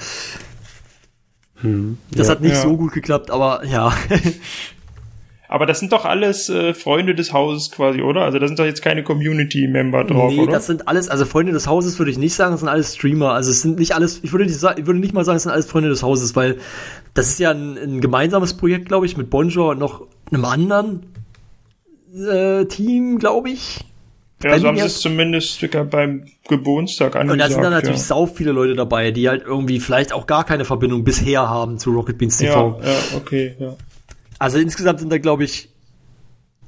Hm. 1.62 1.98
Das 2.12 2.28
ja, 2.28 2.34
hat 2.34 2.42
nicht 2.42 2.56
ja. 2.56 2.62
so 2.62 2.78
gut 2.78 2.94
geklappt, 2.94 3.32
aber 3.32 3.66
ja. 3.66 3.94
aber 5.48 5.66
das 5.66 5.80
sind 5.80 5.92
doch 5.92 6.06
alles 6.06 6.50
äh, 6.50 6.74
Freunde 6.74 7.14
des 7.14 7.34
Hauses 7.34 7.72
quasi, 7.72 8.02
oder? 8.02 8.22
Also 8.22 8.40
da 8.40 8.48
sind 8.48 8.58
doch 8.58 8.66
jetzt 8.66 8.82
keine 8.82 9.04
Community-Member 9.04 10.06
drauf, 10.06 10.32
nee, 10.32 10.42
oder? 10.42 10.54
das 10.54 10.68
sind 10.68 10.88
alles, 10.88 11.10
also 11.10 11.26
Freunde 11.26 11.52
des 11.52 11.68
Hauses 11.68 12.00
würde 12.00 12.12
ich 12.12 12.18
nicht 12.18 12.34
sagen, 12.34 12.52
das 12.52 12.62
sind 12.62 12.70
alles 12.70 12.96
Streamer. 12.96 13.34
Also 13.34 13.52
es 13.52 13.62
sind 13.62 13.80
nicht 13.80 13.94
alles, 13.94 14.22
ich 14.24 14.32
würde 14.32 14.46
nicht, 14.46 14.56
ich 14.56 14.86
würde 14.86 15.00
nicht 15.00 15.14
mal 15.14 15.26
sagen, 15.26 15.38
es 15.38 15.44
sind 15.44 15.52
alles 15.52 15.66
Freunde 15.66 15.90
des 15.90 16.04
Hauses, 16.04 16.36
weil 16.36 16.58
das 17.14 17.28
ist 17.28 17.40
ja 17.40 17.52
ein, 17.52 17.78
ein 17.78 18.02
gemeinsames 18.02 18.56
Projekt, 18.56 18.88
glaube 18.88 19.06
ich, 19.06 19.18
mit 19.18 19.30
Bonjour 19.30 19.72
und 19.72 19.80
noch 19.80 20.08
einem 20.32 20.46
anderen 20.46 21.04
äh, 22.16 22.66
Team, 22.66 23.20
glaube 23.20 23.50
ich. 23.50 23.80
Ja, 24.44 24.60
so 24.60 24.68
haben 24.68 24.78
sie 24.78 24.84
es 24.84 25.00
zumindest 25.00 25.60
beim 25.90 26.26
Geburtstag 26.48 27.16
angesagt. 27.16 27.32
Und 27.32 27.40
da 27.40 27.50
sind 27.50 27.64
dann 27.64 27.74
natürlich 27.74 28.00
ja. 28.00 28.06
sau 28.06 28.26
viele 28.26 28.52
Leute 28.52 28.76
dabei, 28.76 29.12
die 29.12 29.30
halt 29.30 29.44
irgendwie 29.46 29.80
vielleicht 29.80 30.14
auch 30.14 30.28
gar 30.28 30.44
keine 30.44 30.66
Verbindung 30.66 31.04
bisher 31.04 31.50
haben 31.50 31.78
zu 31.78 31.92
Rocket 31.92 32.18
Beans 32.18 32.38
TV. 32.38 32.80
Ja, 32.82 32.90
ja 32.90 32.98
okay, 33.16 33.56
ja. 33.60 33.76
Also 34.40 34.58
insgesamt 34.58 35.00
sind 35.00 35.12
da, 35.12 35.18
glaube 35.18 35.44
ich, 35.44 35.70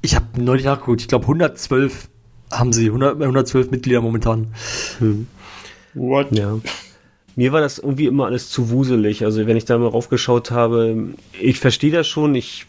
ich 0.02 0.14
habe 0.14 0.26
neulich 0.36 0.64
nachgeguckt, 0.64 1.00
ich 1.00 1.08
glaube 1.08 1.24
112 1.24 2.08
haben 2.52 2.72
sie, 2.72 2.86
100, 2.86 3.20
112 3.20 3.70
Mitglieder 3.70 4.00
momentan. 4.00 4.54
Hm. 4.98 5.26
What? 5.94 6.30
Ja. 6.30 6.58
Mir 7.36 7.52
war 7.52 7.60
das 7.60 7.78
irgendwie 7.78 8.06
immer 8.06 8.26
alles 8.26 8.50
zu 8.50 8.70
wuselig. 8.70 9.24
Also 9.24 9.46
wenn 9.46 9.56
ich 9.56 9.64
da 9.64 9.76
mal 9.76 9.88
raufgeschaut 9.88 10.50
habe, 10.50 11.14
ich 11.40 11.58
verstehe 11.58 11.90
das 11.90 12.06
schon, 12.06 12.34
ich 12.34 12.66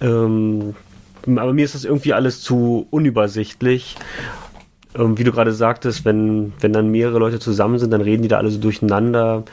ähm, 0.00 0.74
aber 1.26 1.52
mir 1.52 1.64
ist 1.64 1.74
das 1.74 1.84
irgendwie 1.84 2.12
alles 2.12 2.40
zu 2.40 2.86
unübersichtlich. 2.90 3.96
Ähm, 4.94 5.18
wie 5.18 5.24
du 5.24 5.32
gerade 5.32 5.52
sagtest, 5.52 6.04
wenn, 6.04 6.52
wenn 6.60 6.72
dann 6.72 6.90
mehrere 6.90 7.18
Leute 7.18 7.38
zusammen 7.38 7.78
sind, 7.78 7.90
dann 7.92 8.00
reden 8.00 8.22
die 8.22 8.28
da 8.28 8.38
alle 8.38 8.50
so 8.50 8.58
durcheinander. 8.58 9.44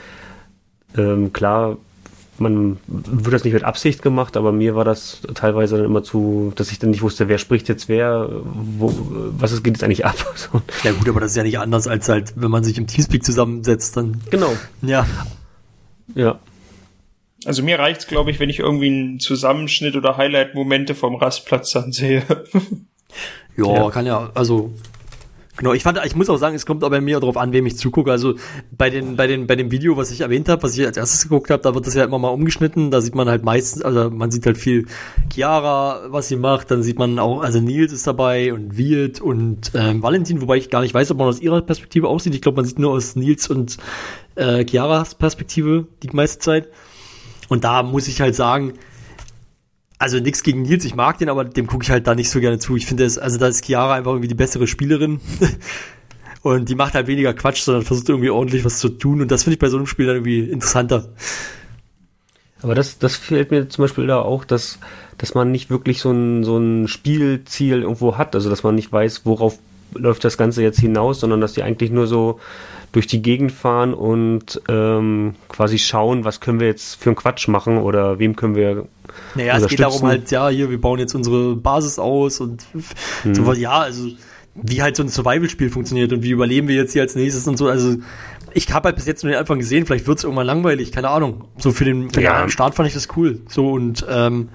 Ähm, 0.97 1.31
klar, 1.33 1.77
man 2.39 2.77
wird 2.87 3.33
das 3.33 3.43
nicht 3.43 3.53
mit 3.53 3.63
Absicht 3.63 4.01
gemacht, 4.01 4.37
aber 4.37 4.51
mir 4.51 4.75
war 4.75 4.85
das 4.85 5.21
teilweise 5.33 5.77
dann 5.77 5.85
immer 5.85 6.03
zu, 6.03 6.53
dass 6.55 6.71
ich 6.71 6.79
dann 6.79 6.91
nicht 6.91 7.01
wusste, 7.01 7.27
wer 7.27 7.37
spricht 7.37 7.67
jetzt 7.67 7.89
wer, 7.89 8.29
wo, 8.43 8.93
was 9.37 9.51
ist, 9.51 9.63
geht 9.63 9.75
jetzt 9.75 9.83
eigentlich 9.83 10.05
ab. 10.05 10.15
Ja 10.83 10.91
gut, 10.91 11.09
aber 11.09 11.19
das 11.19 11.31
ist 11.31 11.37
ja 11.37 11.43
nicht 11.43 11.59
anders 11.59 11.87
als 11.87 12.09
halt, 12.09 12.33
wenn 12.35 12.51
man 12.51 12.63
sich 12.63 12.77
im 12.77 12.87
Teamspeak 12.87 13.23
zusammensetzt, 13.23 13.97
dann. 13.97 14.21
Genau. 14.29 14.53
Ja. 14.81 15.05
Ja. 16.15 16.39
Also 17.45 17.63
mir 17.63 17.79
reicht's, 17.79 18.07
glaube 18.07 18.31
ich, 18.31 18.39
wenn 18.39 18.49
ich 18.49 18.59
irgendwie 18.59 18.87
einen 18.87 19.19
Zusammenschnitt 19.19 19.95
oder 19.95 20.17
Highlight-Momente 20.17 20.95
vom 20.95 21.15
Rastplatz 21.15 21.71
dann 21.71 21.91
sehe. 21.91 22.23
ja, 23.57 23.73
ja, 23.73 23.89
kann 23.89 24.05
ja, 24.05 24.31
also 24.33 24.73
Genau, 25.57 25.73
ich 25.73 25.81
fand, 25.81 25.99
ich 26.05 26.15
muss 26.15 26.29
auch 26.29 26.37
sagen, 26.37 26.55
es 26.55 26.67
kommt 26.67 26.83
aber 26.83 27.01
mir 27.01 27.19
darauf 27.19 27.35
an, 27.35 27.51
wem 27.51 27.65
ich 27.65 27.77
zugucke. 27.77 28.11
Also 28.11 28.35
bei 28.71 28.91
den, 28.91 29.15
bei 29.15 29.25
den, 29.25 29.47
bei 29.47 29.55
dem 29.55 29.71
Video, 29.71 29.97
was 29.97 30.11
ich 30.11 30.21
erwähnt 30.21 30.49
habe, 30.49 30.61
was 30.61 30.77
ich 30.77 30.85
als 30.85 30.97
erstes 30.97 31.23
geguckt 31.23 31.49
habe, 31.49 31.63
da 31.63 31.73
wird 31.73 31.87
das 31.87 31.95
ja 31.95 32.03
immer 32.03 32.19
mal 32.19 32.29
umgeschnitten. 32.29 32.91
Da 32.91 33.01
sieht 33.01 33.15
man 33.15 33.27
halt 33.27 33.43
meistens, 33.43 33.81
also 33.81 34.11
man 34.11 34.29
sieht 34.29 34.45
halt 34.45 34.59
viel 34.59 34.85
Chiara, 35.33 36.03
was 36.09 36.27
sie 36.27 36.35
macht. 36.35 36.69
Dann 36.69 36.83
sieht 36.83 36.99
man 36.99 37.17
auch, 37.17 37.41
also 37.41 37.59
Nils 37.59 37.91
ist 37.91 38.05
dabei 38.05 38.53
und 38.53 38.77
Wirt 38.77 39.19
und 39.19 39.71
ähm, 39.73 40.03
Valentin, 40.03 40.41
wobei 40.41 40.57
ich 40.57 40.69
gar 40.69 40.81
nicht 40.81 40.93
weiß, 40.93 41.09
ob 41.09 41.17
man 41.17 41.27
aus 41.27 41.41
ihrer 41.41 41.61
Perspektive 41.63 42.07
aussieht. 42.07 42.35
Ich 42.35 42.41
glaube, 42.43 42.57
man 42.57 42.65
sieht 42.65 42.77
nur 42.77 42.91
aus 42.91 43.15
Nils 43.15 43.49
und 43.49 43.77
äh, 44.35 44.63
Chiaras 44.63 45.15
Perspektive 45.15 45.87
die 46.03 46.09
meiste 46.11 46.37
Zeit. 46.37 46.67
Und 47.47 47.63
da 47.63 47.83
muss 47.83 48.07
ich 48.07 48.21
halt 48.21 48.35
sagen, 48.35 48.73
also 49.99 50.19
nichts 50.19 50.43
gegen 50.43 50.61
Nils, 50.61 50.85
ich 50.85 50.95
mag 50.95 51.17
den, 51.17 51.29
aber 51.29 51.43
dem 51.43 51.67
gucke 51.67 51.83
ich 51.83 51.89
halt 51.89 52.05
da 52.07 52.13
nicht 52.13 52.29
so 52.29 52.39
gerne 52.39 52.59
zu. 52.59 52.75
Ich 52.75 52.85
finde 52.85 53.03
also 53.03 53.37
da 53.37 53.47
ist 53.47 53.65
Chiara 53.65 53.95
einfach 53.95 54.11
irgendwie 54.11 54.27
die 54.27 54.35
bessere 54.35 54.67
Spielerin. 54.67 55.19
und 56.43 56.69
die 56.69 56.75
macht 56.75 56.93
halt 56.93 57.07
weniger 57.07 57.33
Quatsch, 57.33 57.61
sondern 57.61 57.83
versucht 57.83 58.09
irgendwie 58.09 58.29
ordentlich 58.29 58.63
was 58.63 58.77
zu 58.79 58.89
tun. 58.89 59.21
Und 59.21 59.31
das 59.31 59.43
finde 59.43 59.55
ich 59.55 59.59
bei 59.59 59.69
so 59.69 59.77
einem 59.77 59.87
Spiel 59.87 60.05
dann 60.05 60.17
irgendwie 60.17 60.41
interessanter. 60.41 61.09
Aber 62.61 62.75
das, 62.75 62.99
das 62.99 63.15
fällt 63.15 63.51
mir 63.51 63.69
zum 63.69 63.83
Beispiel 63.83 64.07
da 64.07 64.19
auch, 64.19 64.45
dass, 64.45 64.79
dass 65.17 65.33
man 65.33 65.51
nicht 65.51 65.69
wirklich 65.69 65.99
so 65.99 66.11
ein, 66.11 66.43
so 66.43 66.57
ein 66.57 66.87
Spielziel 66.87 67.81
irgendwo 67.81 68.17
hat. 68.17 68.35
Also 68.35 68.49
dass 68.49 68.63
man 68.63 68.75
nicht 68.75 68.91
weiß, 68.91 69.25
worauf 69.25 69.57
läuft 69.93 70.23
das 70.23 70.37
Ganze 70.37 70.61
jetzt 70.61 70.79
hinaus, 70.79 71.19
sondern 71.19 71.41
dass 71.41 71.53
die 71.53 71.63
eigentlich 71.63 71.91
nur 71.91 72.07
so 72.07 72.39
durch 72.91 73.07
die 73.07 73.21
Gegend 73.21 73.51
fahren 73.51 73.93
und 73.93 74.61
ähm, 74.69 75.35
quasi 75.49 75.77
schauen, 75.77 76.23
was 76.23 76.39
können 76.39 76.59
wir 76.59 76.67
jetzt 76.67 76.95
für 76.95 77.09
einen 77.09 77.15
Quatsch 77.15 77.47
machen 77.47 77.77
oder 77.77 78.19
wem 78.19 78.35
können 78.35 78.55
wir. 78.55 78.87
Naja, 79.35 79.57
es 79.57 79.67
geht 79.67 79.79
darum 79.79 80.03
halt, 80.03 80.31
ja, 80.31 80.49
hier, 80.49 80.69
wir 80.69 80.79
bauen 80.79 80.99
jetzt 80.99 81.15
unsere 81.15 81.55
Basis 81.55 81.99
aus 81.99 82.39
und 82.39 82.63
hm. 83.23 83.35
so, 83.35 83.53
ja, 83.53 83.79
also 83.79 84.07
wie 84.55 84.81
halt 84.81 84.95
so 84.95 85.03
ein 85.03 85.09
Survival-Spiel 85.09 85.69
funktioniert 85.69 86.11
und 86.13 86.23
wie 86.23 86.31
überleben 86.31 86.67
wir 86.67 86.75
jetzt 86.75 86.93
hier 86.93 87.03
als 87.03 87.15
nächstes 87.15 87.47
und 87.47 87.57
so. 87.57 87.67
Also 87.67 87.97
ich 88.53 88.71
habe 88.73 88.87
halt 88.87 88.95
bis 88.95 89.05
jetzt 89.05 89.23
nur 89.23 89.31
den 89.31 89.39
Anfang 89.39 89.59
gesehen, 89.59 89.85
vielleicht 89.85 90.07
wird 90.07 90.17
es 90.17 90.23
irgendwann 90.23 90.47
langweilig, 90.47 90.91
keine 90.91 91.09
Ahnung. 91.09 91.45
So 91.57 91.71
für 91.71 91.85
den, 91.85 92.09
für 92.09 92.21
Ja. 92.21 92.41
den 92.41 92.49
Start 92.49 92.73
fand 92.73 92.87
ich 92.87 92.93
das 92.93 93.07
cool. 93.15 93.41
So 93.47 93.71
und 93.71 94.05
ähm, 94.09 94.49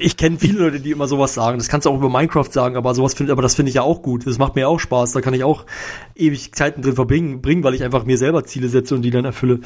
ich 0.00 0.16
kenne 0.16 0.38
viele 0.38 0.58
Leute, 0.58 0.80
die 0.80 0.90
immer 0.90 1.06
sowas 1.08 1.34
sagen. 1.34 1.58
Das 1.58 1.68
kannst 1.68 1.86
du 1.86 1.90
auch 1.90 1.96
über 1.98 2.08
Minecraft 2.08 2.50
sagen, 2.50 2.76
aber 2.76 2.94
sowas 2.94 3.14
finde, 3.14 3.32
aber 3.32 3.42
das 3.42 3.54
finde 3.54 3.68
ich 3.70 3.74
ja 3.76 3.82
auch 3.82 4.02
gut. 4.02 4.26
Das 4.26 4.38
macht 4.38 4.54
mir 4.54 4.68
auch 4.68 4.78
Spaß. 4.80 5.12
Da 5.12 5.20
kann 5.20 5.34
ich 5.34 5.44
auch 5.44 5.64
ewig 6.14 6.52
Zeiten 6.52 6.82
drin 6.82 6.94
verbringen, 6.94 7.42
bringen, 7.42 7.62
weil 7.64 7.74
ich 7.74 7.82
einfach 7.84 8.04
mir 8.04 8.18
selber 8.18 8.44
Ziele 8.44 8.68
setze 8.68 8.94
und 8.94 9.02
die 9.02 9.10
dann 9.10 9.24
erfülle. 9.24 9.60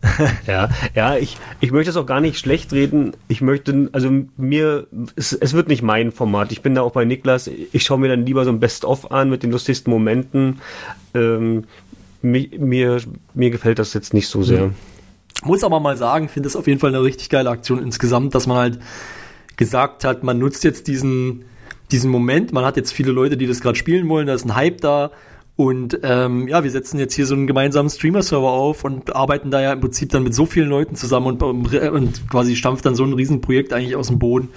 Ja, 0.46 0.68
ja, 0.94 1.16
ich, 1.16 1.38
ich 1.60 1.72
möchte 1.72 1.88
das 1.88 1.96
auch 1.96 2.06
gar 2.06 2.20
nicht 2.20 2.38
schlecht 2.38 2.72
reden. 2.72 3.14
Ich 3.26 3.40
möchte, 3.40 3.88
also 3.92 4.08
mir, 4.36 4.86
es, 5.16 5.32
es 5.32 5.54
wird 5.54 5.66
nicht 5.66 5.82
mein 5.82 6.12
Format. 6.12 6.52
Ich 6.52 6.62
bin 6.62 6.76
da 6.76 6.82
auch 6.82 6.92
bei 6.92 7.04
Niklas. 7.04 7.50
Ich 7.72 7.82
schaue 7.82 7.98
mir 7.98 8.06
dann 8.08 8.24
lieber 8.24 8.44
so 8.44 8.50
ein 8.50 8.60
Best-of 8.60 9.10
an 9.10 9.28
mit 9.28 9.42
den 9.42 9.50
lustigsten 9.50 9.92
Momenten. 9.92 10.60
Ähm, 11.14 11.64
mi- 12.22 12.48
mir, 12.58 13.00
mir 13.34 13.50
gefällt 13.50 13.80
das 13.80 13.92
jetzt 13.92 14.14
nicht 14.14 14.28
so 14.28 14.44
sehr. 14.44 14.70
Muss 15.42 15.64
aber 15.64 15.80
mal 15.80 15.96
sagen, 15.96 16.28
finde 16.28 16.48
es 16.48 16.54
auf 16.56 16.68
jeden 16.68 16.78
Fall 16.78 16.90
eine 16.94 17.02
richtig 17.02 17.28
geile 17.28 17.50
Aktion 17.50 17.82
insgesamt, 17.82 18.34
dass 18.36 18.46
man 18.46 18.56
halt 18.56 18.78
gesagt 19.58 20.04
hat, 20.04 20.24
man 20.24 20.38
nutzt 20.38 20.64
jetzt 20.64 20.88
diesen, 20.88 21.44
diesen 21.90 22.10
Moment, 22.10 22.52
man 22.52 22.64
hat 22.64 22.78
jetzt 22.78 22.92
viele 22.92 23.12
Leute, 23.12 23.36
die 23.36 23.46
das 23.46 23.60
gerade 23.60 23.76
spielen 23.76 24.08
wollen, 24.08 24.26
da 24.26 24.34
ist 24.34 24.46
ein 24.46 24.54
Hype 24.54 24.80
da 24.80 25.10
und 25.58 25.98
ähm, 26.04 26.46
ja, 26.46 26.62
wir 26.62 26.70
setzen 26.70 27.00
jetzt 27.00 27.14
hier 27.14 27.26
so 27.26 27.34
einen 27.34 27.48
gemeinsamen 27.48 27.90
Streamer-Server 27.90 28.48
auf 28.48 28.84
und 28.84 29.16
arbeiten 29.16 29.50
da 29.50 29.60
ja 29.60 29.72
im 29.72 29.80
Prinzip 29.80 30.08
dann 30.10 30.22
mit 30.22 30.32
so 30.32 30.46
vielen 30.46 30.68
Leuten 30.68 30.94
zusammen 30.94 31.26
und, 31.26 31.42
und 31.42 32.30
quasi 32.30 32.54
stampft 32.54 32.86
dann 32.86 32.94
so 32.94 33.02
ein 33.02 33.12
Riesenprojekt 33.12 33.72
eigentlich 33.72 33.96
aus 33.96 34.06
dem 34.06 34.20
Boden. 34.20 34.50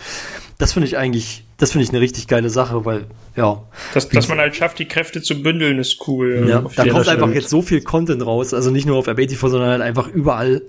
Das 0.60 0.74
finde 0.74 0.88
ich 0.88 1.00
eigentlich, 1.00 1.44
das 1.58 1.72
finde 1.72 1.86
ich 1.86 1.90
eine 1.90 2.02
richtig 2.02 2.28
geile 2.28 2.52
Sache, 2.52 2.86
weil, 2.86 3.06
ja, 3.36 3.64
Dass, 3.96 4.10
dass 4.10 4.28
man 4.28 4.38
halt 4.38 4.56
schafft, 4.56 4.78
die 4.78 4.88
Kräfte 4.88 5.24
zu 5.24 5.42
bündeln, 5.42 5.80
ist 5.80 6.08
cool. 6.08 6.46
ja, 6.48 6.64
da 6.76 6.86
kommt 6.86 7.08
einfach 7.08 7.32
jetzt 7.34 7.50
so 7.50 7.64
viel 7.64 7.82
Content 7.82 8.24
raus, 8.24 8.54
also 8.54 8.70
nicht 8.70 8.86
nur 8.86 8.98
auf 8.98 9.08
RBTV, 9.08 9.48
sondern 9.48 9.72
halt 9.72 9.82
einfach 9.82 10.08
überall. 10.08 10.62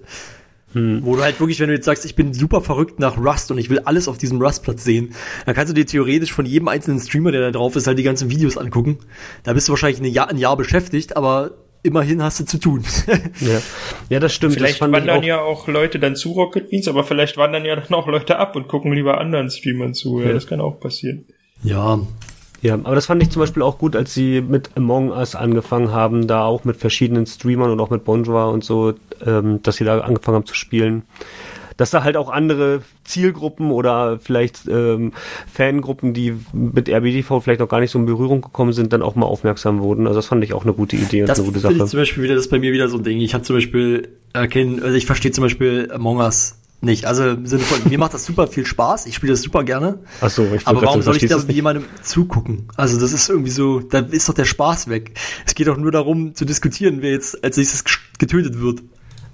Wo 0.74 1.16
du 1.16 1.22
halt 1.22 1.38
wirklich, 1.40 1.60
wenn 1.60 1.68
du 1.68 1.74
jetzt 1.74 1.84
sagst, 1.84 2.04
ich 2.04 2.14
bin 2.14 2.32
super 2.34 2.60
verrückt 2.62 2.98
nach 2.98 3.18
Rust 3.18 3.50
und 3.50 3.58
ich 3.58 3.68
will 3.70 3.80
alles 3.80 4.08
auf 4.08 4.18
diesem 4.18 4.40
Rust-Platz 4.40 4.84
sehen, 4.84 5.14
dann 5.46 5.54
kannst 5.54 5.70
du 5.70 5.74
dir 5.74 5.86
theoretisch 5.86 6.32
von 6.32 6.46
jedem 6.46 6.68
einzelnen 6.68 6.98
Streamer, 7.00 7.32
der 7.32 7.40
da 7.42 7.50
drauf 7.50 7.76
ist, 7.76 7.86
halt 7.86 7.98
die 7.98 8.02
ganzen 8.02 8.30
Videos 8.30 8.56
angucken. 8.56 8.98
Da 9.42 9.52
bist 9.52 9.68
du 9.68 9.72
wahrscheinlich 9.72 10.00
ein 10.00 10.06
Jahr, 10.06 10.28
ein 10.30 10.38
Jahr 10.38 10.56
beschäftigt, 10.56 11.16
aber 11.16 11.50
immerhin 11.82 12.22
hast 12.22 12.40
du 12.40 12.44
zu 12.44 12.58
tun. 12.58 12.84
Ja, 13.40 13.60
ja 14.08 14.20
das 14.20 14.32
stimmt. 14.32 14.54
Vielleicht 14.54 14.80
das 14.80 14.92
wandern 14.92 15.18
auch, 15.18 15.24
ja 15.24 15.40
auch 15.40 15.66
Leute 15.68 15.98
dann 15.98 16.14
zu 16.16 16.30
Rocket 16.32 16.70
Beans, 16.70 16.86
aber 16.88 17.02
vielleicht 17.04 17.36
wandern 17.36 17.64
ja 17.64 17.74
dann 17.76 17.92
auch 17.92 18.06
Leute 18.06 18.38
ab 18.38 18.54
und 18.56 18.68
gucken 18.68 18.92
lieber 18.92 19.20
anderen 19.20 19.50
Streamern 19.50 19.92
zu. 19.94 20.20
Ja, 20.20 20.28
Ja. 20.28 20.32
das 20.34 20.46
kann 20.46 20.60
auch 20.60 20.78
passieren. 20.80 21.26
ja, 21.64 21.98
Ja, 22.62 22.74
aber 22.74 22.94
das 22.94 23.06
fand 23.06 23.20
ich 23.22 23.30
zum 23.30 23.40
Beispiel 23.40 23.62
auch 23.62 23.76
gut, 23.76 23.96
als 23.96 24.14
sie 24.14 24.40
mit 24.40 24.70
Among 24.76 25.10
Us 25.10 25.34
angefangen 25.34 25.90
haben, 25.90 26.28
da 26.28 26.44
auch 26.44 26.64
mit 26.64 26.76
verschiedenen 26.76 27.26
Streamern 27.26 27.70
und 27.70 27.80
auch 27.80 27.90
mit 27.90 28.04
Bonjour 28.04 28.50
und 28.52 28.64
so, 28.64 28.94
ähm, 29.26 29.60
dass 29.62 29.76
sie 29.76 29.84
da 29.84 29.98
angefangen 29.98 30.36
haben 30.36 30.46
zu 30.46 30.54
spielen. 30.54 31.02
Dass 31.76 31.90
da 31.90 32.04
halt 32.04 32.16
auch 32.16 32.30
andere 32.30 32.82
Zielgruppen 33.02 33.72
oder 33.72 34.20
vielleicht 34.20 34.68
ähm, 34.68 35.12
Fangruppen, 35.52 36.14
die 36.14 36.34
mit 36.52 36.88
RBTV 36.88 37.40
vielleicht 37.40 37.60
noch 37.60 37.68
gar 37.68 37.80
nicht 37.80 37.90
so 37.90 37.98
in 37.98 38.06
Berührung 38.06 38.42
gekommen 38.42 38.72
sind, 38.72 38.92
dann 38.92 39.02
auch 39.02 39.16
mal 39.16 39.26
aufmerksam 39.26 39.80
wurden. 39.80 40.06
Also 40.06 40.18
das 40.18 40.26
fand 40.26 40.44
ich 40.44 40.52
auch 40.52 40.62
eine 40.62 40.74
gute 40.74 40.94
Idee 40.94 41.22
und 41.22 41.28
das 41.28 41.38
eine 41.40 41.48
gute 41.48 41.58
finde 41.58 41.74
ich 41.74 41.78
Sache. 41.80 41.90
zum 41.90 41.98
Beispiel 42.00 42.22
wieder, 42.22 42.36
das 42.36 42.44
ist 42.44 42.50
bei 42.50 42.60
mir 42.60 42.72
wieder 42.72 42.88
so 42.88 42.98
ein 42.98 43.02
Ding. 43.02 43.20
Ich 43.20 43.34
habe 43.34 43.42
zum 43.42 43.56
Beispiel 43.56 44.08
erkennen, 44.34 44.80
also 44.82 44.94
ich 44.94 45.06
verstehe 45.06 45.32
zum 45.32 45.42
Beispiel 45.42 45.90
Among 45.92 46.18
Us 46.18 46.61
nicht. 46.82 47.06
Also 47.06 47.30
im 47.30 47.46
Sinne 47.46 47.62
von, 47.62 47.88
mir 47.88 47.98
macht 47.98 48.14
das 48.14 48.24
super 48.24 48.46
viel 48.46 48.66
Spaß, 48.66 49.06
ich 49.06 49.14
spiele 49.14 49.32
das 49.32 49.42
super 49.42 49.64
gerne. 49.64 50.00
Ach 50.20 50.30
so, 50.30 50.46
ich 50.54 50.66
Aber 50.66 50.82
warum 50.82 51.02
soll 51.02 51.16
ich 51.16 51.26
da 51.26 51.38
jemandem 51.38 51.84
zugucken? 52.02 52.68
Also 52.76 52.98
das 53.00 53.12
ist 53.12 53.28
irgendwie 53.28 53.50
so, 53.50 53.80
da 53.80 54.00
ist 54.00 54.28
doch 54.28 54.34
der 54.34 54.44
Spaß 54.44 54.88
weg. 54.88 55.18
Es 55.46 55.54
geht 55.54 55.68
doch 55.68 55.76
nur 55.76 55.92
darum 55.92 56.34
zu 56.34 56.44
diskutieren, 56.44 56.98
wer 57.00 57.12
jetzt 57.12 57.42
als 57.44 57.56
nächstes 57.56 57.84
getötet 58.18 58.60
wird. 58.60 58.82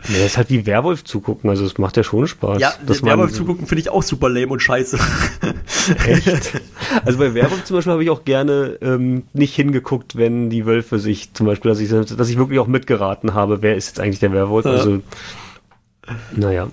Nee, 0.07 0.19
das 0.19 0.27
ist 0.27 0.37
halt 0.37 0.51
wie 0.51 0.65
Werwolf 0.65 1.03
zugucken, 1.03 1.51
also 1.51 1.65
es 1.65 1.77
macht 1.77 1.97
ja 1.97 2.05
schon 2.05 2.29
Spaß. 2.29 2.61
Ja, 2.61 2.71
dass 2.87 2.99
das 2.99 3.03
Werwolf 3.03 3.33
zugucken 3.33 3.67
finde 3.67 3.81
ich 3.81 3.91
auch 3.91 4.05
super 4.05 4.29
lame 4.29 4.47
und 4.49 4.61
scheiße. 4.61 4.97
Echt? 6.07 6.53
Also 7.05 7.19
bei 7.19 7.35
Werbung 7.35 7.65
zum 7.65 7.77
Beispiel 7.77 7.93
habe 7.93 8.05
ich 8.05 8.11
auch 8.11 8.25
gerne 8.25 8.79
ähm, 8.81 9.25
nicht 9.33 9.57
hingeguckt, 9.57 10.17
wenn 10.17 10.51
die 10.51 10.67
Wölfe 10.67 11.01
sich 11.01 11.35
zum 11.35 11.47
Beispiel, 11.47 11.71
dass 11.71 11.81
ich, 11.81 11.89
dass 11.89 12.29
ich 12.29 12.39
wirklich 12.39 12.61
auch 12.61 12.69
mitgeraten 12.69 13.35
habe, 13.35 13.61
wer 13.63 13.75
ist 13.75 13.89
jetzt 13.89 13.99
eigentlich 13.99 14.21
der 14.21 14.33
Werwolf. 14.33 14.67
Ja. 14.67 14.73
Also, 14.73 15.01
naja. 16.37 16.69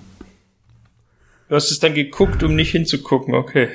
Du 1.48 1.54
hast 1.54 1.70
es 1.70 1.78
dann 1.78 1.94
geguckt, 1.94 2.42
um 2.42 2.56
nicht 2.56 2.72
hinzugucken, 2.72 3.34
okay. 3.34 3.68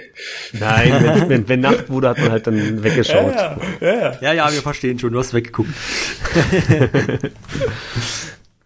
Nein, 0.52 0.94
wenn, 1.04 1.30
wenn, 1.30 1.50
wenn 1.50 1.60
Nacht 1.62 1.90
wurde, 1.90 2.10
hat 2.10 2.18
man 2.20 2.32
halt 2.32 2.46
dann 2.48 2.84
weggeschaut. 2.84 3.34
Ja, 3.34 3.58
ja, 3.80 3.88
ja. 3.96 4.18
ja, 4.22 4.34
ja, 4.34 4.54
wir 4.54 4.62
verstehen 4.62 5.00
schon, 5.00 5.14
du 5.14 5.20
hast 5.20 5.34
weggeguckt. 5.34 5.70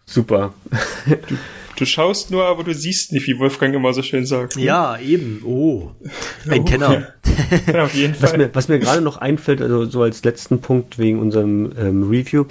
Super. 0.06 0.54
Du 1.76 1.84
schaust 1.84 2.30
nur, 2.30 2.44
aber 2.46 2.64
du 2.64 2.74
siehst 2.74 3.12
nicht, 3.12 3.26
wie 3.26 3.38
Wolfgang 3.38 3.74
immer 3.74 3.92
so 3.92 4.02
schön 4.02 4.24
sagt. 4.24 4.56
ne? 4.56 4.62
Ja, 4.64 4.98
eben. 4.98 5.42
Oh, 5.44 5.90
ein 6.48 6.64
Kenner. 6.64 7.08
Ja, 7.72 7.84
auf 7.84 7.94
jeden 7.94 8.14
Was 8.20 8.30
Fall. 8.30 8.38
mir, 8.38 8.50
was 8.54 8.68
mir 8.68 8.78
gerade 8.78 9.02
noch 9.02 9.18
einfällt, 9.18 9.60
also 9.60 9.84
so 9.84 10.02
als 10.02 10.24
letzten 10.24 10.60
Punkt 10.62 10.98
wegen 10.98 11.20
unserem 11.20 11.70
ähm, 11.78 12.08
Review, 12.08 12.46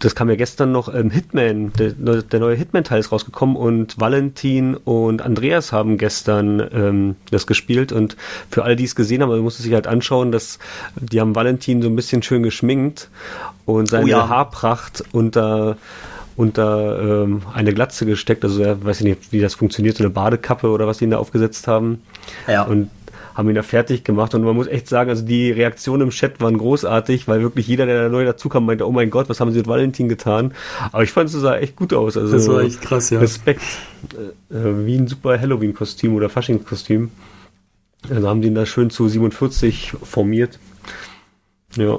das 0.00 0.14
kam 0.14 0.28
ja 0.28 0.36
gestern 0.36 0.72
noch, 0.72 0.92
ähm, 0.92 1.10
Hitman, 1.10 1.72
der, 1.78 1.92
der 2.22 2.40
neue 2.40 2.56
Hitman-Teil 2.56 3.00
ist 3.00 3.12
rausgekommen 3.12 3.56
und 3.56 3.98
Valentin 3.98 4.74
und 4.76 5.22
Andreas 5.22 5.72
haben 5.72 5.98
gestern 5.98 6.60
ähm, 6.72 7.16
das 7.30 7.46
gespielt 7.46 7.92
und 7.92 8.16
für 8.50 8.64
alle, 8.64 8.76
die 8.76 8.84
es 8.84 8.94
gesehen 8.94 9.22
haben, 9.22 9.30
also 9.30 9.42
musste 9.42 9.62
sich 9.62 9.72
halt 9.72 9.86
anschauen, 9.86 10.32
dass 10.32 10.58
die 10.96 11.20
haben 11.20 11.34
Valentin 11.34 11.80
so 11.80 11.88
ein 11.88 11.96
bisschen 11.96 12.22
schön 12.22 12.42
geschminkt 12.42 13.08
und 13.66 13.86
seine 13.88 14.04
Oh 14.04 14.08
ja. 14.08 14.28
Haarpracht 14.28 15.04
unter 15.12 15.76
unter 16.36 17.22
ähm, 17.22 17.42
eine 17.54 17.72
Glatze 17.72 18.06
gesteckt, 18.06 18.42
also 18.44 18.60
er 18.60 18.84
weiß 18.84 18.98
ich 19.00 19.06
nicht, 19.06 19.32
wie 19.32 19.40
das 19.40 19.54
funktioniert, 19.54 19.96
so 19.96 20.02
eine 20.02 20.10
Badekappe 20.10 20.68
oder 20.68 20.86
was 20.88 20.98
die 20.98 21.04
ihn 21.04 21.12
da 21.12 21.18
aufgesetzt 21.18 21.68
haben 21.68 22.02
Ja. 22.48 22.62
und 22.64 22.90
haben 23.34 23.48
ihn 23.48 23.54
da 23.54 23.62
fertig 23.62 24.04
gemacht 24.04 24.34
und 24.34 24.42
man 24.42 24.54
muss 24.54 24.68
echt 24.68 24.88
sagen, 24.88 25.10
also 25.10 25.24
die 25.24 25.50
Reaktionen 25.50 26.02
im 26.02 26.10
Chat 26.10 26.40
waren 26.40 26.56
großartig, 26.56 27.26
weil 27.26 27.42
wirklich 27.42 27.66
jeder, 27.66 27.84
der 27.84 28.04
da 28.04 28.08
neu 28.08 28.24
dazukam, 28.24 28.64
meinte, 28.64 28.86
oh 28.86 28.92
mein 28.92 29.10
Gott, 29.10 29.28
was 29.28 29.40
haben 29.40 29.50
sie 29.50 29.58
mit 29.58 29.66
Valentin 29.66 30.08
getan? 30.08 30.54
Aber 30.92 31.02
ich 31.02 31.10
fand, 31.10 31.28
es 31.28 31.34
sah 31.34 31.56
echt 31.56 31.74
gut 31.74 31.92
aus. 31.92 32.16
Also 32.16 32.32
Das 32.32 32.48
war 32.48 32.62
echt 32.62 32.80
krass, 32.80 33.10
ja. 33.10 33.18
Respekt. 33.18 33.62
Äh, 34.50 34.54
äh, 34.56 34.86
wie 34.86 34.96
ein 34.96 35.08
super 35.08 35.40
Halloween-Kostüm 35.40 36.14
oder 36.14 36.28
Faschingskostüm. 36.28 37.10
Also 38.08 38.28
haben 38.28 38.40
die 38.40 38.48
ihn 38.48 38.54
da 38.54 38.66
schön 38.66 38.90
zu 38.90 39.08
47 39.08 39.94
formiert. 40.02 40.58
Ja. 41.76 41.98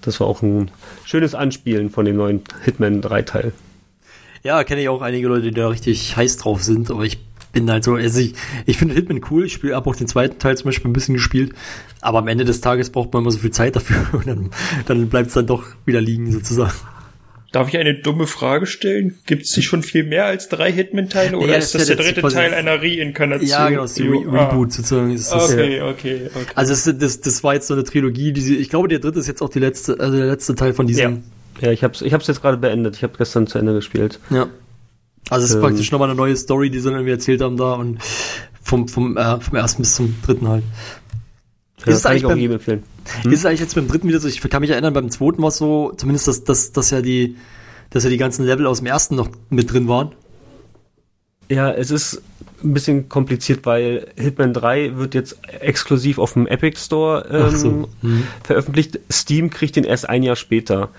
Das 0.00 0.18
war 0.18 0.26
auch 0.26 0.42
ein 0.42 0.70
schönes 1.04 1.34
Anspielen 1.34 1.90
von 1.90 2.04
dem 2.04 2.16
neuen 2.16 2.42
Hitman 2.64 3.02
3-Teil. 3.02 3.52
Ja, 4.42 4.64
kenne 4.64 4.80
ich 4.82 4.88
auch 4.88 5.02
einige 5.02 5.28
Leute, 5.28 5.42
die 5.42 5.52
da 5.52 5.68
richtig 5.68 6.16
heiß 6.16 6.38
drauf 6.38 6.62
sind, 6.64 6.90
aber 6.90 7.04
ich 7.04 7.18
bin 7.52 7.70
halt 7.70 7.84
so, 7.84 7.94
also 7.94 8.18
ich, 8.20 8.34
ich 8.66 8.78
finde 8.78 8.94
Hitman 8.94 9.20
cool, 9.30 9.44
ich 9.46 9.52
spiele 9.52 9.76
ab 9.76 9.86
auch 9.86 9.96
den 9.96 10.06
zweiten 10.08 10.38
Teil 10.38 10.56
zum 10.56 10.66
Beispiel 10.66 10.90
ein 10.90 10.94
bisschen 10.94 11.14
gespielt, 11.14 11.52
aber 12.00 12.18
am 12.18 12.28
Ende 12.28 12.44
des 12.44 12.60
Tages 12.60 12.90
braucht 12.90 13.12
man 13.12 13.22
immer 13.22 13.30
so 13.30 13.38
viel 13.38 13.50
Zeit 13.50 13.76
dafür 13.76 13.96
und 14.12 14.26
dann, 14.26 14.50
dann 14.86 15.08
bleibt 15.08 15.28
es 15.28 15.34
dann 15.34 15.46
doch 15.46 15.64
wieder 15.86 16.00
liegen 16.00 16.32
sozusagen. 16.32 16.72
Darf 17.52 17.68
ich 17.68 17.76
eine 17.76 17.94
dumme 17.94 18.26
Frage 18.26 18.64
stellen? 18.64 19.18
Gibt 19.26 19.42
es 19.44 19.54
nicht 19.54 19.66
schon 19.66 19.82
viel 19.82 20.04
mehr 20.04 20.24
als 20.24 20.48
drei 20.48 20.72
Hitman-Teile 20.72 21.36
oder 21.36 21.52
Ja, 21.52 21.58
ist 21.58 21.74
das 21.74 21.86
das 21.86 21.88
der 21.88 21.96
ja 21.98 22.02
dritte 22.02 22.22
das- 22.22 22.32
Teil 22.32 22.54
einer 22.54 22.80
Reinkarnation? 22.80 23.46
Ja, 23.50 23.68
genau, 23.68 23.82
das 23.82 23.90
ist 23.90 23.98
die 23.98 24.08
Re 24.08 24.24
Ah. 24.30 24.48
Reboot 24.48 24.72
sozusagen. 24.72 25.10
Ist 25.10 25.30
das, 25.30 25.52
Okay, 25.52 25.82
okay, 25.82 26.20
okay. 26.34 26.46
Also 26.54 26.72
es, 26.72 26.84
das, 26.98 27.20
das 27.20 27.44
war 27.44 27.52
jetzt 27.52 27.66
so 27.66 27.74
eine 27.74 27.84
Trilogie, 27.84 28.32
die 28.32 28.40
sie, 28.40 28.56
ich 28.56 28.70
glaube, 28.70 28.88
der 28.88 29.00
dritte 29.00 29.18
ist 29.18 29.26
jetzt 29.26 29.42
auch 29.42 29.50
die 29.50 29.58
letzte, 29.58 30.00
also 30.00 30.16
der 30.16 30.28
letzte 30.28 30.54
Teil 30.54 30.72
von 30.72 30.86
diesem. 30.86 31.24
Ja, 31.60 31.70
ich 31.70 31.84
hab's, 31.84 32.00
ich 32.00 32.14
hab's 32.14 32.26
jetzt 32.26 32.40
gerade 32.40 32.56
beendet. 32.56 32.96
Ich 32.96 33.02
habe 33.02 33.12
gestern 33.18 33.46
zu 33.46 33.58
Ende 33.58 33.74
gespielt. 33.74 34.18
Ja. 34.30 34.46
Also 35.30 35.44
es 35.44 35.50
ist 35.50 35.56
Ähm. 35.56 35.62
praktisch 35.62 35.90
nochmal 35.92 36.08
eine 36.10 36.16
neue 36.16 36.36
Story, 36.36 36.70
die 36.70 36.78
sie 36.78 36.84
dann 36.86 36.94
irgendwie 36.94 37.12
erzählt 37.12 37.40
haben 37.40 37.56
da 37.56 37.74
und 37.74 37.98
vom, 38.62 38.88
vom, 38.88 39.16
äh, 39.16 39.40
vom 39.40 39.56
ersten 39.56 39.82
bis 39.82 39.94
zum 39.94 40.14
dritten 40.24 40.48
halt. 40.48 40.64
Ja, 41.84 41.86
Ist 41.92 41.96
es 41.98 42.02
kann 42.02 42.10
eigentlich 42.12 42.20
ich 42.22 42.26
auch 42.26 42.30
beim- 42.30 42.38
jedem 42.38 42.52
empfehlen. 42.54 42.82
Ist 43.24 43.40
es 43.40 43.46
eigentlich 43.46 43.60
jetzt 43.60 43.74
beim 43.74 43.88
dritten 43.88 44.08
wieder 44.08 44.20
so, 44.20 44.28
ich 44.28 44.40
kann 44.40 44.60
mich 44.60 44.70
erinnern, 44.70 44.92
beim 44.94 45.10
zweiten 45.10 45.42
war 45.42 45.48
es 45.48 45.56
so, 45.58 45.92
zumindest, 45.96 46.28
dass, 46.28 46.44
dass, 46.44 46.70
dass 46.72 46.90
ja 46.90 47.02
die, 47.02 47.36
dass 47.90 48.04
ja 48.04 48.10
die 48.10 48.16
ganzen 48.18 48.46
Level 48.46 48.66
aus 48.66 48.78
dem 48.78 48.86
ersten 48.86 49.16
noch 49.16 49.28
mit 49.50 49.72
drin 49.72 49.88
waren. 49.88 50.12
Ja, 51.48 51.70
es 51.72 51.90
ist 51.90 52.22
ein 52.64 52.72
bisschen 52.72 53.08
kompliziert, 53.08 53.66
weil 53.66 54.06
Hitman 54.16 54.52
3 54.54 54.96
wird 54.96 55.14
jetzt 55.14 55.38
exklusiv 55.60 56.18
auf 56.18 56.34
dem 56.34 56.46
Epic 56.46 56.78
Store 56.78 57.26
ähm, 57.30 57.56
so. 57.56 57.88
Mhm. 58.02 58.22
veröffentlicht. 58.44 59.00
Steam 59.10 59.50
kriegt 59.50 59.74
den 59.76 59.84
erst 59.84 60.08
ein 60.08 60.22
Jahr 60.22 60.36
später. 60.36 60.90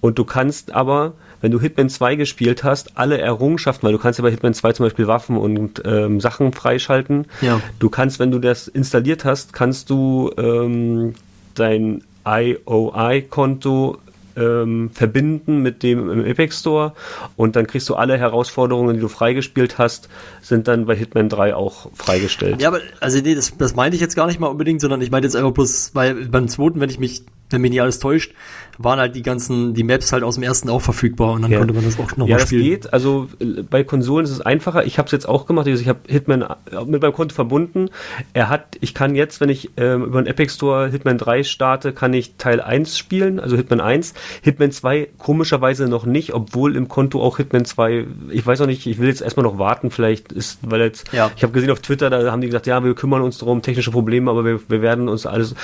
Und 0.00 0.18
du 0.18 0.24
kannst 0.24 0.72
aber, 0.72 1.12
wenn 1.40 1.50
du 1.50 1.60
Hitman 1.60 1.88
2 1.88 2.16
gespielt 2.16 2.64
hast, 2.64 2.98
alle 2.98 3.18
Errungenschaften, 3.18 3.84
weil 3.84 3.92
du 3.92 3.98
kannst 3.98 4.18
ja 4.18 4.22
bei 4.22 4.30
Hitman 4.30 4.54
2 4.54 4.72
zum 4.72 4.86
Beispiel 4.86 5.06
Waffen 5.06 5.36
und 5.36 5.82
ähm, 5.84 6.20
Sachen 6.20 6.52
freischalten. 6.52 7.26
Ja. 7.40 7.60
Du 7.78 7.90
kannst, 7.90 8.18
wenn 8.18 8.30
du 8.30 8.38
das 8.38 8.68
installiert 8.68 9.24
hast, 9.24 9.52
kannst 9.52 9.90
du 9.90 10.30
ähm, 10.36 11.14
dein 11.54 12.04
IOI-Konto 12.24 13.98
ähm, 14.36 14.90
verbinden 14.92 15.62
mit 15.62 15.82
dem 15.82 16.10
im 16.10 16.24
Epic 16.24 16.54
Store 16.54 16.92
und 17.36 17.56
dann 17.56 17.66
kriegst 17.66 17.88
du 17.88 17.94
alle 17.94 18.16
Herausforderungen, 18.16 18.94
die 18.94 19.00
du 19.00 19.08
freigespielt 19.08 19.78
hast, 19.78 20.08
sind 20.40 20.68
dann 20.68 20.86
bei 20.86 20.96
Hitman 20.96 21.28
3 21.28 21.54
auch 21.54 21.90
freigestellt. 21.94 22.60
Ja, 22.60 22.68
aber 22.68 22.80
also 23.00 23.20
nee, 23.20 23.34
das, 23.34 23.56
das 23.56 23.74
meinte 23.74 23.96
ich 23.96 24.00
jetzt 24.00 24.16
gar 24.16 24.26
nicht 24.26 24.40
mal 24.40 24.48
unbedingt, 24.48 24.80
sondern 24.80 25.02
ich 25.02 25.10
meinte 25.10 25.26
jetzt 25.26 25.36
einfach 25.36 25.52
bloß, 25.52 25.90
weil 25.94 26.26
beim 26.26 26.48
zweiten, 26.48 26.80
wenn 26.80 26.90
ich 26.90 26.98
mich, 26.98 27.22
wenn 27.50 27.60
mich 27.60 27.70
nicht 27.70 27.82
alles 27.82 27.98
täuscht, 27.98 28.32
waren 28.78 28.98
halt 28.98 29.14
die 29.14 29.20
ganzen, 29.22 29.74
die 29.74 29.82
Maps 29.84 30.10
halt 30.12 30.22
aus 30.22 30.36
dem 30.36 30.42
ersten 30.42 30.70
auch 30.70 30.80
verfügbar 30.80 31.32
und 31.32 31.42
dann 31.42 31.50
Ja. 31.50 31.58
konnte 31.58 31.74
man 31.74 31.84
das 31.84 31.98
auch 31.98 32.10
nochmal 32.12 32.28
Ja, 32.30 32.36
das 32.38 32.46
spielen. 32.46 32.62
geht. 32.64 32.92
Also 32.94 33.28
äh, 33.38 33.62
bei 33.62 33.84
Konsolen 33.84 34.24
ist 34.24 34.30
es 34.30 34.40
einfacher. 34.40 34.86
Ich 34.86 34.96
habe 34.98 35.04
es 35.06 35.12
jetzt 35.12 35.28
auch 35.28 35.44
gemacht. 35.46 35.66
Also 35.66 35.82
ich 35.82 35.88
habe 35.88 35.98
Hitman 36.08 36.40
äh, 36.42 36.46
mit 36.86 37.02
meinem 37.02 37.12
Konto 37.12 37.34
verbunden. 37.34 37.90
Er 38.32 38.48
hat, 38.48 38.76
ich 38.80 38.94
kann 38.94 39.14
jetzt, 39.14 39.40
wenn 39.42 39.50
ich 39.50 39.70
ähm, 39.76 40.04
über 40.04 40.22
den 40.22 40.26
Epic 40.26 40.54
Store 40.54 40.88
Hitman 40.88 41.18
3 41.18 41.42
starte, 41.42 41.92
kann 41.92 42.14
ich 42.14 42.36
Teil 42.38 42.60
1 42.62 42.96
spielen, 42.96 43.38
also 43.38 43.56
Hitman 43.56 43.80
1. 43.80 44.14
Hitman 44.42 44.70
2 44.72 45.08
komischerweise 45.18 45.86
noch 45.86 46.06
nicht, 46.06 46.32
obwohl 46.32 46.74
im 46.74 46.88
Konto 46.88 47.22
auch 47.22 47.36
Hitman 47.36 47.66
2, 47.66 48.06
ich 48.30 48.46
weiß 48.46 48.60
noch 48.60 48.66
nicht, 48.66 48.86
ich 48.86 48.98
will 48.98 49.08
jetzt 49.08 49.20
erstmal 49.20 49.44
noch 49.44 49.58
warten, 49.58 49.90
vielleicht 49.90 50.32
ist, 50.32 50.58
weil 50.62 50.80
jetzt, 50.80 51.12
Ja. 51.12 51.30
ich 51.36 51.42
habe 51.42 51.52
gesehen 51.52 51.70
auf 51.70 51.80
Twitter, 51.80 52.08
da 52.08 52.30
haben 52.32 52.40
die 52.40 52.46
gesagt, 52.46 52.66
ja, 52.66 52.82
wir 52.82 52.94
kümmern 52.94 53.20
uns 53.20 53.36
darum, 53.38 53.60
technische 53.60 53.90
Probleme, 53.90 54.30
aber 54.30 54.44
wir, 54.46 54.60
wir 54.68 54.80
werden 54.80 55.08
uns 55.08 55.26
alles, 55.26 55.54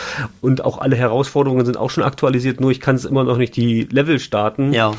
und 0.43 0.63
auch 0.65 0.79
alle 0.79 0.97
Herausforderungen 0.97 1.65
sind 1.65 1.76
auch 1.77 1.91
schon 1.91 2.05
aktualisiert, 2.05 2.61
nur 2.61 2.71
ich 2.71 2.81
kann 2.81 2.97
es 2.97 3.05
immer 3.05 3.25
noch 3.25 3.37
nicht 3.37 3.57
die 3.57 3.83
Level 3.85 4.19
starten. 4.19 4.73
Ja. 4.73 4.93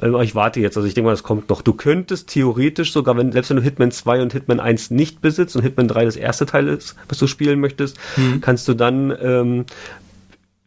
Ähm, 0.00 0.14
Aber 0.14 0.24
ich 0.24 0.34
warte 0.34 0.60
jetzt, 0.60 0.76
also 0.76 0.86
ich 0.86 0.94
denke 0.94 1.06
mal, 1.06 1.12
das 1.12 1.22
kommt 1.22 1.48
noch. 1.48 1.62
Du 1.62 1.72
könntest 1.72 2.28
theoretisch 2.28 2.92
sogar, 2.92 3.16
wenn, 3.16 3.32
selbst 3.32 3.50
wenn 3.50 3.56
du 3.56 3.62
Hitman 3.62 3.90
2 3.90 4.22
und 4.22 4.32
Hitman 4.32 4.60
1 4.60 4.90
nicht 4.90 5.20
besitzt 5.20 5.56
und 5.56 5.62
Hitman 5.62 5.88
3 5.88 6.04
das 6.04 6.16
erste 6.16 6.46
Teil 6.46 6.68
ist, 6.68 6.96
was 7.08 7.18
du 7.18 7.26
spielen 7.26 7.60
möchtest, 7.60 7.98
kannst 8.40 8.66
du 8.68 8.74
dann 8.74 9.16
ähm, 9.20 9.66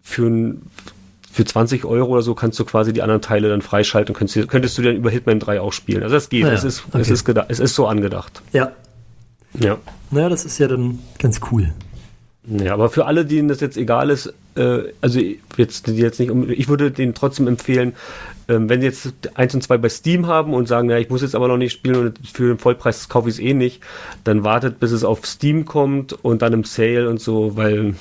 für 0.02 0.28
ein 0.28 0.62
für 1.36 1.44
20 1.44 1.84
Euro 1.84 2.14
oder 2.14 2.22
so 2.22 2.34
kannst 2.34 2.58
du 2.60 2.64
quasi 2.64 2.94
die 2.94 3.02
anderen 3.02 3.22
Teile 3.22 3.50
dann 3.50 3.62
freischalten 3.62 4.16
und 4.16 4.18
könntest, 4.18 4.48
könntest 4.48 4.78
du 4.78 4.82
dann 4.82 4.96
über 4.96 5.10
Hitman 5.10 5.38
3 5.40 5.60
auch 5.60 5.74
spielen. 5.74 6.02
Also 6.02 6.16
das 6.16 6.30
geht, 6.30 6.46
Ah 6.46 6.48
ja, 6.48 6.54
es, 6.54 6.64
ist, 6.64 6.86
okay. 6.88 7.02
es, 7.02 7.10
ist 7.10 7.28
es 7.50 7.60
ist 7.60 7.76
so 7.76 7.88
angedacht. 7.88 8.42
Ja. 8.54 8.72
Ja. 9.60 9.78
Naja, 10.12 10.30
das 10.30 10.46
ist 10.46 10.58
ja 10.60 10.70
dann 10.70 11.00
ganz 11.20 11.42
cool. 11.52 11.74
Ja, 12.48 12.74
aber 12.74 12.90
für 12.90 13.06
alle, 13.06 13.26
denen 13.26 13.50
das 13.50 13.60
jetzt 13.60 13.76
egal 13.76 14.10
ist, 14.10 14.34
äh, 14.56 14.80
also 15.02 15.20
jetzt, 15.58 15.88
jetzt 15.88 16.20
nicht, 16.20 16.32
um- 16.32 16.50
ich 16.50 16.68
würde 16.68 16.92
denen 16.92 17.14
trotzdem 17.14 17.48
empfehlen, 17.48 17.94
ähm, 18.48 18.70
wenn 18.70 18.80
sie 18.82 18.88
jetzt 18.88 19.12
eins 19.34 19.56
und 19.56 19.62
zwei 19.64 19.78
bei 19.78 19.90
Steam 19.90 20.28
haben 20.28 20.54
und 20.54 20.68
sagen, 20.68 20.90
ja, 20.90 20.98
ich 20.98 21.10
muss 21.10 21.22
jetzt 21.24 21.36
aber 21.36 21.48
noch 21.48 21.58
nicht 21.58 21.72
spielen 21.74 21.96
und 21.96 22.20
für 22.32 22.48
den 22.50 22.58
Vollpreis 22.60 23.10
kaufe 23.10 23.28
ich 23.30 23.36
es 23.36 23.40
eh 23.40 23.54
nicht, 23.54 23.82
dann 24.24 24.44
wartet, 24.44 24.80
bis 24.80 24.92
es 24.92 25.04
auf 25.04 25.26
Steam 25.26 25.66
kommt 25.66 26.14
und 26.14 26.42
dann 26.42 26.54
im 26.54 26.64
Sale 26.64 27.10
und 27.10 27.20
so, 27.20 27.56
weil, 27.58 27.96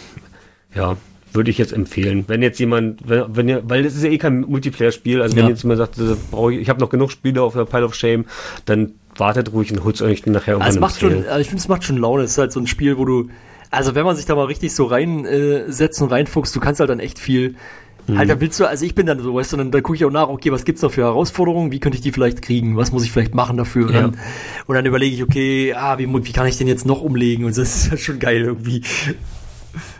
ja, 0.75 0.97
würde 1.33 1.51
ich 1.51 1.59
jetzt 1.59 1.73
empfehlen. 1.73 2.25
Wenn 2.29 2.43
jetzt 2.43 2.61
jemand, 2.61 3.01
wenn, 3.09 3.25
wenn 3.35 3.49
ihr, 3.49 3.63
weil 3.69 3.83
das 3.83 3.97
ist 3.97 4.05
ja 4.05 4.11
eh 4.11 4.19
kein 4.19 4.43
Multiplayer-Spiel, 4.43 5.21
also 5.23 5.35
wenn 5.35 5.45
Ja. 5.45 5.51
jetzt 5.51 5.63
jemand 5.65 5.79
sagt, 5.79 5.97
ich, 5.99 6.59
ich 6.61 6.69
habe 6.69 6.79
noch 6.81 6.91
genug 6.91 7.11
Spiele 7.11 7.43
auf 7.43 7.55
der 7.55 7.65
Pile 7.65 7.87
of 7.87 7.95
Shame, 7.95 8.25
dann 8.67 8.93
wartet 9.17 9.53
ruhig 9.53 9.73
und 9.73 9.83
holt 9.83 9.95
es 9.97 10.03
euch 10.03 10.25
nachher 10.27 10.53
irgendwann 10.55 10.63
Also 10.67 10.77
es 10.77 10.81
macht 10.81 11.01
schon, 11.01 11.25
also 11.27 11.41
ich 11.41 11.49
finde, 11.49 11.61
es 11.63 11.69
macht 11.69 11.85
schon 11.85 11.97
Laune. 11.97 12.23
Es 12.25 12.33
ist 12.33 12.39
halt 12.39 12.53
so 12.53 12.61
ein 12.61 12.67
Spiel, 12.67 12.99
wo 12.99 13.05
du, 13.05 13.31
also 13.75 13.95
wenn 13.95 14.05
man 14.05 14.17
sich 14.17 14.27
da 14.27 14.35
mal 14.35 14.47
richtig 14.47 14.75
so 14.75 14.87
reinsetzt 14.87 16.01
äh, 16.01 16.05
und 16.05 16.11
reinfuchst, 16.11 16.55
du 16.55 16.61
kannst 16.61 16.81
halt 16.81 16.91
dann 16.91 17.01
echt 17.01 17.19
viel. 17.19 17.57
Mhm. 18.07 18.19
Halt, 18.19 18.31
da 18.31 18.41
willst 18.41 18.61
du, 18.61 18.67
also 18.67 18.85
ich 18.85 18.95
bin 18.95 19.07
dann 19.07 19.21
so, 19.21 19.35
weißt 19.35 19.53
du, 19.53 19.57
dann, 19.57 19.71
dann 19.71 19.83
gucke 19.83 19.97
ich 19.97 20.05
auch 20.05 20.11
nach, 20.11 20.29
okay, 20.29 20.53
was 20.53 20.65
gibt's 20.65 20.83
da 20.83 20.89
für 20.89 21.03
Herausforderungen, 21.03 21.73
wie 21.73 21.81
könnte 21.81 21.97
ich 21.97 22.03
die 22.03 22.13
vielleicht 22.13 22.43
kriegen, 22.43 22.77
was 22.77 22.93
muss 22.93 23.05
ich 23.05 23.13
vielleicht 23.13 23.35
machen 23.35 23.57
dafür? 23.57 23.87
Und, 23.87 23.95
Ja. 23.95 24.01
dann, 24.03 24.17
und 24.67 24.75
dann 24.75 24.85
überlege 24.87 25.15
ich, 25.15 25.23
okay, 25.23 25.75
ah, 25.75 25.99
wie, 25.99 26.07
wie 26.07 26.33
kann 26.33 26.47
ich 26.47 26.59
den 26.59 26.69
jetzt 26.69 26.85
noch 26.87 27.01
umlegen? 27.01 27.45
Und 27.45 27.57
das 27.57 27.77
ist 27.77 27.91
halt 27.91 28.01
schon 28.01 28.19
geil 28.19 28.43
irgendwie. 28.43 28.83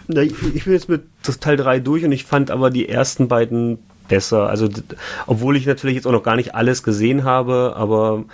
Na, 0.07 0.21
ich, 0.23 0.35
ich 0.55 0.65
bin 0.65 0.73
jetzt 0.75 0.89
mit 0.89 1.03
Teil 1.41 1.57
3 1.57 1.81
durch 1.81 2.05
und 2.05 2.13
ich 2.13 2.25
fand 2.25 2.51
aber 2.51 2.71
die 2.71 2.89
ersten 2.89 3.29
beiden 3.29 3.79
besser. 4.09 4.49
Also, 4.49 4.69
obwohl 5.27 5.57
ich 5.57 5.67
natürlich 5.67 5.97
jetzt 5.97 6.07
auch 6.07 6.13
noch 6.13 6.23
gar 6.23 6.37
nicht 6.37 6.55
alles 6.55 6.83
gesehen 6.83 7.25
habe, 7.25 7.75
aber 7.77 8.25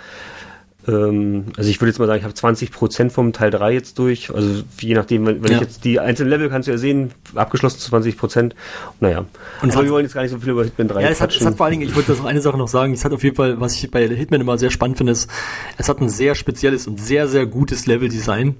ähm, 0.87 1.45
also 1.57 1.69
ich 1.69 1.79
würde 1.79 1.89
jetzt 1.91 1.99
mal 1.99 2.07
sagen, 2.07 2.19
ich 2.19 2.23
habe 2.23 2.33
20% 2.33 3.09
vom 3.11 3.33
Teil 3.33 3.51
3 3.51 3.73
jetzt 3.73 3.99
durch. 3.99 4.33
Also 4.33 4.63
je 4.79 4.93
nachdem, 4.95 5.25
wenn, 5.25 5.43
wenn 5.43 5.51
Ja. 5.51 5.57
ich 5.57 5.61
jetzt 5.61 5.83
die 5.85 5.99
einzelnen 5.99 6.29
Level 6.29 6.49
kannst 6.49 6.67
du 6.67 6.71
ja 6.71 6.77
sehen, 6.77 7.11
abgeschlossen 7.35 7.79
zu 7.79 7.89
20%. 7.95 8.53
Naja. 8.99 9.19
Und 9.19 9.27
aber 9.69 9.73
hat- 9.75 9.83
wir 9.85 9.91
wollen 9.91 10.05
jetzt 10.05 10.13
gar 10.15 10.23
nicht 10.23 10.31
so 10.31 10.39
viel 10.39 10.49
über 10.49 10.63
Hitman 10.63 10.87
3 10.87 11.01
Ja, 11.03 11.09
es 11.09 11.21
hat, 11.21 11.35
es 11.35 11.45
hat 11.45 11.55
vor 11.55 11.65
allen 11.67 11.79
Dingen, 11.79 11.87
ich 11.89 11.95
wollte 11.95 12.11
das 12.11 12.17
noch 12.19 12.25
eine 12.25 12.41
Sache 12.41 12.57
noch 12.57 12.67
sagen, 12.67 12.93
es 12.93 13.05
hat 13.05 13.13
auf 13.13 13.23
jeden 13.23 13.35
Fall, 13.35 13.59
was 13.59 13.75
ich 13.75 13.91
bei 13.91 14.07
Hitman 14.07 14.41
immer 14.41 14.57
sehr 14.57 14.71
spannend 14.71 14.97
finde, 14.97 15.11
ist, 15.13 15.29
es 15.77 15.87
hat 15.87 15.99
ein 16.01 16.09
sehr 16.09 16.35
spezielles 16.35 16.87
und 16.87 16.99
sehr, 16.99 17.27
sehr 17.27 17.45
gutes 17.45 17.85
Leveldesign. 17.85 18.55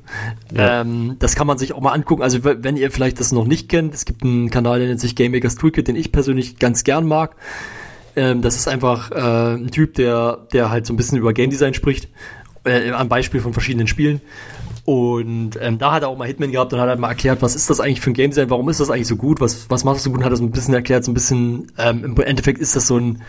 Ja. 0.56 0.82
Ähm, 0.82 1.16
das 1.20 1.36
kann 1.36 1.48
man 1.48 1.58
sich 1.58 1.74
auch 1.74 1.82
mal 1.82 1.92
angucken. 1.94 2.22
Also 2.22 2.40
wenn 2.44 2.78
ihr 2.78 2.92
vielleicht 2.92 3.20
das 3.20 3.32
noch 3.32 3.46
nicht 3.48 3.68
kennt, 3.70 3.94
es 3.94 4.06
gibt 4.06 4.24
einen 4.24 4.50
Kanal, 4.50 4.80
der 4.80 4.88
nennt 4.90 5.00
sich 5.02 5.16
Game 5.16 5.32
Makers 5.32 5.56
Toolkit, 5.56 5.88
den 5.88 5.96
ich 5.96 6.12
persönlich 6.12 6.60
ganz 6.60 6.84
gern 6.84 7.06
mag. 7.08 7.36
Ähm, 8.16 8.42
das 8.42 8.56
ist 8.56 8.68
einfach 8.68 9.12
äh, 9.12 9.56
ein 9.56 9.72
Typ, 9.72 9.96
der, 9.96 10.48
der 10.54 10.70
halt 10.70 10.86
so 10.86 10.94
ein 10.94 10.98
bisschen 10.98 11.18
über 11.18 11.34
Game 11.34 11.50
Design 11.50 11.74
spricht, 11.74 12.10
äh, 12.66 12.92
am 12.92 13.10
Beispiel 13.10 13.42
von 13.42 13.54
verschiedenen 13.54 13.88
Spielen. 13.88 14.22
Und 14.84 15.60
ähm, 15.62 15.78
da 15.78 15.92
hat 15.92 16.04
er 16.04 16.10
auch 16.10 16.18
mal 16.18 16.28
Hitman 16.28 16.52
gehabt 16.52 16.74
und 16.74 16.80
hat 16.80 16.90
halt 16.90 17.00
mal 17.00 17.10
erklärt, 17.10 17.42
was 17.42 17.56
ist 17.56 17.70
das 17.70 17.80
eigentlich 17.80 18.02
für 18.02 18.10
ein 18.10 18.14
Game 18.16 18.32
Design, 18.32 18.50
warum 18.50 18.68
ist 18.70 18.80
das 18.80 18.90
eigentlich 18.90 19.08
so 19.08 19.16
gut, 19.16 19.40
was, 19.40 19.70
was 19.70 19.84
macht 19.84 19.98
das 19.98 20.04
so 20.04 20.10
gut, 20.10 20.20
und 20.20 20.26
hat 20.26 20.32
das 20.32 20.40
ein 20.40 20.52
bisschen 20.52 20.74
erklärt, 20.74 21.06
so 21.06 21.12
ein 21.12 21.14
bisschen, 21.14 21.72
ähm, 21.78 22.04
im 22.04 22.18
Endeffekt 22.18 22.60
ist 22.60 22.76
das 22.76 22.88
so 22.88 22.98
ein, 22.98 23.22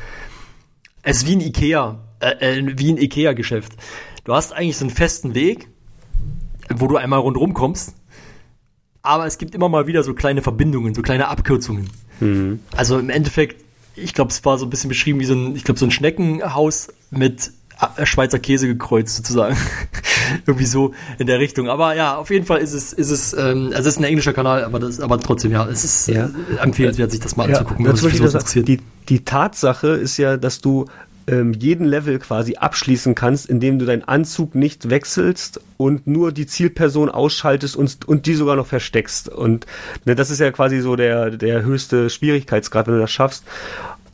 es 1.02 1.18
ist 1.18 1.26
wie 1.26 1.36
ein 1.36 1.40
Ikea, 1.40 1.98
äh, 2.20 2.58
äh, 2.58 2.72
wie 2.78 2.90
ein 2.90 2.96
Ikea-Geschäft. 2.96 3.72
Du 4.24 4.32
hast 4.32 4.52
eigentlich 4.52 4.78
so 4.78 4.84
einen 4.84 4.94
festen 4.94 5.34
Weg, 5.34 5.68
wo 6.74 6.86
du 6.86 6.96
einmal 6.96 7.20
rundherum 7.20 7.52
kommst, 7.52 7.96
aber 9.02 9.26
es 9.26 9.36
gibt 9.36 9.54
immer 9.54 9.68
mal 9.68 9.86
wieder 9.86 10.02
so 10.04 10.14
kleine 10.14 10.42
Verbindungen, 10.42 10.94
so 10.94 11.02
kleine 11.02 11.28
Abkürzungen. 11.28 11.90
Also 12.74 12.98
im 12.98 13.10
Endeffekt, 13.10 13.62
ich 13.96 14.14
glaube, 14.14 14.30
es 14.30 14.44
war 14.44 14.58
so 14.58 14.66
ein 14.66 14.70
bisschen 14.70 14.88
beschrieben 14.88 15.20
wie 15.20 15.24
so 15.24 15.34
ein, 15.34 15.54
ich 15.56 15.64
glaube, 15.64 15.78
so 15.78 15.86
ein 15.86 15.90
Schneckenhaus 15.90 16.88
mit 17.10 17.50
äh, 17.96 18.06
Schweizer 18.06 18.38
Käse 18.38 18.66
gekreuzt 18.66 19.16
sozusagen. 19.16 19.56
Irgendwie 20.46 20.66
so 20.66 20.92
in 21.18 21.26
der 21.26 21.38
Richtung. 21.40 21.68
Aber 21.68 21.94
ja, 21.94 22.16
auf 22.16 22.30
jeden 22.30 22.46
Fall 22.46 22.58
ist 22.60 22.72
es, 22.72 22.92
ist 22.92 23.10
es, 23.10 23.32
ähm, 23.32 23.70
also 23.74 23.88
es 23.88 23.94
ist 23.94 23.98
ein 23.98 24.04
englischer 24.04 24.32
Kanal, 24.32 24.64
aber 24.64 24.78
das, 24.78 25.00
aber 25.00 25.18
trotzdem, 25.20 25.50
ja, 25.52 25.66
es 25.68 25.84
ist 25.84 26.08
Ja. 26.08 26.26
äh, 26.26 26.62
empfehlenswert, 26.62 27.10
sich 27.10 27.20
das 27.20 27.36
mal 27.36 27.48
Ja, 27.50 27.56
anzugucken, 27.58 27.84
wenn 27.84 27.92
man 27.92 28.00
sich 28.10 28.20
das, 28.20 28.34
interessiert. 28.34 28.68
die, 28.68 28.80
die 29.08 29.24
Tatsache 29.24 29.88
ist 29.88 30.16
ja, 30.16 30.36
dass 30.36 30.60
du 30.60 30.86
ähm, 31.26 31.52
jeden 31.52 31.86
Level 31.86 32.18
quasi 32.18 32.56
abschließen 32.56 33.14
kannst, 33.14 33.46
indem 33.46 33.78
du 33.78 33.86
deinen 33.86 34.04
Anzug 34.04 34.54
nicht 34.54 34.90
wechselst 34.90 35.60
und 35.76 36.06
nur 36.06 36.32
die 36.32 36.46
Zielperson 36.46 37.08
ausschaltest 37.08 37.76
und, 37.76 38.06
und 38.06 38.26
die 38.26 38.34
sogar 38.34 38.56
noch 38.56 38.66
versteckst. 38.66 39.28
Und 39.28 39.66
ne, 40.04 40.14
das 40.14 40.30
ist 40.30 40.40
ja 40.40 40.50
quasi 40.50 40.80
so 40.80 40.96
der, 40.96 41.30
der 41.30 41.62
höchste 41.62 42.10
Schwierigkeitsgrad, 42.10 42.86
wenn 42.86 42.94
du 42.94 43.00
das 43.00 43.10
schaffst. 43.10 43.44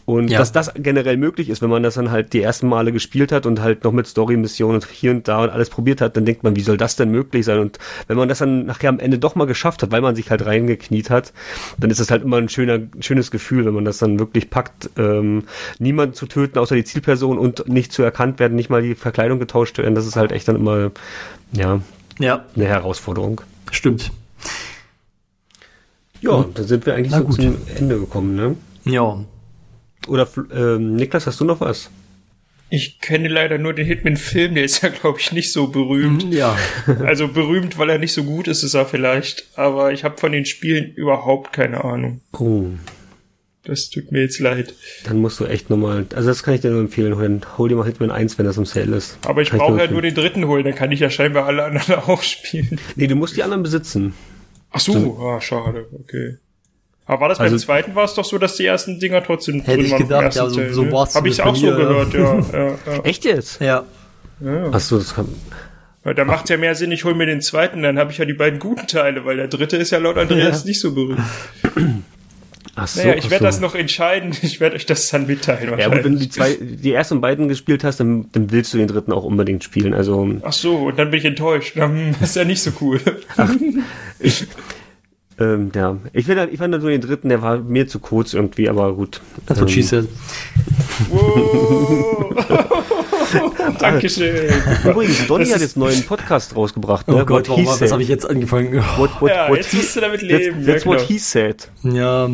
Und 0.09 0.30
Ja. 0.30 0.38
dass 0.38 0.52
das 0.52 0.72
generell 0.74 1.18
möglich 1.18 1.50
ist, 1.50 1.61
wenn 1.61 1.68
man 1.68 1.82
das 1.82 1.96
dann 1.96 2.11
halt 2.11 2.32
die 2.32 2.40
ersten 2.40 2.66
Male 2.66 2.92
gespielt 2.92 3.30
hat 3.30 3.44
und 3.44 3.61
halt 3.61 3.84
noch 3.84 3.92
mit 3.92 4.06
Story-Missionen 4.06 4.76
und 4.76 4.86
hier 4.86 5.11
und 5.11 5.28
da 5.28 5.42
und 5.42 5.50
alles 5.50 5.68
probiert 5.68 6.00
hat, 6.00 6.16
dann 6.16 6.24
denkt 6.24 6.44
man, 6.44 6.56
wie 6.56 6.62
soll 6.62 6.78
das 6.78 6.96
denn 6.96 7.11
möglich 7.11 7.44
sein? 7.44 7.59
Und 7.59 7.78
wenn 8.06 8.16
man 8.16 8.26
das 8.26 8.38
dann 8.38 8.64
nachher 8.64 8.88
am 8.88 9.00
Ende 9.00 9.18
doch 9.18 9.34
mal 9.34 9.44
geschafft 9.44 9.82
hat, 9.82 9.90
weil 9.92 10.00
man 10.00 10.16
sich 10.16 10.30
halt 10.30 10.46
reingekniet 10.46 11.11
hat, 11.11 11.34
dann 11.76 11.90
ist 11.90 11.98
es 12.00 12.11
halt 12.11 12.22
immer 12.22 12.38
ein 12.38 12.48
schöner, 12.48 12.78
schönes 13.00 13.30
Gefühl, 13.30 13.66
wenn 13.66 13.74
man 13.74 13.84
das 13.84 13.98
dann 13.98 14.18
wirklich 14.18 14.48
packt, 14.48 14.88
ähm, 14.96 15.42
niemanden 15.78 16.14
zu 16.14 16.24
töten, 16.24 16.59
außer 16.59 16.74
die 16.74 16.84
Zielperson 16.84 17.36
und 17.36 17.68
nicht 17.68 17.92
zu 17.92 18.02
erkannt 18.02 18.38
werden, 18.40 18.54
nicht 18.56 18.70
mal 18.70 18.80
die 18.80 18.94
Verkleidung 18.94 19.38
getauscht 19.38 19.76
werden. 19.76 19.94
Das 19.94 20.06
ist 20.06 20.16
halt 20.16 20.32
echt 20.32 20.48
dann 20.48 20.56
immer, 20.56 20.90
ja, 21.52 21.82
Ja, 22.18 22.46
eine 22.56 22.64
Herausforderung. 22.64 23.42
stimmt. 23.72 24.11
Ja, 26.22 26.46
dann 26.54 26.66
sind 26.66 26.86
wir 26.86 26.94
eigentlich 26.94 27.12
Na 27.12 27.18
so 27.18 27.24
gut. 27.24 27.34
zum 27.34 27.59
Ende 27.76 27.98
gekommen, 27.98 28.34
ne? 28.36 28.56
Ja. 28.84 29.18
Oder 30.09 30.28
ähm, 30.54 30.96
Niklas, 30.96 31.26
hast 31.26 31.40
du 31.40 31.44
noch 31.44 31.61
was? 31.61 31.90
Ich 32.70 33.00
kenne 33.00 33.28
leider 33.28 33.56
nur 33.56 33.72
den 33.72 33.86
Hitman-Film, 33.86 34.54
der 34.54 34.64
ist 34.64 34.82
ja, 34.82 34.90
glaube 34.90 35.18
ich, 35.20 35.32
nicht 35.32 35.52
so 35.52 35.68
berühmt. 35.68 36.32
Ja. 36.34 36.56
Also 37.04 37.28
berühmt, 37.28 37.78
weil 37.78 37.88
er 37.90 37.98
nicht 37.98 38.12
so 38.12 38.24
gut 38.24 38.46
ist, 38.48 38.62
ist 38.62 38.74
er 38.74 38.84
vielleicht. 38.84 39.46
Aber 39.56 39.92
ich 39.92 40.04
habe 40.04 40.18
von 40.18 40.32
den 40.32 40.44
Spielen 40.44 40.92
überhaupt 40.92 41.52
keine 41.54 41.82
Ahnung. 41.84 42.20
Oh, 42.38 42.66
Das 43.64 43.88
tut 43.88 44.12
mir 44.12 44.20
jetzt 44.20 44.38
leid. 44.38 44.74
dann 45.04 45.18
musst 45.18 45.40
du 45.40 45.46
echt 45.46 45.70
nochmal, 45.70 46.06
also 46.14 46.28
das 46.28 46.42
kann 46.42 46.54
ich 46.54 46.61
dir 46.61 46.70
nur 46.70 46.80
empfehlen, 46.80 47.16
hol, 47.16 47.40
hol 47.56 47.68
dir 47.70 47.76
mal 47.76 47.86
Hitman 47.86 48.11
1, 48.11 48.36
wenn 48.38 48.44
das 48.44 48.59
im 48.59 48.66
Sale 48.66 48.96
ist. 48.96 49.16
Aber 49.26 49.40
ich 49.40 49.50
brauche 49.50 49.78
ja 49.78 49.90
nur 49.90 50.02
den 50.02 50.14
dritten 50.14 50.46
holen, 50.46 50.64
dann 50.64 50.74
kann 50.74 50.92
ich 50.92 51.00
ja 51.00 51.09
scheinbar 51.09 51.46
alle 51.46 51.64
anderen 51.64 51.94
auch 52.06 52.22
spielen. 52.22 52.78
Nee, 52.96 53.06
du 53.06 53.14
musst 53.14 53.34
die 53.36 53.42
anderen 53.42 53.62
besitzen. 53.62 54.12
Ach 54.70 54.80
so, 54.80 55.18
ah, 55.20 55.40
schade, 55.40 55.86
okay. 55.98 56.36
Aber 57.09 57.22
war 57.22 57.28
das 57.30 57.38
beim 57.38 57.46
Also- 57.46 57.56
zweiten 57.59 57.94
war 57.96 58.04
es 58.04 58.14
doch 58.14 58.24
so, 58.24 58.38
dass 58.38 58.54
die 58.56 58.66
ersten 58.66 59.00
Dinger 59.00 59.24
trotzdem 59.24 59.61
Hätte 59.62 59.80
ich 59.82 59.90
waren 59.90 60.02
im 60.02 60.09
gedacht, 60.09 60.34
ja, 60.36 60.48
so- 60.48 60.56
Teil, 60.56 60.72
so 60.72 60.82
ne? 60.84 60.92
war's 60.92 61.14
Hab 61.16 61.26
ich 61.26 61.42
auch 61.42 61.56
so 61.56 61.66
gehört, 61.66 62.12
ja. 62.14 62.38
ja, 62.52 62.66
ja. 62.68 63.00
Echt 63.02 63.24
jetzt? 63.24 63.61
Ja. 63.61 63.84
Achso, 64.70 64.98
das 64.98 65.14
kann. 65.16 65.26
ja 66.04 66.14
da 66.14 66.24
macht 66.24 66.48
ja 66.50 66.56
mehr 66.59 66.74
Sinn, 66.76 66.92
ich 66.92 67.04
hol 67.04 67.14
mir 67.14 67.26
den 67.26 67.40
zweiten, 67.40 67.82
dann 67.82 67.98
habe 67.98 68.12
ich 68.12 68.18
ja 68.18 68.24
die 68.24 68.34
beiden 68.34 68.61
guten 68.61 68.86
Teile, 68.86 69.24
weil 69.24 69.36
der 69.36 69.48
dritte 69.48 69.76
ist 69.78 69.90
ja 69.90 69.98
laut 69.98 70.16
Andreas 70.18 70.64
nicht 70.64 70.80
so 70.80 70.94
berühmt. 70.94 71.18
Achso, 72.76 73.00
Naja, 73.00 73.14
ich 73.14 73.24
ach 73.26 73.30
werde 73.30 73.42
so. 73.42 73.48
das 73.48 73.61
noch 73.61 73.74
entscheiden, 73.74 74.30
ich 74.42 74.61
werde 74.61 74.76
euch 74.76 74.86
das 74.86 75.09
dann 75.09 75.26
mitteilen 75.26 75.76
Ja, 75.78 75.88
gut, 75.88 76.04
wenn 76.04 76.12
du 76.12 76.18
die 76.20 76.28
zwei, 76.28 76.56
die 76.61 76.92
ersten 76.92 77.20
beiden 77.20 77.48
gespielt 77.48 77.82
hast, 77.82 77.98
dann, 77.98 78.26
dann 78.32 78.52
willst 78.52 78.72
du 78.72 78.78
den 78.78 78.86
dritten 78.86 79.11
auch 79.12 79.24
unbedingt 79.24 79.64
spielen. 79.64 79.94
Also 79.94 80.36
Ach 80.42 80.52
so, 80.52 80.76
und 80.86 80.98
dann 80.98 81.11
bin 81.11 81.18
ich 81.18 81.24
enttäuscht. 81.24 81.76
Das 81.76 81.90
ist 82.20 82.36
ja 82.36 82.44
nicht 82.44 82.62
so 82.62 82.70
cool. 82.80 83.00
Ähm, 85.41 85.70
ja, 85.74 85.97
ich 86.12 86.26
finde, 86.26 86.49
ich 86.50 86.58
fand 86.58 86.75
so 86.80 86.88
den 86.88 87.00
dritten, 87.00 87.29
der 87.29 87.41
war 87.42 87.58
mir 87.58 87.87
zu 87.87 88.00
kurz 88.00 88.34
irgendwie, 88.34 88.68
aber 88.68 88.92
gut. 88.95 89.21
That's 89.46 89.61
what 89.61 89.71
she 89.71 89.80
Ähm, 89.80 89.87
said. 89.87 90.08
Wow. 91.11 92.34
Dankeschön. 93.79 94.50
Übrigens, 94.84 95.26
Donny 95.26 95.46
hat 95.46 95.61
jetzt 95.61 95.76
einen 95.76 95.84
neuen 95.87 96.03
Podcast 96.04 96.57
rausgebracht. 96.57 97.07
Oh 97.08 97.12
Ne? 97.12 97.25
Gott, 97.25 97.49
What 97.49 97.57
he 97.57 97.62
warum, 97.64 97.67
was 97.67 97.79
said. 97.79 97.92
habe 97.92 98.03
ich 98.03 98.08
jetzt 98.08 98.29
angefangen? 98.29 98.83
What, 98.96 99.11
what, 99.21 99.30
Ja, 99.30 99.49
what 99.49 99.58
jetzt 99.58 99.71
he- 99.71 99.76
musst 99.76 99.95
du 99.96 100.00
damit 100.00 100.21
that's, 100.21 100.33
leben. 100.33 100.67
that's 100.67 100.84
ja, 100.84 100.91
what 100.91 100.99
genau. 100.99 101.08
he 101.08 101.18
said. 101.18 101.68
Ja, 101.84 102.29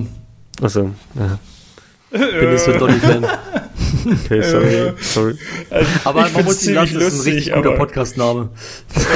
Achso, 0.62 0.90
ja. 1.14 1.38
bin 2.10 2.50
nicht 2.50 2.60
so 2.64 2.72
ein 2.72 2.78
Donny-Fan. 2.78 3.26
Okay, 4.06 4.42
sorry. 4.42 4.92
sorry. 5.00 5.34
Also, 5.70 5.90
Aber 6.04 6.26
ich 6.26 6.32
man 6.34 6.44
muss 6.44 6.66
ihn 6.66 6.74
lassen, 6.74 6.88
ziemlich 6.88 7.04
das 7.04 7.14
ist 7.14 7.20
ein 7.26 7.32
richtig 7.32 7.46
lustig, 7.46 7.62
guter 7.64 7.76
Podcast-Name. 7.76 8.50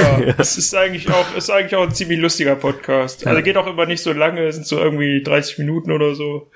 Ja, 0.02 0.34
es 0.38 0.56
ist 0.58 0.74
eigentlich 0.74 1.10
auch, 1.10 1.26
es 1.36 1.44
ist 1.44 1.50
eigentlich 1.50 1.74
auch 1.76 1.82
ein 1.84 1.94
ziemlich 1.94 2.18
lustiger 2.18 2.56
Podcast. 2.56 3.26
Also 3.26 3.42
geht 3.42 3.56
auch 3.56 3.66
immer 3.66 3.86
nicht 3.86 4.02
so 4.02 4.12
lange, 4.12 4.46
es 4.46 4.54
sind 4.54 4.66
so 4.66 4.78
irgendwie 4.78 5.22
30 5.22 5.58
Minuten 5.58 5.92
oder 5.92 6.14
so. 6.14 6.50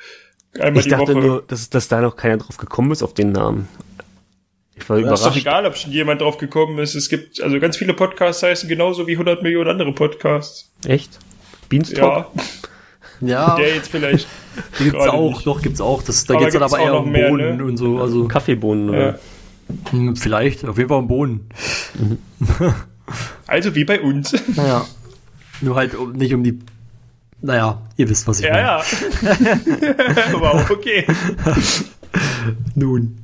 Einmal 0.58 0.78
Ich 0.78 0.84
die 0.84 0.90
dachte 0.90 1.14
Woche. 1.14 1.26
nur, 1.26 1.42
dass, 1.46 1.70
dass 1.70 1.88
da 1.88 2.00
noch 2.00 2.16
keiner 2.16 2.36
drauf 2.38 2.56
gekommen 2.56 2.90
ist 2.92 3.02
auf 3.02 3.14
den 3.14 3.32
Namen. 3.32 3.68
Ich 4.74 4.88
war 4.88 4.96
ist 4.98 5.04
doch 5.04 5.16
überrascht. 5.18 5.36
egal, 5.36 5.66
ob 5.66 5.76
schon 5.76 5.92
jemand 5.92 6.20
drauf 6.20 6.38
gekommen 6.38 6.78
ist. 6.78 6.94
Es 6.94 7.08
gibt, 7.08 7.40
also 7.42 7.60
ganz 7.60 7.76
viele 7.76 7.94
Podcasts 7.94 8.42
heißen 8.42 8.68
genauso 8.68 9.06
wie 9.06 9.12
100 9.12 9.42
Millionen 9.42 9.68
andere 9.70 9.92
Podcasts. 9.92 10.70
Echt? 10.86 11.18
Beanstalk? 11.68 12.26
Ja, 12.34 12.42
Ja, 13.22 13.56
der 13.56 13.74
jetzt 13.76 13.88
vielleicht. 13.88 14.26
gibt's 14.78 14.92
gerade 14.92 15.12
auch, 15.12 15.30
nicht. 15.34 15.46
doch, 15.46 15.62
gibt's 15.62 15.80
auch. 15.80 16.02
Das, 16.02 16.24
da 16.24 16.34
Aber 16.34 16.44
geht's 16.44 16.54
dann 16.54 16.62
gibt's 16.62 16.74
aber 16.74 16.82
auch 16.82 16.86
eher 16.86 17.00
um 17.00 17.10
mehr, 17.10 17.28
Bohnen 17.28 17.56
ne? 17.58 17.64
und 17.64 17.76
so. 17.76 17.98
Also, 17.98 18.26
Kaffeebohnen 18.28 18.90
oder? 18.90 19.06
Ja. 19.06 19.18
hm, 19.90 20.16
vielleicht, 20.16 20.64
auf 20.66 20.76
jeden 20.76 20.88
Fall 20.88 20.98
um 20.98 21.08
Bohnen. 21.08 21.48
Also 23.46 23.74
wie 23.74 23.84
bei 23.84 24.00
uns. 24.00 24.32
Naja. 24.56 24.84
Nur 25.60 25.76
halt 25.76 25.94
um, 25.94 26.12
nicht 26.12 26.34
um 26.34 26.42
die. 26.42 26.58
Naja, 27.40 27.80
ihr 27.96 28.08
wisst, 28.08 28.26
was 28.26 28.40
ich 28.40 28.46
Ja, 28.46 28.82
meine. 29.22 29.36
ja. 29.38 30.34
Aber 30.34 30.54
auch 30.54 30.70
okay. 30.70 31.06
Nun. 32.74 33.18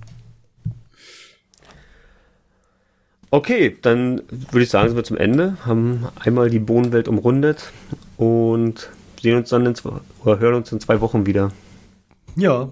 Okay, 3.30 3.76
dann 3.82 4.22
würde 4.50 4.62
ich 4.62 4.70
sagen, 4.70 4.88
sind 4.88 4.96
wir 4.96 5.04
zum 5.04 5.16
Ende. 5.16 5.56
Haben 5.66 6.06
einmal 6.20 6.48
die 6.48 6.58
Bohnenwelt 6.60 7.08
umrundet 7.08 7.72
und 8.16 8.88
sehen 9.20 9.38
uns 9.38 9.50
dann 9.50 9.66
in 9.66 9.74
zwei, 9.74 9.92
oder 10.24 10.38
hören 10.38 10.54
uns 10.54 10.72
in 10.72 10.80
zwei 10.80 11.00
Wochen 11.00 11.26
wieder. 11.26 11.52
Ja. 12.36 12.68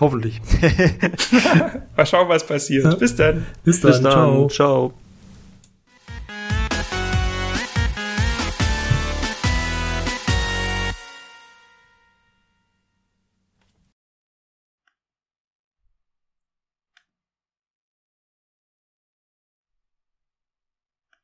Hoffentlich. 0.00 0.40
Mal 1.96 2.06
schauen, 2.06 2.28
was 2.28 2.46
passiert. 2.46 2.98
Bis 2.98 3.16
dann. 3.16 3.46
Bis 3.64 3.80
Bis 3.80 4.00
dann. 4.00 4.48
Ciao. 4.50 4.90